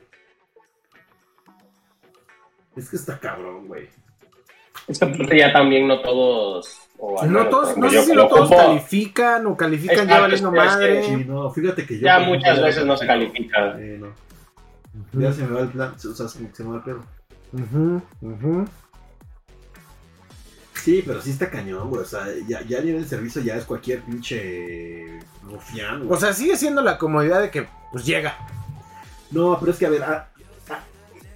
Es 2.76 2.90
que 2.90 2.96
está 2.96 3.18
cabrón, 3.18 3.66
güey. 3.68 3.88
Es 4.86 4.98
que 5.00 5.38
ya 5.38 5.52
también 5.52 5.88
no 5.88 6.00
todos. 6.02 6.78
o 6.98 7.16
No 7.24 7.28
menos, 7.30 7.50
todos, 7.50 7.76
no 7.76 7.90
sé 7.90 8.02
si 8.04 8.12
no 8.12 8.28
como 8.28 8.34
todos 8.36 8.50
ocupo, 8.52 8.66
califican 8.68 9.46
o 9.46 9.56
califican 9.56 10.06
ya 10.06 10.20
valiendo 10.20 10.48
es 10.48 10.54
que- 10.54 10.60
madre. 10.68 11.02
Sí, 11.02 11.24
no, 11.24 11.50
fíjate 11.50 11.86
que 11.86 11.94
yo. 11.98 12.04
Ya 12.04 12.18
muchas 12.20 12.62
veces 12.62 12.84
no 12.86 12.96
se 12.96 13.06
califica. 13.06 13.76
Eh, 13.80 13.98
no. 14.00 14.08
Ya 15.20 15.32
se 15.32 15.42
me 15.42 15.54
va 15.54 15.60
el 15.62 15.68
plan, 15.68 15.94
o 15.94 15.98
sea, 15.98 16.26
como 16.26 16.54
se 16.54 16.64
me 16.64 16.70
va 16.70 16.76
el 16.76 16.82
pedo. 16.82 17.04
Ujú, 17.52 18.02
ujú. 18.20 18.64
Sí, 20.86 21.02
pero 21.04 21.20
sí 21.20 21.30
está 21.30 21.50
cañón, 21.50 21.90
güey. 21.90 22.02
O 22.02 22.04
sea, 22.04 22.28
ya, 22.46 22.62
ya 22.62 22.80
nivel 22.80 23.02
de 23.02 23.08
servicio 23.08 23.42
ya 23.42 23.56
es 23.56 23.64
cualquier 23.64 24.02
pinche 24.02 25.18
rufián, 25.42 26.04
güey. 26.04 26.16
O 26.16 26.20
sea, 26.20 26.32
sigue 26.32 26.56
siendo 26.56 26.80
la 26.80 26.96
comodidad 26.96 27.40
de 27.40 27.50
que, 27.50 27.66
pues 27.90 28.06
llega. 28.06 28.38
no, 29.32 29.58
pero 29.58 29.72
es 29.72 29.78
que, 29.78 29.86
a 29.86 29.90
ver, 29.90 30.04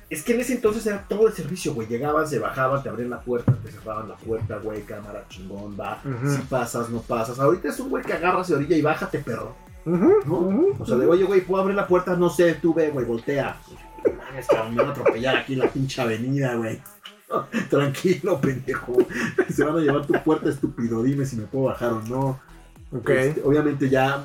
es 0.09 0.23
que 0.23 0.35
en 0.35 0.41
ese 0.41 0.53
entonces 0.53 0.87
era 0.87 1.03
todo 1.09 1.27
el 1.27 1.33
servicio, 1.33 1.75
güey. 1.75 1.89
Llegaban, 1.89 2.29
se 2.29 2.39
bajaban, 2.39 2.81
te 2.81 2.91
abrían 2.91 3.11
la 3.11 3.19
puerta, 3.19 3.53
te 3.61 3.73
cerraban 3.73 4.09
la 4.09 4.15
puerta, 4.15 4.59
güey, 4.59 4.83
cámara, 4.83 5.25
chingón, 5.29 5.77
va. 5.77 6.01
Si 6.01 6.43
pasas, 6.43 6.89
no 6.89 7.01
pasas. 7.03 7.41
Ahorita 7.41 7.71
es 7.71 7.81
un 7.81 7.91
güey 7.91 8.05
que 8.05 8.13
agarras 8.13 8.47
de 8.47 8.55
orilla 8.55 8.77
y 8.77 8.83
bájate, 8.83 9.19
perro. 9.19 9.57
O 10.79 10.87
sea, 10.87 10.95
de, 10.95 11.07
oye, 11.07 11.25
güey, 11.25 11.41
¿puedo 11.41 11.61
abrir 11.61 11.75
la 11.75 11.89
puerta? 11.89 12.15
No 12.15 12.31
sé, 12.31 12.55
tú 12.55 12.73
ve, 12.73 12.91
güey, 12.91 13.05
voltea. 13.05 13.57
Mames, 14.05 14.47
cabrón, 14.47 14.77
me 14.77 14.83
van 14.83 14.91
a 14.91 14.93
atropellar 14.93 15.39
aquí 15.39 15.55
en 15.55 15.59
la 15.59 15.67
pinche 15.67 16.01
avenida, 16.01 16.55
güey. 16.55 16.81
Tranquilo, 17.71 18.41
pendejo. 18.41 18.97
Se 19.53 19.65
van 19.65 19.77
a 19.77 19.81
llevar 19.81 20.07
tu 20.07 20.15
puerta, 20.25 20.49
estúpido. 20.49 21.03
Dime 21.03 21.25
si 21.25 21.37
me 21.37 21.45
puedo 21.45 21.67
bajar 21.67 21.93
o 21.93 22.03
no. 22.03 22.41
Ok. 22.93 23.11
Este, 23.11 23.43
obviamente 23.45 23.89
ya, 23.89 24.25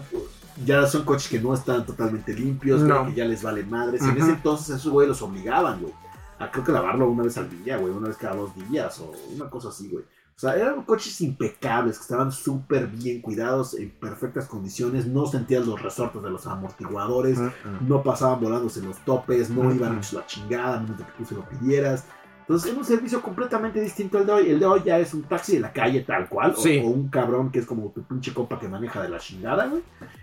ya 0.66 0.86
son 0.88 1.04
coches 1.04 1.28
que 1.30 1.40
no 1.40 1.54
están 1.54 1.86
totalmente 1.86 2.34
limpios, 2.34 2.82
No. 2.82 3.06
que 3.08 3.14
ya 3.14 3.26
les 3.26 3.44
vale 3.44 3.64
madres. 3.64 4.02
En 4.02 4.12
Ajá. 4.12 4.20
ese 4.20 4.32
entonces 4.32 4.76
esos 4.78 4.92
güey 4.92 5.08
los 5.08 5.22
obligaban, 5.22 5.82
güey. 5.82 5.94
A 6.40 6.52
creo 6.52 6.64
que 6.66 6.72
lavarlo 6.72 7.10
una 7.10 7.24
vez 7.24 7.38
al 7.38 7.50
día, 7.64 7.78
güey, 7.78 7.94
una 7.94 8.08
vez 8.10 8.18
cada 8.18 8.36
dos 8.36 8.52
días 8.70 9.00
o 9.00 9.14
una 9.34 9.50
cosa 9.50 9.70
así, 9.70 9.88
güey. 9.90 10.04
O 10.04 10.38
sea, 10.40 10.54
eran 10.58 10.84
coches 10.84 11.22
impecables, 11.22 11.96
que 11.98 12.02
estaban 12.02 12.30
súper 12.30 12.88
bien 12.88 13.22
cuidados, 13.22 13.74
en 13.74 13.90
perfectas 13.90 14.48
condiciones, 14.48 15.08
no 15.08 15.26
sentías 15.28 15.66
los 15.66 15.82
resortes 15.82 16.22
de 16.22 16.30
los 16.30 16.46
amortiguadores, 16.46 17.40
no 17.88 18.04
pasaban 18.04 18.42
volándose 18.42 18.82
los 18.82 18.98
topes, 19.06 19.50
no 19.50 19.74
iban 19.74 19.98
hechos 19.98 20.12
la 20.12 20.26
chingada, 20.26 20.76
a 20.78 20.82
menos 20.82 20.98
de 20.98 21.06
que 21.06 21.12
tú 21.18 21.24
se 21.24 21.36
lo 21.36 21.48
pidieras. 21.48 22.04
Entonces 22.48 22.72
es 22.72 22.78
un 22.78 22.86
servicio 22.86 23.22
completamente 23.24 23.82
distinto 23.82 24.20
al 24.20 24.26
de 24.28 24.32
hoy. 24.32 24.50
El 24.52 24.60
de 24.60 24.66
hoy 24.68 24.82
ya 24.86 25.00
es 25.00 25.14
un 25.16 25.24
taxi 25.24 25.54
de 25.56 25.62
la 25.62 25.74
calle 25.74 26.02
tal 26.02 26.30
cual, 26.30 26.54
o- 26.56 26.62
Sí. 26.62 26.80
o, 26.84 26.88
un 26.90 27.10
cabrón 27.10 27.52
que 27.52 27.58
es 27.60 27.66
como 27.66 27.90
tu 27.90 28.04
pinche 28.04 28.34
compa 28.36 28.60
que 28.60 28.68
maneja 28.68 29.02
de 29.02 29.10
la 29.10 29.18
chingada, 29.18 29.66
güey. 29.66 29.82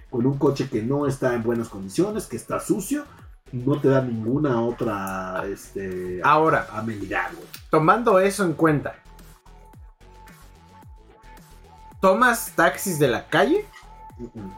Con 0.09 0.25
un 0.27 0.39
coche 0.39 0.69
que 0.71 0.83
no 0.83 1.07
está 1.09 1.35
en 1.35 1.43
buenas 1.43 1.69
condiciones, 1.69 2.27
que 2.27 2.37
está 2.37 2.61
sucio, 2.61 3.05
no 3.51 3.81
te 3.81 3.89
da 3.89 4.01
ninguna 4.03 4.63
otra 4.63 5.43
este, 5.47 6.21
Ahora, 6.23 6.69
amenidad, 6.73 7.33
güey. 7.33 7.45
tomando 7.71 8.19
eso 8.21 8.45
en 8.45 8.53
cuenta, 8.53 8.95
¿tomas 12.01 12.53
taxis 12.55 12.99
de 12.99 13.09
la 13.09 13.27
calle? 13.29 13.65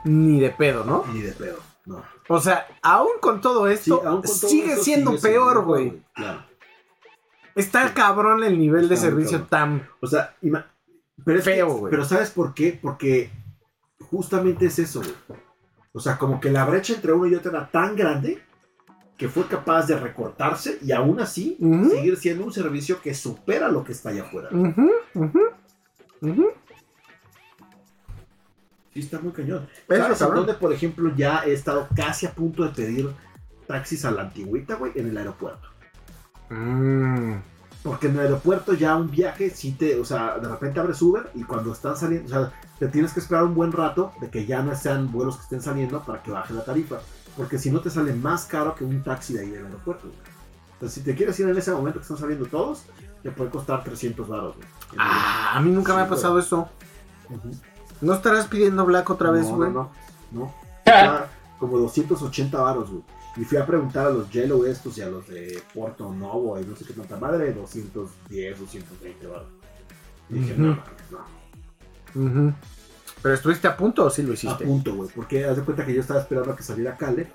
Ni 0.05 0.41
de 0.41 0.51
pedo, 0.51 0.85
¿no? 0.85 1.05
Ni 1.13 1.21
de 1.23 1.33
pedo, 1.33 1.59
no. 1.87 2.03
O 2.29 2.41
sea, 2.41 2.67
aún 2.83 3.13
con 3.21 3.41
todo 3.41 3.69
esto, 3.69 4.03
aún 4.07 4.23
con 4.23 4.39
todo 4.41 4.51
sigue 4.51 4.77
siendo 4.77 5.13
sigue 5.13 5.23
peor, 5.23 5.53
siendo 5.53 5.63
güey. 5.65 5.85
mejor, 5.87 6.01
Claro. 6.15 6.43
Está 7.55 7.95
cabrón 7.95 8.43
el 8.45 8.59
nivel 8.59 8.89
de 8.89 8.97
servicio 8.97 9.43
tan... 9.45 9.89
O 10.01 10.07
sea, 10.07 10.35
pero 11.25 11.39
es 11.39 11.45
Feo, 11.45 11.79
güey. 11.79 11.91
Pero 11.91 12.05
¿sabes 12.05 12.31
por 12.31 12.55
qué? 12.55 12.79
Porque 12.81 13.31
justamente 14.11 14.67
es 14.67 14.79
eso, 14.79 15.01
güey. 15.01 15.41
O 15.93 16.01
sea, 16.01 16.19
como 16.19 16.41
que 16.41 16.51
la 16.51 16.65
brecha 16.65 16.95
entre 16.95 17.13
uno 17.13 17.27
y 17.27 17.35
otro 17.35 17.53
era 17.53 17.71
tan 17.71 17.95
grande 17.95 18.43
que 19.17 19.29
fue 19.29 19.47
capaz 19.47 19.87
de 19.87 19.97
recortarse 19.97 20.79
y 20.83 20.91
aún 20.91 21.21
así 21.21 21.57
seguir 21.89 22.17
siendo 22.17 22.45
un 22.45 22.53
servicio 22.53 23.01
que 23.01 23.15
supera 23.15 23.69
lo 23.69 23.85
que 23.85 23.93
está 23.93 24.09
allá 24.11 24.25
afuera. 24.25 24.49
Sí, 28.93 29.01
está 29.01 29.21
muy 29.21 29.33
cañón. 29.33 29.69
¿Sabes 29.89 30.19
cabrón. 30.19 30.47
dónde, 30.47 30.55
por 30.55 30.73
ejemplo, 30.73 31.13
ya 31.17 31.45
he 31.45 31.53
estado 31.53 31.87
casi 31.95 32.27
a 32.27 32.33
punto 32.33 32.65
de 32.65 32.71
pedir 32.71 33.09
taxis 33.67 34.05
a 34.05 34.11
la 34.11 34.23
antigüita, 34.23 34.75
güey? 34.75 34.93
En 34.97 35.09
el 35.09 35.17
aeropuerto. 35.17 35.69
Mm. 36.51 37.35
Porque 37.83 38.07
en 38.07 38.15
el 38.15 38.21
aeropuerto 38.21 38.73
ya 38.73 38.97
un 38.97 39.11
viaje, 39.11 39.51
sí 39.51 39.73
te, 39.73 40.01
o 40.01 40.05
sea, 40.05 40.39
de 40.39 40.49
repente 40.49 40.81
abres 40.81 41.03
Uber 41.03 41.31
y 41.35 41.45
cuando 41.45 41.73
están 41.73 41.97
saliendo, 41.97 42.27
o 42.27 42.29
sea, 42.29 42.53
te 42.79 42.89
tienes 42.89 43.13
que 43.13 43.21
esperar 43.21 43.45
un 43.45 43.55
buen 43.55 43.73
rato 43.73 44.13
de 44.23 44.31
que 44.31 44.47
ya 44.47 44.63
no 44.63 44.75
sean 44.75 45.13
vuelos 45.13 45.37
que 45.37 45.43
estén 45.43 45.61
saliendo 45.61 46.01
para 46.03 46.23
que 46.23 46.31
baje 46.31 46.55
la 46.55 46.65
tarifa. 46.65 47.01
Porque 47.37 47.59
si 47.59 47.71
no 47.71 47.81
te 47.81 47.91
sale 47.91 48.15
más 48.15 48.47
caro 48.47 48.75
que 48.75 48.85
un 48.85 49.03
taxi 49.03 49.35
de 49.35 49.41
ahí 49.41 49.51
del 49.51 49.67
aeropuerto. 49.67 50.07
güey. 50.07 50.19
Entonces, 50.75 50.95
si 50.95 51.01
te 51.03 51.15
quieres 51.15 51.39
ir 51.41 51.49
en 51.49 51.59
ese 51.59 51.73
momento 51.73 51.99
que 51.99 52.03
están 52.03 52.17
saliendo 52.17 52.47
todos, 52.47 52.85
te 53.23 53.31
puede 53.31 53.51
costar 53.51 53.85
300 53.85 54.29
baros, 54.29 54.57
güey. 54.57 54.69
Ah, 54.99 55.53
a 55.55 55.61
mí 55.61 55.71
nunca 55.71 55.95
me 55.95 56.03
ha 56.03 56.09
pasado 56.09 56.39
eso. 56.39 56.69
¿No 58.01 58.15
estarás 58.15 58.47
pidiendo 58.47 58.85
Black 58.85 59.09
otra 59.11 59.31
vez, 59.31 59.47
No, 59.47 59.57
güey? 59.57 59.71
No, 59.71 59.91
no, 60.33 60.55
no. 60.85 61.25
Como 61.59 61.79
280 61.79 62.61
varos, 62.61 62.91
güey. 62.91 63.03
Y 63.37 63.45
fui 63.45 63.59
a 63.59 63.67
preguntar 63.67 64.07
a 64.07 64.11
los 64.11 64.31
Yellow 64.31 64.65
estos 64.65 64.97
y 64.99 65.03
a 65.03 65.09
los 65.09 65.27
de 65.29 65.61
Porto 65.75 66.13
Novo 66.13 66.59
y 66.61 66.65
no 66.65 66.77
sé 66.77 66.85
qué 66.85 66.93
tanta 66.93 67.17
madre, 67.17 67.53
210, 67.53 68.59
220 68.61 69.27
varos. 69.27 69.49
Y 70.31 70.35
dije, 70.35 70.55
no, 70.57 70.79
no. 72.15 72.55
¿Pero 73.23 73.35
estuviste 73.35 73.67
a 73.67 73.77
punto 73.77 74.05
o 74.05 74.11
sí 74.11 74.23
lo 74.23 74.31
a 74.31 74.35
hiciste? 74.35 74.65
punto, 74.65 74.95
güey. 74.95 75.11
Porque 75.15 75.45
haz 75.45 75.57
de 75.57 75.63
cuenta 75.63 75.85
que 75.85 75.95
yo 75.95 76.01
estaba 76.01 76.21
esperando 76.21 76.53
a 76.53 76.57
que 76.57 76.63
saliera 76.63 76.97
Kale. 76.97 77.27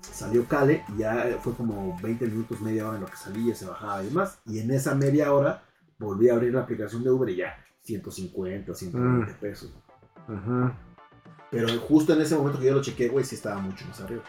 Salió 0.00 0.44
Kale 0.46 0.84
y 0.94 0.98
ya 1.00 1.38
fue 1.42 1.54
como 1.54 1.96
20 2.02 2.26
minutos, 2.26 2.60
media 2.60 2.86
hora 2.88 2.96
en 2.96 3.02
lo 3.02 3.06
que 3.08 3.16
salía, 3.16 3.54
se 3.54 3.66
bajaba 3.66 4.02
y 4.02 4.06
demás. 4.06 4.38
Y 4.46 4.58
en 4.60 4.70
esa 4.70 4.94
media 4.94 5.32
hora 5.32 5.62
volví 5.98 6.28
a 6.30 6.34
abrir 6.34 6.54
la 6.54 6.62
aplicación 6.62 7.04
de 7.04 7.10
Uber 7.10 7.28
y 7.28 7.36
ya 7.36 7.56
150, 7.82 8.74
120 8.74 9.32
Mm. 9.32 9.36
pesos. 9.36 9.70
Ujú. 10.28 10.70
Pero 11.50 11.68
justo 11.80 12.12
en 12.14 12.22
ese 12.22 12.34
momento 12.36 12.58
que 12.58 12.66
yo 12.66 12.74
lo 12.74 12.82
chequeé, 12.82 13.08
güey, 13.08 13.24
sí 13.24 13.34
estaba 13.36 13.60
mucho 13.60 13.84
más 13.86 14.00
arriba. 14.00 14.22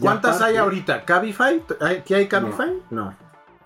¿Cuántas 0.00 0.36
aparte, 0.36 0.52
hay 0.52 0.56
ahorita? 0.58 1.04
¿Cabify? 1.04 1.62
¿Hay- 1.80 1.96
¿Aquí 1.96 2.14
hay 2.14 2.28
Cabify? 2.28 2.72
No. 2.90 3.16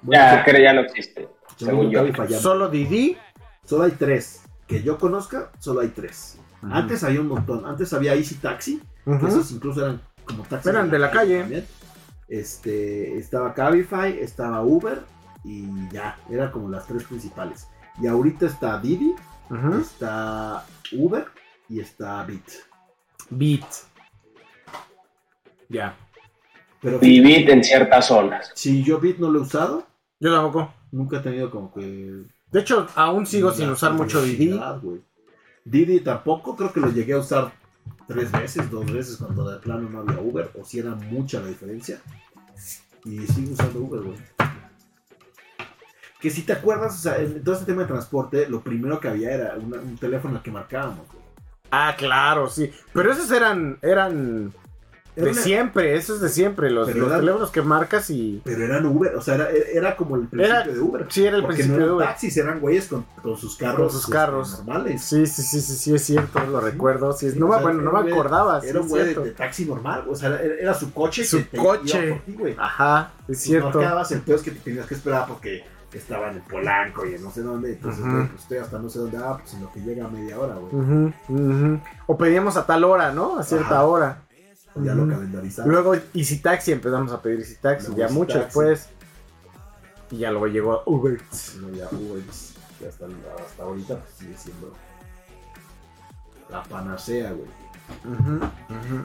bueno, 0.03 0.23
Ya, 0.23 0.44
creo 0.44 0.57
que 0.57 0.62
ya 0.62 0.73
no 0.73 0.81
existe. 0.82 1.28
según 1.57 1.90
yo. 1.90 2.01
Cabify 2.01 2.28
ya 2.28 2.36
no. 2.36 2.43
Solo 2.43 2.69
Didi. 2.69 3.16
Solo 3.65 3.85
hay 3.85 3.93
tres. 3.93 4.43
Que 4.66 4.82
yo 4.82 4.99
conozca, 4.99 5.51
solo 5.59 5.81
hay 5.81 5.89
tres. 5.89 6.39
Antes 6.62 7.03
había 7.05 7.20
un 7.20 7.28
montón. 7.28 7.66
Antes 7.66 7.93
había 7.93 8.15
Easy 8.15 8.36
Taxi. 8.36 8.81
que 9.05 9.11
Ujú. 9.11 9.27
Esos 9.27 9.51
incluso 9.51 9.85
eran 9.85 10.01
como 10.24 10.44
taxis. 10.44 10.70
Eran 10.70 10.90
de 10.90 10.99
la 10.99 11.11
calle. 11.11 11.65
Este, 12.28 13.19
estaba 13.19 13.53
Cabify, 13.53 14.19
estaba 14.20 14.62
Uber 14.62 15.03
y 15.44 15.66
ya. 15.90 16.16
Eran 16.31 16.51
como 16.53 16.69
las 16.70 16.86
tres 16.86 17.05
principales. 17.05 17.66
Y 18.01 18.07
ahorita 18.07 18.47
está 18.47 18.78
Didi, 18.78 19.15
está 19.81 20.65
Uber 20.93 21.27
y 21.69 21.81
está 21.81 22.23
Bit. 22.24 22.44
Beat. 23.31 23.65
Ya. 25.69 25.94
Pero 26.83 26.99
Y 27.01 27.21
Bit 27.21 27.49
en 27.49 27.63
ciertas 27.65 28.07
zonas. 28.09 28.51
si 28.55 28.83
yo 28.83 28.99
Bit 28.99 29.19
no 29.19 29.31
lo 29.31 29.39
he 29.39 29.43
usado, 29.43 29.87
Yo 30.21 30.35
tampoco. 30.35 30.75
nunca 30.91 31.19
he 31.19 31.21
tenido 31.21 31.51
como 31.51 31.73
que 31.73 32.25
De 32.51 32.61
hecho, 32.61 32.87
aún 32.97 33.25
sigo 33.25 33.51
sin 33.53 33.71
usar 33.71 33.93
mucho 33.93 34.21
Didi. 34.23 34.59
güey. 34.83 35.01
Didi 35.65 36.01
tampoco, 36.01 36.57
creo 36.57 36.73
que 36.73 36.81
lo 36.81 36.91
llegué 36.91 37.13
a 37.15 37.19
usar 37.19 37.53
tres 38.09 38.31
veces, 38.33 38.69
dos 38.71 38.91
veces 38.93 39.17
cuando 39.17 39.49
de 39.49 39.59
plano 39.61 39.89
no 39.89 40.01
había 40.01 40.21
Uber, 40.21 40.51
o 40.61 40.65
si 40.65 40.81
era 40.81 40.91
mucha 40.95 41.41
la 41.41 41.47
diferencia. 41.47 42.01
Y 43.05 43.21
sigo 43.29 43.53
usando 43.53 43.79
Uber, 43.81 44.01
güey. 44.03 44.17
Que 46.21 46.31
si 46.31 46.43
te 46.43 46.53
acuerdas, 46.53 46.95
o 46.95 46.99
sea, 47.03 47.17
en 47.19 47.43
todo 47.43 47.55
este 47.55 47.67
tema 47.67 47.83
de 47.83 47.89
transporte, 47.89 48.49
lo 48.49 48.61
primero 48.61 49.01
que 49.01 49.09
había 49.09 49.31
era 49.33 49.55
una- 49.57 49.81
un 49.81 49.97
teléfono 49.99 50.37
al 50.37 50.43
que 50.43 50.51
marcábamos, 50.53 51.07
güey. 51.13 51.23
Ah, 51.71 51.95
claro, 51.97 52.49
sí. 52.49 52.71
Pero 52.93 53.11
esos 53.13 53.31
eran, 53.33 53.79
eran 53.83 54.53
Era 54.53 54.62
de 55.17 55.31
una- 55.31 55.35
siempre, 55.43 55.95
esos 55.97 56.21
de 56.21 56.29
siempre, 56.31 56.71
los, 56.71 56.89
los 56.95 56.97
eran- 57.09 57.21
teléfonos 57.21 57.51
que 57.51 57.61
marcas 57.63 58.09
y... 58.09 58.41
Pero 58.45 58.65
eran 58.65 58.87
Uber, 58.87 59.15
o 59.15 59.21
sea, 59.21 59.35
era, 59.35 59.51
era 59.51 59.97
como 59.97 60.17
el 60.17 60.27
principio 60.29 60.47
Era- 60.57 60.67
de 60.67 60.81
Uber. 60.81 61.07
Sí, 61.11 61.27
era 61.27 61.37
el 61.37 61.43
Porque 61.43 61.57
principio 61.57 61.77
no 61.77 61.79
de 61.81 61.85
eran 61.87 61.97
Uber. 61.97 62.07
taxis, 62.09 62.37
eran 62.39 62.61
güeyes 62.61 62.89
con, 62.89 63.05
con 63.23 63.37
sus 63.37 63.57
carros. 63.57 63.93
sus 63.93 64.01
este, 64.03 64.13
carros. 64.13 64.59
normales. 64.65 65.03
Sí, 65.03 65.27
sí, 65.27 65.43
sí, 65.43 65.61
sí, 65.61 65.75
sí, 65.77 65.95
es 65.95 66.03
cierto, 66.03 66.41
lo 66.47 66.61
Sí. 66.61 66.65
recuerdo. 66.71 67.13
Sí, 67.13 67.31
Sí, 67.31 67.39
no, 67.39 67.47
o 67.47 67.49
me- 67.51 67.55
sea, 67.57 67.63
bueno, 67.63 67.83
no 67.83 68.03
me 68.03 68.11
acordaba, 68.11 68.61
Era 68.65 68.79
un 68.81 68.87
es 68.87 68.91
güey 68.91 69.05
de, 69.15 69.15
de 69.15 69.31
taxi 69.33 69.65
normal, 69.67 70.05
o 70.09 70.15
sea, 70.17 70.29
era, 70.31 70.55
era 70.61 70.75
su 70.75 70.93
coche. 70.95 71.25
Su 71.25 71.39
que 71.39 71.45
te 71.45 71.57
coche. 71.59 72.07
iba 72.07 72.17
por 72.17 72.25
ti, 72.25 72.33
güey. 72.33 72.57
Ajá, 72.59 73.13
es 73.29 73.39
cierto. 73.41 73.79
marcabas, 73.81 74.13
el 74.13 74.21
peor 74.23 74.39
es 74.39 74.45
que 74.45 74.51
te 74.53 74.61
tenías 74.61 74.87
que 74.87 74.95
esperar 74.95 75.27
porque 75.29 75.65
estaba 75.93 76.31
en 76.31 76.37
el 76.37 76.43
Polanco 76.43 77.05
y 77.05 77.17
en 77.17 77.23
no 77.23 77.31
sé 77.31 77.43
dónde. 77.43 77.73
Entonces, 77.73 78.03
güey, 78.03 78.27
pues 78.29 78.41
estoy 78.43 78.57
hasta 78.57 78.79
no 78.79 78.89
sé 78.89 78.99
dónde, 78.99 79.19
ah, 79.19 79.37
pues 79.39 79.53
en 79.53 79.61
lo 79.61 79.71
que 79.73 79.81
llega 79.81 80.07
a 80.07 80.09
media 80.09 80.39
hora, 80.41 80.55
güey. 80.55 80.75
Ujú, 80.75 81.13
ujú. 81.29 81.81
O 82.07 82.17
pedíamos 82.17 82.57
a 82.57 82.65
tal 82.65 82.85
hora, 82.85 83.13
¿no? 83.13 83.39
A 83.39 83.43
cierta 83.43 83.67
Ajá. 83.75 83.85
hora. 83.85 84.23
Ya 84.77 84.94
lo 84.94 85.03
Ujú. 85.03 85.12
calendarizaron. 85.12 85.70
Luego 85.70 85.94
Easy 86.15 86.39
Taxi 86.39 86.73
empezamos 86.73 87.12
a 87.12 87.20
pedir 87.20 87.40
Easy 87.40 87.57
Taxi, 87.57 87.86
Luego 87.89 87.99
ya 87.99 88.05
Easy 88.07 88.15
mucho 88.15 88.32
Taxi. 88.35 88.44
después. 88.47 88.89
Y 90.11 90.19
ya 90.19 90.31
luego 90.31 90.47
llegó 90.47 90.82
Uber. 90.86 91.20
No, 91.61 91.70
ya 91.70 91.89
Uber, 91.90 92.23
Eats, 92.23 92.55
que 92.78 92.86
hasta, 92.86 93.07
hasta 93.07 93.62
ahorita 93.62 93.97
pues, 93.99 94.11
sigue 94.15 94.36
siendo 94.36 94.74
la 96.51 96.62
panacea, 96.65 97.32
güey. 97.32 97.49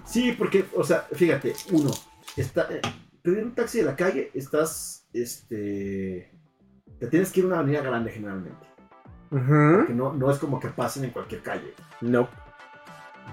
Sí, 0.06 0.34
porque, 0.38 0.66
o 0.76 0.84
sea, 0.84 1.08
fíjate, 1.14 1.56
uno, 1.72 1.92
está, 2.36 2.68
eh, 2.70 2.82
pedir 3.22 3.44
un 3.44 3.56
taxi 3.56 3.80
de 3.80 3.86
la 3.86 3.96
calle, 3.96 4.32
estás, 4.34 5.06
este, 5.14 6.32
te 7.00 7.08
tienes 7.08 7.32
que 7.32 7.40
ir 7.40 7.46
a 7.46 7.48
una 7.50 7.60
avenida 7.60 7.82
grande 7.82 8.12
generalmente. 8.12 8.66
Que 9.30 9.94
no, 9.94 10.14
no 10.14 10.32
es 10.32 10.38
como 10.40 10.60
que 10.60 10.70
pasen 10.70 11.06
en 11.06 11.12
cualquier 11.12 11.42
calle. 11.42 11.74
No. 12.02 12.30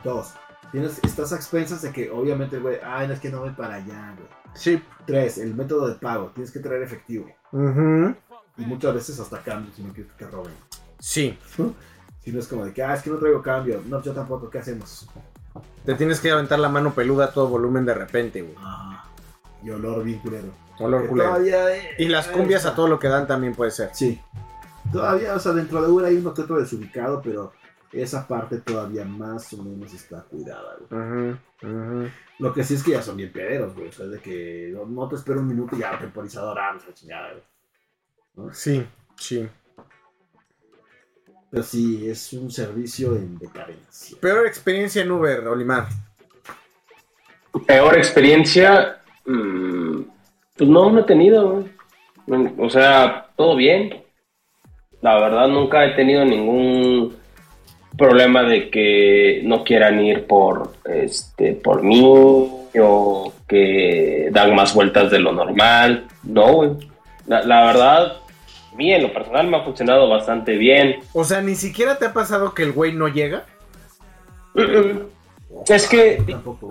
Dos, 0.03 0.35
tienes, 0.75 0.99
estás 1.05 1.33
a 1.33 1.37
expensas 1.37 1.83
de 1.83 1.93
que 1.93 2.11
obviamente, 2.11 2.59
güey, 2.59 2.79
ay, 2.85 3.07
no 3.07 3.15
es 3.15 3.21
que 3.21 3.31
no 3.31 3.39
voy 3.39 3.51
para 3.51 3.77
allá, 3.77 4.13
güey. 4.17 4.29
Sí. 4.55 4.83
Tres, 5.07 5.39
el 5.39 5.55
método 5.55 5.87
de 5.87 5.95
pago, 5.95 6.33
tienes 6.35 6.51
que 6.51 6.59
traer 6.59 6.83
efectivo. 6.83 7.27
Ujú. 7.53 8.13
Y 8.57 8.67
muchas 8.67 8.93
veces 8.93 9.21
hasta 9.21 9.39
cambio, 9.39 9.73
si 9.73 9.85
no 9.85 9.93
quieres 9.93 10.13
que 10.13 10.25
te 10.25 10.31
roben. 10.31 10.53
Sí. 10.99 11.39
Si 12.25 12.33
no 12.33 12.41
es 12.41 12.49
como 12.49 12.65
de 12.65 12.73
que, 12.73 12.83
ah, 12.83 12.95
es 12.95 13.03
que 13.03 13.11
no 13.11 13.19
traigo 13.19 13.43
cambio. 13.43 13.83
No, 13.87 14.01
yo 14.03 14.15
tampoco, 14.15 14.49
¿qué 14.49 14.59
hacemos? 14.59 15.07
Te 15.85 15.95
tienes 15.95 16.21
que 16.21 16.31
aventar 16.31 16.59
la 16.59 16.71
mano 16.71 16.95
peluda 16.95 17.27
a 17.27 17.33
todo 17.33 17.49
volumen 17.49 17.85
de 17.85 17.93
repente, 17.93 18.41
güey. 18.41 18.55
Ajá. 18.57 19.05
Y 19.63 19.69
olor 19.69 20.03
bien 20.03 20.21
culero. 20.21 20.49
Olor 20.79 21.07
culero. 21.07 21.29
todavía, 21.29 21.77
eh, 21.77 21.97
Y 21.99 22.09
las 22.09 22.29
cumbias 22.29 22.65
a 22.65 22.75
todo 22.75 22.89
lo 22.89 22.99
que 22.99 23.09
dan 23.09 23.27
también 23.27 23.55
puede 23.55 23.73
ser. 23.73 23.91
Sí. 23.93 24.19
Todavía, 24.91 25.35
o 25.35 25.39
sea, 25.39 25.53
dentro 25.53 25.83
de 25.83 25.89
Uber 25.89 26.07
hay 26.07 26.17
uno 26.17 26.33
que 26.33 26.41
otro 26.41 26.59
desubicado, 26.59 27.21
pero 27.23 27.53
esa 27.95 28.27
parte 28.27 28.59
todavía 28.59 29.05
más 29.05 29.53
o 29.53 29.63
menos 29.63 29.93
está 29.95 30.23
cuidada, 30.23 30.77
güey. 30.91 32.11
Lo 32.39 32.53
que 32.53 32.65
sí 32.65 32.75
es 32.75 32.83
que 32.83 32.93
ya 32.93 33.03
son 33.03 33.17
bien 33.17 33.33
pederos, 33.33 33.75
güey. 33.75 33.89
O 33.89 33.93
sea, 33.93 34.07
de 34.07 34.19
que 34.19 34.71
no, 34.75 34.85
no 34.87 35.09
te 35.09 35.17
espero 35.17 35.41
un 35.41 35.49
minuto 35.49 35.77
y 35.77 35.81
ya 35.81 35.99
temporizador, 35.99 36.59
ah, 36.59 36.75
la 36.75 36.95
chingada, 36.95 37.33
güey. 38.35 38.55
Sí, 38.55 38.85
sí. 39.17 39.49
Pero 41.51 41.63
sí, 41.63 42.09
es 42.11 42.33
un 42.33 42.51
servicio 42.51 43.15
en 43.15 43.39
decadencia. 43.39 44.19
Peor 44.21 44.47
experiencia 44.47 45.03
en 45.03 45.13
Uber, 45.13 45.47
Olimar. 45.47 45.87
Peor 47.67 47.97
experiencia, 47.97 49.01
mm, 49.25 50.01
pues 50.57 50.69
no, 50.69 50.91
no 50.91 51.01
he 51.01 51.05
tenido. 51.05 51.65
güey. 52.27 52.55
O 52.59 52.69
sea, 52.69 53.31
todo 53.37 53.55
bien. 53.55 54.03
La 55.01 55.21
verdad, 55.21 55.47
nunca 55.49 55.85
he 55.85 55.95
tenido 55.95 56.25
ningún 56.25 57.15
problema 57.97 58.43
de 58.43 58.71
que 58.71 59.41
no 59.45 59.65
quieran 59.65 60.01
ir 60.01 60.27
por, 60.27 60.73
este, 60.85 61.53
por 61.53 61.83
mí 61.83 62.03
o 62.81 63.33
que 63.49 64.29
dan 64.33 64.55
más 64.55 64.75
vueltas 64.75 65.11
de 65.11 65.19
lo 65.19 65.33
normal. 65.33 66.07
No. 66.23 66.79
La, 67.27 67.43
la 67.43 67.67
verdad, 67.67 68.17
a 68.73 68.77
mí 68.77 68.93
en 68.93 69.03
lo 69.03 69.13
personal 69.13 69.47
me 69.47 69.57
ha 69.57 69.63
funcionado 69.63 70.09
bastante 70.09 70.57
bien. 70.57 70.97
O 71.13 71.25
sea, 71.25 71.41
ni 71.41 71.55
siquiera 71.55 71.97
te 71.97 72.07
ha 72.07 72.13
pasado 72.13 72.55
que 72.55 72.65
el 72.65 72.73
güey 72.73 72.93
no 72.93 73.09
llega. 73.09 73.45
Es 75.69 75.89
que 75.89 76.23
Tampoco. 76.29 76.69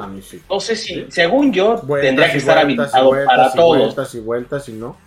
No 0.50 0.60
sé 0.60 0.76
si, 0.76 1.06
según 1.10 1.54
yo, 1.54 1.78
Vueltas 1.84 2.08
tendría 2.10 2.32
que 2.32 2.38
estar 2.38 2.66
vueltas 2.66 2.94
habilitado 2.94 3.08
vueltas 3.08 3.28
para 3.28 3.48
y 3.48 3.56
todos. 3.56 3.78
Vueltas 3.78 4.16
y 4.16 4.20
vueltas 4.20 4.70
y 4.70 4.74
no. 4.74 4.98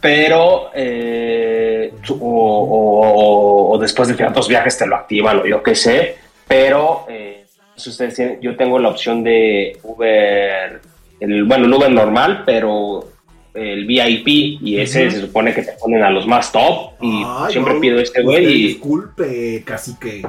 Pero 0.00 0.70
eh, 0.74 1.92
o, 2.08 2.14
o- 2.20 3.70
o 3.74 3.78
después 3.78 4.08
de 4.08 4.14
ciertos 4.14 4.48
viajes 4.48 4.76
te 4.78 4.86
lo 4.86 4.96
activan 4.96 5.40
o 5.40 5.46
yo 5.46 5.62
qué 5.62 5.74
sé, 5.74 6.16
pero 6.48 7.04
eh, 7.08 7.46
si 7.76 7.90
ustedes 7.90 8.14
tienen- 8.14 8.40
yo 8.40 8.56
tengo 8.56 8.78
la 8.78 8.88
opción 8.88 9.22
de 9.22 9.78
Uber, 9.82 10.80
el, 11.20 11.44
bueno, 11.44 11.66
el 11.66 11.74
Uber 11.74 11.90
normal, 11.90 12.42
pero 12.46 13.08
el 13.52 13.84
VIP 13.84 14.28
y 14.62 14.78
ese 14.80 15.10
se 15.10 15.20
supone 15.22 15.52
que 15.52 15.62
te 15.62 15.72
ponen 15.72 16.02
a 16.04 16.10
los 16.10 16.24
más 16.26 16.52
top 16.52 16.92
y 17.00 17.22
Ay, 17.26 17.52
siempre 17.52 17.74
no, 17.74 17.80
pido 17.80 17.98
este 17.98 18.22
güey 18.22 18.44
y 18.46 18.66
Disculpe, 18.68 19.62
casi 19.64 19.96
que. 19.98 20.24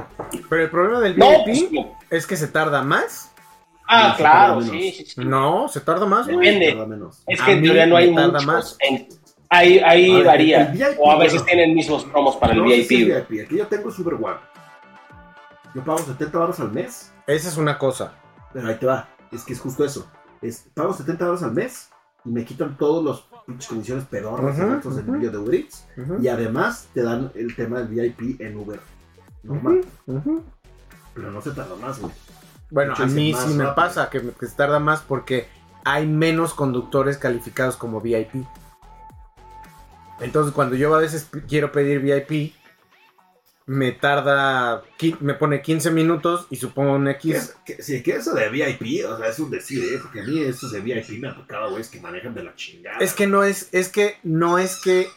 Pero 0.50 0.62
el 0.64 0.70
problema 0.70 1.00
del 1.00 1.16
no, 1.16 1.44
VIP 1.44 1.70
pues, 1.74 1.86
es 2.10 2.26
que 2.26 2.36
se 2.36 2.48
tarda 2.48 2.82
más. 2.82 3.30
ah, 3.88 4.14
claro, 4.16 4.60
sí, 4.62 4.70
sí, 4.70 4.92
sí, 4.92 5.04
sí. 5.06 5.20
No, 5.24 5.68
se 5.68 5.80
tarda 5.80 6.04
más, 6.04 6.26
güey. 6.26 6.58
Depende. 6.58 6.84
Menos. 6.86 7.22
Es 7.28 7.40
que 7.42 7.52
en 7.52 7.62
teoría 7.62 7.86
no 7.86 7.96
hay 7.96 8.12
tarda 8.14 8.26
muchos. 8.32 8.46
más. 8.46 8.76
en- 8.80 9.06
ahí 9.52 9.78
ahí 9.78 10.14
ver, 10.14 10.24
varía. 10.26 10.64
VIP, 10.66 10.98
o 10.98 11.10
a 11.10 11.18
veces 11.18 11.44
tienen 11.44 11.74
mismos 11.74 12.04
promos 12.04 12.36
para 12.36 12.52
el 12.54 12.58
No 12.60 12.64
VIP. 12.64 12.88
que 13.48 13.56
yo 13.56 13.66
tengo 13.66 13.88
es 13.90 13.98
Uber 13.98 14.14
One. 14.14 14.36
Yo 15.74 15.82
pago 15.84 15.98
70 15.98 16.38
baros 16.38 16.60
al 16.60 16.72
mes. 16.72 17.12
Esa 17.26 17.48
es 17.48 17.56
una 17.56 17.78
cosa. 17.78 18.12
Pero 18.52 18.68
ahí 18.68 18.74
te 18.76 18.86
va. 18.86 19.08
Es 19.30 19.42
que 19.44 19.52
es 19.54 19.60
justo 19.60 19.84
eso. 19.84 20.10
Es, 20.42 20.66
pago 20.74 20.92
70 20.92 21.24
baros 21.24 21.42
al 21.42 21.52
mes 21.52 21.88
y 22.24 22.30
me 22.30 22.44
quitan 22.44 22.76
todos 22.76 23.02
los 23.02 23.26
pinches 23.46 23.68
condiciones 23.68 24.04
pedorras 24.04 24.56
y 24.58 24.60
gastos 24.60 24.96
de 24.96 25.02
ujú. 25.02 25.14
envío 25.14 25.30
de 25.30 25.38
Uber 25.38 25.54
Eats. 25.54 25.86
Y 26.20 26.28
además 26.28 26.88
te 26.92 27.02
dan 27.02 27.30
el 27.34 27.54
tema 27.56 27.78
del 27.80 27.88
VIP 27.88 28.40
en 28.40 28.56
Uber. 28.56 28.80
Normal. 29.42 29.80
Pero 31.14 31.30
no 31.30 31.40
se 31.42 31.50
tarda 31.52 31.74
más, 31.76 32.00
güey. 32.00 32.12
Bueno, 32.70 32.92
hecho, 32.94 33.02
a 33.02 33.06
mí 33.06 33.34
sí 33.34 33.54
me 33.54 33.66
pasa 33.68 34.08
que, 34.08 34.20
me- 34.20 34.32
que 34.32 34.46
se 34.46 34.56
tarda 34.56 34.78
más 34.78 35.02
porque 35.02 35.46
hay 35.84 36.06
menos 36.06 36.54
conductores 36.54 37.18
calificados 37.18 37.76
como 37.76 38.00
VIP. 38.00 38.46
Entonces, 40.22 40.54
cuando 40.54 40.76
yo 40.76 40.94
a 40.94 40.98
veces 40.98 41.28
quiero 41.48 41.72
pedir 41.72 42.00
VIP, 42.00 42.54
me 43.66 43.92
tarda, 43.92 44.82
me 45.20 45.34
pone 45.34 45.62
15 45.62 45.90
minutos 45.92 46.46
y 46.50 46.56
supongo 46.56 46.94
un 46.94 47.08
X. 47.08 47.54
sí, 47.80 48.02
que 48.02 48.12
eso 48.16 48.34
de 48.34 48.48
VIP, 48.48 49.04
o 49.08 49.16
sea, 49.16 49.28
es 49.28 49.38
un 49.38 49.50
decir, 49.50 49.82
¿eh? 49.84 49.98
Porque 50.02 50.20
a 50.20 50.24
mí 50.24 50.40
eso 50.40 50.68
de 50.68 50.80
VIP 50.80 51.20
me 51.20 51.28
ha 51.28 51.34
tocado, 51.34 51.70
güey, 51.70 51.80
es 51.82 51.88
que 51.88 52.00
manejan 52.00 52.34
de 52.34 52.42
la 52.44 52.54
chingada. 52.56 52.98
Es 52.98 53.12
que 53.14 53.26
no 53.26 53.44
es, 53.44 53.68
es 53.72 53.88
que 53.88 54.18
no 54.24 54.58
es 54.58 54.80
que 54.80 55.08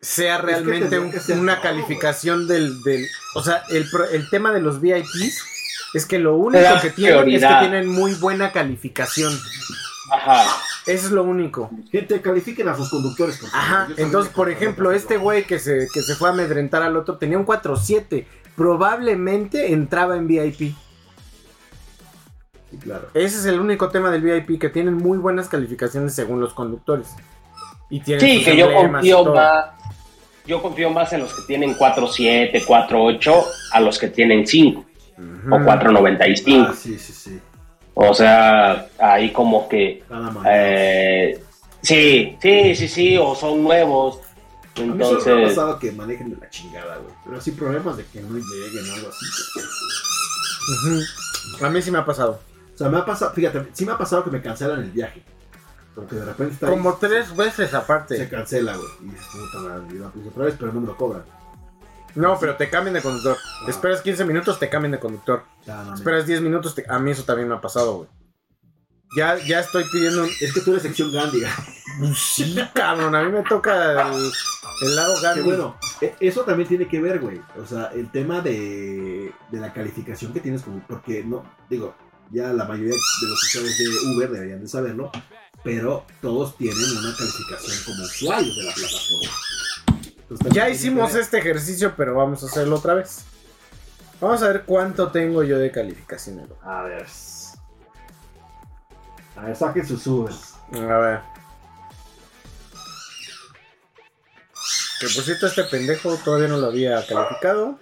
sea 0.00 0.38
realmente 0.38 0.98
un- 0.98 1.10
que 1.10 1.32
una 1.32 1.56
todo, 1.56 1.62
calificación 1.64 2.46
del, 2.48 2.82
del, 2.82 3.06
o 3.34 3.42
sea, 3.42 3.64
el, 3.70 3.88
pro- 3.90 4.08
el 4.08 4.30
tema 4.30 4.52
de 4.52 4.60
los 4.60 4.80
VIPs 4.80 5.44
es 5.92 6.06
que 6.06 6.18
lo 6.20 6.36
único 6.36 6.62
que 6.80 6.90
tienen 6.90 7.28
es 7.30 7.42
que 7.42 7.60
tienen 7.60 7.88
muy 7.88 8.14
buena 8.14 8.52
calificación. 8.52 9.36
Ajá. 10.12 10.44
Eso 10.90 11.06
es 11.06 11.12
lo 11.12 11.24
único. 11.24 11.70
Gente, 11.90 12.20
califiquen 12.20 12.68
a 12.68 12.76
sus 12.76 12.90
conductores. 12.90 13.38
por 13.38 13.48
favor. 13.50 13.64
Ajá, 13.64 13.88
entonces, 13.96 14.32
por 14.32 14.50
ejemplo, 14.50 14.92
este 14.92 15.16
güey 15.16 15.44
que 15.44 15.58
se, 15.58 15.88
que 15.92 16.02
se 16.02 16.14
fue 16.14 16.28
a 16.28 16.32
amedrentar 16.32 16.82
al 16.82 16.96
otro 16.96 17.16
tenía 17.18 17.38
un 17.38 17.46
4-7. 17.46 18.24
Probablemente 18.56 19.72
entraba 19.72 20.16
en 20.16 20.26
VIP. 20.26 20.74
Sí, 22.70 22.76
claro. 22.78 23.08
Ese 23.14 23.38
es 23.38 23.44
el 23.46 23.58
único 23.60 23.88
tema 23.88 24.10
del 24.10 24.22
VIP, 24.22 24.60
que 24.60 24.68
tienen 24.68 24.94
muy 24.94 25.18
buenas 25.18 25.48
calificaciones 25.48 26.14
según 26.14 26.40
los 26.40 26.54
conductores. 26.54 27.08
Y 27.88 28.00
tienen 28.00 28.20
Sí, 28.20 28.44
que 28.44 28.56
yo 28.56 28.72
confío 28.72 29.24
más. 29.34 29.70
Yo 30.46 30.62
confío 30.62 30.90
más 30.90 31.12
en 31.12 31.20
los 31.20 31.34
que 31.34 31.42
tienen 31.42 31.74
4.7, 31.76 32.64
4.8 32.64 33.44
a 33.72 33.80
los 33.80 33.98
que 33.98 34.08
tienen 34.08 34.46
5 34.46 34.80
Ujú. 34.80 35.54
o 35.54 35.58
4.95. 35.58 36.66
Ah, 36.68 36.74
sí, 36.76 36.98
sí, 36.98 37.12
sí. 37.12 37.40
O 38.02 38.14
sea, 38.14 38.88
ahí 38.98 39.30
como 39.32 39.68
que. 39.68 40.02
Nada 40.08 40.30
más. 40.30 40.46
eh, 40.50 41.42
sí, 41.82 42.36
sí, 42.40 42.74
sí, 42.74 42.88
sí, 42.88 43.18
o 43.18 43.34
son 43.34 43.62
nuevos. 43.62 44.20
a 44.76 44.80
mí 44.80 44.86
solo 44.86 44.94
me 44.94 45.04
ha 45.04 45.08
Entonces, 45.08 45.48
pasado 45.50 45.78
que 45.78 45.92
manejen 45.92 46.30
de 46.30 46.36
la 46.36 46.48
chingada, 46.48 46.96
güey. 46.96 47.14
Pero 47.26 47.40
sí 47.42 47.50
problemas 47.52 47.96
de 47.98 48.04
que 48.06 48.20
no 48.22 48.38
lleguen 48.38 48.90
o 48.90 48.94
algo 48.94 49.08
así. 49.10 49.26
A 51.64 51.68
mí 51.68 51.82
sí 51.82 51.90
me 51.90 51.98
ha 51.98 52.04
pasado. 52.06 52.40
O 52.74 52.78
sea, 52.78 52.88
me 52.88 52.96
ha 52.98 53.04
pasado, 53.04 53.32
fíjate, 53.34 53.66
sí 53.74 53.84
me 53.84 53.92
ha 53.92 53.98
pasado 53.98 54.24
que 54.24 54.30
me 54.30 54.40
cancelan 54.40 54.80
el 54.80 54.90
viaje. 54.90 55.22
Porque 55.94 56.14
de 56.16 56.24
repente 56.24 56.54
está 56.54 56.68
ahí, 56.68 56.72
Como 56.72 56.94
tres 56.96 57.36
veces 57.36 57.68
se 57.70 57.76
aparte. 57.76 58.28
cancela, 58.28 58.76
güey. 58.76 58.88
Y 59.02 59.04
dices, 59.10 59.26
puta 59.32 59.58
madre, 59.68 59.98
la 59.98 60.08
puse 60.08 60.28
otra 60.28 60.44
vez, 60.46 60.54
pero 60.58 60.72
no 60.72 60.80
me 60.80 60.86
lo 60.86 60.96
cobran. 60.96 61.24
No, 62.14 62.38
pero 62.38 62.56
te 62.56 62.68
cambian 62.70 62.94
de 62.94 63.02
conductor. 63.02 63.36
Ah. 63.62 63.66
Esperas 63.68 64.00
15 64.02 64.24
minutos, 64.24 64.58
te 64.58 64.68
cambian 64.68 64.92
de 64.92 64.98
conductor. 65.00 65.44
Ya, 65.66 65.82
no, 65.84 65.94
Esperas 65.94 66.26
10 66.26 66.40
minutos, 66.40 66.74
te- 66.74 66.86
a 66.88 66.98
mí 66.98 67.10
eso 67.10 67.24
también 67.24 67.48
me 67.48 67.54
ha 67.54 67.60
pasado, 67.60 67.94
güey. 67.98 68.08
Ya, 69.16 69.36
ya 69.44 69.58
estoy 69.60 69.84
pidiendo 69.90 70.22
un... 70.22 70.28
Es 70.40 70.52
que 70.52 70.60
tú 70.60 70.70
eres 70.70 70.82
sección 70.84 71.10
Gandhi. 71.12 71.42
Sí, 72.14 72.56
cabrón, 72.74 73.14
a 73.16 73.22
mí 73.24 73.32
me 73.32 73.42
toca 73.42 74.08
el, 74.08 74.30
el 74.82 74.96
lado 74.96 75.14
Que 75.16 75.22
Gandhi. 75.22 75.42
bueno, 75.42 75.76
e- 76.00 76.14
eso 76.20 76.42
también 76.42 76.68
tiene 76.68 76.86
que 76.86 77.00
ver, 77.00 77.18
güey. 77.18 77.40
O 77.60 77.66
sea, 77.66 77.86
el 77.94 78.10
tema 78.12 78.40
de, 78.40 79.32
de 79.50 79.58
la 79.60 79.72
calificación 79.72 80.32
que 80.32 80.38
tienes 80.40 80.62
como. 80.62 80.80
Porque 80.86 81.24
no, 81.24 81.44
digo, 81.68 81.96
ya 82.30 82.52
la 82.52 82.64
mayoría 82.66 82.92
de 82.92 83.28
los 83.28 83.42
usuarios 83.42 83.76
de 83.78 84.14
Uber 84.14 84.30
deberían 84.30 84.60
de 84.60 84.68
saberlo. 84.68 85.10
Pero 85.64 86.06
todos 86.22 86.56
tienen 86.56 86.78
una 86.78 87.14
calificación 87.16 87.76
como 87.84 88.04
usuarios 88.04 88.56
de 88.56 88.62
la 88.62 88.72
plataforma. 88.72 89.32
También 90.38 90.54
Ya 90.54 90.68
hicimos 90.68 91.14
este 91.14 91.38
ejercicio, 91.38 91.94
pero 91.96 92.14
vamos 92.14 92.42
a 92.42 92.46
hacerlo 92.46 92.76
otra 92.76 92.94
vez. 92.94 93.24
Vamos 94.20 94.42
a 94.42 94.48
ver 94.48 94.64
cuánto 94.64 95.10
tengo 95.10 95.42
yo 95.42 95.58
de 95.58 95.70
calificaciones. 95.72 96.46
güey. 96.48 96.60
A 96.62 96.82
ver. 96.82 97.06
A 99.36 99.44
ver, 99.44 99.56
saquen 99.56 99.86
sus 99.86 100.06
Ubers. 100.06 100.54
A 100.72 100.78
ver. 100.98 101.20
Que 105.00 105.06
por 105.06 105.24
cierto, 105.24 105.46
este 105.46 105.64
pendejo 105.64 106.14
todavía 106.16 106.48
no 106.48 106.58
lo 106.58 106.66
había 106.66 107.04
calificado. 107.06 107.78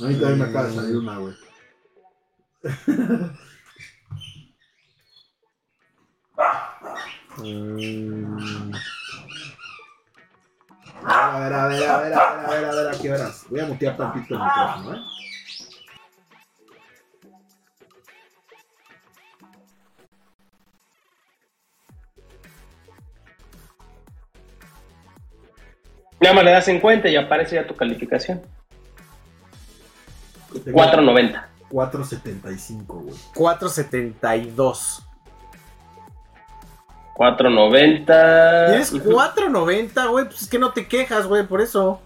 A 0.00 0.04
mí 0.06 0.14
también 0.14 0.38
me 0.38 0.44
acaba 0.46 0.66
de 0.66 0.74
salir 0.74 0.96
una, 0.96 1.18
güey. 1.18 1.34
Mm, 7.38 8.72
A 11.04 11.38
ver, 11.38 11.52
a 11.52 11.66
ver, 11.66 11.88
a 11.88 11.98
ver, 11.98 12.14
a 12.14 12.14
ver, 12.14 12.14
a 12.14 12.50
ver, 12.50 12.64
a 12.64 12.74
ver, 12.74 12.94
a 12.94 12.98
qué 12.98 13.12
horas. 13.12 13.44
Voy 13.48 13.60
a 13.60 13.66
mutear 13.66 13.96
tantito 13.96 14.34
el 14.34 14.40
micrófono, 14.40 14.94
¿eh? 14.94 15.00
nada 26.32 26.34
más 26.34 26.44
le 26.44 26.50
das 26.52 26.68
en 26.68 26.80
cuenta 26.80 27.08
y 27.08 27.16
aparece 27.16 27.56
ya 27.56 27.66
tu 27.66 27.76
calificación. 27.76 28.40
Tengo 30.64 30.78
4.90. 30.78 31.44
4.75, 31.70 32.84
güey. 32.86 33.14
4.72. 33.34 35.02
4.90. 37.16 38.66
Tienes 38.68 38.92
Ujú. 38.92 39.10
4.90, 39.12 40.10
güey. 40.10 40.24
Pues 40.26 40.42
es 40.42 40.48
que 40.48 40.58
no 40.58 40.72
te 40.72 40.86
quejas, 40.86 41.26
güey, 41.26 41.46
por 41.46 41.60
eso. 41.60 42.00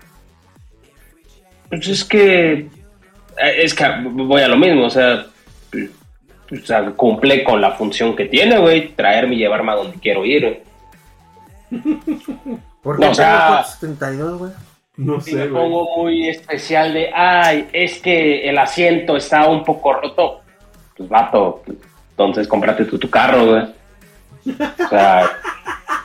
Pues 1.69 1.87
es 1.89 2.05
que. 2.05 2.53
eh, 2.53 2.69
Es 3.59 3.75
que 3.75 3.85
voy 4.05 4.43
a 4.43 4.49
lo 4.49 4.57
mismo, 4.57 4.87
o 4.87 4.91
sea. 4.91 5.27
O 6.53 6.65
sea, 6.65 6.91
cumple 6.93 7.43
con 7.43 7.61
la 7.61 7.73
función 7.73 8.15
que 8.15 8.27
tiene, 8.27 8.59
güey. 8.59 8.89
Traerme 8.95 9.35
y 9.35 9.39
llevarme 9.39 9.73
a 9.73 9.77
donde 9.77 9.99
quiero 9.99 10.25
ir. 10.25 10.63
¿Por 12.83 13.01
No, 13.01 13.07
qué 13.07 13.13
o 13.13 13.15
sea- 13.15 13.65
tengo 13.81 13.95
4.72, 13.99 14.39
güey? 14.39 14.53
No 14.99 15.21
Si 15.21 15.35
me 15.35 15.43
sé, 15.43 15.49
güey. 15.49 15.63
pongo 15.63 15.97
muy 15.97 16.29
especial 16.29 16.95
de, 16.95 17.11
ay, 17.15 17.69
es 17.73 17.99
que 18.01 18.49
el 18.49 18.57
asiento 18.59 19.17
está 19.17 19.47
un 19.47 19.63
poco 19.65 19.93
roto. 19.93 20.41
Pues 20.97 21.09
vato, 21.09 21.63
entonces 22.11 22.49
cómprate 22.49 22.85
tú 22.87 22.97
tu 22.99 23.11
carro, 23.11 23.45
güey. 23.45 23.65
O 24.85 24.89
sea, 24.89 25.31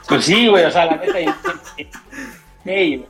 pues 0.07 0.25
sí, 0.25 0.47
güey, 0.47 0.65
o 0.65 0.71
sea, 0.71 0.85
la 0.85 0.97
neta. 0.97 1.19
hey, 2.65 3.05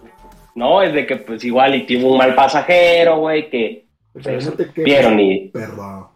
no, 0.56 0.82
es 0.82 0.94
de 0.94 1.06
que 1.06 1.18
pues 1.18 1.44
igual 1.44 1.76
y 1.76 1.86
tuvo 1.86 2.14
un 2.14 2.18
mal 2.18 2.36
pasajero, 2.36 3.18
güey, 3.18 3.50
que 3.50 3.88
Pero 4.14 4.42
no 4.42 4.52
te 4.52 4.68
quejes, 4.68 4.84
vieron 4.84 5.20
y, 5.20 5.50
Perdón. 5.50 6.08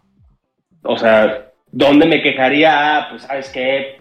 o 0.82 0.96
sea, 0.98 1.50
¿dónde 1.70 2.06
me 2.06 2.22
quejaría? 2.22 2.98
Ah, 2.98 3.06
pues, 3.10 3.22
¿sabes 3.22 3.48
qué? 3.50 4.00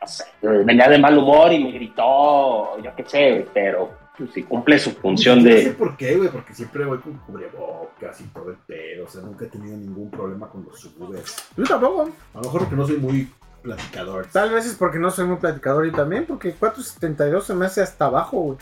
No 0.00 0.06
sé, 0.06 0.24
venía 0.42 0.88
de 0.88 0.98
mal 0.98 1.16
humor 1.18 1.52
y 1.52 1.64
me 1.64 1.72
gritó, 1.72 2.80
yo 2.82 2.94
qué 2.96 3.04
sé, 3.06 3.30
güey, 3.30 3.46
pero 3.52 4.04
pues, 4.16 4.30
si 4.32 4.42
cumple 4.44 4.78
su 4.78 4.92
función 4.92 5.42
No 5.42 5.50
sé 5.50 5.64
de... 5.64 5.70
por 5.72 5.96
qué, 5.96 6.14
güey, 6.16 6.28
porque 6.28 6.54
siempre 6.54 6.84
voy 6.84 6.98
con 6.98 7.18
cubrebocas 7.18 8.20
y 8.20 8.24
todo 8.28 8.50
el 8.50 8.56
pedo. 8.58 9.06
O 9.06 9.08
sea, 9.08 9.22
nunca 9.22 9.44
he 9.44 9.48
tenido 9.48 9.76
ningún 9.76 10.10
problema 10.10 10.48
con 10.48 10.64
los 10.64 10.84
Ubers. 10.98 11.48
Yo 11.56 11.64
tampoco. 11.64 12.10
A 12.34 12.36
lo 12.36 12.42
mejor 12.44 12.60
porque 12.60 12.76
no 12.76 12.86
soy 12.86 12.98
muy 12.98 13.28
platicador. 13.64 14.26
Tal 14.30 14.50
vez 14.52 14.66
es 14.66 14.74
porque 14.76 14.98
no 15.00 15.10
soy 15.10 15.26
muy 15.26 15.38
platicador 15.38 15.86
y 15.86 15.90
también 15.92 16.26
porque 16.26 16.54
4.72 16.56 17.42
se 17.42 17.54
me 17.54 17.66
hace 17.66 17.82
hasta 17.82 18.04
abajo, 18.04 18.38
güey. 18.40 18.58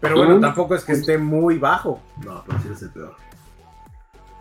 Pero 0.00 0.16
bueno, 0.16 0.36
Mm. 0.36 0.40
tampoco 0.40 0.74
es 0.74 0.84
que 0.84 0.92
esté 0.92 1.16
muy 1.18 1.58
bajo. 1.58 2.02
No, 2.24 2.42
pero 2.46 2.58
sí 2.60 2.66
eres 2.68 2.82
el 2.82 2.90
peor. 2.90 3.14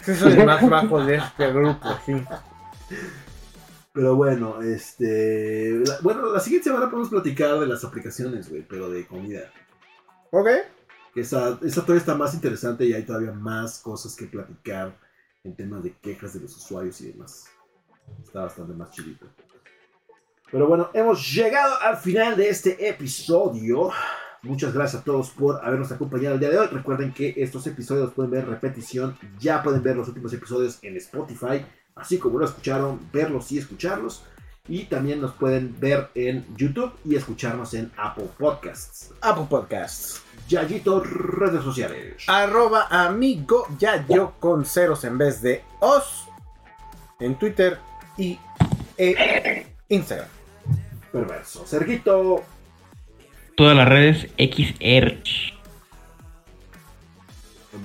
Sí, 0.03 0.15
soy 0.15 0.31
el 0.33 0.45
más 0.45 0.67
bajo 0.69 1.03
de 1.05 1.15
este 1.17 1.51
grupo, 1.51 1.89
sí. 2.05 2.23
Pero 3.93 4.15
bueno, 4.15 4.61
este. 4.61 5.81
la- 5.85 5.97
bueno, 6.01 6.31
la 6.31 6.39
siguiente 6.39 6.69
semana 6.69 6.89
podemos 6.89 7.09
platicar 7.09 7.59
de 7.59 7.65
las 7.67 7.83
aplicaciones, 7.83 8.49
güey, 8.49 8.61
pero 8.61 8.89
de 8.89 9.05
comida. 9.05 9.41
Ok. 10.31 10.47
Esa, 11.15 11.59
esa 11.61 11.81
todavía 11.81 11.99
está 11.99 12.15
más 12.15 12.33
interesante 12.33 12.85
y 12.85 12.93
hay 12.93 13.03
todavía 13.03 13.33
más 13.33 13.79
cosas 13.79 14.15
que 14.15 14.25
platicar 14.27 14.95
en 15.43 15.55
temas 15.55 15.83
de 15.83 15.91
quejas 15.97 16.33
de 16.33 16.39
los 16.39 16.55
usuarios 16.55 17.01
y 17.01 17.11
demás. 17.11 17.48
Está 18.23 18.41
bastante 18.41 18.73
más 18.73 18.91
chidito. 18.91 19.25
Pero 20.51 20.67
bueno, 20.67 20.89
hemos 20.93 21.31
llegado 21.31 21.79
al 21.81 21.97
final 21.97 22.35
de 22.35 22.49
este 22.49 22.87
episodio. 22.87 23.91
Muchas 24.41 24.73
gracias 24.73 25.01
a 25.01 25.05
todos 25.05 25.29
por 25.31 25.63
habernos 25.63 25.91
acompañado 25.91 26.35
el 26.35 26.39
día 26.39 26.49
de 26.49 26.57
hoy. 26.57 26.67
Recuerden 26.67 27.13
que 27.13 27.33
estos 27.37 27.67
episodios 27.67 28.05
los 28.05 28.13
pueden 28.13 28.31
ver 28.31 28.47
repetición. 28.47 29.17
Ya 29.39 29.61
pueden 29.61 29.83
ver 29.83 29.95
los 29.95 30.07
últimos 30.07 30.33
episodios 30.33 30.79
en 30.81 30.95
Spotify. 30.97 31.65
Así 31.95 32.17
como 32.17 32.39
lo 32.39 32.45
escucharon, 32.45 32.99
verlos 33.11 33.51
y 33.51 33.57
escucharlos. 33.57 34.23
Y 34.67 34.85
también 34.85 35.19
nos 35.19 35.33
pueden 35.33 35.75
ver 35.79 36.09
en 36.15 36.45
YouTube 36.55 36.93
y 37.03 37.15
escucharnos 37.15 37.73
en 37.73 37.91
Apple 37.97 38.29
Podcasts. 38.37 39.11
Apple 39.21 39.47
Podcasts. 39.49 40.23
Yayito, 40.47 41.01
redes 41.01 41.63
sociales. 41.63 42.23
Arroba 42.27 42.87
amigo 42.89 43.67
ya 43.77 44.05
yo 44.07 44.33
con 44.39 44.65
ceros 44.65 45.03
en 45.03 45.17
vez 45.17 45.41
de 45.41 45.63
os. 45.79 46.27
En 47.19 47.37
Twitter 47.37 47.77
y 48.19 48.37
e 48.97 49.65
Instagram. 49.87 50.27
Perverso. 51.11 51.65
Sergito. 51.65 52.43
Todas 53.55 53.75
las 53.75 53.87
redes 53.87 54.27
XR. 54.37 55.17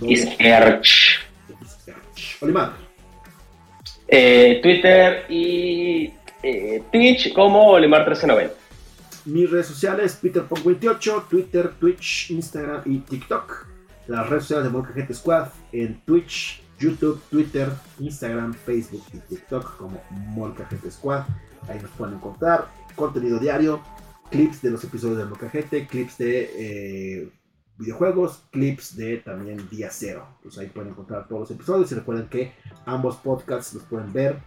Is 0.02 0.28
Erch. 0.38 1.20
Olimar. 2.40 2.72
Eh, 4.08 4.60
Twitter 4.62 5.24
y 5.28 6.12
eh, 6.42 6.82
Twitch 6.92 7.32
como 7.32 7.78
Lemar1390. 7.78 8.50
Mis 9.26 9.50
redes 9.50 9.68
sociales, 9.68 10.20
PeterPong28, 10.22 11.28
Twitter, 11.28 11.72
Twitch, 11.80 12.30
Instagram 12.30 12.82
y 12.84 12.98
TikTok. 12.98 13.66
Las 14.08 14.28
redes 14.28 14.44
sociales 14.44 14.64
de 14.64 14.70
Molcajete 14.70 15.14
Squad 15.14 15.48
en 15.72 15.98
Twitch, 16.02 16.62
YouTube, 16.84 17.20
Twitter, 17.30 17.70
Instagram, 17.98 18.52
Facebook 18.52 19.04
y 19.12 19.18
TikTok 19.18 19.78
como 19.78 20.02
Molcajete 20.10 20.90
Squad. 20.90 21.24
Ahí 21.68 21.80
nos 21.80 21.90
pueden 21.92 22.16
encontrar 22.16 22.68
contenido 22.94 23.38
diario, 23.38 23.80
clips 24.30 24.60
de 24.60 24.70
los 24.70 24.84
episodios 24.84 25.18
de 25.18 25.24
Molcajete, 25.24 25.86
clips 25.86 26.18
de 26.18 26.50
eh, 26.54 27.32
videojuegos, 27.78 28.44
clips 28.50 28.96
de 28.96 29.18
también 29.18 29.66
día 29.70 29.88
cero. 29.90 30.26
Pues 30.42 30.58
ahí 30.58 30.66
pueden 30.66 30.90
encontrar 30.90 31.26
todos 31.26 31.40
los 31.42 31.50
episodios 31.52 31.90
y 31.90 31.94
recuerden 31.94 32.28
que 32.28 32.52
ambos 32.84 33.16
podcasts 33.16 33.72
los 33.72 33.84
pueden 33.84 34.12
ver 34.12 34.38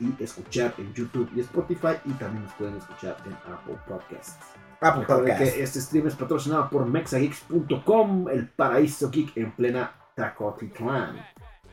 y 0.00 0.22
escuchar 0.22 0.74
en 0.78 0.92
YouTube 0.92 1.30
y 1.36 1.40
Spotify 1.40 1.96
y 2.04 2.10
también 2.14 2.44
nos 2.44 2.52
pueden 2.54 2.76
escuchar 2.76 3.16
en 3.26 3.32
Apple 3.52 3.78
Podcasts. 3.88 4.36
Apple 4.80 5.04
Podcast. 5.06 5.38
que 5.38 5.62
este 5.62 5.80
stream 5.80 6.08
es 6.08 6.16
patrocinado 6.16 6.68
por 6.68 6.84
mexageeks.com, 6.84 8.28
el 8.28 8.48
paraíso 8.48 9.08
geek 9.10 9.36
en 9.36 9.52
plena 9.52 9.94
Tacotitlán. 10.16 11.24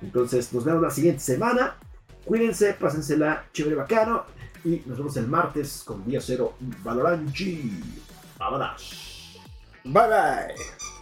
Entonces 0.04 0.52
nos 0.54 0.66
vemos 0.66 0.82
la 0.82 0.90
siguiente 0.90 1.22
semana. 1.22 1.78
Cuídense, 2.26 2.74
pásensela 2.74 3.46
chévere 3.54 3.76
bacano 3.76 4.26
y 4.64 4.82
nos 4.86 4.98
vemos 4.98 5.18
el 5.18 5.28
martes 5.28 5.84
con 5.86 6.06
día 6.06 6.20
cero 6.22 6.56
Valoranchi. 6.84 7.82
Vámonos. 8.38 9.40
Bye 9.84 10.08
bye. 10.08 10.93